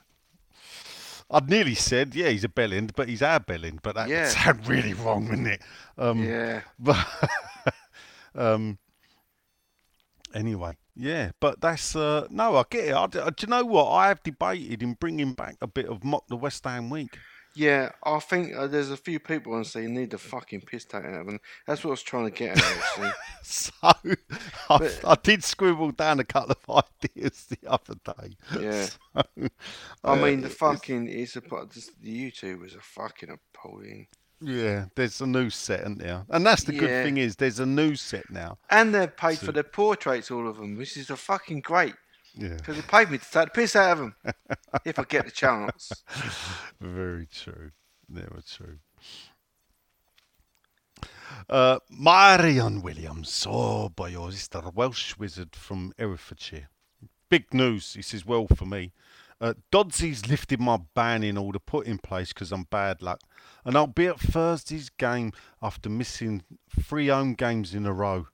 I'd 1.30 1.48
nearly 1.48 1.74
said, 1.74 2.14
yeah, 2.14 2.28
he's 2.28 2.44
a 2.44 2.48
bellend, 2.48 2.90
but 2.94 3.08
he's 3.08 3.22
our 3.22 3.40
bellend, 3.40 3.78
but 3.82 3.94
that 3.94 4.08
Yeah. 4.10 4.24
would 4.24 4.32
sound 4.32 4.68
really 4.68 4.92
wrong, 4.92 5.26
wouldn't 5.28 5.48
it? 5.48 5.62
Um, 5.96 6.22
yeah, 6.22 6.60
But 6.78 7.06
um, 8.34 8.76
anyway, 10.34 10.76
yeah, 10.96 11.30
but 11.40 11.60
that's 11.60 11.94
uh, 11.96 12.26
no, 12.30 12.56
I 12.56 12.64
get 12.68 12.88
it. 12.88 12.94
I, 12.94 13.06
do 13.06 13.32
you 13.40 13.46
know 13.48 13.64
what? 13.64 13.90
I 13.90 14.08
have 14.08 14.22
debated 14.22 14.82
in 14.82 14.94
bringing 14.94 15.32
back 15.34 15.56
a 15.60 15.66
bit 15.66 15.86
of 15.86 16.04
mock 16.04 16.26
the 16.28 16.36
West 16.36 16.64
Ham 16.64 16.90
week. 16.90 17.16
yeah. 17.56 17.90
I 18.04 18.18
think 18.18 18.52
uh, 18.56 18.66
there's 18.66 18.90
a 18.90 18.96
few 18.96 19.20
people 19.20 19.54
on 19.54 19.64
say 19.64 19.86
need 19.86 20.10
the 20.10 20.18
fucking 20.18 20.62
piss 20.62 20.84
taken 20.84 21.14
out 21.14 21.20
of 21.20 21.26
them. 21.26 21.40
That's 21.66 21.84
what 21.84 21.90
I 21.90 21.92
was 21.92 22.02
trying 22.02 22.24
to 22.24 22.30
get 22.30 22.56
at. 22.58 22.64
Actually, 22.64 23.10
So 23.42 23.72
I, 23.82 23.94
But- 24.68 25.00
I 25.04 25.16
did 25.22 25.44
scribble 25.44 25.92
down 25.92 26.18
a 26.20 26.24
couple 26.24 26.56
of 26.68 26.84
ideas 27.04 27.46
the 27.46 27.70
other 27.70 27.94
day. 28.04 28.36
Yeah. 28.60 28.86
So, 28.86 29.22
I 30.02 30.12
uh, 30.12 30.16
mean, 30.16 30.40
the 30.40 30.46
it's- 30.46 30.54
fucking 30.54 31.08
it's 31.08 31.36
a 31.36 31.42
just, 31.72 32.00
the 32.00 32.30
YouTubers 32.30 32.76
are 32.76 32.80
fucking 32.80 33.30
appalling, 33.30 34.08
Yeah, 34.46 34.86
there's 34.94 35.20
a 35.20 35.26
new 35.26 35.48
set, 35.50 35.80
isn't 35.80 35.98
there? 35.98 36.24
And 36.28 36.44
that's 36.44 36.64
the 36.64 36.72
good 36.72 37.04
thing 37.04 37.16
is 37.16 37.36
there's 37.36 37.60
a 37.60 37.66
new 37.66 37.94
set 37.96 38.28
now. 38.30 38.58
and 38.70 38.94
they're 38.94 39.08
paid 39.08 39.38
So- 39.38 39.46
for 39.46 39.52
their 39.52 39.62
portraits, 39.62 40.30
all 40.30 40.48
of 40.48 40.56
them, 40.56 40.76
which 40.76 40.96
is 40.96 41.08
a 41.10 41.16
fucking 41.16 41.60
great 41.62 41.94
Yeah. 42.34 42.54
because 42.56 42.76
they 42.76 42.82
paid 42.82 43.10
me 43.10 43.18
to 43.18 43.24
take 43.30 43.46
the 43.46 43.50
piss 43.52 43.74
out 43.76 43.92
of 43.92 43.98
them 43.98 44.16
if 44.84 44.98
I 44.98 45.04
get 45.04 45.24
the 45.24 45.30
chance. 45.30 45.92
Very 46.80 47.26
true. 47.26 47.70
Never 48.08 48.40
true. 48.46 48.78
Uh, 51.48 51.78
Marion 51.90 52.82
Williams. 52.82 53.46
Oh, 53.48 53.88
boy, 53.88 54.14
oh, 54.14 54.30
this 54.30 54.48
the 54.48 54.70
Welsh 54.74 55.16
wizard 55.18 55.54
from 55.56 55.92
Herefordshire. 55.98 56.68
Big 57.28 57.52
news. 57.52 57.94
This 57.94 58.14
is 58.14 58.24
well 58.24 58.46
for 58.54 58.66
me. 58.66 58.92
Uh, 59.40 59.54
Dodsy's 59.70 60.28
lifted 60.28 60.60
my 60.60 60.78
ban 60.94 61.22
in 61.22 61.36
order 61.36 61.58
put 61.58 61.86
in 61.86 61.98
place 61.98 62.32
because 62.32 62.52
I'm 62.52 62.64
bad 62.64 63.02
luck. 63.02 63.20
And 63.64 63.76
I'll 63.76 63.86
be 63.86 64.06
at 64.06 64.20
Thursday's 64.20 64.90
game 64.90 65.32
after 65.62 65.88
missing 65.88 66.42
three 66.80 67.08
home 67.08 67.34
games 67.34 67.74
in 67.74 67.86
a 67.86 67.92
row. 67.92 68.28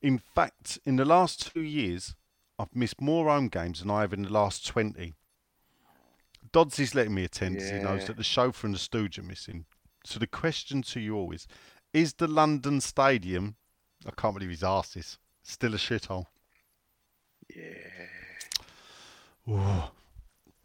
In 0.00 0.18
fact, 0.18 0.78
in 0.84 0.96
the 0.96 1.04
last 1.04 1.52
two 1.52 1.62
years, 1.62 2.14
I've 2.58 2.74
missed 2.74 3.00
more 3.00 3.28
home 3.28 3.48
games 3.48 3.80
than 3.80 3.90
I 3.90 4.02
have 4.02 4.12
in 4.12 4.22
the 4.22 4.32
last 4.32 4.66
20. 4.66 5.14
Dodsy's 6.52 6.94
letting 6.94 7.14
me 7.14 7.24
attend 7.24 7.56
as 7.56 7.70
he 7.70 7.78
knows 7.78 8.06
that 8.06 8.16
the 8.16 8.22
chauffeur 8.22 8.66
and 8.66 8.74
the 8.74 8.78
stooge 8.78 9.18
are 9.18 9.22
missing. 9.22 9.64
So 10.04 10.18
the 10.18 10.26
question 10.26 10.82
to 10.82 11.00
you 11.00 11.16
all 11.16 11.32
is, 11.32 11.46
is 11.92 12.14
the 12.14 12.28
London 12.28 12.80
Stadium, 12.80 13.56
I 14.06 14.10
can't 14.10 14.34
believe 14.34 14.50
he's 14.50 14.64
asked 14.64 14.94
this, 14.94 15.18
still 15.42 15.74
a 15.74 15.78
shithole? 15.78 16.26
Yeah. 17.54 18.08
Ooh. 19.48 19.90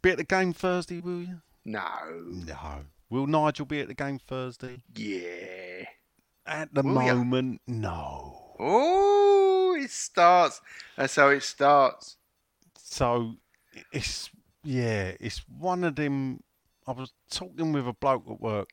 Be 0.02 0.10
at 0.10 0.16
the 0.16 0.24
game 0.24 0.52
Thursday, 0.52 1.00
will 1.00 1.20
you? 1.20 1.40
No. 1.64 1.82
No. 2.28 2.84
Will 3.10 3.26
Nigel 3.26 3.66
be 3.66 3.80
at 3.80 3.88
the 3.88 3.94
game 3.94 4.18
Thursday? 4.18 4.82
Yeah. 4.94 5.84
At 6.46 6.72
the 6.74 6.82
Will 6.82 6.94
moment, 6.94 7.60
no. 7.66 8.54
Oh, 8.58 9.76
it 9.78 9.90
starts. 9.90 10.60
That's 10.96 11.16
how 11.16 11.28
it 11.28 11.42
starts. 11.42 12.16
So 12.76 13.34
it's 13.92 14.30
yeah, 14.64 15.12
it's 15.20 15.42
one 15.48 15.84
of 15.84 15.96
them. 15.96 16.42
I 16.86 16.92
was 16.92 17.12
talking 17.30 17.72
with 17.72 17.86
a 17.86 17.92
bloke 17.92 18.24
at 18.30 18.40
work, 18.40 18.70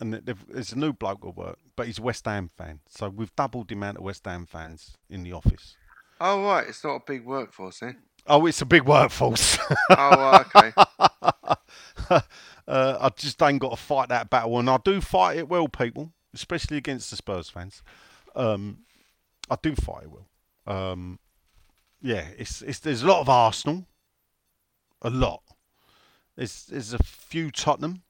and 0.00 0.24
th- 0.26 0.36
there's 0.48 0.72
a 0.72 0.78
new 0.78 0.92
bloke 0.92 1.24
at 1.26 1.36
work, 1.36 1.58
but 1.76 1.86
he's 1.86 1.98
a 1.98 2.02
West 2.02 2.24
Ham 2.26 2.50
fan. 2.56 2.80
So 2.88 3.08
we've 3.08 3.34
doubled 3.36 3.68
the 3.68 3.74
amount 3.74 3.98
of 3.98 4.04
West 4.04 4.24
Ham 4.26 4.46
fans 4.46 4.96
in 5.08 5.22
the 5.22 5.32
office. 5.32 5.76
Oh 6.20 6.44
right, 6.44 6.68
it's 6.68 6.84
not 6.84 6.96
a 6.96 7.02
big 7.06 7.24
workforce 7.24 7.80
then. 7.80 7.98
Oh, 8.26 8.46
it's 8.46 8.62
a 8.62 8.66
big 8.66 8.84
workforce. 8.84 9.58
Oh 9.90 10.44
okay. 10.54 10.72
uh, 11.22 12.20
I 12.68 13.10
just 13.16 13.42
ain't 13.42 13.60
got 13.60 13.70
to 13.70 13.76
fight 13.76 14.08
that 14.08 14.30
battle, 14.30 14.58
and 14.58 14.68
I 14.68 14.78
do 14.78 15.00
fight 15.00 15.38
it 15.38 15.48
well, 15.48 15.68
people, 15.68 16.12
especially 16.34 16.76
against 16.76 17.10
the 17.10 17.16
Spurs 17.16 17.48
fans. 17.48 17.82
Um, 18.34 18.78
I 19.50 19.56
do 19.62 19.74
fight 19.74 20.04
it 20.04 20.10
well. 20.10 20.28
Um, 20.66 21.18
yeah, 22.00 22.26
it's 22.36 22.62
it's 22.62 22.80
there's 22.80 23.02
a 23.02 23.06
lot 23.06 23.20
of 23.20 23.28
Arsenal, 23.28 23.86
a 25.02 25.10
lot. 25.10 25.42
There's 26.36 26.66
there's 26.66 26.92
a 26.92 27.02
few 27.02 27.50
Tottenham, 27.50 28.02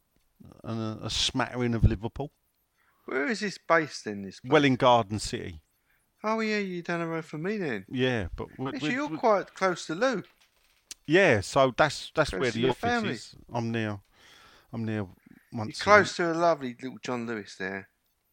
and 0.65 0.81
a, 0.81 1.07
a 1.07 1.11
smattering 1.11 1.75
of 1.75 1.85
Liverpool. 1.85 2.31
Where 3.07 3.27
is 3.27 3.41
this 3.41 3.59
based 3.69 4.07
in 4.07 4.23
This. 4.23 4.41
place? 4.41 4.51
Welwyn 4.51 4.77
Garden 4.77 5.19
City. 5.19 5.61
Oh 6.25 6.39
yeah, 6.41 6.59
you 6.59 6.83
down 6.83 7.01
the 7.01 7.07
road 7.07 7.25
from 7.25 7.43
me 7.43 7.57
then. 7.57 7.85
Yeah, 7.91 8.29
but 8.37 8.47
we 8.57 8.69
Actually, 8.69 8.93
you're 8.93 9.17
quite 9.19 9.53
close 9.55 9.87
to 9.87 9.95
Lou. 9.95 10.23
Yeah, 11.07 11.41
so 11.41 11.73
that's 11.77 12.11
that's 12.15 12.31
Close 12.31 12.41
where 12.41 12.51
the 12.51 12.69
office 12.69 12.81
family. 12.81 13.13
is. 13.15 13.35
I'm 13.53 13.71
near, 13.71 14.01
I'm 14.73 14.85
near. 14.85 15.07
You're 15.53 15.67
close 15.79 16.17
to 16.17 16.33
a 16.33 16.35
lovely 16.35 16.75
little 16.83 16.99
John 17.03 17.27
Lewis 17.27 17.57
there. 17.59 17.89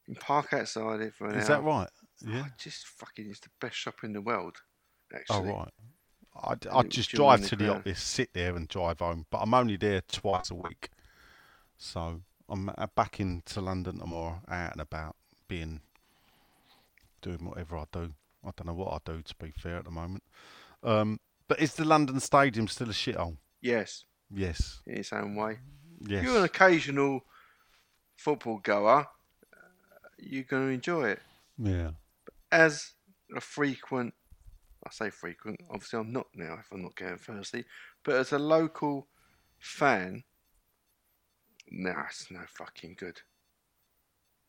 You 0.08 0.16
can 0.16 0.22
park 0.22 0.54
outside 0.54 1.02
it 1.02 1.14
for 1.14 1.28
an. 1.28 1.36
Is 1.36 1.50
hour. 1.50 1.58
that 1.58 1.64
right? 1.64 1.90
Yeah. 2.26 2.44
Oh, 2.46 2.50
just 2.58 2.88
fucking, 2.88 3.28
it's 3.30 3.40
the 3.40 3.50
best 3.60 3.76
shop 3.76 3.96
in 4.04 4.14
the 4.14 4.22
world. 4.22 4.58
Actually. 5.14 5.50
Oh 5.50 5.60
right. 5.60 5.70
I 6.42 6.56
I 6.72 6.84
just 6.84 7.10
drive 7.12 7.46
to 7.48 7.56
the 7.56 7.66
crown. 7.66 7.78
office, 7.78 8.02
sit 8.02 8.34
there, 8.34 8.56
and 8.56 8.68
drive 8.68 9.00
home. 9.00 9.26
But 9.30 9.40
I'm 9.40 9.54
only 9.54 9.76
there 9.76 10.02
twice 10.10 10.52
a 10.52 10.56
week, 10.56 10.90
so 11.78 12.22
I'm 12.48 12.70
uh, 12.78 12.88
back 12.96 13.20
into 13.20 13.62
London 13.62 14.00
tomorrow, 14.00 14.42
out 14.48 14.72
and 14.74 14.82
about, 14.82 15.16
being 15.48 15.82
doing 17.22 17.46
whatever 17.46 17.78
I 17.78 17.86
do. 17.92 18.14
I 18.46 18.52
don't 18.56 18.68
know 18.68 18.74
what 18.74 18.94
I 18.94 19.12
do 19.12 19.22
to 19.22 19.36
be 19.36 19.52
fair 19.52 19.78
at 19.78 19.86
the 19.86 19.92
moment. 19.92 20.24
Um, 20.84 21.20
but 21.50 21.60
is 21.60 21.76
the 21.76 21.84
London 21.84 22.20
Stadium 22.22 22.68
still 22.70 22.90
a 22.90 22.94
shithole? 22.94 23.36
Yes, 23.62 24.06
Yes. 24.32 24.82
in 24.88 24.98
its 24.98 25.12
own 25.12 25.36
way. 25.36 25.60
Yes. 26.00 26.20
If 26.20 26.24
you're 26.30 26.38
an 26.38 26.44
occasional 26.46 27.26
football 28.16 28.60
goer, 28.60 29.02
uh, 29.54 29.58
you're 30.18 30.44
going 30.46 30.68
to 30.68 30.74
enjoy 30.74 31.10
it. 31.10 31.20
yeah. 31.58 31.92
As 32.52 32.94
a 33.36 33.42
frequent, 33.42 34.14
I 34.88 34.90
say 34.92 35.10
frequent, 35.10 35.60
obviously 35.70 36.00
I'm 36.00 36.12
not 36.14 36.28
now 36.34 36.54
if 36.60 36.72
I'm 36.72 36.82
not 36.84 36.96
going 36.96 37.18
Thursday, 37.18 37.66
but 38.04 38.16
as 38.16 38.32
a 38.32 38.40
local 38.40 39.08
fan, 39.60 40.24
nah, 41.70 42.06
it's 42.10 42.32
no 42.32 42.42
fucking 42.48 42.96
good. 42.98 43.22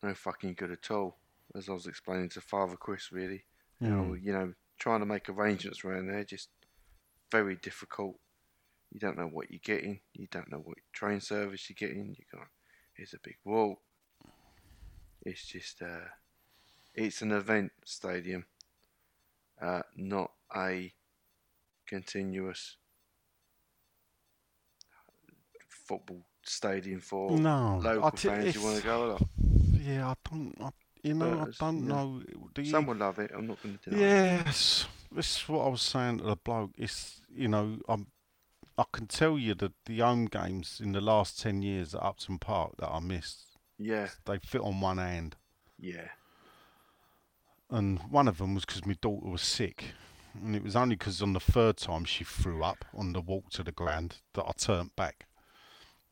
No 0.03 0.13
fucking 0.13 0.55
good 0.55 0.71
at 0.71 0.89
all. 0.89 1.17
As 1.55 1.69
I 1.69 1.73
was 1.73 1.85
explaining 1.85 2.29
to 2.29 2.41
Father 2.41 2.75
Chris, 2.77 3.11
really. 3.11 3.43
You 3.79 3.89
know, 3.89 4.03
Mm. 4.13 4.23
you 4.23 4.31
know, 4.33 4.53
trying 4.79 4.99
to 5.01 5.05
make 5.05 5.29
arrangements 5.29 5.83
around 5.83 6.07
there 6.07 6.23
just 6.23 6.49
very 7.31 7.55
difficult. 7.55 8.17
You 8.91 8.99
don't 8.99 9.17
know 9.17 9.27
what 9.27 9.49
you're 9.51 9.59
getting. 9.63 10.01
You 10.13 10.27
don't 10.29 10.51
know 10.51 10.57
what 10.59 10.77
train 10.93 11.21
service 11.21 11.69
you're 11.69 11.87
getting. 11.89 12.15
You 12.17 12.25
go, 12.31 12.43
it's 12.97 13.13
a 13.13 13.19
big 13.23 13.37
wall. 13.45 13.81
It's 15.23 15.45
just, 15.45 15.81
uh, 15.81 16.09
it's 16.93 17.21
an 17.21 17.31
event 17.31 17.71
stadium, 17.85 18.45
uh, 19.61 19.83
not 19.95 20.31
a 20.55 20.91
continuous 21.85 22.77
football 25.67 26.25
stadium 26.43 26.99
for 26.99 27.31
No, 27.37 27.79
local 27.83 28.05
I 28.05 28.09
t- 28.11 28.27
fans 28.27 28.55
who 28.55 28.63
want 28.63 28.77
to 28.77 28.83
go 28.83 29.05
along. 29.05 29.29
Yeah, 29.83 30.09
I 30.09 30.13
don't. 30.29 30.55
I, 30.59 30.69
you 31.03 31.13
know, 31.13 31.45
But 31.45 31.65
I 31.65 31.71
don't 31.71 31.83
yeah. 31.83 31.87
know. 31.93 32.21
Do 32.53 32.61
you? 32.61 32.71
Some 32.71 32.85
will 32.87 32.95
love 32.95 33.19
it. 33.19 33.31
I'm 33.35 33.47
not 33.47 33.61
going 33.61 33.77
to 33.77 33.89
deny. 33.89 34.01
it. 34.01 34.05
Yes, 34.45 34.85
this 35.11 35.37
is 35.37 35.49
what 35.49 35.65
I 35.65 35.69
was 35.69 35.81
saying 35.81 36.19
to 36.19 36.23
the 36.25 36.35
bloke. 36.35 36.71
It's 36.77 37.20
you 37.35 37.47
know, 37.47 37.79
I'm, 37.87 38.07
I 38.77 38.83
can 38.91 39.07
tell 39.07 39.37
you 39.37 39.53
that 39.55 39.73
the 39.85 39.99
home 39.99 40.25
games 40.25 40.81
in 40.83 40.91
the 40.91 41.01
last 41.01 41.39
ten 41.39 41.61
years 41.61 41.93
at 41.95 42.03
Upton 42.03 42.39
Park 42.39 42.77
that 42.79 42.89
I 42.89 42.99
missed, 42.99 43.57
Yeah, 43.77 44.09
they 44.25 44.37
fit 44.39 44.61
on 44.61 44.81
one 44.81 44.97
hand, 44.97 45.35
yeah, 45.79 46.09
and 47.69 47.99
one 48.11 48.27
of 48.27 48.37
them 48.37 48.53
was 48.55 48.65
because 48.65 48.85
my 48.85 48.95
daughter 49.01 49.29
was 49.29 49.41
sick, 49.41 49.93
and 50.33 50.55
it 50.55 50.63
was 50.63 50.75
only 50.75 50.95
because 50.95 51.21
on 51.21 51.33
the 51.33 51.39
third 51.39 51.77
time 51.77 52.05
she 52.05 52.23
threw 52.23 52.63
up 52.63 52.85
on 52.93 53.13
the 53.13 53.21
walk 53.21 53.49
to 53.51 53.63
the 53.63 53.71
ground 53.71 54.17
that 54.33 54.45
I 54.45 54.51
turned 54.57 54.95
back. 54.95 55.25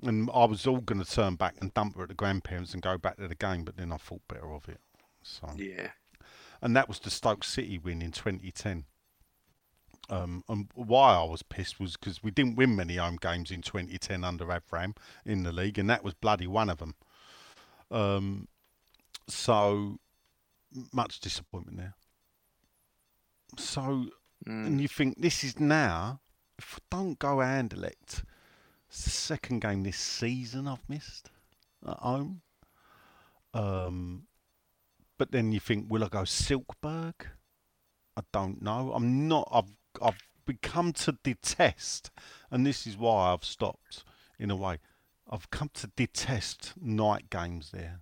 And 0.01 0.29
I 0.33 0.45
was 0.45 0.65
all 0.65 0.79
going 0.79 1.03
to 1.03 1.09
turn 1.09 1.35
back 1.35 1.55
and 1.59 1.73
dump 1.73 1.97
her 1.97 2.03
at 2.03 2.07
the 2.09 2.15
grandparents 2.15 2.73
and 2.73 2.81
go 2.81 2.97
back 2.97 3.17
to 3.17 3.27
the 3.27 3.35
game, 3.35 3.65
but 3.65 3.75
then 3.75 3.91
I 3.91 3.97
thought 3.97 4.21
better 4.29 4.53
of 4.53 4.69
it. 4.69 4.79
So 5.23 5.49
yeah. 5.57 5.89
and 6.61 6.75
that 6.75 6.87
was 6.87 6.99
the 6.99 7.09
Stoke 7.09 7.43
City 7.43 7.77
win 7.77 8.01
in 8.01 8.11
2010. 8.11 8.85
Um, 10.09 10.43
and 10.49 10.69
why 10.73 11.13
I 11.15 11.23
was 11.23 11.43
pissed 11.43 11.79
was 11.79 11.95
because 11.95 12.23
we 12.23 12.31
didn't 12.31 12.55
win 12.55 12.75
many 12.75 12.95
home 12.95 13.17
games 13.21 13.51
in 13.51 13.61
2010 13.61 14.23
under 14.23 14.45
Avram 14.45 14.95
in 15.25 15.43
the 15.43 15.51
league, 15.51 15.77
and 15.77 15.89
that 15.89 16.03
was 16.03 16.15
bloody 16.15 16.47
one 16.47 16.69
of 16.69 16.79
them. 16.79 16.95
Um, 17.91 18.47
so 19.27 19.99
much 20.91 21.19
disappointment 21.19 21.77
there. 21.77 21.93
So, 23.57 24.09
Mm. 24.47 24.67
and 24.67 24.81
you 24.81 24.87
think 24.87 25.21
this 25.21 25.43
is 25.43 25.59
now, 25.59 26.21
if 26.57 26.75
I 26.75 26.95
don't 26.97 27.19
go 27.19 27.37
Anderlecht, 27.37 28.23
it's 28.87 29.03
the 29.03 29.09
second 29.09 29.59
game 29.59 29.83
this 29.83 29.97
season 29.97 30.67
I've 30.67 30.87
missed 30.87 31.29
at 31.85 31.97
home. 31.97 32.41
Um, 33.53 34.27
but 35.17 35.31
then 35.31 35.51
you 35.51 35.59
think, 35.59 35.91
will 35.91 36.03
I 36.03 36.07
go 36.07 36.23
Silkeborg? 36.23 37.13
I 38.15 38.21
don't 38.31 38.61
know. 38.61 38.93
I'm 38.93 39.27
not. 39.27 39.47
I've 39.51 39.71
I've 40.01 40.21
become 40.45 40.93
to 40.93 41.17
detest, 41.23 42.11
and 42.51 42.65
this 42.65 42.85
is 42.87 42.97
why 42.97 43.33
I've 43.33 43.43
stopped. 43.45 44.03
In 44.37 44.49
a 44.51 44.55
way, 44.55 44.79
I've 45.29 45.49
come 45.49 45.69
to 45.75 45.87
detest 45.95 46.73
night 46.81 47.29
games 47.29 47.71
there. 47.71 47.99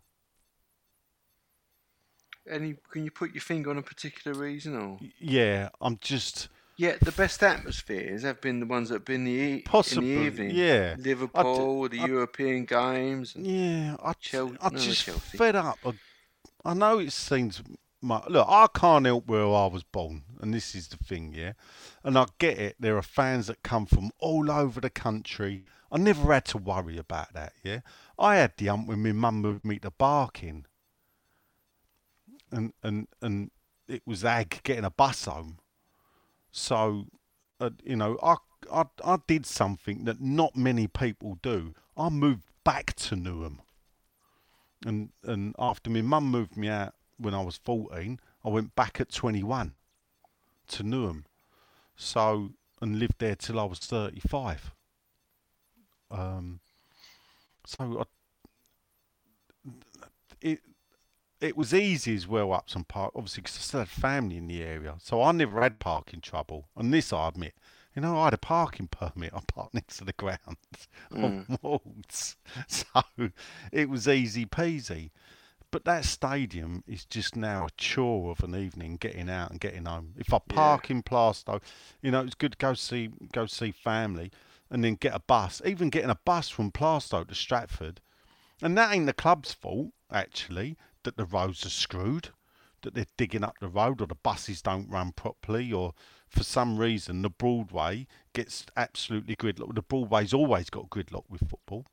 Any? 2.49 2.75
Can 2.91 3.03
you 3.03 3.11
put 3.11 3.33
your 3.33 3.41
finger 3.41 3.69
on 3.71 3.77
a 3.77 3.81
particular 3.81 4.37
reason, 4.39 4.75
or? 4.75 4.99
Yeah, 5.19 5.69
I'm 5.81 5.97
just 5.97 6.47
Yeah, 6.77 6.95
the 7.01 7.11
best 7.11 7.41
atmospheres 7.43 8.21
have 8.23 8.39
been 8.39 8.59
the 8.59 8.65
ones 8.67 8.89
that 8.89 8.95
have 8.95 9.05
been 9.05 9.25
the 9.25 9.61
Possibly, 9.61 10.13
in 10.13 10.19
the 10.19 10.25
evening. 10.27 10.51
yeah. 10.55 10.95
Liverpool, 10.99 11.89
the 11.89 11.99
I- 11.99 12.05
European 12.05 12.65
games. 12.65 13.35
And, 13.35 13.45
yeah. 13.47 13.95
I 14.01 14.13
Chel- 14.13 14.55
I 14.61 14.69
no, 14.69 14.77
just 14.77 15.03
Chelsea. 15.05 15.37
fed 15.37 15.55
up. 15.55 15.79
I, 15.83 15.93
I 16.63 16.73
know 16.75 16.99
it 16.99 17.11
seems. 17.11 17.61
Mu 18.07 18.19
look, 18.29 18.47
I 18.49 18.67
can't 18.73 19.05
help 19.05 19.27
where 19.27 19.43
I 19.43 19.67
was 19.67 19.83
born, 19.83 20.23
and 20.41 20.53
this 20.53 20.73
is 20.73 20.87
the 20.87 20.97
thing, 20.97 21.33
yeah. 21.35 21.53
And 22.03 22.17
I 22.17 22.25
get 22.39 22.57
it. 22.57 22.75
There 22.79 22.97
are 22.97 23.01
fans 23.01 23.47
that 23.47 23.63
come 23.63 23.85
from 23.85 24.11
all 24.19 24.49
over 24.49 24.79
the 24.79 24.89
country. 24.89 25.65
I 25.91 25.97
never 25.97 26.33
had 26.33 26.45
to 26.45 26.57
worry 26.57 26.97
about 26.97 27.33
that, 27.33 27.53
yeah. 27.63 27.81
I 28.17 28.37
had 28.37 28.53
the 28.57 28.69
ump 28.69 28.87
when 28.87 29.03
my 29.03 29.11
mum 29.11 29.41
moved 29.41 29.65
me 29.65 29.79
to 29.79 29.91
Barking, 29.91 30.65
and 32.51 32.73
and 32.81 33.07
and 33.21 33.51
it 33.87 34.03
was 34.05 34.23
ag 34.23 34.61
getting 34.63 34.85
a 34.85 34.89
bus 34.89 35.25
home. 35.25 35.59
So, 36.51 37.05
uh, 37.59 37.71
you 37.83 37.95
know, 37.95 38.17
I, 38.23 38.35
I 38.71 38.85
I 39.03 39.17
did 39.27 39.45
something 39.45 40.05
that 40.05 40.21
not 40.21 40.55
many 40.55 40.87
people 40.87 41.37
do. 41.41 41.73
I 41.95 42.09
moved 42.09 42.43
back 42.63 42.95
to 42.95 43.15
Newham, 43.15 43.59
and 44.85 45.09
and 45.23 45.55
after 45.59 45.89
my 45.89 46.01
mum 46.01 46.31
moved 46.31 46.57
me 46.57 46.69
out 46.69 46.95
when 47.17 47.33
I 47.33 47.41
was 47.41 47.57
fourteen, 47.57 48.19
I 48.43 48.49
went 48.49 48.75
back 48.75 48.99
at 48.99 49.11
twenty 49.11 49.43
one 49.43 49.73
to 50.69 50.83
Newham, 50.83 51.23
so 51.95 52.51
and 52.81 52.99
lived 52.99 53.15
there 53.19 53.35
till 53.35 53.59
I 53.59 53.65
was 53.65 53.79
thirty 53.79 54.21
five. 54.21 54.71
Um, 56.09 56.59
so 57.65 58.05
I, 59.65 59.71
it 60.41 60.59
it 61.39 61.55
was 61.55 61.73
easy 61.73 62.15
as 62.15 62.27
well 62.27 62.53
Upton 62.53 62.83
Park, 62.83 63.11
obviously 63.15 63.41
because 63.41 63.57
I 63.57 63.61
still 63.61 63.79
had 63.81 63.89
family 63.89 64.37
in 64.37 64.47
the 64.47 64.63
area, 64.63 64.95
so 64.99 65.21
I 65.21 65.31
never 65.31 65.61
had 65.61 65.79
parking 65.79 66.21
trouble. 66.21 66.67
And 66.75 66.93
this 66.93 67.13
I 67.13 67.27
admit, 67.27 67.53
you 67.95 68.01
know, 68.01 68.17
I 68.17 68.25
had 68.25 68.33
a 68.33 68.39
parking 68.39 68.87
permit. 68.87 69.33
I 69.33 69.41
parked 69.47 69.73
next 69.75 69.97
to 69.97 70.05
the 70.05 70.13
ground 70.13 70.57
on 71.11 71.57
walls, 71.61 72.37
so 72.67 72.85
it 73.71 73.89
was 73.89 74.07
easy 74.07 74.45
peasy. 74.45 75.11
But 75.69 75.83
that 75.83 76.05
stadium 76.05 76.83
is 76.87 77.03
just 77.03 77.35
now 77.35 77.65
a 77.65 77.69
chore 77.75 78.31
of 78.31 78.41
an 78.41 78.55
evening, 78.55 78.95
getting 78.95 79.29
out 79.29 79.51
and 79.51 79.59
getting 79.59 79.85
home. 79.85 80.13
If 80.17 80.33
I 80.33 80.39
park 80.39 80.89
in 80.89 81.03
Plaistow, 81.03 81.61
you 82.01 82.09
know, 82.09 82.21
it's 82.21 82.35
good 82.35 82.53
to 82.53 82.57
go 82.57 82.73
see 82.73 83.09
go 83.33 83.45
see 83.47 83.71
family, 83.71 84.31
and 84.69 84.81
then 84.81 84.95
get 84.95 85.13
a 85.13 85.19
bus. 85.19 85.61
Even 85.65 85.89
getting 85.89 86.09
a 86.09 86.19
bus 86.23 86.47
from 86.47 86.71
Plaistow 86.71 87.27
to 87.27 87.35
Stratford, 87.35 87.99
and 88.61 88.77
that 88.77 88.93
ain't 88.93 89.07
the 89.07 89.13
club's 89.13 89.53
fault 89.53 89.91
actually 90.09 90.77
that 91.03 91.17
the 91.17 91.25
roads 91.25 91.65
are 91.65 91.69
screwed, 91.69 92.29
that 92.83 92.93
they're 92.93 93.05
digging 93.17 93.43
up 93.43 93.59
the 93.59 93.67
road, 93.67 93.99
or 93.99 94.07
the 94.07 94.15
buses 94.15 94.61
don't 94.61 94.89
run 94.89 95.11
properly, 95.11 95.73
or 95.73 95.93
for 96.29 96.43
some 96.43 96.77
reason 96.77 97.21
the 97.23 97.29
Broadway 97.29 98.07
gets 98.33 98.65
absolutely 98.77 99.35
gridlocked. 99.35 99.75
The 99.75 99.81
Broadway's 99.81 100.33
always 100.33 100.69
got 100.69 100.89
gridlock 100.89 101.25
with 101.29 101.49
football 101.49 101.85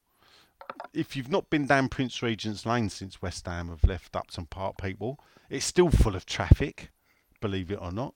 if 0.92 1.16
you've 1.16 1.30
not 1.30 1.50
been 1.50 1.66
down 1.66 1.88
Prince 1.88 2.22
Regent's 2.22 2.64
Lane 2.64 2.88
since 2.88 3.20
West 3.20 3.46
Ham 3.46 3.68
have 3.68 3.84
left 3.84 4.16
Upton 4.16 4.46
Park, 4.46 4.76
people, 4.78 5.18
it's 5.50 5.64
still 5.64 5.90
full 5.90 6.16
of 6.16 6.26
traffic, 6.26 6.90
believe 7.40 7.70
it 7.70 7.78
or 7.80 7.92
not. 7.92 8.14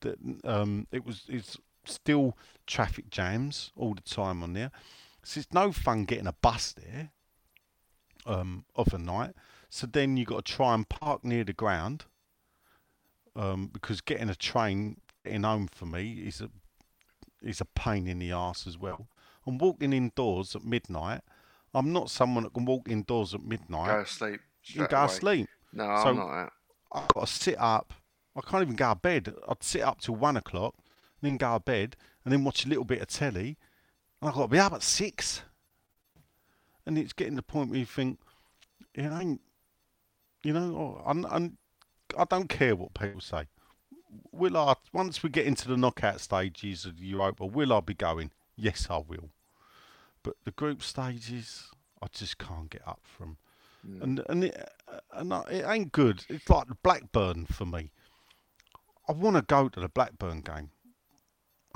That 0.00 0.18
um, 0.44 0.86
it 0.92 1.06
was 1.06 1.24
it's 1.28 1.56
still 1.84 2.36
traffic 2.66 3.10
jams 3.10 3.72
all 3.76 3.94
the 3.94 4.02
time 4.02 4.42
on 4.42 4.52
there. 4.52 4.70
So 5.22 5.40
it's 5.40 5.52
no 5.52 5.72
fun 5.72 6.04
getting 6.04 6.26
a 6.26 6.34
bus 6.34 6.72
there 6.72 7.10
um, 8.26 8.64
of 8.74 8.92
a 8.92 8.98
night. 8.98 9.32
So 9.70 9.86
then 9.86 10.16
you've 10.16 10.28
got 10.28 10.44
to 10.44 10.52
try 10.52 10.74
and 10.74 10.88
park 10.88 11.24
near 11.24 11.44
the 11.44 11.52
ground 11.52 12.04
um, 13.34 13.68
because 13.72 14.00
getting 14.00 14.28
a 14.28 14.34
train 14.34 14.98
getting 15.24 15.42
home 15.42 15.68
for 15.68 15.86
me 15.86 16.22
is 16.26 16.40
a 16.40 16.50
is 17.42 17.60
a 17.60 17.64
pain 17.64 18.06
in 18.06 18.18
the 18.18 18.32
arse 18.32 18.66
as 18.66 18.78
well. 18.78 19.08
And 19.44 19.60
walking 19.60 19.92
indoors 19.92 20.56
at 20.56 20.64
midnight, 20.64 21.22
I'm 21.76 21.92
not 21.92 22.10
someone 22.10 22.44
that 22.44 22.54
can 22.54 22.64
walk 22.64 22.88
indoors 22.88 23.34
at 23.34 23.42
midnight 23.42 23.88
Go 23.88 24.02
to 24.04 24.08
sleep. 24.10 24.32
and 24.32 24.40
straight 24.62 24.90
go 24.90 25.06
to 25.06 25.12
sleep. 25.12 25.48
No, 25.72 25.84
So- 25.84 26.08
I'm 26.08 26.16
not 26.16 26.30
that. 26.34 26.52
I've 26.92 27.08
got 27.08 27.26
to 27.26 27.32
sit 27.32 27.58
up. 27.58 27.92
I 28.34 28.40
can't 28.40 28.62
even 28.62 28.76
go 28.76 28.90
to 28.90 28.94
bed. 28.98 29.34
I'd 29.48 29.62
sit 29.62 29.82
up 29.82 30.00
till 30.00 30.14
one 30.16 30.36
o'clock, 30.36 30.74
then 31.20 31.36
go 31.36 31.54
to 31.54 31.60
bed, 31.60 31.96
and 32.24 32.32
then 32.32 32.44
watch 32.44 32.64
a 32.64 32.68
little 32.68 32.84
bit 32.84 33.02
of 33.02 33.08
telly. 33.08 33.56
And 34.20 34.28
I've 34.30 34.34
got 34.34 34.42
to 34.42 34.48
be 34.48 34.58
up 34.58 34.72
at 34.72 34.82
six. 34.82 35.42
And 36.86 36.96
it's 36.96 37.12
getting 37.12 37.34
to 37.34 37.36
the 37.36 37.42
point 37.42 37.70
where 37.70 37.78
you 37.80 37.84
think, 37.86 38.18
it 38.94 39.10
ain't, 39.12 39.40
you 40.42 40.52
know, 40.52 40.76
oh, 40.76 41.02
I'm, 41.04 41.26
I'm, 41.26 41.58
I 42.16 42.24
don't 42.24 42.48
care 42.48 42.76
what 42.76 42.94
people 42.94 43.20
say. 43.20 43.48
Will 44.32 44.56
I, 44.56 44.74
once 44.92 45.22
we 45.22 45.28
get 45.28 45.46
into 45.46 45.68
the 45.68 45.76
knockout 45.76 46.20
stages 46.20 46.86
of 46.86 47.02
Europa, 47.02 47.44
will 47.44 47.72
I 47.72 47.80
be 47.80 47.94
going? 47.94 48.30
Yes, 48.54 48.86
I 48.88 48.98
will. 48.98 49.30
But 50.26 50.34
the 50.44 50.50
group 50.50 50.82
stages, 50.82 51.70
I 52.02 52.08
just 52.10 52.36
can't 52.36 52.68
get 52.68 52.82
up 52.84 52.98
from 53.04 53.36
mm. 53.88 54.02
and 54.02 54.22
and 54.28 54.42
it, 54.42 54.72
and 55.12 55.32
I- 55.32 55.48
it 55.48 55.64
ain't 55.64 55.92
good. 55.92 56.24
It's 56.28 56.50
like 56.50 56.66
the 56.66 56.74
Blackburn 56.74 57.46
for 57.46 57.64
me. 57.64 57.92
I 59.08 59.12
want 59.12 59.36
to 59.36 59.42
go 59.42 59.68
to 59.68 59.78
the 59.78 59.88
Blackburn 59.88 60.40
game, 60.40 60.70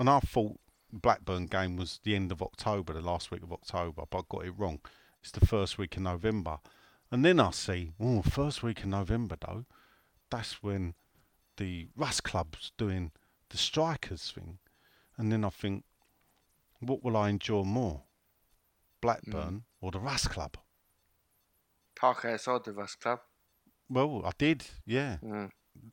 and 0.01 0.11
I 0.11 0.19
thought 0.19 0.59
Blackburn 0.93 1.47
game 1.47 1.77
was 1.77 2.01
the 2.03 2.17
end 2.17 2.33
of 2.33 2.43
October, 2.43 2.93
the 2.93 3.01
last 3.01 3.31
week 3.31 3.45
of 3.45 3.53
October, 3.53 4.03
but 4.11 4.19
I 4.19 4.23
got 4.29 4.47
it 4.47 4.59
wrong. 4.59 4.81
It's 5.23 5.31
the 5.31 5.47
first 5.47 5.79
week 5.79 5.97
of 5.97 6.03
November, 6.03 6.59
and 7.13 7.25
then 7.25 7.39
I 7.39 7.53
see, 7.53 7.93
oh, 8.01 8.23
first 8.23 8.65
week 8.65 8.81
of 8.81 8.87
November 8.87 9.37
though, 9.41 9.65
that's 10.29 10.61
when 10.61 10.95
the 11.57 11.87
Rust 11.95 12.25
Club's 12.25 12.73
doing 12.77 13.13
the 13.51 13.59
Strikers 13.59 14.33
thing, 14.33 14.59
and 15.17 15.31
then 15.31 15.45
I 15.45 15.51
think, 15.51 15.85
what 16.81 17.05
will 17.05 17.17
I 17.17 17.29
enjoy 17.29 17.63
more, 17.63 18.03
Blackburn 19.01 19.65
or 19.81 19.91
the 19.91 20.01
Rust 20.01 20.31
Club? 20.31 20.57
Park 21.99 22.25
outside 22.25 22.65
the 22.65 22.73
Rust 22.73 23.01
Club. 23.01 23.21
Well, 23.89 24.23
I 24.25 24.33
did, 24.39 24.65
yeah. 24.87 25.19
Yeah. 25.23 25.49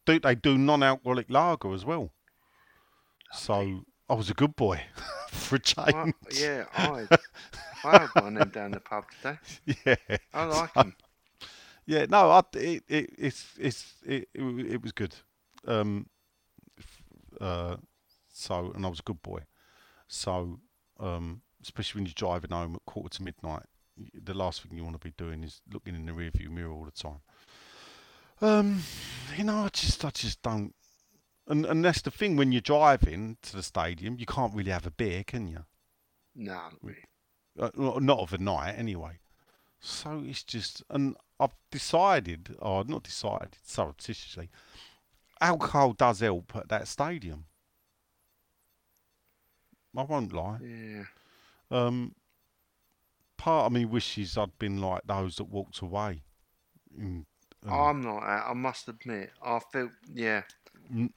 Do 0.05 0.19
they 0.19 0.35
do 0.35 0.57
non-alcoholic 0.57 1.29
lager 1.29 1.73
as 1.73 1.85
well? 1.85 2.11
So 3.31 3.81
I 4.09 4.13
was 4.13 4.29
a 4.29 4.33
good 4.33 4.55
boy 4.55 4.81
for 5.29 5.55
a 5.55 5.59
I, 5.77 5.91
change. 5.91 6.15
yeah, 6.31 6.65
I 6.73 7.07
I 7.83 7.91
had 7.99 8.09
one 8.23 8.37
of 8.37 8.39
them 8.39 8.49
down 8.49 8.71
the 8.71 8.79
pub 8.79 9.05
today. 9.21 9.37
yeah, 9.85 10.17
I 10.33 10.43
like 10.45 10.73
them. 10.73 10.95
yeah. 11.85 12.05
No, 12.09 12.29
I, 12.31 12.41
it, 12.53 12.83
it, 12.87 13.09
it's, 13.17 13.45
it's, 13.59 13.93
it, 14.05 14.29
it, 14.33 14.41
it 14.73 14.81
was 14.81 14.91
good. 14.91 15.15
Um, 15.65 16.07
uh, 17.39 17.77
so, 18.31 18.71
and 18.75 18.85
I 18.85 18.89
was 18.89 18.99
a 18.99 19.03
good 19.03 19.21
boy. 19.21 19.41
So, 20.07 20.59
um, 20.99 21.41
especially 21.67 21.99
when 21.99 22.05
you're 22.05 22.13
driving 22.15 22.51
home 22.51 22.75
at 22.75 22.85
quarter 22.85 23.17
to 23.17 23.23
midnight, 23.23 23.63
the 24.13 24.33
last 24.33 24.61
thing 24.61 24.77
you 24.77 24.83
want 24.83 24.99
to 24.99 25.05
be 25.07 25.13
doing 25.17 25.43
is 25.43 25.61
looking 25.71 25.95
in 25.95 26.05
the 26.05 26.11
rearview 26.13 26.49
mirror 26.49 26.71
all 26.71 26.85
the 26.85 26.91
time. 26.91 27.19
Um, 28.41 28.83
you 29.35 29.43
know, 29.43 29.65
I 29.65 29.69
just, 29.69 30.05
I 30.05 30.11
just 30.11 30.41
don't. 30.41 30.73
And 31.47 31.65
and 31.65 31.83
that's 31.83 32.01
the 32.01 32.11
thing 32.11 32.35
when 32.35 32.51
you're 32.51 32.61
driving 32.61 33.37
to 33.41 33.55
the 33.55 33.63
stadium, 33.63 34.17
you 34.19 34.25
can't 34.25 34.53
really 34.53 34.71
have 34.71 34.85
a 34.85 34.91
beer, 34.91 35.23
can 35.23 35.47
you? 35.47 35.65
No, 36.35 36.53
not 36.53 36.73
really. 36.81 37.05
uh, 37.59 37.71
not 37.75 38.19
of 38.19 38.33
a 38.33 38.37
night 38.37 38.75
anyway. 38.77 39.19
So 39.79 40.23
it's 40.25 40.43
just, 40.43 40.83
and 40.89 41.15
I've 41.39 41.55
decided, 41.71 42.55
or 42.59 42.83
not 42.85 43.03
decided, 43.03 43.57
surreptitiously, 43.63 44.49
alcohol 45.39 45.93
does 45.93 46.19
help 46.19 46.55
at 46.55 46.69
that 46.69 46.87
stadium. 46.87 47.45
I 49.95 50.03
won't 50.03 50.33
lie. 50.33 50.59
Yeah. 50.61 51.03
Um, 51.69 52.15
part 53.37 53.67
of 53.67 53.71
me 53.71 53.85
wishes 53.85 54.37
I'd 54.37 54.57
been 54.59 54.81
like 54.81 55.03
those 55.05 55.35
that 55.37 55.45
walked 55.45 55.79
away. 55.81 56.23
In, 56.97 57.25
um, 57.65 57.73
I'm 57.73 58.01
not. 58.01 58.19
I 58.19 58.53
must 58.53 58.87
admit. 58.87 59.31
I 59.43 59.59
felt, 59.71 59.91
yeah. 60.13 60.43
Mm. 60.93 61.11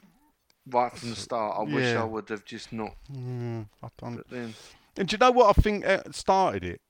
Right 0.67 0.93
from 0.97 1.11
the 1.11 1.17
start, 1.17 1.57
I 1.59 1.63
wish 1.63 1.95
I 1.97 2.05
would 2.05 2.29
have 2.29 2.45
just 2.45 2.73
not. 2.73 2.95
mm, 3.13 3.67
I 3.83 3.89
don't. 3.99 4.29
Then, 4.31 4.55
And 4.97 5.09
do 5.09 5.15
you 5.15 5.19
know 5.19 5.31
what 5.31 5.59
I 5.59 5.61
think 5.61 5.85
uh, 5.87 6.03
started 6.13 6.65
it? 6.65 6.81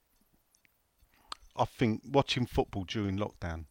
I 1.56 1.64
think 1.64 2.02
watching 2.04 2.46
football 2.46 2.84
during 2.84 3.16
lockdown. 3.18 3.66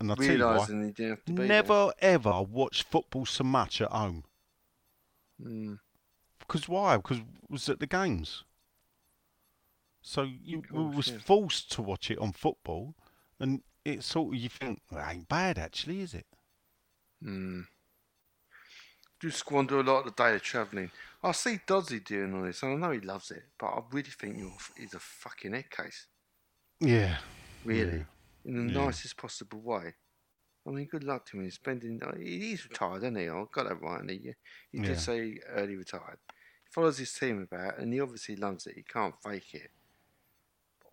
And 0.00 0.10
I'll 0.10 0.16
tell 0.16 0.26
you 0.26 0.44
why. 0.44 0.52
realising 0.52 0.82
you 0.84 0.92
didn't 0.92 1.10
have 1.10 1.24
to 1.26 1.32
be 1.32 1.36
there. 1.38 1.46
Never 1.46 1.92
ever 2.00 2.42
watched 2.42 2.84
football 2.84 3.24
so 3.24 3.44
much 3.44 3.80
at 3.80 3.90
home. 3.90 4.24
Mm. 5.40 5.78
Because 6.40 6.68
why? 6.68 6.96
Because 6.96 7.18
it 7.18 7.24
was 7.48 7.68
at 7.68 7.78
the 7.78 7.86
games. 7.86 8.44
So 10.02 10.22
you 10.22 10.62
course, 10.62 10.96
was 10.96 11.08
yeah. 11.08 11.18
forced 11.24 11.70
to 11.72 11.82
watch 11.82 12.10
it 12.10 12.18
on 12.18 12.32
football, 12.32 12.94
and 13.38 13.62
it's 13.84 14.06
sort 14.06 14.34
of 14.34 14.40
you 14.40 14.48
think 14.48 14.82
well, 14.90 15.08
ain't 15.08 15.28
bad 15.28 15.58
actually, 15.58 16.00
is 16.00 16.12
it? 16.14 16.26
Mm. 17.24 17.66
Do 19.20 19.30
squander 19.30 19.78
a 19.78 19.82
lot 19.84 20.00
of 20.00 20.04
the 20.16 20.22
day 20.22 20.34
of 20.34 20.42
travelling. 20.42 20.90
I 21.22 21.30
see 21.30 21.60
Doddsy 21.64 22.04
doing 22.04 22.34
all 22.34 22.42
this, 22.42 22.62
and 22.64 22.72
I 22.72 22.86
know 22.86 22.92
he 22.92 23.00
loves 23.00 23.30
it, 23.30 23.44
but 23.58 23.66
I 23.66 23.80
really 23.92 24.10
think 24.10 24.36
you're, 24.38 24.52
he's 24.76 24.94
a 24.94 24.98
fucking 24.98 25.52
head 25.52 25.70
case. 25.70 26.08
Yeah. 26.80 27.18
Really. 27.64 28.04
In 28.44 28.66
the 28.66 28.72
Yeah. 28.72 28.86
nicest 28.86 29.16
possible 29.16 29.60
way. 29.60 29.94
I 30.66 30.70
mean, 30.70 30.86
good 30.86 31.04
luck 31.04 31.26
to 31.26 31.36
him. 31.36 31.44
He's 31.44 31.54
spending. 31.54 32.02
uh, 32.02 32.16
He's 32.16 32.64
retired, 32.68 33.04
isn't 33.04 33.14
he? 33.16 33.28
I 33.28 33.44
got 33.52 33.68
that 33.68 33.80
right. 33.80 34.08
He, 34.10 34.34
he 34.72 34.78
Yeah. 34.78 34.82
did 34.86 34.98
say 34.98 35.38
early 35.50 35.76
retired. 35.76 36.18
He 36.64 36.72
follows 36.72 36.98
his 36.98 37.12
team 37.12 37.42
about, 37.42 37.78
and 37.78 37.92
he 37.92 38.00
obviously 38.00 38.34
loves 38.34 38.66
it. 38.66 38.74
He 38.74 38.82
can't 38.82 39.14
fake 39.22 39.54
it. 39.54 39.70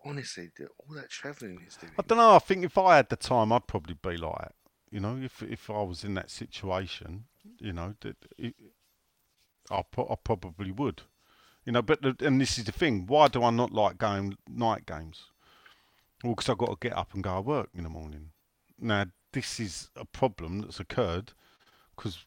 Honestly, 0.04 0.50
all 0.78 0.94
that 0.94 1.10
travelling 1.10 1.60
he's 1.62 1.76
doing. 1.76 1.92
I 1.98 2.02
don't 2.02 2.18
know. 2.18 2.34
I 2.34 2.38
think 2.38 2.64
if 2.64 2.78
I 2.78 2.96
had 2.96 3.08
the 3.10 3.16
time, 3.16 3.52
I'd 3.52 3.66
probably 3.66 3.94
be 4.00 4.16
like 4.16 4.38
that. 4.38 4.54
You 4.90 5.00
know, 5.00 5.18
if 5.22 5.42
if 5.42 5.68
I 5.70 5.82
was 5.82 6.04
in 6.04 6.14
that 6.14 6.30
situation, 6.30 7.24
you 7.58 7.72
know, 7.72 7.94
that 8.00 8.16
it, 8.38 8.54
I 9.70 9.78
I 9.98 10.14
probably 10.24 10.70
would. 10.72 11.02
You 11.66 11.72
know, 11.72 11.82
but 11.82 12.00
the, 12.02 12.16
and 12.20 12.40
this 12.40 12.58
is 12.58 12.64
the 12.64 12.72
thing. 12.72 13.06
Why 13.06 13.28
do 13.28 13.42
I 13.44 13.50
not 13.50 13.72
like 13.72 13.98
going 13.98 14.36
night 14.48 14.86
games? 14.86 15.24
Well, 16.24 16.34
because 16.34 16.48
I've 16.48 16.58
got 16.58 16.70
to 16.80 16.88
get 16.88 16.96
up 16.96 17.14
and 17.14 17.22
go 17.22 17.34
to 17.36 17.40
work 17.42 17.68
in 17.74 17.84
the 17.84 17.90
morning. 17.90 18.30
Now, 18.78 19.06
this 19.32 19.60
is 19.60 19.90
a 19.96 20.04
problem 20.04 20.60
that's 20.60 20.80
occurred 20.80 21.32
because 21.94 22.24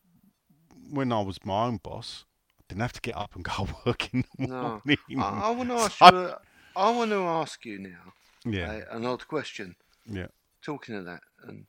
when 0.90 1.12
I 1.12 1.22
was 1.22 1.44
my 1.44 1.66
own 1.66 1.78
boss, 1.78 2.26
I 2.60 2.64
didn't 2.70 2.82
have 2.82 2.94
to 2.94 3.02
get 3.02 3.18
up 3.18 3.36
and 3.36 3.44
go 3.44 3.66
to 3.66 3.76
work 3.86 4.14
in 4.14 4.24
the 4.38 4.48
No. 4.48 4.82
morning. 4.86 4.98
I, 5.18 5.48
I 5.48 5.50
want 5.52 5.70
to 5.70 5.76
ask 5.80 6.00
you. 6.02 6.08
a- 6.08 6.40
I 6.76 6.92
want 6.92 7.12
to 7.12 7.24
ask 7.24 7.66
you 7.66 7.80
now 7.80 8.14
yeah, 8.46 8.82
a, 8.90 8.96
an 8.96 9.06
odd 9.06 9.28
question. 9.28 9.76
yeah. 10.10 10.28
Talking 10.62 10.96
of 10.96 11.06
that, 11.06 11.22
and 11.46 11.66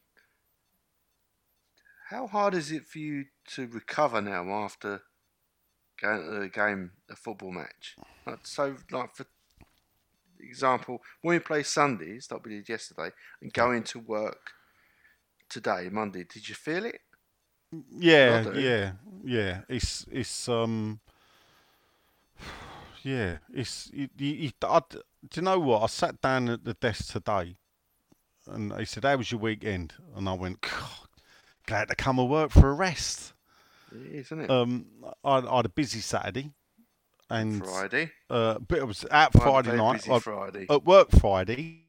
how 2.11 2.27
hard 2.27 2.55
is 2.55 2.71
it 2.71 2.87
for 2.87 2.99
you 2.99 3.25
to 3.55 3.67
recover 3.67 4.21
now 4.21 4.49
after 4.51 5.03
going 6.01 6.23
to 6.23 6.41
a 6.43 6.49
game, 6.49 6.93
a 7.11 7.17
football 7.17 7.51
match? 7.51 7.97
Like, 8.25 8.47
so, 8.47 8.77
like 8.93 9.17
for 9.17 9.27
example, 10.41 11.03
when 11.23 11.37
we 11.37 11.41
play 11.41 11.65
Sundays, 11.65 12.29
like 12.31 12.45
we 12.45 12.57
did 12.57 12.69
yesterday, 12.69 13.11
and 13.43 13.53
going 13.53 13.83
to 13.85 13.99
work 13.99 14.53
today, 15.49 15.89
Monday, 15.91 16.25
did 16.25 16.49
you 16.49 16.55
feel 16.55 16.85
it? 16.85 17.01
Yeah, 17.91 18.53
yeah, 18.55 18.93
yeah. 19.25 19.61
It's 19.69 20.07
it's 20.11 20.49
um, 20.49 21.01
yeah. 23.05 23.39
It's 23.53 23.91
you, 23.93 24.09
you, 24.17 24.33
you, 24.33 24.51
I, 24.63 24.81
do 24.91 25.01
you 25.35 25.43
know 25.43 25.59
what? 25.59 25.83
I 25.83 25.87
sat 25.87 26.21
down 26.21 26.49
at 26.49 26.65
the 26.65 26.75
desk 26.75 27.13
today, 27.13 27.57
and 28.47 28.71
they 28.73 28.85
said, 28.85 29.05
"How 29.05 29.17
was 29.17 29.31
your 29.31 29.41
weekend?" 29.41 29.95
And 30.17 30.29
I 30.29 30.33
went, 30.33 30.61
"God, 30.61 31.09
"Glad 31.67 31.89
to 31.89 31.95
come 31.95 32.19
and 32.19 32.29
work 32.31 32.51
for 32.51 32.69
a 32.71 32.75
rest." 32.75 33.33
It 33.93 33.99
is, 34.13 34.27
isn't 34.27 34.41
it? 34.43 34.51
Um, 34.51 34.87
I, 35.25 35.39
I 35.39 35.57
had 35.57 35.67
a 35.67 35.71
busy 35.71 36.01
Saturday, 36.01 36.51
and 37.31 37.65
Friday. 37.65 38.11
uh, 38.31 38.59
but 38.59 38.79
it 38.79 38.87
was 38.87 39.05
out 39.11 39.35
I 39.37 39.39
Friday 39.39 39.77
night. 39.77 39.93
busy 39.95 40.11
I- 40.13 40.19
Friday. 40.19 40.67
at 40.69 40.85
work 40.85 41.11
Friday. 41.13 41.81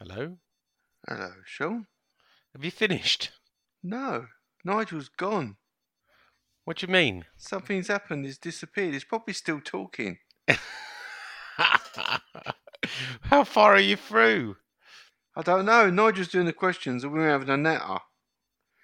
Hello? 0.00 0.36
Hello, 1.08 1.32
Sean. 1.44 1.86
Have 2.54 2.64
you 2.64 2.70
finished? 2.70 3.30
No, 3.82 4.26
Nigel's 4.64 5.08
gone. 5.08 5.56
What 6.64 6.78
do 6.78 6.86
you 6.86 6.92
mean? 6.92 7.24
Something's 7.36 7.88
happened. 7.88 8.24
He's 8.24 8.38
disappeared. 8.38 8.92
He's 8.94 9.04
probably 9.04 9.34
still 9.34 9.60
talking. 9.60 10.18
How 13.22 13.44
far 13.44 13.74
are 13.74 13.80
you 13.80 13.96
through? 13.96 14.56
I 15.36 15.42
don't 15.42 15.64
know. 15.66 15.90
Nigel's 15.90 16.28
doing 16.28 16.46
the 16.46 16.52
questions, 16.52 17.04
and 17.04 17.12
we 17.12 17.20
were 17.20 17.28
having 17.28 17.48
a 17.48 17.56
natter. 17.56 17.98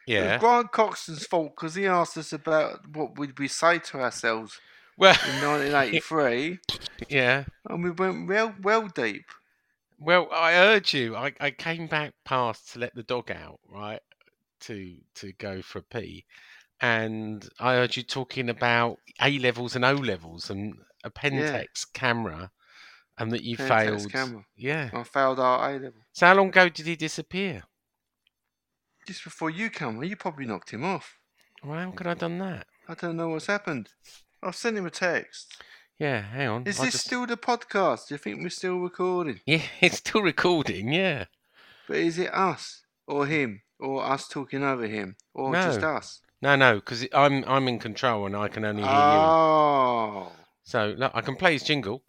It 0.07 0.13
Yeah. 0.15 0.33
was 0.35 0.41
Grant 0.41 0.73
Coxon's 0.73 1.27
fault 1.27 1.53
because 1.57 1.75
he 1.75 1.87
asked 1.87 2.17
us 2.17 2.33
about 2.33 2.89
what 2.97 3.19
would 3.19 3.39
we 3.39 3.49
say 3.49 3.79
to 3.79 4.01
ourselves 4.01 4.59
Well, 4.97 5.15
in 5.29 5.43
1983, 5.45 6.59
yeah. 7.09 7.45
and 7.69 7.85
we 7.85 7.91
went 7.91 8.29
well, 8.29 8.55
well 8.63 8.89
deep. 8.89 9.27
Well, 9.99 10.29
I 10.33 10.55
urge 10.55 10.95
you. 10.95 11.17
I, 11.17 11.33
I 11.41 11.51
came 11.51 11.87
back 11.89 12.15
past 12.25 12.73
to 12.73 12.79
let 12.79 12.95
the 12.95 13.03
dog 13.03 13.31
out, 13.31 13.59
right? 13.69 14.01
To 14.61 14.97
to 15.17 15.33
go 15.35 15.61
for 15.63 15.81
a 15.81 15.83
pee, 15.83 16.25
and 16.81 17.49
I 17.59 17.75
heard 17.75 17.97
you 17.97 18.03
talking 18.03 18.49
about 18.49 18.99
A 19.21 19.39
levels 19.39 19.75
and 19.77 19.85
O 19.85 19.93
levels 19.95 20.51
and 20.51 20.75
a 21.05 21.11
Pentax 21.11 21.87
camera, 21.93 22.51
and 23.19 23.33
that 23.33 23.43
you 23.43 23.57
Pentax 23.57 23.69
failed. 23.69 24.13
camera. 24.13 24.45
Yeah. 24.57 24.91
I 24.93 25.03
failed 25.05 25.39
our 25.41 25.71
A 25.71 25.73
level. 25.75 26.01
So 26.13 26.27
how 26.27 26.35
long 26.35 26.49
ago 26.49 26.69
did 26.69 26.87
he 26.87 26.97
disappear? 26.97 27.63
Just 29.07 29.25
before 29.25 29.51
you 29.51 29.71
come, 29.71 30.03
you 30.05 30.17
probably 30.17 30.47
knocked 30.47 30.71
him 30.71 30.85
off. 30.85 31.17
Well, 31.65 31.79
how 31.79 31.91
could 31.93 32.07
I 32.07 32.11
have 32.11 32.19
done 32.19 32.39
that? 32.39 32.67
I 32.89 32.95
don't 32.95 33.17
know 33.17 33.31
what's 33.31 33.47
happened. 33.47 33.89
I've 34.43 34.55
sent 34.57 34.77
him 34.77 34.87
a 34.87 34.91
text. 34.91 35.57
Yeah, 35.99 36.21
hang 36.21 36.49
on. 36.49 36.67
Is 36.67 36.79
I 36.79 36.85
this 36.87 36.95
just- 36.95 37.07
still 37.07 37.27
the 37.27 37.37
podcast? 37.37 38.09
Do 38.09 38.15
you 38.15 38.19
think 38.19 38.41
we're 38.43 38.51
still 38.51 38.79
recording? 38.79 39.41
Yeah, 39.47 39.63
it's 39.81 39.97
still 39.99 40.23
recording. 40.23 40.93
Yeah. 40.93 41.25
But 41.89 41.97
is 41.97 42.19
it 42.19 42.33
us 42.33 42.83
or 43.07 43.27
him 43.27 43.63
or 43.81 44.05
us 44.05 44.29
talking 44.29 44.63
over 44.63 44.87
him 44.87 45.17
or 45.35 45.51
No. 45.51 45.63
just 45.63 45.83
us? 45.83 46.21
No, 46.41 46.55
no, 46.55 46.77
because 46.77 47.05
I'm 47.13 47.45
I'm 47.47 47.67
in 47.67 47.79
control 47.81 48.27
and 48.27 48.37
I 48.37 48.47
can 48.49 48.65
only 48.65 48.83
hear 48.83 48.91
you. 48.91 48.97
Oh, 48.97 50.33
So 50.63 50.95
look, 50.97 51.11
I 51.15 51.21
can 51.21 51.35
play 51.35 51.55
his 51.55 51.65
jingle. 51.65 52.03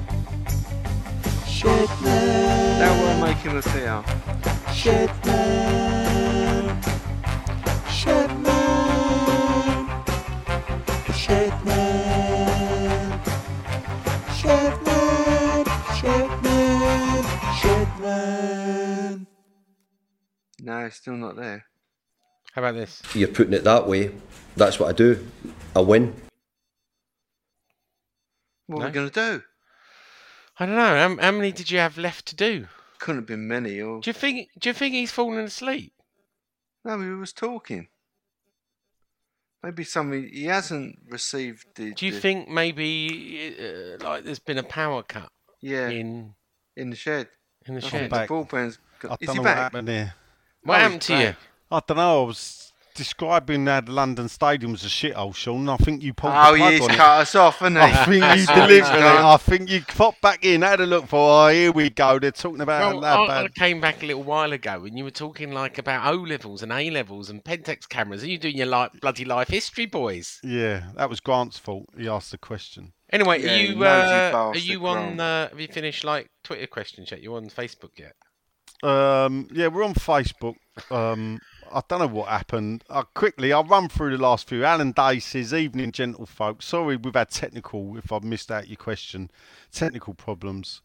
that 2.80 2.94
will 3.02 3.26
make 3.26 3.38
him 3.38 3.58
a 3.58 3.62
fear. 3.62 4.04
No, 20.62 20.86
it's 20.86 20.98
still 20.98 21.16
not 21.16 21.36
there. 21.36 21.66
How 22.54 22.62
about 22.64 22.76
this? 22.76 23.02
you're 23.16 23.28
putting 23.28 23.54
it 23.54 23.64
that 23.64 23.88
way, 23.88 24.12
that's 24.56 24.80
what 24.80 24.90
I 24.90 24.94
do. 24.94 25.26
I 25.76 25.80
win. 25.82 26.14
What 28.68 28.78
are 28.78 28.82
No? 28.82 28.86
we 28.88 28.92
going 28.92 29.10
to 29.10 29.14
do? 29.38 29.44
I 30.60 30.66
don't 30.66 30.76
know. 30.76 31.16
How, 31.18 31.22
how 31.22 31.32
many 31.32 31.52
did 31.52 31.72
you 31.72 31.80
have 31.80 31.98
left 31.98 32.26
to 32.28 32.36
do? 32.36 32.68
Couldn't 33.00 33.22
have 33.22 33.28
been 33.28 33.48
many. 33.48 33.80
Or 33.82 34.02
Do 34.02 34.10
you 34.10 34.14
think? 34.14 34.50
Do 34.60 34.70
you 34.70 34.74
think 34.74 34.94
he's 34.94 35.12
fallen 35.12 35.40
asleep? 35.46 35.94
no, 36.84 37.00
he 37.00 37.10
was 37.10 37.32
talking. 37.34 37.88
Maybe 39.64 39.84
something 39.84 40.30
he 40.32 40.46
hasn't 40.46 41.00
received 41.10 41.66
the. 41.76 41.94
Do 41.94 42.06
you 42.06 42.12
the- 42.14 42.20
think 42.20 42.50
maybe 42.50 43.56
uh, 43.60 44.04
like 44.04 44.24
there's 44.26 44.40
been 44.40 44.58
a 44.58 44.64
power 44.64 45.04
cut 45.04 45.30
Yeah, 45.62 45.88
in, 45.90 46.34
in 46.76 46.90
the 46.90 46.96
shed. 46.96 47.28
in 47.66 47.76
the 47.76 47.80
I 47.80 47.84
shed? 47.84 47.92
think 47.92 48.10
the 48.12 48.16
back. 48.16 48.28
broadband's. 48.30 48.80
I 49.02 49.08
Got, 49.08 49.22
is 49.22 49.28
don't 49.28 49.36
he 49.36 49.40
know 49.40 49.44
back? 49.46 49.56
what 49.56 49.62
happened 49.64 49.88
there. 49.88 50.14
What 50.64 50.76
Oh, 50.76 50.80
happened 50.80 51.04
he's 51.04 51.08
to 51.18 51.24
you? 51.24 51.36
Back. 51.70 51.84
I 51.84 51.86
don't 51.88 51.98
know. 51.98 52.24
I 52.24 52.28
was 52.28 52.66
describing 52.96 53.66
how 53.68 53.80
the 53.80 53.94
London 53.94 54.28
Stadium 54.28 54.74
was 54.74 54.84
a 54.84 54.88
shithole, 54.90 55.34
Sean. 55.34 55.70
I 55.70 55.78
think 55.78 56.04
you 56.04 56.14
pulled 56.14 56.34
Oh, 56.36 56.52
the 56.52 56.58
plug 56.58 56.72
he's 56.74 56.82
on 56.82 56.92
it. 56.92 56.98
cut 56.98 57.22
us 57.22 57.36
off, 57.36 57.60
hasn't 57.60 57.78
he? 57.78 57.82
I 57.84 57.94
think 58.06 58.14
you 58.16 58.20
That's 58.20 58.48
what 58.48 58.56
delivered 58.56 58.98
it. 58.98 59.04
I 59.26 59.38
think 59.38 59.70
you 59.70 59.82
popped 59.84 60.22
back 60.22 60.44
in, 60.44 60.64
had 60.64 60.82
a 60.82 60.86
look 60.86 61.08
for. 61.08 61.18
Oh, 61.20 61.48
here 61.48 61.72
we 61.72 61.90
go. 61.92 62.20
They're 62.20 62.32
talking 62.32 62.60
about 62.60 62.92
Well, 62.96 63.02
that 63.02 63.18
I, 63.20 63.28
bad. 63.28 63.46
I 63.46 63.48
came 63.50 63.80
back 63.80 64.04
a 64.04 64.06
little 64.06 64.24
while 64.24 64.52
ago 64.52 64.84
and 64.84 64.98
you 64.98 65.06
were 65.06 65.12
talking 65.12 65.54
like 65.54 65.78
about 65.78 66.14
O 66.14 66.18
levels 66.18 66.62
and 66.62 66.74
A 66.74 66.90
levels 66.90 67.30
and 67.30 67.42
Pentax 67.42 67.88
cameras. 67.88 68.24
Are 68.24 68.28
you 68.28 68.38
doing 68.38 68.58
your 68.58 68.66
like 68.68 68.92
bloody 69.00 69.24
life 69.24 69.48
history, 69.48 69.86
boys? 69.86 70.40
Yeah, 70.44 70.84
that 70.98 71.10
was 71.10 71.22
Grant's 71.22 71.58
fault. 71.58 71.86
He 71.98 72.10
asked 72.10 72.32
the 72.32 72.38
question. 72.38 72.92
Anyway, 73.14 73.42
Yeah, 73.42 73.52
are 73.52 73.56
you 73.56 73.84
uh, 73.86 74.32
are 74.54 74.58
you 74.58 74.86
on? 74.88 75.16
Grant. 75.16 75.22
Uh, 75.22 75.50
have 75.50 75.60
you 75.60 75.68
finished 75.68 76.04
like 76.04 76.28
Twitter 76.44 76.68
questions 76.68 77.12
yet? 77.12 77.22
You 77.24 77.34
on 77.36 77.50
Facebook 77.50 77.92
yet? 77.98 78.14
Um, 78.84 79.48
yeah, 79.54 79.68
we're 79.68 79.84
on 79.84 79.94
Facebook. 79.94 80.56
Um, 80.92 81.40
I 81.72 81.82
don't 81.88 82.00
know 82.00 82.08
what 82.08 82.28
happened. 82.30 82.84
Uh, 82.90 83.04
quickly, 83.14 83.52
I'll 83.54 83.64
run 83.64 83.90
through 83.90 84.16
the 84.16 84.22
last 84.22 84.48
few. 84.48 84.64
Alan 84.66 84.92
Day 84.92 85.20
says, 85.20 85.54
"Evening, 85.54 85.92
gentlefolk. 85.92 86.62
Sorry, 86.62 86.96
we've 86.98 87.14
had 87.14 87.30
technical. 87.30 87.98
If 87.98 88.12
I've 88.12 88.24
missed 88.24 88.52
out 88.52 88.68
your 88.68 88.78
question, 88.78 89.30
technical 89.72 90.14
problems. 90.14 90.82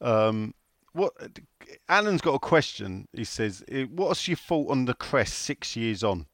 Um, 0.00 0.54
what? 0.92 1.12
Alan's 1.88 2.20
got 2.20 2.34
a 2.34 2.38
question. 2.38 3.08
He 3.12 3.24
says, 3.24 3.62
eh, 3.68 3.84
"What's 3.84 4.26
your 4.28 4.36
thought 4.36 4.70
on 4.70 4.84
the 4.86 4.94
crest 4.94 5.34
six 5.34 5.76
years 5.76 6.02
on?" 6.04 6.26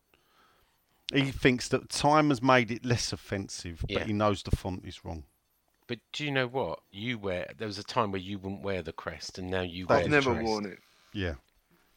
He 1.12 1.30
thinks 1.30 1.68
that 1.68 1.88
time 1.90 2.30
has 2.30 2.40
made 2.42 2.70
it 2.70 2.84
less 2.84 3.12
offensive, 3.12 3.84
Yeah. 3.88 3.98
but 3.98 4.06
he 4.06 4.12
knows 4.14 4.42
the 4.42 4.56
font 4.56 4.84
is 4.86 5.04
wrong. 5.04 5.24
But 5.86 5.98
do 6.12 6.24
you 6.24 6.30
know 6.30 6.46
what? 6.46 6.80
You 6.90 7.18
wear. 7.18 7.52
There 7.58 7.66
was 7.66 7.78
a 7.78 7.84
time 7.84 8.10
where 8.10 8.20
you 8.20 8.38
wouldn't 8.38 8.62
wear 8.62 8.80
the 8.82 8.92
crest, 8.92 9.38
and 9.38 9.50
now 9.50 9.60
you 9.60 9.86
I've 9.90 10.04
the 10.04 10.08
never 10.08 10.32
crest. 10.32 10.46
worn 10.46 10.64
it. 10.66 10.78
Yeah. 11.12 11.34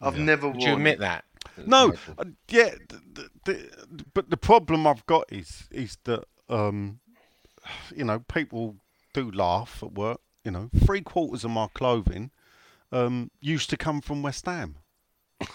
I've 0.02 0.18
Yeah. 0.18 0.24
never 0.26 0.48
Would 0.48 0.58
worn 0.58 0.68
you 0.70 0.74
admit 0.76 0.96
it. 0.96 1.00
that? 1.00 1.24
No, 1.66 1.94
uh, 2.18 2.24
yeah, 2.50 2.72
the, 2.90 3.30
the, 3.46 3.70
but 4.14 4.30
the 4.30 4.38
problem 4.38 4.86
I've 4.88 5.06
got 5.06 5.26
is 5.32 5.68
is 5.72 5.98
that 6.06 6.24
um, 6.50 7.00
you 7.96 8.04
know 8.04 8.20
people 8.20 8.76
do 9.14 9.32
laugh 9.32 9.82
at 9.84 9.94
work. 9.94 10.20
You 10.44 10.52
know, 10.52 10.70
three 10.86 11.02
quarters 11.02 11.44
of 11.44 11.52
my 11.52 11.68
clothing 11.74 12.32
um, 12.92 13.32
used 13.42 13.70
to 13.72 13.78
come 13.78 14.00
from 14.02 14.22
West 14.22 14.46
Ham. 14.46 14.78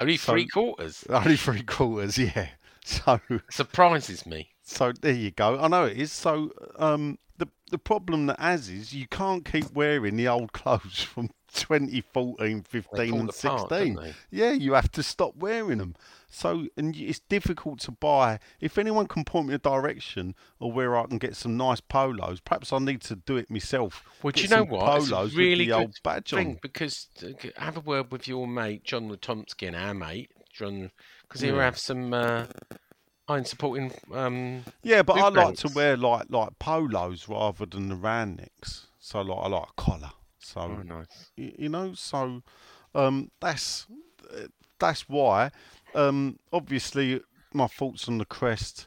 Only 0.00 0.16
So- 0.16 0.32
three 0.32 0.46
quarters. 0.48 1.04
Only 1.08 1.36
three 1.36 1.62
quarters, 1.62 2.18
yeah. 2.18 2.48
So 2.86 3.18
Surprises 3.50 4.26
me. 4.26 4.50
so 4.62 4.92
there 4.92 5.14
you 5.14 5.30
go. 5.30 5.58
I 5.58 5.68
know 5.68 5.86
it 5.86 5.96
is. 5.96 6.12
So 6.12 6.52
um, 6.76 7.18
the 7.38 7.48
the 7.70 7.78
problem 7.78 8.26
that 8.26 8.38
has 8.38 8.68
is 8.68 8.92
you 8.92 9.06
can't 9.08 9.42
keep 9.42 9.72
wearing 9.72 10.16
the 10.16 10.28
old 10.28 10.52
clothes 10.52 11.00
from 11.02 11.30
2014, 11.54 12.62
15, 12.62 13.14
and 13.14 13.32
16. 13.32 13.94
don't? 13.94 14.14
Yeah, 14.30 14.52
you 14.52 14.74
have 14.74 14.90
to 14.92 15.02
stop 15.02 15.36
wearing 15.36 15.78
them. 15.78 15.94
So, 16.28 16.66
and 16.76 16.96
it's 16.96 17.20
difficult 17.20 17.78
to 17.80 17.92
buy. 17.92 18.40
If 18.60 18.76
anyone 18.76 19.06
can 19.06 19.24
point 19.24 19.48
me 19.48 19.54
a 19.54 19.58
direction 19.58 20.34
or 20.58 20.72
where 20.72 20.96
I 20.96 21.06
can 21.06 21.18
get 21.18 21.36
some 21.36 21.56
nice 21.56 21.80
polos, 21.80 22.40
perhaps 22.40 22.72
I 22.72 22.78
need 22.78 23.02
to 23.02 23.16
do 23.16 23.36
it 23.36 23.50
myself. 23.50 24.02
Well, 24.22 24.32
do 24.32 24.42
you 24.42 24.48
know 24.48 24.64
what? 24.64 24.96
It's 25.00 25.10
Polos 25.10 25.34
really 25.36 25.50
with 25.50 25.58
the 25.58 25.64
good 25.66 25.80
old 25.80 25.98
badge 26.02 26.30
thing 26.30 26.48
on. 26.48 26.58
because 26.60 27.06
uh, 27.22 27.28
have 27.56 27.76
a 27.76 27.80
word 27.80 28.10
with 28.10 28.26
your 28.26 28.48
mate 28.48 28.82
John 28.82 29.08
Latomsky, 29.08 29.68
and 29.68 29.76
our 29.76 29.94
mate 29.94 30.30
John, 30.52 30.90
because 31.22 31.40
he'll 31.40 31.54
Yeah. 31.56 31.64
have 31.64 31.78
some 31.78 32.12
uh, 32.12 32.46
iron 33.28 33.44
supporting. 33.44 33.92
Um, 34.12 34.64
Yeah, 34.82 35.02
but 35.02 35.18
I 35.18 35.28
like 35.28 35.56
to 35.58 35.68
wear 35.68 35.96
like 35.96 36.26
like 36.30 36.58
polos 36.58 37.28
rather 37.28 37.64
than 37.64 37.90
the 37.90 37.96
round 37.96 38.38
necks. 38.38 38.86
So 38.98 39.20
like 39.20 39.38
I 39.44 39.48
like 39.48 39.68
a 39.68 39.80
collar. 39.80 40.10
So 40.44 40.60
oh, 40.60 40.82
nice. 40.82 41.30
y- 41.36 41.54
you 41.58 41.68
know 41.68 41.94
so 41.94 42.42
um 42.94 43.30
that's 43.40 43.86
that's 44.78 45.08
why 45.08 45.50
um 45.94 46.38
obviously 46.52 47.20
my 47.52 47.66
thoughts 47.66 48.08
on 48.08 48.18
the 48.18 48.24
crest 48.24 48.86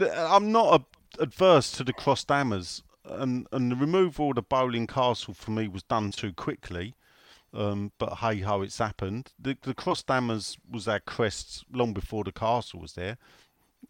i'm 0.00 0.50
not 0.52 0.80
a, 0.80 1.22
adverse 1.22 1.70
to 1.70 1.84
the 1.84 1.92
crossed 1.92 2.28
hammers 2.28 2.82
and 3.04 3.46
and 3.52 3.70
the 3.70 3.76
removal 3.76 4.30
of 4.30 4.36
the 4.36 4.42
Boleyn 4.42 4.86
castle 4.86 5.34
for 5.34 5.50
me 5.50 5.68
was 5.68 5.82
done 5.84 6.10
too 6.10 6.32
quickly 6.32 6.94
um 7.52 7.92
but 7.98 8.14
hey 8.18 8.40
ho 8.40 8.62
it's 8.62 8.78
happened 8.78 9.32
the, 9.38 9.56
the 9.62 9.74
crossed 9.74 10.08
hammers 10.08 10.56
was 10.70 10.88
our 10.88 11.00
crests 11.00 11.64
long 11.72 11.92
before 11.92 12.24
the 12.24 12.32
castle 12.32 12.80
was 12.80 12.94
there 12.94 13.16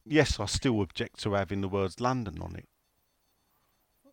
yes 0.04 0.38
i 0.38 0.46
still 0.46 0.80
object 0.80 1.18
to 1.20 1.32
having 1.32 1.62
the 1.62 1.68
words 1.68 2.00
london 2.00 2.38
on 2.42 2.54
it 2.56 2.68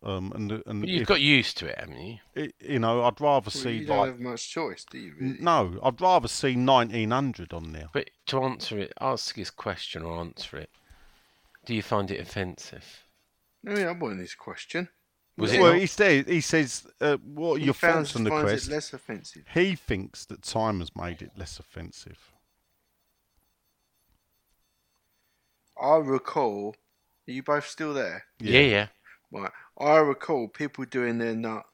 um 0.04 0.32
and 0.34 0.50
and 0.66 0.80
But 0.80 0.88
you've 0.88 1.02
if- 1.02 1.08
got 1.08 1.20
used 1.20 1.58
to 1.58 1.66
it, 1.66 1.78
haven't 1.78 2.00
you? 2.00 2.18
it, 2.34 2.54
you 2.60 2.78
know, 2.78 3.02
I'd 3.04 3.20
rather 3.20 3.46
Well, 3.46 3.62
see 3.62 3.78
you 3.78 3.86
don't 3.86 3.98
like 3.98 4.10
have 4.10 4.20
much 4.20 4.50
choice, 4.50 4.84
do 4.90 4.98
you? 4.98 5.14
Really? 5.18 5.36
no, 5.40 5.78
I'd 5.82 6.00
rather 6.00 6.28
see 6.28 6.56
1900 6.56 7.52
on 7.52 7.72
there. 7.72 7.88
But 7.92 8.10
to 8.26 8.42
answer 8.42 8.78
it, 8.78 8.92
ask 9.00 9.36
his 9.36 9.50
question 9.50 10.02
or 10.02 10.18
answer 10.18 10.56
it. 10.58 10.70
Do 11.64 11.74
you 11.74 11.82
find 11.82 12.10
it 12.10 12.20
offensive? 12.20 13.04
I 13.66 13.70
mean, 13.70 13.86
I 13.86 13.92
want 13.92 14.18
this 14.18 14.34
question. 14.34 14.88
Was 15.38 15.52
Yeah. 15.52 15.60
it 15.60 15.62
well, 15.62 15.72
he 15.72 15.86
says, 15.86 16.26
he 16.26 16.40
says, 16.40 16.86
uh, 17.00 17.16
what 17.18 17.54
are 17.56 17.58
He 17.60 17.64
your 17.66 17.74
finds- 17.74 18.10
thoughts 18.10 18.16
on 18.16 18.24
the 18.24 18.30
finds 18.30 18.50
crest? 18.50 18.68
it 18.68 18.72
less 18.72 18.92
offensive. 18.92 19.44
He 19.54 19.76
thinks 19.76 20.24
that 20.26 20.42
time 20.42 20.80
has 20.80 20.90
made 20.96 21.22
it 21.22 21.30
less 21.38 21.58
offensive. 21.58 22.32
I 25.80 25.96
recall. 25.96 26.76
Are 27.28 27.32
you 27.32 27.42
both 27.42 27.66
still 27.66 27.94
there? 27.94 28.24
Yeah, 28.40 28.60
yeah. 28.60 28.86
Right. 29.30 29.50
I 29.82 29.98
recall 29.98 30.48
people 30.48 30.84
doing 30.84 31.18
their 31.18 31.34
nut 31.34 31.64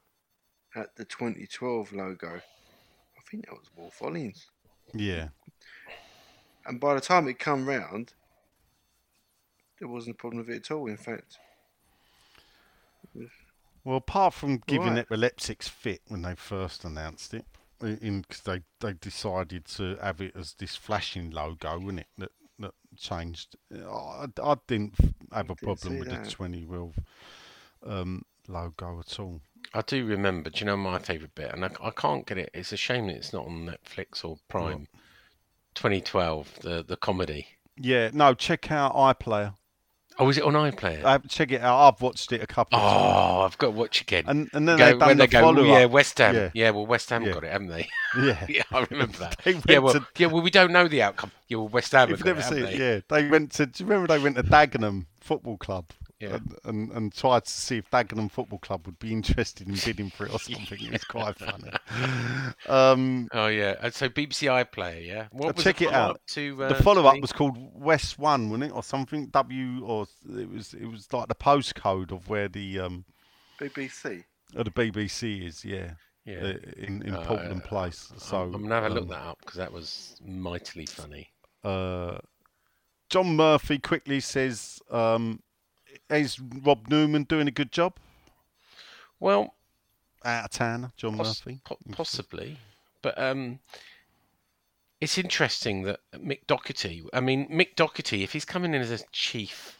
at 0.75 0.95
the 0.95 1.05
2012 1.05 1.93
logo. 1.93 2.27
I 2.37 3.21
think 3.29 3.45
that 3.45 3.53
was 3.53 3.69
Wolff 3.75 3.99
Olins. 3.99 4.45
Yeah, 4.93 5.29
And 6.65 6.79
by 6.79 6.95
the 6.95 7.01
time 7.01 7.27
it 7.27 7.39
come 7.39 7.67
round, 7.67 8.13
there 9.79 9.87
wasn't 9.87 10.15
a 10.15 10.17
problem 10.17 10.39
with 10.45 10.49
it 10.49 10.57
at 10.69 10.71
all. 10.71 10.87
In 10.87 10.97
fact, 10.97 11.37
Well, 13.83 13.97
apart 13.97 14.33
from 14.33 14.57
giving 14.67 14.93
Right. 14.93 15.05
epileptics 15.05 15.67
fit 15.67 16.01
when 16.07 16.21
they 16.21 16.35
first 16.35 16.83
announced 16.83 17.33
it, 17.33 17.45
because 17.79 18.41
they 18.41 18.61
they 18.79 18.93
decided 18.93 19.65
to 19.65 19.95
have 19.97 20.21
it 20.21 20.35
as 20.35 20.53
this 20.55 20.75
flashing 20.75 21.31
logo, 21.31 21.79
wasn't 21.79 21.99
it? 22.01 22.07
That 22.17 22.31
that 22.59 22.73
changed. 22.97 23.55
I, 23.73 24.25
I 24.43 24.55
didn't 24.67 24.95
have 25.31 25.49
a 25.49 25.55
Didn't 25.55 25.79
problem 25.79 25.99
with 25.99 26.09
that. 26.09 26.25
the 26.25 26.29
20 26.31 26.65
Wilf 26.65 26.99
um, 27.85 28.23
logo 28.47 28.99
at 28.99 29.19
all. 29.19 29.41
I 29.73 29.81
do 29.81 30.05
remember. 30.05 30.49
Do 30.49 30.59
you 30.59 30.65
know 30.65 30.77
my 30.77 30.99
favourite 30.99 31.35
bit? 31.35 31.51
And 31.53 31.63
I, 31.65 31.69
I 31.83 31.89
can't 31.91 32.25
get 32.25 32.37
it. 32.37 32.49
It's 32.53 32.71
a 32.71 32.77
shame 32.77 33.07
that 33.07 33.15
it's 33.17 33.33
not 33.33 33.45
on 33.45 33.65
Netflix 33.67 34.23
or 34.25 34.37
Prime. 34.47 34.87
2012, 35.75 36.59
the 36.61 36.83
the 36.87 36.97
comedy. 36.97 37.47
Yeah, 37.77 38.09
no, 38.13 38.33
check 38.33 38.71
out 38.71 38.93
iPlayer. 38.95 39.53
Oh, 40.17 40.27
is 40.27 40.37
it 40.37 40.43
on 40.43 40.51
iPlayer? 40.53 41.01
Uh, 41.05 41.19
check 41.29 41.51
it 41.51 41.61
out. 41.61 41.87
I've 41.93 42.01
watched 42.01 42.33
it 42.33 42.41
a 42.43 42.47
couple 42.47 42.77
of 42.77 42.83
times. 42.91 43.13
oh, 43.15 43.41
I've 43.41 43.57
got 43.57 43.67
to 43.67 43.71
watch 43.71 44.01
again. 44.01 44.25
And 44.27 44.49
and 44.51 44.67
then 44.67 44.77
Go- 44.77 44.85
they've 44.85 44.99
done 44.99 45.07
when 45.07 45.17
the 45.17 45.23
they 45.23 45.27
go, 45.27 45.39
follow 45.41 45.61
"Oh, 45.61 45.65
yeah. 45.79 45.85
West 45.85 46.17
Ham. 46.17 46.35
Yeah, 46.35 46.49
Yeah. 46.53 46.69
well, 46.71 46.85
West 46.85 47.09
Ham 47.11 47.23
Yeah. 47.23 47.31
got 47.33 47.43
it, 47.45 47.51
haven't 47.51 47.67
they? 47.69 47.87
Yeah. 48.21 48.45
yeah, 48.49 48.63
I 48.71 48.85
remember 48.89 49.17
that. 49.19 49.39
Yeah, 49.69 49.77
well, 49.77 49.93
to- 49.93 50.07
yeah, 50.17 50.27
well, 50.27 50.41
we 50.41 50.49
don't 50.49 50.73
know 50.73 50.87
the 50.89 51.01
outcome. 51.03 51.31
Yeah, 51.47 51.57
well, 51.57 51.69
West 51.69 51.93
Ham 51.93 52.09
You've 52.09 52.25
never 52.25 52.39
it, 52.41 52.43
seen 52.43 52.63
it, 52.65 52.75
yeah. 52.77 52.99
They 53.07 53.29
went 53.29 53.51
to. 53.53 53.67
Do 53.67 53.81
you 53.83 53.89
remember 53.89 54.07
they 54.13 54.21
went 54.21 54.35
to 54.35 54.43
Dagenham 54.43 55.05
Football 55.21 55.57
Club? 55.57 55.85
Yeah. 56.19 56.35
And, 56.35 56.55
and 56.65 56.91
and 56.91 57.13
tried 57.15 57.45
to 57.45 57.51
see 57.51 57.77
if 57.77 57.89
Dagenham 57.89 58.29
Football 58.29 58.59
Club 58.59 58.85
would 58.85 58.99
be 58.99 59.13
interested 59.13 59.67
in 59.69 59.75
bidding 59.85 60.09
for 60.09 60.25
it 60.25 60.33
or 60.33 60.39
something. 60.39 60.77
It 60.83 60.91
was 60.91 61.03
quite 61.05 61.37
funny. 61.37 61.71
Um, 62.67 63.29
Oh 63.31 63.47
yeah, 63.47 63.89
so 63.91 64.09
BBC 64.09 64.47
iPlayer, 64.65 65.05
yeah. 65.05 65.27
What 65.31 65.55
was 65.55 65.63
check 65.63 65.77
the 65.77 65.85
it 65.85 65.93
out. 65.93 66.19
follow-up 66.19 66.25
To, 66.27 66.63
uh, 66.63 66.67
the 66.69 66.83
follow 66.83 67.05
up 67.05 67.21
was 67.21 67.31
called 67.31 67.57
West 67.73 68.19
One, 68.19 68.49
wasn't 68.49 68.71
it, 68.71 68.75
or 68.75 68.83
something? 68.83 69.27
W 69.27 69.85
or 69.85 70.07
it 70.37 70.49
was 70.49 70.73
it 70.73 70.85
was 70.87 71.11
like 71.13 71.27
the 71.29 71.35
postcode 71.35 72.11
of 72.11 72.27
where 72.27 72.47
the 72.49 72.79
um 72.79 73.05
BBC. 73.59 74.23
of 74.55 74.65
the 74.65 74.71
BBC 74.71 75.45
is. 75.47 75.63
Yeah. 75.63 75.91
Yeah. 76.25 76.39
uh, 76.43 76.53
in 76.77 77.01
in 77.03 77.15
Uh, 77.15 77.23
Portland 77.25 77.63
Place. 77.63 78.11
So 78.17 78.41
I'm 78.41 78.51
gonna 78.63 78.75
have 78.75 78.85
a 78.85 78.89
look 78.89 79.03
um, 79.03 79.09
that 79.09 79.21
up 79.21 79.39
because 79.39 79.55
that 79.55 79.71
was 79.71 80.15
mightily 80.21 80.85
funny. 80.85 81.31
uh, 81.63 82.17
John 83.09 83.35
Murphy 83.35 83.79
quickly 83.79 84.19
says, 84.19 84.79
um, 84.91 85.39
"Is 86.09 86.39
Rob 86.39 86.87
Newman 86.89 87.23
doing 87.23 87.47
a 87.47 87.51
good 87.51 87.71
job?" 87.71 87.93
Well, 89.19 89.53
Out 90.25 90.45
of 90.45 90.51
town, 90.51 90.91
John 90.97 91.17
poss- 91.17 91.45
Murphy. 91.45 91.59
po- 91.63 91.77
possibly, 91.91 92.57
but 93.01 93.17
um, 93.17 93.59
it's 95.01 95.17
interesting 95.17 95.83
that 95.83 95.99
Mick 96.13 96.45
Doherty. 96.47 97.03
I 97.13 97.19
mean, 97.21 97.47
Mick 97.49 97.75
Doherty, 97.75 98.23
if 98.23 98.33
he's 98.33 98.45
coming 98.45 98.73
in 98.73 98.81
as 98.81 98.91
a 98.91 98.99
chief, 99.11 99.77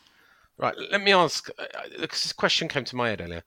right? 0.57 0.75
Let 0.91 1.01
me 1.01 1.11
ask. 1.11 1.49
uh, 1.59 1.63
uh, 1.63 1.83
Because 1.99 2.23
this 2.23 2.33
question 2.33 2.67
came 2.67 2.85
to 2.85 2.95
my 2.95 3.09
head 3.09 3.21
earlier. 3.21 3.43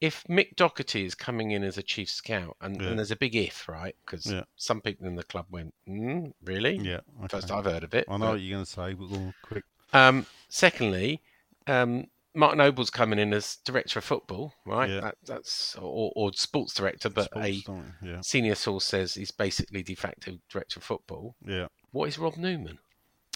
If 0.00 0.24
Mick 0.24 0.56
Doherty 0.56 1.04
is 1.04 1.14
coming 1.14 1.52
in 1.52 1.62
as 1.62 1.78
a 1.78 1.82
chief 1.82 2.10
scout, 2.10 2.56
and, 2.60 2.80
Yeah. 2.80 2.88
and 2.88 2.98
there's 2.98 3.12
a 3.12 3.16
big 3.16 3.36
if, 3.36 3.68
right? 3.68 3.94
Because 4.04 4.26
Yeah. 4.26 4.42
some 4.56 4.80
people 4.80 5.06
in 5.06 5.14
the 5.14 5.22
club 5.22 5.46
went, 5.48 5.74
mm, 5.88 6.32
"Really? 6.42 6.76
Yeah, 6.78 7.00
First. 7.28 7.52
I've 7.52 7.66
heard 7.66 7.84
of 7.84 7.94
it." 7.94 8.06
I 8.08 8.12
know 8.16 8.26
but- 8.26 8.30
what 8.32 8.40
you're 8.40 8.56
going 8.56 8.64
to 8.64 8.70
say, 8.70 8.94
but 8.94 9.12
on, 9.16 9.34
quick. 9.42 9.64
Um, 9.92 10.26
secondly, 10.48 11.20
um, 11.68 12.08
Martin 12.34 12.58
Noble's 12.58 12.90
coming 12.90 13.18
in 13.18 13.32
as 13.34 13.56
director 13.64 13.98
of 13.98 14.04
football, 14.04 14.54
right? 14.64 14.88
Yeah. 14.88 15.00
That, 15.00 15.14
that's 15.26 15.76
or, 15.76 16.12
or 16.16 16.32
sports 16.34 16.72
director, 16.74 17.10
but 17.10 17.26
Sports, 17.26 17.46
a 17.46 18.06
yeah, 18.06 18.20
senior 18.22 18.54
source 18.54 18.84
says 18.86 19.14
he's 19.14 19.30
basically 19.30 19.82
de 19.82 19.94
facto 19.94 20.38
director 20.50 20.78
of 20.80 20.84
football. 20.84 21.36
yeah. 21.46 21.66
What 21.90 22.08
is 22.08 22.18
Rob 22.18 22.36
Newman? 22.38 22.78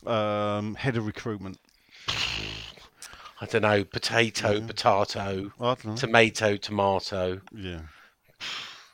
Um, 0.07 0.77
head 0.77 0.97
of 0.97 1.05
recruitment. 1.07 1.59
I 3.41 3.45
don't 3.47 3.63
know. 3.63 3.85
Potato, 3.85 4.61
potato, 4.63 5.53
I 5.61 5.77
know. 5.85 5.95
tomato, 5.97 6.57
tomato. 6.57 7.43
yeah, 7.55 7.81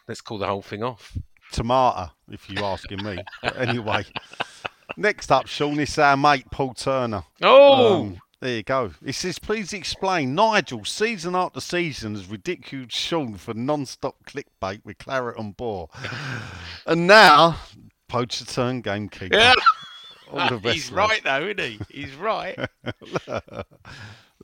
Let's 0.09 0.21
call 0.21 0.39
the 0.39 0.47
whole 0.49 0.63
thing 0.63 0.83
off. 0.83 1.17
tomato, 1.53 2.11
if 2.29 2.51
you're 2.51 2.65
asking 2.65 3.05
me. 3.05 3.19
Anyway, 3.57 4.05
next 4.97 5.31
up, 5.31 5.47
Sean, 5.47 5.79
is 5.79 5.97
our 5.99 6.17
mate 6.17 6.47
Paul 6.51 6.75
Turner. 6.75 7.23
Oh, 7.41 8.01
Um, 8.03 8.19
there 8.43 8.57
you 8.57 8.63
go. 8.65 8.91
He 9.05 9.13
says, 9.13 9.39
please 9.39 9.73
explain. 9.73 10.35
Nigel, 10.35 10.85
season 10.85 11.35
after 11.37 11.61
season, 11.61 12.15
has 12.17 12.27
ridiculed 12.27 12.91
Sean 12.93 13.37
for 13.37 13.55
non-stop 13.55 14.17
clickbait 14.27 14.85
with 14.85 14.99
Claret 14.99 15.39
and 15.39 15.57
board. 15.57 15.91
and 16.87 17.07
now, 17.07 17.57
poacher 18.09 18.45
turn 18.45 18.81
gamekeeper. 18.81 19.37
yeah. 19.37 19.55
All 20.33 20.49
the 20.59 20.59
He's 20.73 20.91
right 20.91 21.23
though, 21.23 21.43
isn't 21.47 21.61
he? 21.61 21.79
He's 21.91 22.15
right. 22.17 22.59
I 23.29 23.63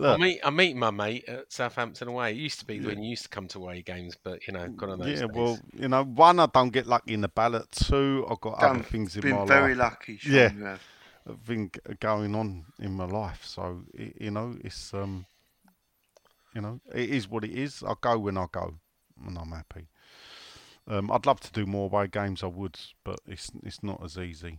Look. 0.01 0.21
meet 0.21 0.41
I 0.45 0.51
meet 0.51 0.77
my 0.77 0.93
mate 0.93 1.25
at 1.27 1.53
Southampton 1.53 2.07
away. 2.07 2.31
It 2.31 2.37
used 2.37 2.61
to 2.61 2.65
be 2.67 2.79
when 2.79 3.03
you 3.03 3.11
used 3.11 3.25
to 3.25 3.29
come 3.29 3.49
to 3.49 3.59
away 3.59 3.83
games, 3.83 4.17
but 4.23 4.47
you 4.47 4.53
know, 4.53 4.69
gone 4.69 4.91
on 4.91 5.01
those 5.01 5.09
Yeah, 5.09 5.27
days. 5.27 5.31
well, 5.35 5.59
you 5.77 5.89
know, 5.89 6.05
one, 6.05 6.39
I 6.39 6.47
don't 6.47 6.71
get 6.71 6.87
lucky 6.87 7.15
in 7.15 7.21
the 7.23 7.29
ballot. 7.29 7.73
Two, 7.73 8.25
I've 8.31 8.41
got 8.41 8.63
other 8.63 8.85
things 8.85 9.17
in 9.17 9.25
my 9.29 9.39
life. 9.39 9.49
Been 9.49 9.49
very 9.49 9.75
lucky. 9.75 10.19
Sean, 10.19 10.33
Yeah. 10.33 10.77
Thing 11.45 11.71
going 12.01 12.35
on 12.35 12.65
in 12.79 12.93
my 12.93 13.05
life. 13.07 13.45
So 13.45 13.83
you 13.95 14.31
know, 14.31 14.57
it's 14.65 14.93
um, 14.95 15.27
you 16.55 16.61
know, 16.61 16.81
it 16.95 17.11
is 17.11 17.29
what 17.29 17.45
it 17.45 17.51
is. 17.53 17.83
I 17.87 17.95
go 18.01 18.19
when 18.19 18.37
I 18.39 18.47
go, 18.51 18.75
and 19.27 19.39
I'm 19.39 19.51
happy. 19.53 19.89
Um, 20.87 21.11
I'd 21.11 21.27
love 21.27 21.41
to 21.41 21.53
do 21.53 21.67
more 21.67 21.87
away 21.87 22.07
games. 22.07 22.43
I 22.43 22.47
would, 22.47 22.79
but 23.05 23.21
it's 23.27 23.51
it's 23.63 23.83
not 23.83 24.03
as 24.03 24.17
easy. 24.17 24.59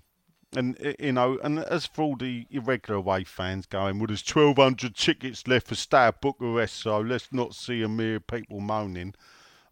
And 0.56 0.78
you 1.00 1.12
know, 1.12 1.38
and 1.44 1.60
as 1.60 1.86
for 1.86 2.02
all 2.04 2.16
the 2.16 2.46
irregular 2.50 2.98
away 3.00 3.24
fans 3.24 3.66
going, 3.66 4.00
well, 4.00 4.08
there's 4.08 4.24
1,200 4.28 4.96
tickets 4.96 5.48
left 5.48 5.68
for 5.68 5.76
Steaua 5.76 6.14
Bucharest, 6.20 6.76
so 6.76 7.00
let's 7.00 7.32
not 7.32 7.54
see 7.54 7.82
a 7.84 7.88
mere 7.88 8.20
people 8.20 8.60
moaning. 8.60 9.14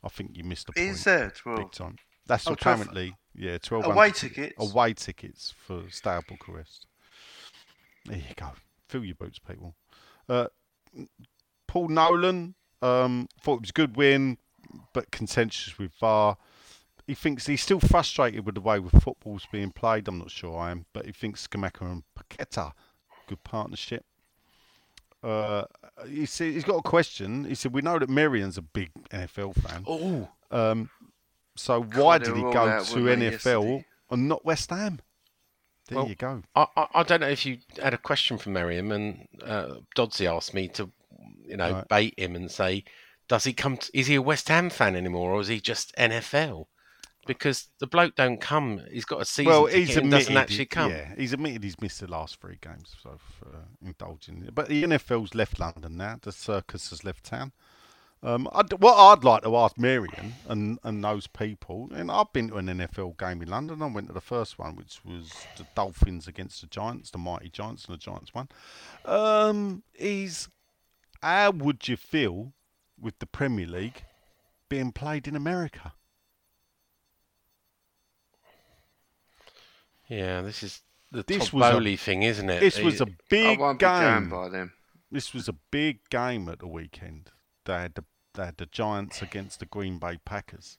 I 0.03 0.09
think 0.09 0.37
you 0.37 0.43
missed 0.43 0.67
the 0.67 0.73
point. 0.73 0.89
Is 0.89 1.03
there 1.03 1.33
big 1.55 1.71
time? 1.71 1.97
That's 2.27 2.47
Oh, 2.47 2.51
what 2.51 2.59
12 2.59 2.95
yeah, 3.35 3.51
1,200 3.53 3.91
Away 3.91 4.11
tickets? 4.11 4.55
away 4.57 4.93
tickets 4.93 5.53
for 5.65 5.83
Steaua 5.89 6.21
Bucharest. 6.27 6.86
There 8.07 8.17
you 8.17 8.33
go. 8.35 8.51
Fill 8.87 9.03
your 9.05 9.15
boots, 9.15 9.39
people. 9.39 9.75
Uh, 10.29 10.47
Paul 11.67 11.89
Nolan 11.89 12.55
um, 12.81 13.27
thought 13.41 13.55
it 13.55 13.61
was 13.61 13.69
a 13.69 13.73
good 13.73 13.97
win, 13.97 14.37
but 14.93 15.11
contentious 15.11 15.77
with 15.77 15.91
VAR. 15.99 16.37
He 17.05 17.13
thinks 17.15 17.45
he's 17.47 17.61
still 17.61 17.79
frustrated 17.79 18.45
with 18.45 18.55
the 18.55 18.61
way 18.61 18.79
the 18.79 18.99
football's 18.99 19.47
being 19.51 19.71
played. 19.71 20.07
I'm 20.07 20.17
not 20.19 20.31
sure 20.31 20.57
I 20.57 20.71
am, 20.71 20.85
but 20.93 21.05
he 21.05 21.11
thinks 21.11 21.47
Scamacca 21.47 21.81
and 21.81 22.03
Paquetá, 22.17 22.73
good 23.27 23.43
partnership. 23.43 24.05
Uh, 25.23 25.63
he 26.07 26.25
said 26.25 26.53
he's 26.53 26.63
got 26.63 26.75
a 26.77 26.81
question. 26.81 27.45
He 27.45 27.55
said 27.55 27.73
we 27.73 27.81
know 27.81 27.97
that 27.97 28.09
Miriam's 28.09 28.57
a 28.57 28.61
big 28.61 28.91
NFL 29.09 29.55
fan. 29.55 29.83
Oh, 29.87 30.29
Um, 30.51 30.89
so 31.55 31.81
why 31.81 32.17
did 32.19 32.35
he 32.35 32.41
go 32.41 32.51
to 32.51 32.59
NFL 32.59 33.19
yesterday? 33.31 33.85
and 34.11 34.27
not 34.27 34.45
West 34.45 34.69
Ham? 34.69 34.99
There 35.87 35.97
Well, 35.97 36.07
you 36.07 36.15
go. 36.15 36.43
I, 36.55 36.67
I, 36.75 36.87
I 36.95 37.03
don't 37.03 37.21
know 37.21 37.29
if 37.29 37.45
you 37.45 37.59
had 37.81 37.93
a 37.93 37.97
question 37.97 38.37
from 38.37 38.53
Merriam 38.53 38.91
and 38.91 39.27
uh, 39.43 39.75
Dodsey 39.95 40.25
asked 40.31 40.53
me 40.53 40.67
to, 40.69 40.89
you 41.45 41.57
know, 41.57 41.73
Right. 41.73 41.87
bait 41.87 42.13
him 42.17 42.35
and 42.35 42.51
say, 42.51 42.83
does 43.27 43.43
he 43.43 43.53
come? 43.53 43.77
To, 43.77 43.89
is 43.97 44.07
he 44.07 44.15
a 44.15 44.21
West 44.21 44.47
Ham 44.49 44.69
fan 44.69 44.95
anymore, 44.95 45.31
or 45.33 45.41
is 45.41 45.47
he 45.49 45.59
just 45.59 45.95
NFL? 45.97 46.65
Because 47.25 47.67
the 47.79 47.87
bloke 47.87 48.15
don't 48.15 48.39
come. 48.39 48.81
He's 48.89 49.03
got 49.03 49.21
a 49.21 49.25
season 49.25 49.51
Well, 49.51 49.65
he's 49.65 49.89
and 49.89 50.05
admitted, 50.05 50.19
doesn't 50.19 50.37
actually 50.37 50.65
come. 50.67 50.91
yeah, 50.91 51.13
he's 51.17 51.33
admitted 51.33 51.61
he's 51.61 51.79
missed 51.81 51.99
the 51.99 52.07
last 52.07 52.39
three 52.39 52.57
games, 52.61 52.95
so 53.03 53.17
uh, 53.45 53.57
indulging. 53.85 54.47
But 54.53 54.69
the 54.69 54.83
NFL's 54.83 55.35
left 55.35 55.59
London 55.59 55.97
now. 55.97 56.19
The 56.21 56.31
circus 56.31 56.89
has 56.91 57.03
left 57.03 57.25
town. 57.25 57.51
Um, 58.23 58.49
I'd, 58.51 58.73
what 58.81 58.95
I'd 58.95 59.23
like 59.23 59.43
to 59.43 59.55
ask 59.57 59.77
Marion 59.77 60.33
and, 60.47 60.79
and 60.83 61.03
those 61.03 61.27
people, 61.27 61.89
and 61.93 62.09
I've 62.11 62.33
been 62.33 62.49
to 62.49 62.57
an 62.57 62.65
NFL 62.65 63.17
game 63.17 63.41
in 63.43 63.47
London. 63.49 63.81
I 63.81 63.85
went 63.85 64.07
to 64.07 64.13
the 64.13 64.21
first 64.21 64.57
one, 64.57 64.75
which 64.75 64.99
was 65.05 65.31
the 65.55 65.67
Dolphins 65.75 66.27
against 66.27 66.61
the 66.61 66.67
Giants, 66.67 67.11
the 67.11 67.19
mighty 67.19 67.49
Giants, 67.49 67.85
and 67.85 67.93
the 67.93 67.99
Giants 67.99 68.33
won. 68.33 68.49
Um, 69.05 69.83
is 69.93 70.49
how 71.21 71.51
would 71.51 71.87
you 71.87 71.95
feel 71.95 72.53
with 72.99 73.19
the 73.19 73.27
Premier 73.27 73.67
League 73.67 74.03
being 74.67 74.91
played 74.91 75.27
in 75.27 75.35
America? 75.35 75.93
Yeah, 80.09 80.41
this 80.41 80.63
is 80.63 80.81
the 81.11 81.23
This 81.23 81.49
Todd 81.49 81.53
was 81.53 81.85
a- 81.85 81.95
thing, 81.97 82.23
isn't 82.23 82.49
it? 82.49 82.59
This 82.61 82.79
was 82.79 82.99
a 83.01 83.05
He- 83.05 83.11
I 83.11 83.15
big 83.29 83.59
won't 83.59 83.79
be 83.79 83.83
going 83.85 84.21
game. 84.23 84.29
by 84.29 84.49
them. 84.49 84.73
This 85.11 85.33
was 85.33 85.47
a 85.47 85.53
big 85.53 85.99
game 86.09 86.49
at 86.49 86.59
the 86.59 86.67
weekend. 86.67 87.31
They 87.67 87.73
had 87.73 87.93
the 87.95 88.03
they 88.33 88.45
had 88.45 88.57
the 88.57 88.65
Giants 88.65 89.21
against 89.21 89.59
the 89.59 89.65
Green 89.65 89.99
Bay 89.99 90.17
Packers, 90.25 90.77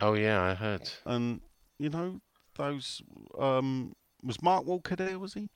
Oh 0.00 0.14
yeah, 0.14 0.42
I 0.42 0.54
heard. 0.54 0.90
and 1.04 1.40
you 1.78 1.88
know 1.90 2.20
those 2.56 3.02
um, 3.38 3.94
was 4.22 4.42
Mark 4.42 4.64
Walker 4.64 4.96
there? 4.96 5.18
Was 5.18 5.34
he? 5.34 5.48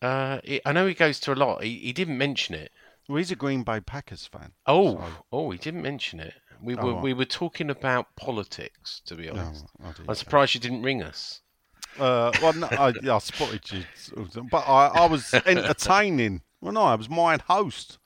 Uh, 0.00 0.40
he- 0.44 0.60
I 0.64 0.72
know 0.72 0.86
he 0.86 0.94
goes 0.94 1.18
to 1.20 1.32
a 1.32 1.34
lot. 1.34 1.62
He, 1.64 1.78
he 1.78 1.92
didn't 1.92 2.18
mention 2.18 2.54
it. 2.54 2.70
Well, 3.08 3.18
he's 3.18 3.30
a 3.30 3.36
Green 3.36 3.62
Bay 3.64 3.80
Packers 3.80 4.26
fan. 4.26 4.52
Oh, 4.66 4.96
So- 4.96 5.26
oh, 5.32 5.50
he 5.50 5.58
didn't 5.58 5.82
mention 5.82 6.20
it. 6.20 6.34
We 6.62 6.76
Oh, 6.76 6.86
were 6.86 6.94
right. 6.94 7.02
we 7.02 7.14
were 7.14 7.24
talking 7.24 7.70
about 7.70 8.14
politics, 8.16 9.00
to 9.06 9.14
be 9.16 9.28
honest. 9.28 9.64
oh, 9.82 9.92
I'm 10.08 10.14
surprised 10.14 10.54
you 10.54 10.60
didn't 10.60 10.82
ring 10.82 11.02
us. 11.02 11.40
Uh, 11.98 12.30
well, 12.42 12.52
no, 12.52 12.66
I, 12.70 12.92
yeah, 13.02 13.14
I 13.16 13.18
spotted 13.18 13.70
you, 13.72 13.84
but 14.50 14.58
I, 14.68 14.86
I 14.88 15.06
was 15.06 15.32
entertaining. 15.46 16.42
Well, 16.60 16.72
no, 16.72 16.82
I 16.82 16.94
was 16.94 17.08
my 17.08 17.38
host 17.48 17.98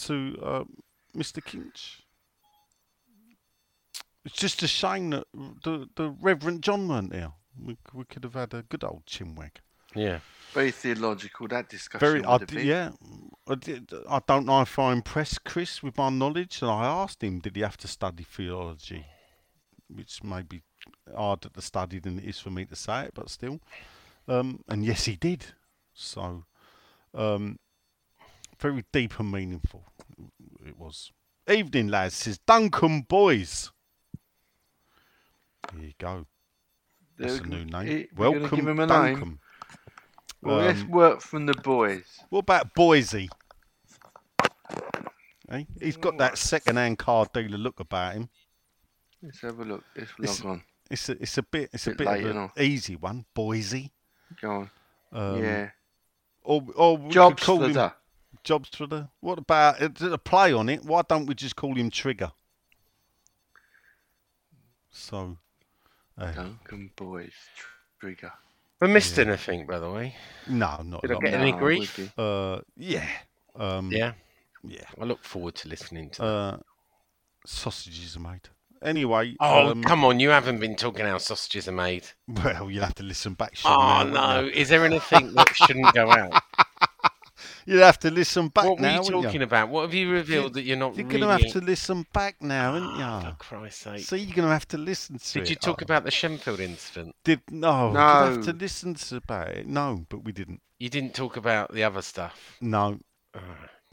to 0.00 0.38
uh, 0.42 0.64
Mr. 1.16 1.42
Kinch. 1.42 2.00
It's 4.24 4.36
just 4.36 4.62
a 4.62 4.68
shame 4.68 5.10
that 5.10 5.24
the, 5.64 5.88
the 5.96 6.10
Reverend 6.20 6.62
John 6.62 6.88
weren't 6.88 7.10
there. 7.10 7.32
We, 7.60 7.76
we 7.92 8.04
could 8.04 8.24
have 8.24 8.34
had 8.34 8.54
a 8.54 8.62
good 8.62 8.84
old 8.84 9.04
chinwag. 9.06 9.50
Yeah. 9.94 10.20
Very 10.52 10.70
theological, 10.70 11.48
that 11.48 11.68
discussion. 11.68 12.06
Very, 12.06 12.24
I 12.24 12.38
did, 12.38 12.64
yeah. 12.64 12.90
I, 13.48 13.54
did, 13.54 13.90
I 14.08 14.20
don't 14.26 14.46
know 14.46 14.60
if 14.62 14.78
I 14.78 14.92
impressed 14.92 15.44
Chris 15.44 15.82
with 15.82 15.96
my 15.96 16.10
knowledge, 16.10 16.62
and 16.62 16.70
I 16.70 16.84
asked 16.84 17.22
him, 17.22 17.40
did 17.40 17.56
he 17.56 17.62
have 17.62 17.76
to 17.78 17.88
study 17.88 18.24
theology? 18.24 19.06
Which 19.88 20.22
may 20.22 20.42
be 20.42 20.62
harder 21.14 21.48
to 21.48 21.60
study 21.62 21.98
than 21.98 22.18
it 22.18 22.24
is 22.24 22.38
for 22.38 22.50
me 22.50 22.64
to 22.66 22.76
say 22.76 23.06
it, 23.06 23.12
but 23.14 23.28
still. 23.28 23.60
Um, 24.28 24.62
and 24.68 24.84
yes, 24.84 25.04
he 25.06 25.16
did. 25.16 25.46
So, 25.94 26.44
um, 27.14 27.58
very 28.62 28.84
deep 28.92 29.18
and 29.18 29.30
meaningful 29.32 29.84
it 30.64 30.78
was. 30.78 31.10
Evening, 31.50 31.88
lads, 31.88 32.14
says 32.14 32.38
Duncan 32.38 33.02
Boys. 33.02 33.70
Here 35.74 35.82
you 35.86 35.92
go. 35.98 36.26
That's 37.18 37.38
a 37.38 37.42
new 37.46 37.64
name. 37.64 38.06
we're 38.16 38.30
Welcome, 38.30 38.56
give 38.58 38.68
him 38.68 38.78
a 38.80 38.86
Duncan. 38.86 39.20
name? 39.28 39.38
Well, 40.40 40.58
let's 40.58 40.80
Um, 40.82 40.90
work 40.90 41.20
from 41.20 41.46
the 41.46 41.54
boys. 41.54 42.04
What 42.30 42.40
about 42.40 42.74
Boise? 42.74 43.28
Eh? 45.50 45.64
He's 45.80 45.96
got 45.96 46.16
that 46.18 46.38
second-hand 46.38 46.98
car 46.98 47.26
dealer 47.32 47.58
look 47.58 47.80
about 47.80 48.14
him. 48.14 48.28
Let's 49.22 49.40
have 49.42 49.58
a 49.60 49.64
look. 49.64 49.84
Let's 49.96 50.12
It's- 50.18 50.40
on. 50.44 50.62
It's 50.90 51.08
a, 51.08 51.12
it's 51.22 51.38
a 51.38 51.42
bit, 51.42 51.70
it's 51.72 51.86
a 51.86 51.90
Bit 51.90 51.98
bit 51.98 52.26
of 52.26 52.36
an 52.36 52.50
easy 52.58 52.96
one, 52.96 53.24
Boise. 53.34 53.92
Go 54.40 54.50
on. 54.50 54.70
Um, 55.12 55.42
yeah. 55.42 55.70
Or, 56.42 56.62
or 56.74 56.96
we 56.96 57.02
could 57.04 57.12
Jobs 57.12 57.42
call 57.42 57.62
him. 57.64 57.90
Jobs 58.44 58.70
for 58.70 58.86
the. 58.86 59.08
What 59.20 59.38
about 59.38 59.80
is 59.80 60.02
it 60.02 60.12
a 60.12 60.18
play 60.18 60.52
on 60.52 60.68
it? 60.68 60.84
Why 60.84 61.02
don't 61.08 61.26
we 61.26 61.34
just 61.34 61.54
call 61.56 61.74
him 61.74 61.90
Trigger? 61.90 62.32
So, 64.90 65.38
eh, 66.20 66.32
Duncan 66.32 66.90
Boys 66.96 67.32
Trigger. 68.00 68.32
I 68.80 68.86
missed 68.88 69.18
anything, 69.18 69.66
by 69.66 69.78
the 69.78 69.90
way. 69.90 70.16
no, 70.48 70.82
not 70.84 71.02
Did 71.02 71.10
a 71.12 71.14
I 71.14 71.14
lot. 71.14 71.22
get 71.22 71.34
any 71.34 71.52
grief? 71.52 72.18
Uh, 72.18 72.60
yeah, 72.76 73.06
um, 73.54 73.92
Yeah, 73.92 74.12
yeah. 74.64 74.84
I 75.00 75.04
look 75.04 75.22
forward 75.22 75.54
to 75.56 75.68
listening 75.68 76.10
to. 76.10 76.22
that. 76.22 76.26
Uh, 76.26 76.56
sausages 77.46 78.16
are 78.16 78.20
made. 78.20 78.48
Anyway, 78.82 79.36
oh, 79.38 79.68
um, 79.70 79.84
come 79.84 80.04
on! 80.04 80.18
You 80.18 80.30
haven't 80.30 80.58
been 80.58 80.74
talking 80.74 81.06
how 81.06 81.18
sausages 81.18 81.68
are 81.68 81.72
made. 81.72 82.04
Well, 82.28 82.68
you'll 82.68 82.82
have 82.82 82.96
to 82.96 83.04
listen 83.04 83.34
back. 83.34 83.54
Sean, 83.54 84.08
Oh 84.08 84.12
now, 84.12 84.40
no! 84.40 84.48
Is 84.48 84.68
there 84.70 84.84
anything 84.84 85.32
that 85.34 85.54
shouldn't 85.54 85.94
go 85.94 86.10
out? 86.10 86.42
you? 87.66 87.74
You'll 87.74 87.84
have 87.84 87.98
to 88.00 88.10
listen 88.10 88.48
back 88.48 88.64
now. 88.64 88.70
What 88.70 88.78
were 88.78 88.82
now. 88.82 89.02
you 89.02 89.12
won't 89.14 89.24
talking 89.26 89.42
about? 89.42 89.68
What 89.68 89.82
have 89.82 89.94
you 89.94 90.10
revealed 90.10 90.54
that 90.54 90.62
you're 90.62 90.76
not 90.76 90.96
You're 90.96 91.06
really? 91.06 91.20
going 91.20 91.38
to 91.38 91.44
have 91.44 91.52
to 91.54 91.60
listen 91.60 92.06
back 92.12 92.40
now, 92.42 92.72
aren't 92.74 92.84
Oh, 92.84 93.26
you? 93.28 93.30
for 93.30 93.36
Christ's 93.38 93.82
sake! 93.82 94.00
See, 94.00 94.18
you're 94.18 94.36
going 94.36 94.48
to 94.48 94.52
have 94.52 94.68
to 94.68 94.78
listen 94.78 95.18
to 95.18 95.32
Did 95.34 95.42
it. 95.42 95.50
you 95.50 95.56
talk 95.56 95.82
Oh, 95.82 95.84
about 95.84 96.04
the 96.04 96.10
Shenfield 96.10 96.60
incident? 96.60 97.14
Did 97.24 97.40
no? 97.50 97.88
You'd 97.88 97.94
No. 97.94 98.00
have 98.00 98.44
to 98.44 98.52
listen 98.52 98.94
to 98.94 99.16
about 99.16 99.48
it. 99.48 99.66
No, 99.66 100.04
but 100.08 100.24
we 100.24 100.32
didn't. 100.32 100.60
You 100.78 100.88
didn't 100.88 101.14
talk 101.14 101.36
about 101.36 101.72
the 101.72 101.84
other 101.84 102.02
stuff. 102.02 102.56
No. 102.60 102.98
Oh, 103.34 103.40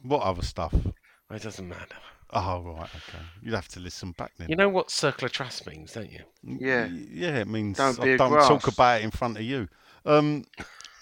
What 0.03 0.21
other 0.23 0.41
stuff? 0.43 0.73
it 0.73 1.41
doesn't 1.43 1.67
matter. 1.67 1.95
Oh 2.31 2.61
right, 2.61 2.89
okay. 2.95 3.23
You'd 3.41 3.55
have 3.55 3.67
to 3.69 3.79
listen 3.79 4.11
back 4.11 4.33
then. 4.37 4.49
You 4.49 4.55
know 4.55 4.69
what 4.69 4.91
circular 4.91 5.29
trust 5.29 5.65
means, 5.65 5.93
don't 5.93 6.11
you? 6.11 6.21
Yeah. 6.43 6.85
Yeah, 6.87 7.37
it 7.37 7.47
means 7.47 7.77
Don't 7.77 7.99
I 7.99 8.15
don't 8.17 8.31
talk 8.47 8.67
about 8.67 9.01
it 9.01 9.03
in 9.03 9.09
front 9.11 9.37
of 9.37 9.43
you. 9.43 9.67
Um, 10.05 10.45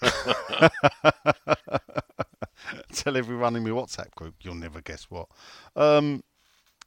tell 2.92 3.16
everyone 3.16 3.56
in 3.56 3.62
my 3.64 3.70
WhatsApp 3.70 4.14
group. 4.14 4.34
You'll 4.42 4.54
never 4.54 4.80
guess 4.80 5.04
what. 5.10 5.28
Um, 5.76 6.22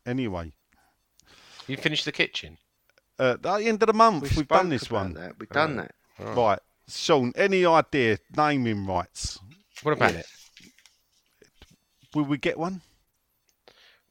anyway, 0.05 0.51
You 1.67 1.77
finished 1.77 2.05
the 2.05 2.11
kitchen. 2.11 2.57
uh, 3.19 3.33
at 3.33 3.41
the 3.41 3.49
end 3.67 3.81
of 3.83 3.87
the 3.87 3.93
month, 3.93 4.23
We 4.23 4.29
we've 4.37 4.47
done 4.47 4.69
this 4.69 4.87
about 4.87 4.95
one. 4.95 5.13
That. 5.13 5.39
We've 5.39 5.49
done 5.49 5.77
that. 5.77 5.91
Right, 6.19 6.59
Sean. 6.87 7.33
Any 7.35 7.65
idea 7.65 8.17
naming 8.35 8.85
rights? 8.85 9.39
What 9.83 9.93
about 9.93 10.13
Yes. 10.13 10.25
it? 10.59 10.67
Will 12.13 12.25
we 12.25 12.37
get 12.37 12.57
one? 12.59 12.81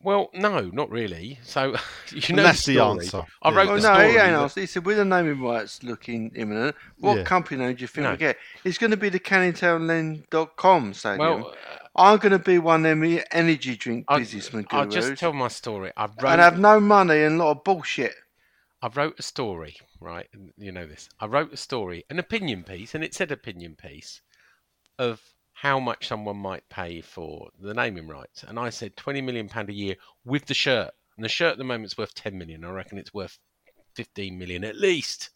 Well, 0.03 0.31
no, 0.33 0.61
not 0.73 0.91
really. 0.91 1.39
So 1.43 1.77
you 2.11 2.35
know 2.35 2.43
that's 2.43 2.65
the 2.65 2.75
story. 2.77 2.91
answer. 3.05 3.23
I 3.43 3.51
Yeah. 3.51 3.57
wrote 3.57 3.67
Well, 3.69 3.77
the 3.77 3.83
no, 3.83 3.95
story. 3.95 4.05
he 4.05 4.13
ain't 4.13 4.17
that- 4.17 4.33
asked. 4.35 4.59
He 4.59 4.67
said, 4.67 4.87
with 4.87 4.97
the 4.97 5.05
naming 5.05 5.43
rights 5.43 5.83
looking 5.83 6.31
imminent, 6.35 6.75
what 6.99 7.19
Yeah. 7.19 7.25
company 7.25 7.63
name 7.65 7.75
do 7.77 7.83
you 7.83 7.87
think 7.87 8.05
No. 8.05 8.13
we 8.13 8.17
get? 8.17 8.39
It's 8.65 8.79
going 8.79 8.93
to 8.93 8.97
be 8.97 9.11
the 9.11 9.21
CanningTownLand.com 9.21 10.95
stadium. 10.95 11.19
Well, 11.43 11.51
uh, 11.51 11.77
I'm 11.97 12.19
going 12.19 12.33
to 12.33 12.39
be 12.39 12.59
one 12.59 12.87
of 12.87 12.99
them 12.99 13.21
energy 13.31 13.77
drink 13.77 14.07
I- 14.09 14.19
businessman 14.21 14.67
I'll 14.71 14.87
just 14.87 15.17
tell 15.19 15.33
my 15.33 15.49
story. 15.49 15.93
I 15.97 16.05
wrote, 16.05 16.25
and 16.25 16.41
have 16.41 16.59
no 16.59 16.81
money 16.81 17.23
and 17.23 17.41
a 17.41 17.45
lot 17.45 17.51
of 17.59 17.65
bullshit. 17.65 18.15
I 18.83 18.89
wrote 18.89 19.19
a 19.19 19.23
story, 19.23 19.77
right? 20.01 20.29
and 20.33 20.53
You 20.57 20.73
know 20.73 20.87
this. 20.87 21.11
I 21.21 21.27
wrote 21.27 21.53
a 21.53 21.57
story, 21.59 22.05
an 22.09 22.19
opinion 22.19 22.65
piece, 22.65 22.95
and 22.95 23.05
it 23.05 23.13
said 23.15 23.31
opinion 23.31 23.77
piece 23.77 24.23
of 24.99 25.21
how 25.61 25.79
much 25.79 26.09
someone 26.09 26.39
might 26.39 26.67
pay 26.71 27.03
for 27.03 27.51
the 27.61 27.75
naming 27.75 28.09
rights. 28.09 28.45
And 28.49 28.59
I 28.59 28.71
said 28.71 28.97
twenty 28.97 29.21
million 29.21 29.47
pound 29.47 29.69
a 29.69 29.75
year 29.75 29.97
with 30.25 30.47
the 30.47 30.55
shirt. 30.55 30.93
And 31.17 31.25
the 31.25 31.29
shirt 31.29 31.53
at 31.53 31.59
the 31.59 31.65
moment's 31.65 31.99
worth 31.99 32.15
ten 32.15 32.39
million. 32.39 32.65
I 32.65 32.71
reckon 32.71 32.97
it's 32.97 33.13
worth 33.13 33.39
fifteen 33.95 34.39
million 34.39 34.65
at 34.65 34.77
least 34.77 35.29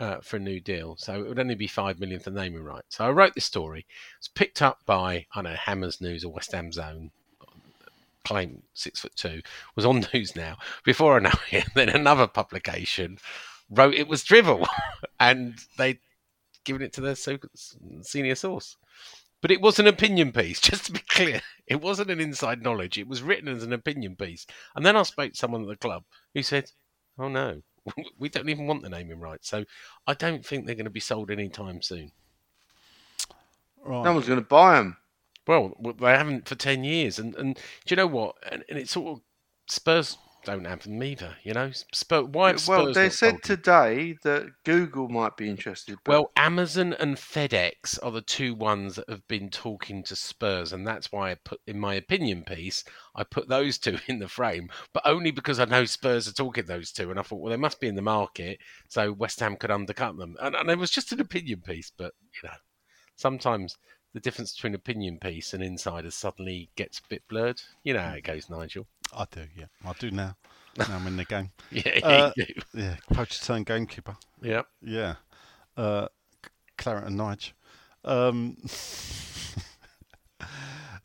uh, 0.00 0.20
for 0.22 0.36
a 0.36 0.40
new 0.40 0.60
deal. 0.60 0.96
So 0.96 1.20
it 1.20 1.28
would 1.28 1.38
only 1.38 1.56
be 1.56 1.66
five 1.66 2.00
million 2.00 2.20
for 2.20 2.30
naming 2.30 2.64
rights. 2.64 2.96
So 2.96 3.04
I 3.04 3.10
wrote 3.10 3.34
this 3.34 3.44
story. 3.44 3.84
It's 4.16 4.28
picked 4.28 4.62
up 4.62 4.78
by 4.86 5.26
I 5.34 5.42
don't 5.42 5.44
know 5.44 5.56
Hammers 5.56 6.00
News 6.00 6.24
or 6.24 6.32
West 6.32 6.52
Ham 6.52 6.72
Zone. 6.72 7.10
Claim 8.24 8.62
six 8.72 9.00
foot 9.00 9.14
two 9.14 9.42
was 9.74 9.84
on 9.84 10.06
news 10.14 10.34
now. 10.34 10.56
Before 10.84 11.16
I 11.16 11.18
know 11.18 11.38
it, 11.50 11.66
then 11.74 11.90
another 11.90 12.26
publication 12.26 13.18
wrote 13.68 13.92
it 13.92 14.08
was 14.08 14.24
drivel, 14.24 14.66
and 15.20 15.58
they'd 15.76 15.98
given 16.64 16.80
it 16.80 16.94
to 16.94 17.02
their 17.02 17.14
senior 17.14 18.34
source. 18.34 18.78
But 19.42 19.50
it 19.50 19.60
was 19.60 19.78
an 19.78 19.86
opinion 19.86 20.32
piece, 20.32 20.60
just 20.70 20.86
to 20.86 20.92
be 20.92 21.00
clear. 21.00 21.42
It 21.66 21.80
wasn't 21.80 22.10
an 22.10 22.20
inside 22.20 22.62
knowledge. 22.62 22.98
It 22.98 23.08
was 23.08 23.22
written 23.22 23.48
as 23.48 23.62
an 23.62 23.72
opinion 23.72 24.16
piece. 24.16 24.46
And 24.74 24.84
then 24.84 24.96
I 24.96 25.02
spoke 25.02 25.32
to 25.32 25.38
someone 25.38 25.62
at 25.62 25.68
the 25.68 25.76
club 25.76 26.04
who 26.34 26.42
said, 26.42 26.70
"Oh 27.18 27.28
no, 27.28 27.62
we 28.18 28.28
don't 28.28 28.48
even 28.48 28.66
want 28.66 28.82
the 28.82 28.88
naming 28.88 29.20
rights. 29.20 29.48
So 29.48 29.64
I 30.06 30.14
don't 30.14 30.44
think 30.44 30.66
they're 30.66 30.74
going 30.74 30.84
to 30.84 30.90
be 30.90 31.00
sold 31.00 31.30
anytime 31.30 31.82
soon." 31.82 32.12
Right. 33.84 34.04
No 34.04 34.14
one's 34.14 34.26
going 34.26 34.40
to 34.40 34.46
buy 34.46 34.76
them. 34.76 34.96
Well, 35.46 35.74
well, 35.78 35.94
they 35.94 36.16
haven't 36.16 36.48
for 36.48 36.56
ten 36.56 36.82
years, 36.82 37.18
and 37.18 37.34
and 37.36 37.56
do 37.56 37.62
you 37.88 37.96
know 37.96 38.06
what? 38.06 38.36
And, 38.50 38.64
and 38.68 38.78
it's 38.78 38.92
sort 38.92 39.16
of 39.16 39.22
Spurs 39.68 40.18
don't 40.46 40.64
have 40.64 40.84
them 40.84 41.02
either. 41.02 41.36
You 41.42 41.52
know, 41.52 41.70
Spurs. 41.92 42.24
Why 42.30 42.56
Spurs 42.56 42.68
Well, 42.68 42.92
they 42.92 43.10
said 43.10 43.42
today 43.42 44.16
that 44.22 44.46
Google 44.64 45.08
might 45.08 45.36
be 45.36 45.50
interested. 45.50 45.98
But 46.04 46.10
Well, 46.10 46.32
Amazon 46.36 46.94
and 46.94 47.16
FedEx 47.16 47.98
are 48.02 48.12
the 48.12 48.22
two 48.22 48.54
ones 48.54 48.96
that 48.96 49.10
have 49.10 49.26
been 49.28 49.50
talking 49.50 50.02
to 50.04 50.16
Spurs, 50.16 50.72
and 50.72 50.86
that's 50.86 51.12
why 51.12 51.32
I 51.32 51.34
put 51.34 51.60
in 51.66 51.78
my 51.78 51.94
opinion 51.94 52.44
piece, 52.44 52.84
I 53.14 53.24
put 53.24 53.48
those 53.48 53.76
two 53.86 53.98
in 54.06 54.20
the 54.20 54.28
frame, 54.28 54.70
but 54.94 55.02
only 55.04 55.32
because 55.32 55.58
I 55.58 55.66
know 55.66 55.84
Spurs 55.84 56.28
are 56.28 56.32
talking 56.32 56.64
to 56.64 56.68
those 56.68 56.92
two, 56.92 57.10
and 57.10 57.18
I 57.18 57.22
thought, 57.22 57.40
well, 57.40 57.50
they 57.50 57.58
must 57.58 57.80
be 57.80 57.88
in 57.88 57.96
the 57.96 58.02
market, 58.02 58.60
so 58.88 59.12
West 59.12 59.40
Ham 59.40 59.56
could 59.56 59.70
undercut 59.70 60.16
them, 60.16 60.36
and, 60.40 60.54
and 60.54 60.70
it 60.70 60.78
was 60.78 60.90
just 60.90 61.12
an 61.12 61.20
opinion 61.20 61.60
piece, 61.60 61.92
but 61.94 62.14
you 62.42 62.48
know, 62.48 62.54
sometimes 63.16 63.76
the 64.16 64.20
difference 64.20 64.54
between 64.54 64.74
opinion 64.74 65.18
piece 65.18 65.52
and 65.52 65.62
insider 65.62 66.10
suddenly 66.10 66.70
gets 66.74 67.00
a 67.00 67.08
bit 67.10 67.22
blurred. 67.28 67.60
You 67.84 67.92
know 67.92 68.00
how 68.00 68.14
it 68.14 68.24
goes, 68.24 68.48
Nigel. 68.48 68.86
I 69.14 69.24
do. 69.30 69.46
Yeah, 69.56 69.66
I 69.84 69.92
do 69.98 70.10
now. 70.10 70.36
Now 70.78 70.86
I'm 70.96 71.06
in 71.06 71.16
the 71.16 71.24
game. 71.24 71.50
Yeah, 71.70 72.00
Uh. 72.02 72.32
Yeah, 72.74 72.96
poacher 73.12 73.42
turned 73.44 73.66
gamekeeper. 73.66 74.16
yeah. 74.42 74.62
Yeah. 74.82 75.14
Uh, 75.76 76.08
C- 76.44 76.50
Claret 76.78 77.04
and 77.06 77.18
Nige. 77.18 77.52
Um, 78.04 78.56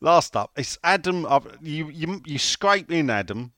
last 0.02 0.36
up, 0.36 0.52
it's 0.56 0.78
Adam. 0.84 1.26
Uh, 1.26 1.40
you, 1.62 1.90
you 1.90 2.22
you 2.26 2.38
scrape 2.38 2.92
in 2.92 3.10
Adam 3.10 3.54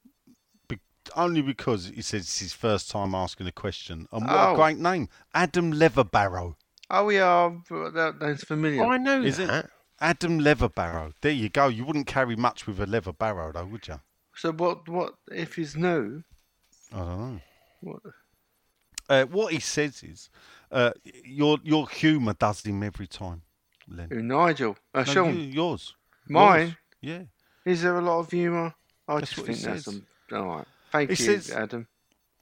be, 0.68 0.80
only 1.16 1.42
because 1.42 1.92
he 1.94 2.02
says 2.02 2.22
it's 2.22 2.40
his 2.40 2.54
first 2.54 2.90
time 2.90 3.14
asking 3.16 3.48
a 3.48 3.52
question. 3.52 4.08
And 4.12 4.26
what 4.26 4.34
a 4.36 4.50
Oh. 4.50 4.56
great 4.56 4.78
name, 4.78 5.10
Adam 5.34 5.74
Leverbarrow. 5.74 6.56
oh, 6.90 7.10
yeah. 7.10 7.52
That, 7.70 8.18
that's 8.20 8.44
familiar. 8.44 8.84
Oh, 8.84 8.90
I 8.92 8.98
know 8.98 9.22
Is 9.24 9.38
that. 9.38 9.66
it? 9.66 9.72
Adam 10.00 10.40
Leverbarrow. 10.40 11.14
There 11.22 11.32
you 11.32 11.50
go. 11.50 11.68
You 11.68 11.86
wouldn't 11.86 12.08
carry 12.08 12.36
much 12.36 12.68
with 12.68 12.80
a 12.80 12.86
leather 12.86 13.14
barrow, 13.14 13.52
though, 13.52 13.66
would 13.66 13.88
you? 13.88 14.00
So 14.36 14.52
what? 14.52 14.88
What 14.90 15.16
if 15.32 15.56
he's 15.56 15.76
new? 15.76 16.24
I 16.94 16.98
don't 16.98 17.20
know. 17.36 17.40
What? 17.82 18.00
Uh, 19.10 19.26
what 19.26 19.54
he 19.54 19.60
says 19.60 20.02
is, 20.04 20.30
uh, 20.72 20.92
your 21.26 21.58
your 21.64 21.88
humour 21.90 22.34
does 22.34 22.62
him 22.66 22.82
every 22.84 23.08
time, 23.08 23.42
Len. 23.88 24.10
Who, 24.10 24.22
Nigel? 24.24 24.78
Uh, 24.94 25.00
No, 25.00 25.14
Sean. 25.14 25.36
you- 25.36 25.42
yours. 25.44 25.96
Mine. 26.28 26.60
Yours. 26.68 26.76
Yeah. 27.66 27.72
Is 27.72 27.82
there 27.82 27.98
a 27.98 28.02
lot 28.02 28.20
of 28.20 28.32
humour? 28.32 28.74
I 29.08 29.16
That's 29.20 29.30
just 29.32 29.40
what 29.42 29.48
he 29.50 29.54
think 29.56 29.66
that's 29.66 29.86
says. 29.86 30.02
a, 30.32 30.36
all 30.38 30.58
right. 30.58 30.68
Thank 30.92 31.10
He 31.12 31.24
you, 31.24 31.26
says- 31.40 31.52
Adam. 31.52 31.88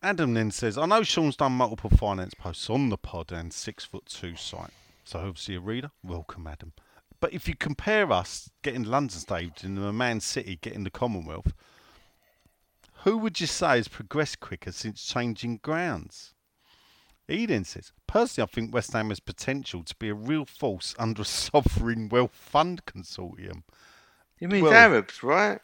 Adam 0.03 0.33
then 0.33 0.49
says, 0.51 0.77
I 0.77 0.85
know 0.87 1.03
Sean's 1.03 1.35
done 1.35 1.51
multiple 1.53 1.89
finance 1.91 2.33
posts 2.33 2.69
on 2.69 2.89
the 2.89 2.97
pod 2.97 3.31
and 3.31 3.51
six 3.53 3.85
foot 3.85 4.05
two 4.07 4.35
site. 4.35 4.71
So 5.03 5.19
obviously 5.19 5.55
a 5.55 5.59
reader. 5.59 5.91
Welcome, 6.03 6.47
Adam. 6.47 6.73
But 7.19 7.33
if 7.33 7.47
you 7.47 7.55
compare 7.55 8.11
us 8.11 8.49
getting 8.63 8.83
London 8.83 9.17
stage 9.19 9.63
and 9.63 9.77
the 9.77 9.93
Man 9.93 10.19
City 10.19 10.57
getting 10.61 10.83
the 10.83 10.89
Commonwealth, 10.89 11.53
who 13.03 13.17
would 13.17 13.39
you 13.39 13.47
say 13.47 13.77
has 13.77 13.87
progressed 13.87 14.39
quicker 14.39 14.71
since 14.71 15.03
changing 15.03 15.57
grounds? 15.63 16.33
He 17.27 17.45
then 17.45 17.63
says, 17.63 17.91
Personally, 18.07 18.49
I 18.51 18.53
think 18.53 18.73
West 18.73 18.91
Ham 18.93 19.09
has 19.09 19.19
potential 19.19 19.83
to 19.83 19.95
be 19.95 20.09
a 20.09 20.13
real 20.13 20.45
force 20.45 20.93
under 20.99 21.21
a 21.21 21.25
sovereign 21.45 22.09
wealth 22.09 22.33
fund 22.33 22.85
consortium. 22.85 23.63
You 24.39 24.47
mean 24.49 24.63
Well- 24.63 24.73
Arabs, 24.73 25.23
right? 25.23 25.59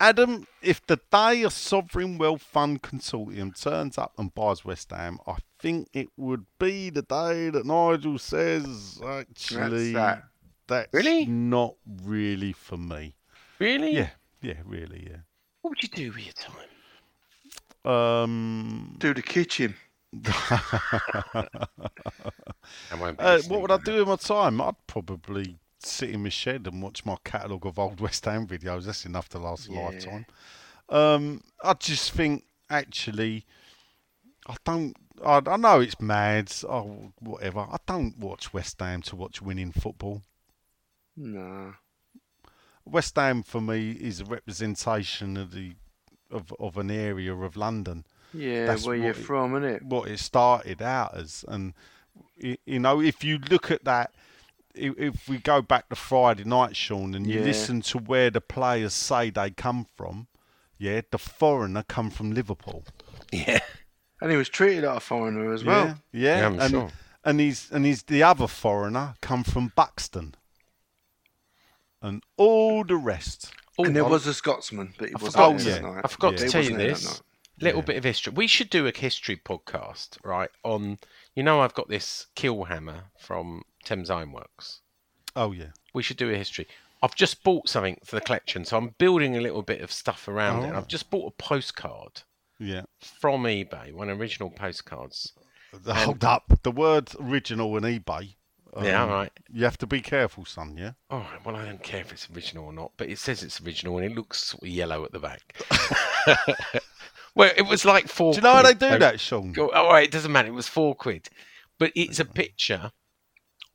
Adam, 0.00 0.46
if 0.62 0.86
the 0.86 1.00
day 1.10 1.42
a 1.42 1.50
sovereign 1.50 2.18
wealth 2.18 2.42
fund 2.42 2.82
consortium 2.82 3.60
turns 3.60 3.98
up 3.98 4.12
and 4.16 4.32
buys 4.32 4.64
West 4.64 4.92
Ham, 4.92 5.18
I 5.26 5.38
think 5.58 5.88
it 5.92 6.06
would 6.16 6.46
be 6.60 6.90
the 6.90 7.02
day 7.02 7.50
that 7.50 7.66
Nigel 7.66 8.16
says, 8.18 9.00
actually, 9.04 9.92
that's, 9.92 10.20
that. 10.20 10.22
That's 10.68 10.94
Really? 10.94 11.26
not 11.26 11.74
really 12.04 12.52
for 12.52 12.76
me. 12.76 13.16
Really? 13.58 13.90
Yeah, 13.96 14.10
yeah, 14.40 14.58
really, 14.64 15.08
yeah. 15.10 15.16
What 15.68 15.76
would 15.76 15.82
you 15.82 15.88
do 15.90 16.12
with 16.12 16.24
your 16.24 16.32
time? 16.32 16.70
Um, 17.84 18.96
Do 19.00 19.12
the 19.12 19.20
kitchen. 19.20 19.74
I 20.26 21.44
won't 22.96 23.18
be 23.18 23.24
uh, 23.24 23.42
what 23.48 23.60
would 23.60 23.70
I 23.70 23.76
do 23.76 23.98
with 23.98 24.08
my 24.08 24.16
time? 24.16 24.62
I'd 24.62 24.86
probably 24.86 25.58
sit 25.78 26.08
in 26.08 26.22
my 26.22 26.30
shed 26.30 26.66
and 26.66 26.82
watch 26.82 27.04
my 27.04 27.16
catalogue 27.22 27.66
of 27.66 27.78
old 27.78 28.00
West 28.00 28.24
Ham 28.24 28.46
videos. 28.46 28.86
That's 28.86 29.04
enough 29.04 29.28
to 29.28 29.38
last 29.38 29.68
a 29.68 29.72
Yeah. 29.72 29.78
lifetime. 29.78 30.24
Um, 30.88 31.42
I 31.62 31.74
just 31.74 32.12
think, 32.12 32.44
actually, 32.70 33.44
I 34.46 34.56
don't. 34.64 34.96
I, 35.22 35.42
I 35.46 35.56
know 35.58 35.80
it's 35.80 36.00
mad. 36.00 36.50
Oh, 36.66 37.12
whatever. 37.20 37.60
I 37.60 37.76
don't 37.86 38.16
watch 38.18 38.54
West 38.54 38.80
Ham 38.80 39.02
to 39.02 39.16
watch 39.16 39.42
winning 39.42 39.72
football. 39.72 40.22
Nah. 41.16 41.74
West 42.90 43.16
Ham 43.16 43.42
for 43.42 43.60
me 43.60 43.92
is 43.92 44.20
a 44.20 44.24
representation 44.24 45.36
of 45.36 45.52
the 45.52 45.74
of, 46.30 46.52
of 46.60 46.76
an 46.76 46.90
area 46.90 47.34
of 47.34 47.56
London. 47.56 48.04
Yeah, 48.34 48.66
That's 48.66 48.84
where 48.86 48.96
you're 48.96 49.06
what 49.08 49.16
it- 49.18 49.22
from, 49.24 49.64
it? 49.64 49.82
what 49.82 50.08
it 50.10 50.18
started 50.18 50.82
out 50.82 51.16
as. 51.16 51.44
And 51.48 51.72
y- 52.42 52.58
you 52.66 52.78
know, 52.78 53.00
if 53.00 53.24
you 53.24 53.38
look 53.38 53.70
at 53.70 53.84
that, 53.84 54.12
i- 54.76 54.94
if 54.98 55.26
we 55.26 55.38
go 55.38 55.62
back 55.62 55.88
to 55.88 55.96
Friday 55.96 56.44
night, 56.44 56.76
Sean, 56.76 57.14
and 57.14 57.26
you 57.26 57.38
Yeah. 57.38 57.46
listen 57.46 57.80
to 57.82 57.98
where 57.98 58.30
the 58.30 58.42
players 58.42 58.92
say 58.92 59.30
they 59.30 59.50
come 59.50 59.86
from, 59.96 60.26
yeah, 60.76 61.00
the 61.10 61.16
foreigner 61.18 61.82
come 61.82 62.10
from 62.10 62.32
Liverpool. 62.32 62.84
Yeah. 63.32 63.60
And 64.20 64.30
he 64.30 64.36
was 64.36 64.48
treated 64.50 64.84
like 64.84 64.96
a 64.98 65.00
foreigner 65.00 65.52
as 65.54 65.64
well. 65.64 65.86
yeah, 65.86 65.94
yeah, 66.12 66.38
Yeah, 66.40 66.46
I'm 66.46 66.60
and 66.60 66.70
sure. 66.70 66.90
and 67.24 67.40
he's 67.40 67.70
and 67.70 67.86
he's 67.86 68.02
the 68.02 68.22
other 68.22 68.46
foreigner 68.48 69.14
come 69.22 69.44
from 69.44 69.72
Buxton, 69.74 70.34
and 72.02 72.22
all 72.36 72.84
the 72.84 72.96
rest. 72.96 73.52
Oh, 73.78 73.84
and 73.84 73.94
there 73.94 74.04
was 74.04 74.26
a 74.26 74.34
Scotsman, 74.34 74.94
but 74.98 75.08
he 75.08 75.14
I 75.14 75.22
wasn't 75.22 75.32
forgot, 75.32 75.58
there 75.58 75.76
yeah. 75.76 75.94
night. 75.94 76.00
I 76.04 76.08
forgot 76.08 76.32
Yeah. 76.32 76.38
to 76.38 76.48
tell 76.48 76.62
you 76.62 76.70
wasn't 76.72 76.78
there 76.78 76.88
that 76.88 76.94
this. 76.94 77.04
night. 77.06 77.22
Little 77.60 77.80
Yeah. 77.80 77.86
bit 77.86 77.96
of 77.96 78.04
history. 78.04 78.32
We 78.34 78.46
should 78.46 78.70
do 78.70 78.86
a 78.86 78.92
history 78.96 79.36
podcast, 79.36 80.18
right? 80.24 80.50
On 80.64 80.98
you 81.34 81.42
know, 81.44 81.60
I've 81.60 81.74
got 81.74 81.88
this 81.88 82.26
kill 82.34 82.64
hammer 82.64 83.04
from 83.16 83.62
Thames 83.84 84.10
Ironworks. 84.10 84.80
Oh 85.36 85.52
yeah, 85.52 85.70
We 85.94 86.02
should 86.02 86.16
do 86.16 86.30
a 86.30 86.36
history. 86.36 86.66
I've 87.00 87.14
just 87.14 87.44
bought 87.44 87.68
something 87.68 88.00
for 88.04 88.16
the 88.16 88.20
collection, 88.20 88.64
so 88.64 88.76
I'm 88.76 88.94
building 88.98 89.36
a 89.36 89.40
little 89.40 89.62
bit 89.62 89.80
of 89.80 89.92
stuff 89.92 90.26
around 90.26 90.64
it. 90.64 90.72
Oh. 90.72 90.76
I've 90.76 90.88
just 90.88 91.10
bought 91.10 91.32
a 91.32 91.42
postcard 91.42 92.22
yeah. 92.58 92.82
from 92.98 93.44
eBay, 93.44 93.92
one 93.92 94.10
original 94.10 94.50
postcards. 94.50 95.32
Hold 95.86 96.24
um, 96.24 96.30
up, 96.30 96.58
the 96.62 96.72
word 96.72 97.10
original 97.20 97.76
and 97.76 97.86
eBay. 97.86 98.34
Yeah, 98.82 99.02
um, 99.02 99.10
all 99.10 99.16
right. 99.16 99.32
You 99.52 99.64
have 99.64 99.78
to 99.78 99.86
be 99.86 100.00
careful, 100.00 100.44
son. 100.44 100.76
Yeah. 100.76 100.92
All 101.10 101.20
right. 101.20 101.44
Well, 101.44 101.56
I 101.56 101.64
don't 101.64 101.82
care 101.82 102.00
if 102.00 102.12
it's 102.12 102.28
original 102.34 102.66
or 102.66 102.72
not, 102.72 102.92
but 102.96 103.08
it 103.08 103.18
says 103.18 103.42
it's 103.42 103.60
original 103.60 103.98
and 103.98 104.06
it 104.06 104.14
looks 104.16 104.42
sort 104.44 104.62
of 104.62 104.68
yellow 104.68 105.04
at 105.04 105.12
the 105.12 105.18
back. 105.18 105.56
well, 107.34 107.50
it 107.56 107.66
was 107.66 107.84
like 107.84 108.08
four. 108.08 108.32
Do 108.32 108.36
you 108.36 108.42
know 108.42 108.54
how 108.54 108.62
they 108.62 108.74
do 108.74 108.90
so- 108.90 108.98
that, 108.98 109.20
Sean? 109.20 109.54
All 109.58 109.88
right, 109.92 110.04
it 110.04 110.10
doesn't 110.12 110.32
matter. 110.32 110.48
It 110.48 110.52
was 110.54 110.68
four 110.68 110.94
quid, 110.94 111.28
but 111.78 111.92
it's 111.94 112.20
a 112.20 112.24
picture 112.24 112.92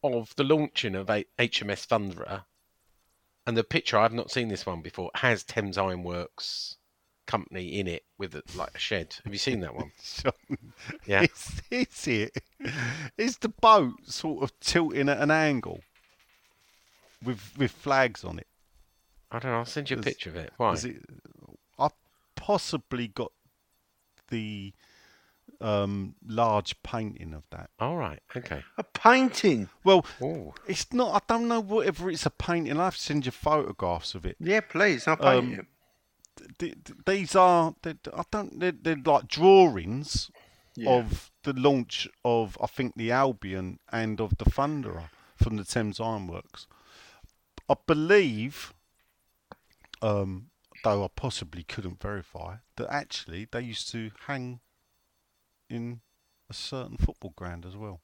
of 0.04 0.36
the 0.36 0.44
launching 0.44 0.96
of 0.96 1.10
a- 1.10 1.26
HMS 1.40 1.88
Thunderer, 1.88 2.44
and 3.48 3.58
the 3.58 3.64
picture 3.64 3.98
I've 3.98 4.14
not 4.14 4.32
seen 4.32 4.50
this 4.50 4.66
one 4.66 4.82
before 4.82 5.12
has 5.16 5.44
Thames 5.44 5.78
Ironworks 5.78 6.78
company 7.26 7.80
in 7.80 7.88
it 7.88 8.04
with 8.18 8.36
a, 8.36 8.44
like 8.56 8.72
a 8.76 8.80
shed. 8.80 9.16
Have 9.24 9.34
you 9.34 9.40
seen 9.40 9.60
that 9.62 9.76
one? 9.76 9.92
Sean, 10.02 10.32
Yeah. 11.06 11.22
It's, 11.24 11.62
it's. 11.72 12.08
It's 13.18 13.38
the 13.38 13.50
boat 13.50 13.94
sort 14.06 14.44
of 14.44 14.60
tilting 14.60 15.10
at 15.10 15.20
an 15.20 15.32
angle 15.32 15.82
with 17.24 17.52
with 17.58 17.72
flags 17.72 18.24
on 18.24 18.40
it. 18.40 18.48
I 19.32 19.40
don't 19.40 19.52
know. 19.52 19.58
I'll 19.60 19.66
send 19.66 19.90
you 19.90 19.98
a 19.98 20.00
Is- 20.00 20.06
picture 20.06 20.30
of 20.30 20.36
it. 20.36 20.52
Why? 20.58 20.74
Is 20.74 20.86
it? 20.86 20.98
I 21.80 21.90
possibly 22.36 23.08
got 23.08 23.32
the 24.30 24.74
um, 25.62 26.16
large 26.28 26.82
painting 26.84 27.34
of 27.34 27.44
that. 27.52 27.70
All 27.80 27.96
right. 27.98 28.20
Okay. 28.36 28.64
A 28.78 28.84
painting. 28.84 29.70
Well, 29.84 30.06
Oh. 30.22 30.54
it's 30.68 30.92
not. 30.94 31.16
I 31.16 31.34
don't 31.34 31.48
know 31.48 31.62
whether 31.62 32.10
it's 32.10 32.26
a 32.26 32.30
painting. 32.30 32.78
I 32.80 32.86
have 32.86 32.96
to 32.98 33.02
send 33.02 33.26
you 33.26 33.32
photographs 33.32 34.14
of 34.16 34.26
it. 34.26 34.36
Yeah, 34.40 34.62
please. 34.62 35.08
I'll 35.08 35.18
paint 35.18 35.28
Um, 35.28 35.54
it. 35.56 35.66
Th- 36.58 36.76
th- 36.84 36.98
These 37.06 37.36
are. 37.36 37.76
they 37.82 37.96
I 38.16 38.24
don't. 38.32 38.60
They're, 38.60 38.72
they're 38.72 39.02
like 39.06 39.28
drawings 39.28 40.32
Yeah. 40.76 40.92
of 40.92 41.32
the 41.44 41.54
launch 41.54 42.08
of 42.26 42.58
I 42.62 42.68
think 42.68 42.96
the 42.96 43.12
Albion 43.12 43.80
and 43.92 44.20
of 44.20 44.38
the 44.38 44.46
Thunderer 44.46 45.10
from 45.36 45.58
the 45.58 45.64
Thames 45.66 46.00
Ironworks. 46.00 46.68
I 47.70 47.76
believe, 47.88 48.74
um, 50.02 50.50
though 50.84 51.04
I 51.06 51.08
possibly 51.16 51.64
couldn't 51.64 52.02
verify, 52.02 52.58
that 52.78 52.92
actually 52.92 53.48
they 53.52 53.62
used 53.62 53.90
to 53.92 54.12
hang 54.28 54.60
in 55.70 56.02
a 56.50 56.54
certain 56.54 56.98
football 56.98 57.34
ground 57.36 57.66
as 57.66 57.76
well 57.78 58.02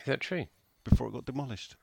Is 0.00 0.06
that 0.06 0.20
true? 0.20 0.46
before 0.84 1.08
it 1.08 1.12
got 1.12 1.24
demolished. 1.24 1.76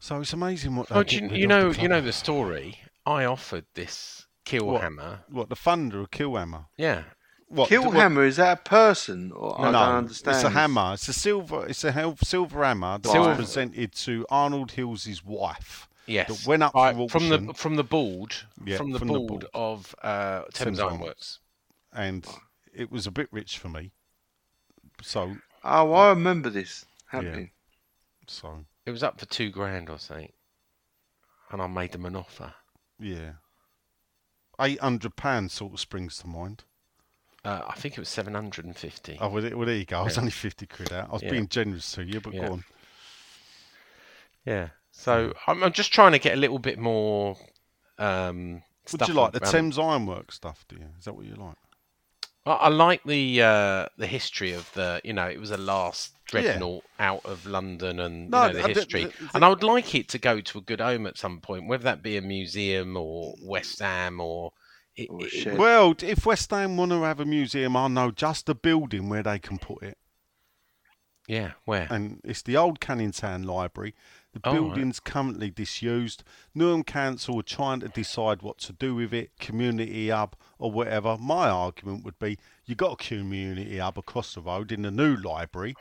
So 0.00 0.20
it's 0.20 0.32
amazing 0.32 0.76
what. 0.76 0.86
Oh, 0.90 1.04
you, 1.06 1.28
you 1.30 1.46
know, 1.48 1.70
you 1.72 1.88
know 1.88 2.00
the 2.00 2.12
story. 2.12 2.78
I 3.04 3.24
offered 3.24 3.66
this 3.74 4.26
kill 4.48 4.66
What? 4.66 5.28
what 5.30 5.48
the 5.48 5.56
Thunder 5.56 6.00
of 6.00 6.10
Killhammer. 6.10 6.66
Yeah. 6.76 7.02
What 7.50 7.68
Kill 7.70 7.84
what- 7.86 7.94
hammer, 7.94 8.24
is 8.24 8.36
that 8.36 8.58
a 8.58 8.62
person? 8.62 9.32
Or 9.32 9.58
I 9.58 9.70
no, 9.72 9.72
don't 9.72 9.94
understand. 10.02 10.34
it's 10.36 10.44
a 10.44 10.50
hammer. 10.50 10.92
It's 10.94 11.08
a 11.08 11.12
silver. 11.14 11.66
It's 11.66 11.82
a 11.82 11.92
hel- 11.92 12.16
silver 12.22 12.62
hammer 12.62 12.98
that 12.98 13.08
Silver. 13.10 13.30
was 13.30 13.38
presented 13.38 13.92
to 14.06 14.26
Arnold 14.28 14.72
Hills's 14.72 15.24
wife. 15.24 15.88
Yes. 16.06 16.28
That 16.28 16.46
went 16.48 16.62
up 16.62 16.74
Right, 16.74 16.94
for 16.94 17.08
from 17.08 17.28
the 17.30 17.54
from 17.54 17.76
the 17.76 17.84
board 17.84 18.34
Yeah, 18.64 18.76
from 18.76 18.90
the 18.92 18.98
from 18.98 19.08
the 19.08 19.14
board 19.14 19.28
board. 19.28 19.46
of 19.54 19.94
uh, 20.02 20.42
Thames 20.52 20.54
Thames 20.54 20.80
Ironworks. 20.80 21.38
and 21.92 22.26
it 22.74 22.90
was 22.90 23.06
a 23.06 23.10
bit 23.10 23.28
rich 23.32 23.56
for 23.58 23.68
me. 23.70 23.92
So, 25.02 25.36
Oh, 25.64 25.92
I 25.92 26.08
remember 26.10 26.50
this 26.50 26.84
happening. 27.06 27.50
so 28.26 28.64
It 28.86 28.90
was 28.90 29.02
up 29.02 29.18
for 29.20 29.26
two 29.26 29.50
grand 29.50 29.88
or 29.90 29.98
something, 29.98 30.32
and 31.50 31.60
I 31.62 31.66
made 31.66 31.92
them 31.92 32.04
an 32.06 32.16
offer. 32.16 32.52
yeah, 32.98 33.32
eight 34.60 34.80
hundred 34.80 35.16
pounds 35.16 35.52
sort 35.54 35.72
of 35.74 35.80
springs 35.80 36.18
to 36.18 36.26
mind. 36.26 36.64
Uh, 37.44 37.62
I 37.68 37.74
think 37.74 37.94
it 37.96 38.00
was 38.00 38.08
seven 38.08 38.34
hundred 38.34 38.64
and 38.64 38.76
fifty. 38.76 39.16
Oh, 39.20 39.28
well, 39.28 39.42
there- 39.42 39.56
well, 39.56 39.66
there 39.66 39.76
you 39.76 39.84
go. 39.84 40.00
I 40.00 40.02
was 40.02 40.16
Yeah. 40.16 40.20
only 40.20 40.32
fifty 40.32 40.66
quid 40.66 40.92
out. 40.92 41.08
I 41.08 41.12
was 41.12 41.22
Yeah. 41.22 41.30
being 41.30 41.48
generous 41.48 41.90
to 41.92 42.04
you, 42.04 42.20
but 42.20 42.34
Yeah. 42.34 42.46
go 42.46 42.52
on. 42.54 42.64
Yeah. 44.44 44.68
So 44.90 45.32
I'm, 45.46 45.62
I'm 45.62 45.72
just 45.72 45.92
trying 45.92 46.12
to 46.12 46.18
get 46.18 46.34
a 46.34 46.36
little 46.40 46.58
bit 46.58 46.78
more. 46.78 47.36
Um, 47.98 48.62
Would 48.92 49.06
you 49.08 49.14
like 49.14 49.32
the 49.32 49.40
Thames 49.40 49.78
Ironworks 49.78 50.34
stuff? 50.36 50.64
Do 50.68 50.76
you? 50.76 50.88
Is 50.98 51.04
that 51.04 51.14
what 51.14 51.26
you 51.26 51.34
like? 51.34 51.56
I, 52.46 52.52
I 52.52 52.68
like 52.68 53.02
the 53.04 53.42
uh, 53.42 53.86
the 53.96 54.06
history 54.06 54.52
of 54.52 54.72
the. 54.74 55.00
You 55.04 55.12
know, 55.12 55.26
it 55.26 55.38
was 55.40 55.50
a 55.50 55.56
last 55.56 56.14
dreadnought 56.26 56.84
out 56.98 57.24
of 57.24 57.46
London, 57.46 58.00
and 58.00 58.30
No, 58.30 58.46
you 58.46 58.52
know, 58.52 58.54
the- 58.54 58.62
the 58.62 58.68
the- 58.68 58.80
history. 58.80 59.04
the- 59.06 59.30
and 59.34 59.44
I 59.44 59.48
would 59.48 59.62
like 59.62 59.94
it 59.94 60.08
to 60.08 60.18
go 60.18 60.40
to 60.40 60.58
a 60.58 60.60
good 60.62 60.80
home 60.80 61.06
at 61.06 61.16
some 61.18 61.40
point, 61.40 61.66
whether 61.68 61.84
that 61.84 62.02
be 62.02 62.16
a 62.16 62.22
museum 62.22 62.96
or 62.96 63.34
West 63.42 63.78
Ham 63.80 64.20
or. 64.20 64.52
It, 64.96 65.08
Or 65.10 65.20
a 65.20 65.24
it- 65.26 65.58
Well, 65.58 65.94
if 66.02 66.26
West 66.26 66.50
Ham 66.50 66.76
want 66.76 66.90
to 66.90 67.02
have 67.02 67.20
a 67.20 67.24
museum, 67.24 67.76
I 67.76 67.86
know 67.88 68.10
just 68.10 68.48
a 68.48 68.54
building 68.54 69.08
where 69.08 69.22
they 69.22 69.38
can 69.38 69.58
put 69.58 69.82
it. 69.84 69.96
yeah, 71.28 71.52
where? 71.66 71.86
and 71.90 72.20
it's 72.24 72.42
the 72.42 72.56
old 72.56 72.80
Canning 72.80 73.12
Town 73.12 73.42
Library. 73.44 73.94
The 74.32 74.40
Oh, 74.44 74.50
right. 74.52 74.60
building's 74.60 75.00
currently 75.00 75.50
disused. 75.50 76.22
Newham 76.54 76.84
Council 76.84 77.38
are 77.40 77.42
trying 77.42 77.80
to 77.80 77.88
decide 77.88 78.42
what 78.42 78.58
to 78.58 78.72
do 78.72 78.94
with 78.94 79.12
it, 79.14 79.36
community 79.38 80.10
hub 80.10 80.36
or 80.58 80.70
whatever. 80.70 81.16
My 81.18 81.48
argument 81.48 82.04
would 82.04 82.18
be 82.18 82.38
you've 82.66 82.78
got 82.78 82.92
a 83.00 83.04
community 83.04 83.78
hub 83.78 83.98
across 83.98 84.34
the 84.34 84.42
road 84.42 84.70
in 84.70 84.82
the 84.82 84.90
new 84.90 85.16
library. 85.16 85.74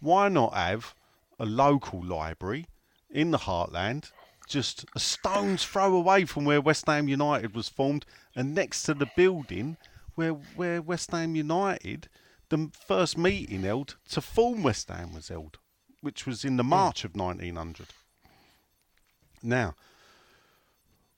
Why 0.00 0.28
not 0.28 0.54
have 0.54 0.94
a 1.38 1.46
local 1.46 2.04
library 2.04 2.66
in 3.10 3.30
the 3.30 3.38
heartland, 3.38 4.12
just 4.46 4.84
a 4.94 5.00
stone's 5.00 5.64
throw 5.64 5.94
away 5.94 6.24
from 6.26 6.44
where 6.44 6.60
West 6.60 6.86
Ham 6.86 7.08
United 7.08 7.54
was 7.54 7.68
formed, 7.68 8.04
and 8.36 8.54
next 8.54 8.82
to 8.84 8.94
the 8.94 9.08
building 9.16 9.76
where 10.14 10.32
where 10.32 10.82
West 10.82 11.10
Ham 11.12 11.34
United, 11.36 12.08
the 12.50 12.70
first 12.86 13.16
meeting 13.16 13.62
held 13.62 13.96
to 14.10 14.20
form 14.20 14.62
West 14.62 14.88
Ham 14.88 15.12
was 15.14 15.28
held, 15.28 15.58
which 16.00 16.26
was 16.26 16.44
in 16.44 16.56
the 16.56 16.62
hmm. 16.62 16.70
March 16.70 17.04
of 17.04 17.14
1900. 17.14 17.88
Now, 19.42 19.74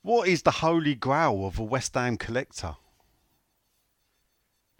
what 0.02 0.28
is 0.28 0.42
the 0.42 0.50
holy 0.50 0.94
grail 0.94 1.46
of 1.46 1.58
a 1.58 1.64
West 1.64 1.94
Ham 1.94 2.16
collector? 2.16 2.76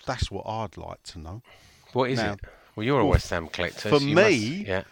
That's 0.07 0.31
what 0.31 0.47
I'd 0.47 0.77
like 0.77 1.03
to 1.05 1.19
know. 1.19 1.43
What 1.93 2.11
is 2.11 2.19
Now- 2.19 2.35
it? 2.35 2.41
Well, 2.77 2.87
you're 2.87 3.01
a 3.01 3.05
well, 3.05 3.13
West 3.13 3.29
Ham 3.31 3.49
collector. 3.49 3.91
for 3.91 3.99
so 3.99 4.07
you 4.07 4.15
must- 4.15 4.29
me- 4.29 4.65
yeah. 4.67 4.85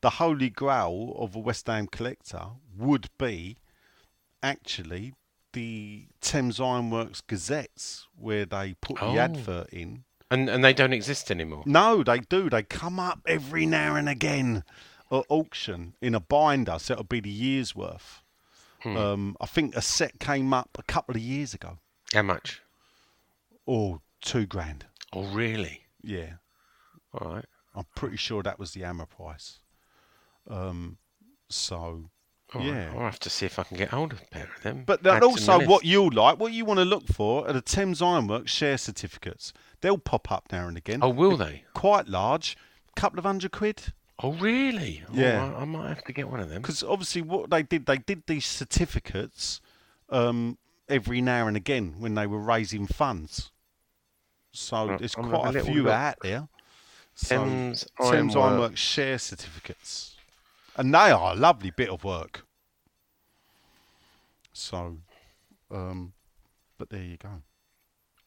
the 0.00 0.10
holy 0.10 0.50
grail 0.50 1.14
of 1.18 1.36
a 1.36 1.38
West 1.38 1.66
Ham 1.66 1.86
collector 1.86 2.46
would 2.76 3.08
be 3.18 3.58
actually 4.42 5.14
the 5.52 6.06
Thames 6.20 6.58
Ironworks 6.60 7.20
Gazettes, 7.20 8.06
where 8.16 8.44
they 8.44 8.74
put 8.74 9.00
Oh. 9.02 9.12
the 9.12 9.18
advert 9.18 9.68
in. 9.70 10.04
And 10.30 10.48
and 10.48 10.64
they 10.64 10.72
don't 10.72 10.92
exist 10.92 11.30
anymore. 11.30 11.62
No, 11.66 12.02
they 12.02 12.18
do. 12.18 12.50
They 12.50 12.62
come 12.62 12.98
up 12.98 13.20
every 13.26 13.64
now 13.66 13.94
and 13.94 14.08
again 14.08 14.64
at 15.10 15.24
auction 15.28 15.94
in 16.00 16.14
a 16.14 16.20
binder, 16.20 16.78
so 16.78 16.94
it'll 16.94 17.04
be 17.04 17.20
the 17.20 17.30
year's 17.30 17.76
worth. 17.76 18.22
Hmm. 18.80 18.96
Um, 18.96 19.36
I 19.40 19.46
think 19.46 19.76
a 19.76 19.82
set 19.82 20.18
came 20.18 20.52
up 20.52 20.70
a 20.78 20.82
couple 20.82 21.14
of 21.14 21.22
years 21.22 21.54
ago. 21.54 21.78
How 22.12 22.22
much? 22.22 22.60
Oh, 23.66 24.00
two 24.20 24.46
grand. 24.46 24.86
Oh, 25.12 25.24
really? 25.24 25.82
Yeah, 26.02 26.34
All 27.12 27.34
right. 27.34 27.44
I'm 27.74 27.86
pretty 27.94 28.16
sure 28.16 28.42
that 28.42 28.58
was 28.58 28.72
the 28.72 28.80
hammer 28.82 29.06
price. 29.06 29.58
Um, 30.48 30.98
so 31.48 32.10
All 32.54 32.60
right. 32.60 32.66
yeah. 32.68 32.92
I'll 32.94 33.00
have 33.00 33.18
to 33.20 33.30
see 33.30 33.44
if 33.46 33.58
I 33.58 33.64
can 33.64 33.76
get 33.76 33.88
hold 33.90 34.12
of 34.12 34.22
a 34.22 34.24
pair 34.26 34.48
of 34.56 34.62
them. 34.62 34.84
But 34.86 35.02
then 35.02 35.22
also, 35.22 35.58
what 35.58 35.68
list. 35.68 35.84
you 35.84 36.08
like, 36.10 36.38
what 36.38 36.52
you 36.52 36.64
want 36.64 36.78
to 36.78 36.84
look 36.84 37.06
for 37.08 37.46
are 37.48 37.52
the 37.52 37.60
Thames 37.60 38.00
Ironworks 38.00 38.50
share 38.52 38.78
certificates. 38.78 39.52
They'll 39.80 39.98
pop 39.98 40.30
up 40.30 40.44
now 40.52 40.68
and 40.68 40.76
again. 40.76 41.00
Oh, 41.02 41.08
will 41.08 41.36
they? 41.36 41.64
Quite 41.74 42.08
large, 42.08 42.56
couple 42.94 43.18
of 43.18 43.24
hundred 43.24 43.52
quid. 43.52 43.92
Oh, 44.22 44.32
really? 44.32 45.02
Oh, 45.08 45.12
Yeah. 45.12 45.52
I, 45.56 45.62
I 45.62 45.64
might 45.64 45.88
have 45.88 46.04
to 46.04 46.12
get 46.12 46.28
one 46.30 46.40
of 46.40 46.48
them. 46.48 46.62
Because 46.62 46.82
obviously, 46.82 47.20
what 47.22 47.50
they 47.50 47.62
did, 47.62 47.84
they 47.86 47.98
did 47.98 48.22
these 48.26 48.46
certificates 48.46 49.60
um, 50.08 50.56
every 50.88 51.20
now 51.20 51.46
and 51.48 51.56
again 51.56 51.96
when 51.98 52.14
they 52.14 52.26
were 52.26 52.38
raising 52.40 52.86
funds. 52.86 53.50
So 54.52 54.88
Right, 54.88 54.98
there's 54.98 55.14
I'm 55.16 55.28
quite 55.28 55.54
a 55.56 55.64
few 55.64 55.82
look. 55.82 55.92
out 55.92 56.16
there. 56.22 56.48
So, 57.14 57.38
Thames. 57.44 57.86
Ironworks 58.36 58.80
share 58.80 59.18
certificates, 59.18 60.15
and 60.76 60.94
they 60.94 61.10
are 61.10 61.32
a 61.32 61.36
lovely 61.36 61.70
bit 61.70 61.88
of 61.88 62.04
work. 62.04 62.44
So, 64.52 64.98
um, 65.70 66.12
but 66.78 66.90
there 66.90 67.02
you 67.02 67.16
go. 67.16 67.42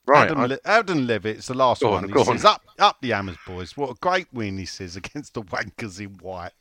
Right. 0.05 0.25
Adam, 0.25 0.39
I- 0.39 0.45
Le- 0.47 0.59
Adam 0.65 1.07
Levitt's 1.07 1.47
the 1.47 1.53
last 1.53 1.81
Go 1.81 1.91
one. 1.91 2.03
on, 2.05 2.09
he 2.17 2.23
says, 2.23 2.45
on. 2.45 2.51
"Up, 2.55 2.61
up 2.79 2.97
the 3.01 3.09
Hammers, 3.11 3.37
boys! 3.45 3.77
What 3.77 3.91
a 3.91 3.93
great 3.95 4.27
win!" 4.33 4.57
He 4.57 4.65
says 4.65 4.95
against 4.95 5.33
the 5.35 5.43
Wankers 5.43 5.99
in 5.99 6.09
white. 6.17 6.53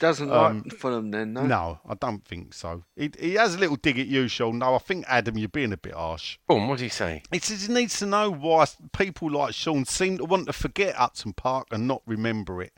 Doesn't 0.00 0.30
Um, 0.30 0.62
like 0.64 0.72
Fulham 0.74 1.12
then, 1.12 1.32
no? 1.34 1.46
No, 1.46 1.80
I 1.88 1.94
don't 1.94 2.24
think 2.24 2.52
so. 2.52 2.82
He, 2.96 3.10
he 3.18 3.34
has 3.34 3.54
a 3.54 3.58
little 3.58 3.76
dig 3.76 3.98
at 4.00 4.08
you, 4.08 4.26
Sean. 4.26 4.58
No, 4.58 4.74
I 4.74 4.78
think 4.78 5.04
Adam, 5.08 5.38
you're 5.38 5.48
being 5.48 5.72
a 5.72 5.76
bit 5.76 5.94
harsh. 5.94 6.36
Go 6.48 6.58
on, 6.58 6.66
what 6.68 6.78
do 6.78 6.84
he 6.84 6.90
say? 6.90 7.22
He 7.30 7.38
says 7.38 7.62
he 7.68 7.72
needs 7.72 8.00
to 8.00 8.06
know 8.06 8.28
why 8.30 8.66
people 8.92 9.30
like 9.30 9.54
Sean 9.54 9.84
seem 9.84 10.18
to 10.18 10.24
want 10.24 10.46
to 10.46 10.52
forget 10.52 10.98
Upton 10.98 11.32
Park 11.32 11.68
and 11.70 11.86
not 11.86 12.02
remember 12.06 12.60
it. 12.60 12.72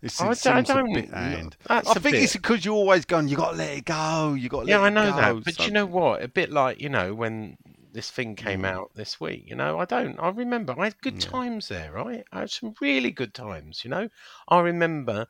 It 0.00 0.14
I 0.20 0.32
don't- 0.32 0.46
I 0.46 0.60
don't- 0.62 0.92
bit 0.92 1.10
no, 1.10 1.50
that's 1.66 1.88
I 1.90 1.94
think 1.94 2.16
it's 2.16 2.34
because 2.34 2.64
you're 2.64 2.74
always 2.74 3.04
going, 3.04 3.26
you 3.26 3.36
got 3.36 3.50
to 3.52 3.56
let 3.56 3.76
it 3.78 3.84
go, 3.84 4.34
you 4.34 4.48
got 4.48 4.60
to 4.60 4.64
let 4.66 4.70
Yeah, 4.70 4.80
I 4.80 4.90
know 4.90 5.10
go. 5.10 5.16
that. 5.16 5.44
But 5.44 5.54
So- 5.56 5.64
you 5.64 5.72
know 5.72 5.86
what? 5.86 6.22
A 6.22 6.28
bit 6.28 6.50
like, 6.50 6.80
you 6.80 6.88
know, 6.88 7.14
when 7.14 7.56
this 7.92 8.10
thing 8.10 8.36
came 8.36 8.62
Mm. 8.62 8.68
out 8.68 8.90
this 8.94 9.20
week, 9.20 9.44
you 9.46 9.56
know, 9.56 9.80
I 9.80 9.84
don't. 9.86 10.16
I 10.20 10.28
remember 10.28 10.74
I 10.78 10.84
had 10.84 11.00
good 11.00 11.20
times 11.20 11.66
there, 11.68 11.90
right? 11.92 12.24
I 12.30 12.40
had 12.40 12.50
some 12.50 12.74
really 12.80 13.10
good 13.10 13.34
times, 13.34 13.82
you 13.82 13.90
know. 13.90 14.08
I 14.46 14.60
remember, 14.60 15.26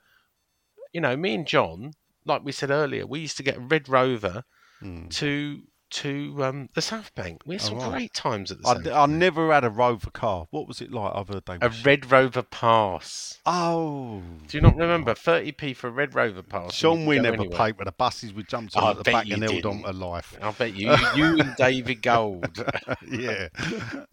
you 0.92 1.00
know, 1.00 1.16
me 1.16 1.34
and 1.34 1.46
John, 1.46 1.92
like 2.26 2.44
we 2.44 2.52
said 2.52 2.70
earlier, 2.70 3.06
we 3.06 3.20
used 3.20 3.38
to 3.38 3.42
get 3.42 3.56
Red 3.58 3.88
Rover 3.88 4.44
Mm. 4.82 5.08
to 5.16 5.62
to 5.90 6.44
um, 6.44 6.68
the 6.74 6.82
South 6.82 7.14
Bank. 7.14 7.42
We 7.46 7.56
had 7.56 7.62
some 7.62 7.78
right. 7.78 7.90
great 7.90 8.14
times 8.14 8.50
at 8.50 8.62
the 8.62 8.68
I, 8.68 8.74
South 8.74 8.84
Bank. 8.84 8.96
I 8.96 9.06
never 9.06 9.52
had 9.52 9.64
a 9.64 9.70
Rover 9.70 10.10
car. 10.10 10.46
What 10.50 10.68
was 10.68 10.80
it 10.80 10.92
like? 10.92 11.12
I've 11.14 11.28
heard 11.28 11.44
they 11.46 11.58
A. 11.60 11.70
Red 11.84 12.10
Rover 12.10 12.42
pass. 12.42 13.38
Oh. 13.46 14.22
Do 14.46 14.56
you 14.56 14.60
not 14.60 14.76
remember? 14.76 15.14
30p 15.14 15.76
for 15.76 15.88
a 15.88 15.90
Red 15.90 16.14
Rover 16.14 16.42
pass. 16.42 16.74
Sean, 16.74 17.06
we 17.06 17.18
never 17.18 17.36
anywhere. 17.36 17.58
paid 17.58 17.78
with 17.78 17.86
the 17.86 17.92
buses. 17.92 18.32
We 18.32 18.44
jumped 18.44 18.76
on 18.76 18.84
I 18.84 18.90
at 18.90 18.96
the 18.98 19.04
back 19.04 19.28
and 19.30 19.42
held 19.42 19.66
on 19.66 19.82
to 19.82 19.92
life. 19.92 20.36
I 20.40 20.50
bet 20.52 20.74
you, 20.74 20.94
you 21.16 21.38
and 21.38 21.54
David 21.56 22.02
Gold. 22.02 22.64
yeah. 23.10 23.48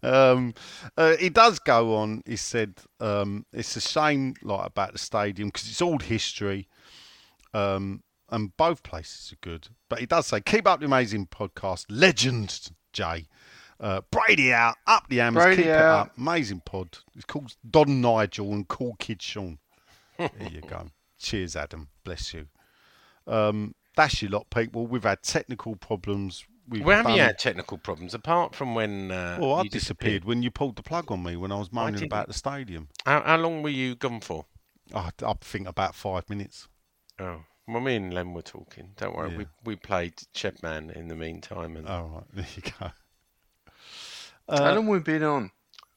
Um, 0.02 0.54
uh, 0.96 1.16
he 1.16 1.28
does 1.28 1.58
go 1.58 1.96
on. 1.96 2.22
He 2.26 2.36
said 2.36 2.74
um, 3.00 3.46
it's 3.52 3.76
a 3.76 3.80
shame, 3.80 4.34
like 4.42 4.66
about 4.66 4.92
the 4.92 4.98
stadium, 4.98 5.48
because 5.48 5.68
it's 5.68 5.82
all 5.82 5.98
history, 5.98 6.68
um, 7.54 8.02
and 8.30 8.56
both 8.56 8.82
places 8.82 9.32
are 9.32 9.38
good. 9.40 9.68
But 9.88 10.00
he 10.00 10.06
does 10.06 10.26
say, 10.26 10.40
keep 10.40 10.66
up 10.66 10.80
the 10.80 10.86
amazing 10.86 11.26
podcast, 11.26 11.86
legend 11.88 12.70
Jay. 12.92 13.26
Uh, 13.78 14.00
Brady 14.10 14.52
out, 14.52 14.76
up 14.86 15.08
the 15.08 15.18
Brady 15.30 15.56
keep 15.62 15.66
it 15.66 15.72
out. 15.72 16.06
up. 16.06 16.18
Amazing 16.18 16.62
pod. 16.64 16.98
It's 17.14 17.26
called 17.26 17.54
Don 17.68 18.00
Nigel 18.00 18.52
and 18.52 18.66
Cool 18.66 18.96
Kid 18.98 19.20
Sean. 19.20 19.58
there 20.18 20.30
you 20.50 20.62
go. 20.62 20.88
Cheers, 21.18 21.56
Adam. 21.56 21.88
Bless 22.02 22.32
you. 22.32 22.46
Um, 23.26 23.74
that's 23.94 24.22
your 24.22 24.30
lot, 24.30 24.48
people. 24.50 24.86
We've 24.86 25.02
had 25.02 25.22
technical 25.22 25.76
problems. 25.76 26.44
We've 26.68 26.84
Where 26.84 26.96
have 26.96 27.10
you 27.10 27.20
had 27.20 27.38
technical 27.38 27.78
problems 27.78 28.14
apart 28.14 28.54
from 28.54 28.74
when? 28.74 29.10
Uh, 29.10 29.38
well, 29.40 29.54
I 29.54 29.62
you 29.62 29.70
disappeared 29.70 30.24
when 30.24 30.42
you 30.42 30.50
pulled 30.50 30.76
the 30.76 30.82
plug 30.82 31.12
on 31.12 31.22
me 31.22 31.36
when 31.36 31.52
I 31.52 31.58
was 31.58 31.72
moaning 31.72 31.94
didn't 31.94 32.06
about 32.06 32.28
the 32.28 32.34
stadium. 32.34 32.88
How, 33.04 33.22
how 33.22 33.36
long 33.36 33.62
were 33.62 33.70
you 33.70 33.94
gone 33.94 34.20
for? 34.20 34.46
I, 34.94 35.10
I 35.24 35.34
think 35.40 35.68
about 35.68 35.94
five 35.94 36.28
minutes. 36.28 36.68
Oh, 37.18 37.44
well, 37.68 37.80
me 37.80 37.96
and 37.96 38.12
Len 38.14 38.32
were 38.34 38.42
talking. 38.42 38.92
Don't 38.96 39.14
worry, 39.16 39.30
Yeah. 39.32 39.38
we 39.38 39.46
we 39.64 39.76
played 39.76 40.14
Chepman 40.34 40.94
in 40.94 41.08
the 41.08 41.16
meantime, 41.16 41.76
and 41.76 41.88
All 41.88 42.08
right, 42.08 42.24
there 42.34 42.46
you 42.56 42.62
go. 42.80 42.90
How 44.48 44.74
long 44.74 44.86
we 44.86 44.98
been 45.00 45.22
on? 45.22 45.50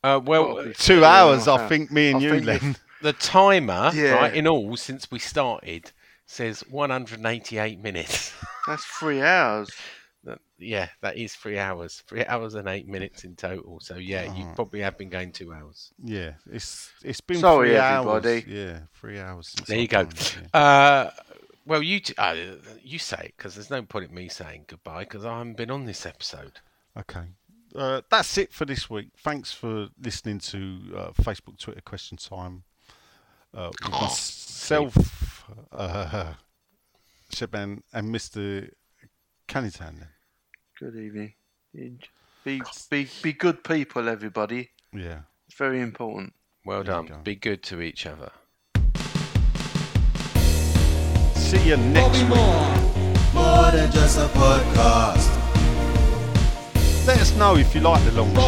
uh, 0.03 0.19
well, 0.23 0.53
Probably 0.55 0.73
Two 0.73 1.05
hours, 1.05 1.47
I 1.47 1.61
a 1.61 1.65
I 1.65 1.67
think. 1.69 1.91
Me 1.91 2.09
and 2.11 2.17
I 2.17 2.19
you, 2.21 2.39
Len. 2.41 2.75
the 3.01 3.13
timer, 3.13 3.91
Yeah. 3.93 4.13
right, 4.13 4.33
in 4.33 4.47
all 4.47 4.75
since 4.77 5.11
we 5.11 5.19
started, 5.19 5.91
says 6.25 6.61
188 6.69 7.79
minutes. 7.79 8.33
That's 8.67 8.83
three 8.85 9.21
hours. 9.21 9.69
That- 10.23 10.39
yeah, 10.57 10.89
that 11.01 11.15
is 11.17 11.33
three 11.35 11.57
hours, 11.57 12.03
three 12.07 12.25
hours 12.25 12.53
and 12.55 12.67
eight 12.67 12.87
minutes 12.87 13.23
in 13.23 13.35
total. 13.35 13.79
So 13.79 13.95
yeah, 13.95 14.35
you 14.35 14.45
probably 14.55 14.81
have 14.81 14.97
been 14.97 15.09
going 15.09 15.31
two 15.31 15.53
hours. 15.53 15.91
Yeah, 16.03 16.33
it's 16.51 16.91
it's 17.03 17.21
been 17.21 17.39
Sorry, 17.39 17.69
three 17.69 17.77
everybody. 17.77 18.29
hours. 18.29 18.45
Yeah, 18.47 18.79
three 18.99 19.19
hours. 19.19 19.47
Since 19.47 19.67
There 19.69 19.77
I've 19.77 19.81
you 19.81 19.87
go. 19.87 20.03
done 20.03 20.15
yeah. 20.53 20.59
Uh, 20.59 21.11
well, 21.69 21.83
you 21.83 21.99
t- 21.99 22.15
uh, 22.17 22.35
you 22.83 22.97
say 22.99 23.21
it 23.25 23.33
because 23.37 23.53
there's 23.55 23.69
no 23.69 23.81
point 23.83 24.09
in 24.09 24.15
me 24.15 24.27
saying 24.27 24.65
goodbye 24.67 25.03
because 25.03 25.23
I 25.23 25.37
haven't 25.37 25.55
been 25.55 25.69
on 25.71 25.85
this 25.85 26.05
episode. 26.05 26.53
Okay. 26.97 27.21
Uh, 27.75 28.01
that's 28.09 28.37
it 28.39 28.51
for 28.51 28.65
this 28.65 28.89
week. 28.89 29.09
Thanks 29.19 29.53
for 29.53 29.89
listening 30.01 30.39
to 30.39 30.79
uh, 30.97 31.11
Facebook, 31.21 31.59
Twitter 31.59 31.81
question 31.81 32.17
time. 32.17 32.63
Uh, 33.53 33.69
with 33.83 33.91
myself, 33.91 35.45
uh, 35.71 36.33
Shaban, 37.31 37.83
and 37.93 38.13
Mr. 38.13 38.69
Cannington. 39.47 40.07
Good 40.79 40.95
evening. 40.95 41.33
Be 42.43 42.61
be 42.89 43.07
be 43.21 43.33
good 43.33 43.63
people, 43.63 44.09
everybody. 44.09 44.69
Yeah. 44.91 45.19
It's 45.47 45.57
very 45.57 45.81
important. 45.81 46.33
Well 46.65 46.83
There 46.83 46.93
done. 46.95 47.05
go. 47.05 47.17
Be 47.23 47.35
good 47.35 47.61
to 47.63 47.81
each 47.81 48.05
other. 48.07 48.31
See 51.49 51.69
you 51.69 51.77
next 51.77 52.21
week. 52.23 53.33
More 53.33 53.71
than 53.71 53.91
just 53.91 54.17
a 54.19 54.27
podcast. 54.37 55.27
Let 57.07 57.19
us 57.19 57.35
know 57.37 57.55
if 57.55 57.73
you 57.73 57.81
like 57.81 58.03
the 58.05 58.11
long 58.11 58.31
show. 58.35 58.41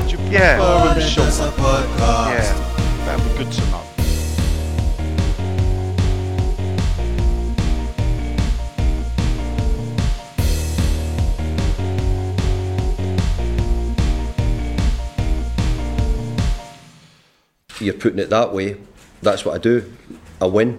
Would 0.00 0.10
you 0.10 0.16
prefer 0.18 0.32
Yeah. 0.32 0.56
More 0.58 0.86
them 0.88 0.98
than 0.98 1.08
short? 1.10 1.26
just 1.28 1.42
a 1.42 1.50
podcast. 1.50 2.28
Yeah. 2.32 3.04
That'd 3.04 3.24
be 3.32 3.44
good 3.44 3.52
to 3.52 3.60
know. 3.70 3.82
You're 17.80 17.94
putting 17.94 18.18
it 18.20 18.30
that 18.30 18.52
way. 18.52 18.76
That's 19.22 19.44
what 19.44 19.54
I 19.54 19.58
do. 19.58 19.92
I 20.40 20.46
win. 20.46 20.78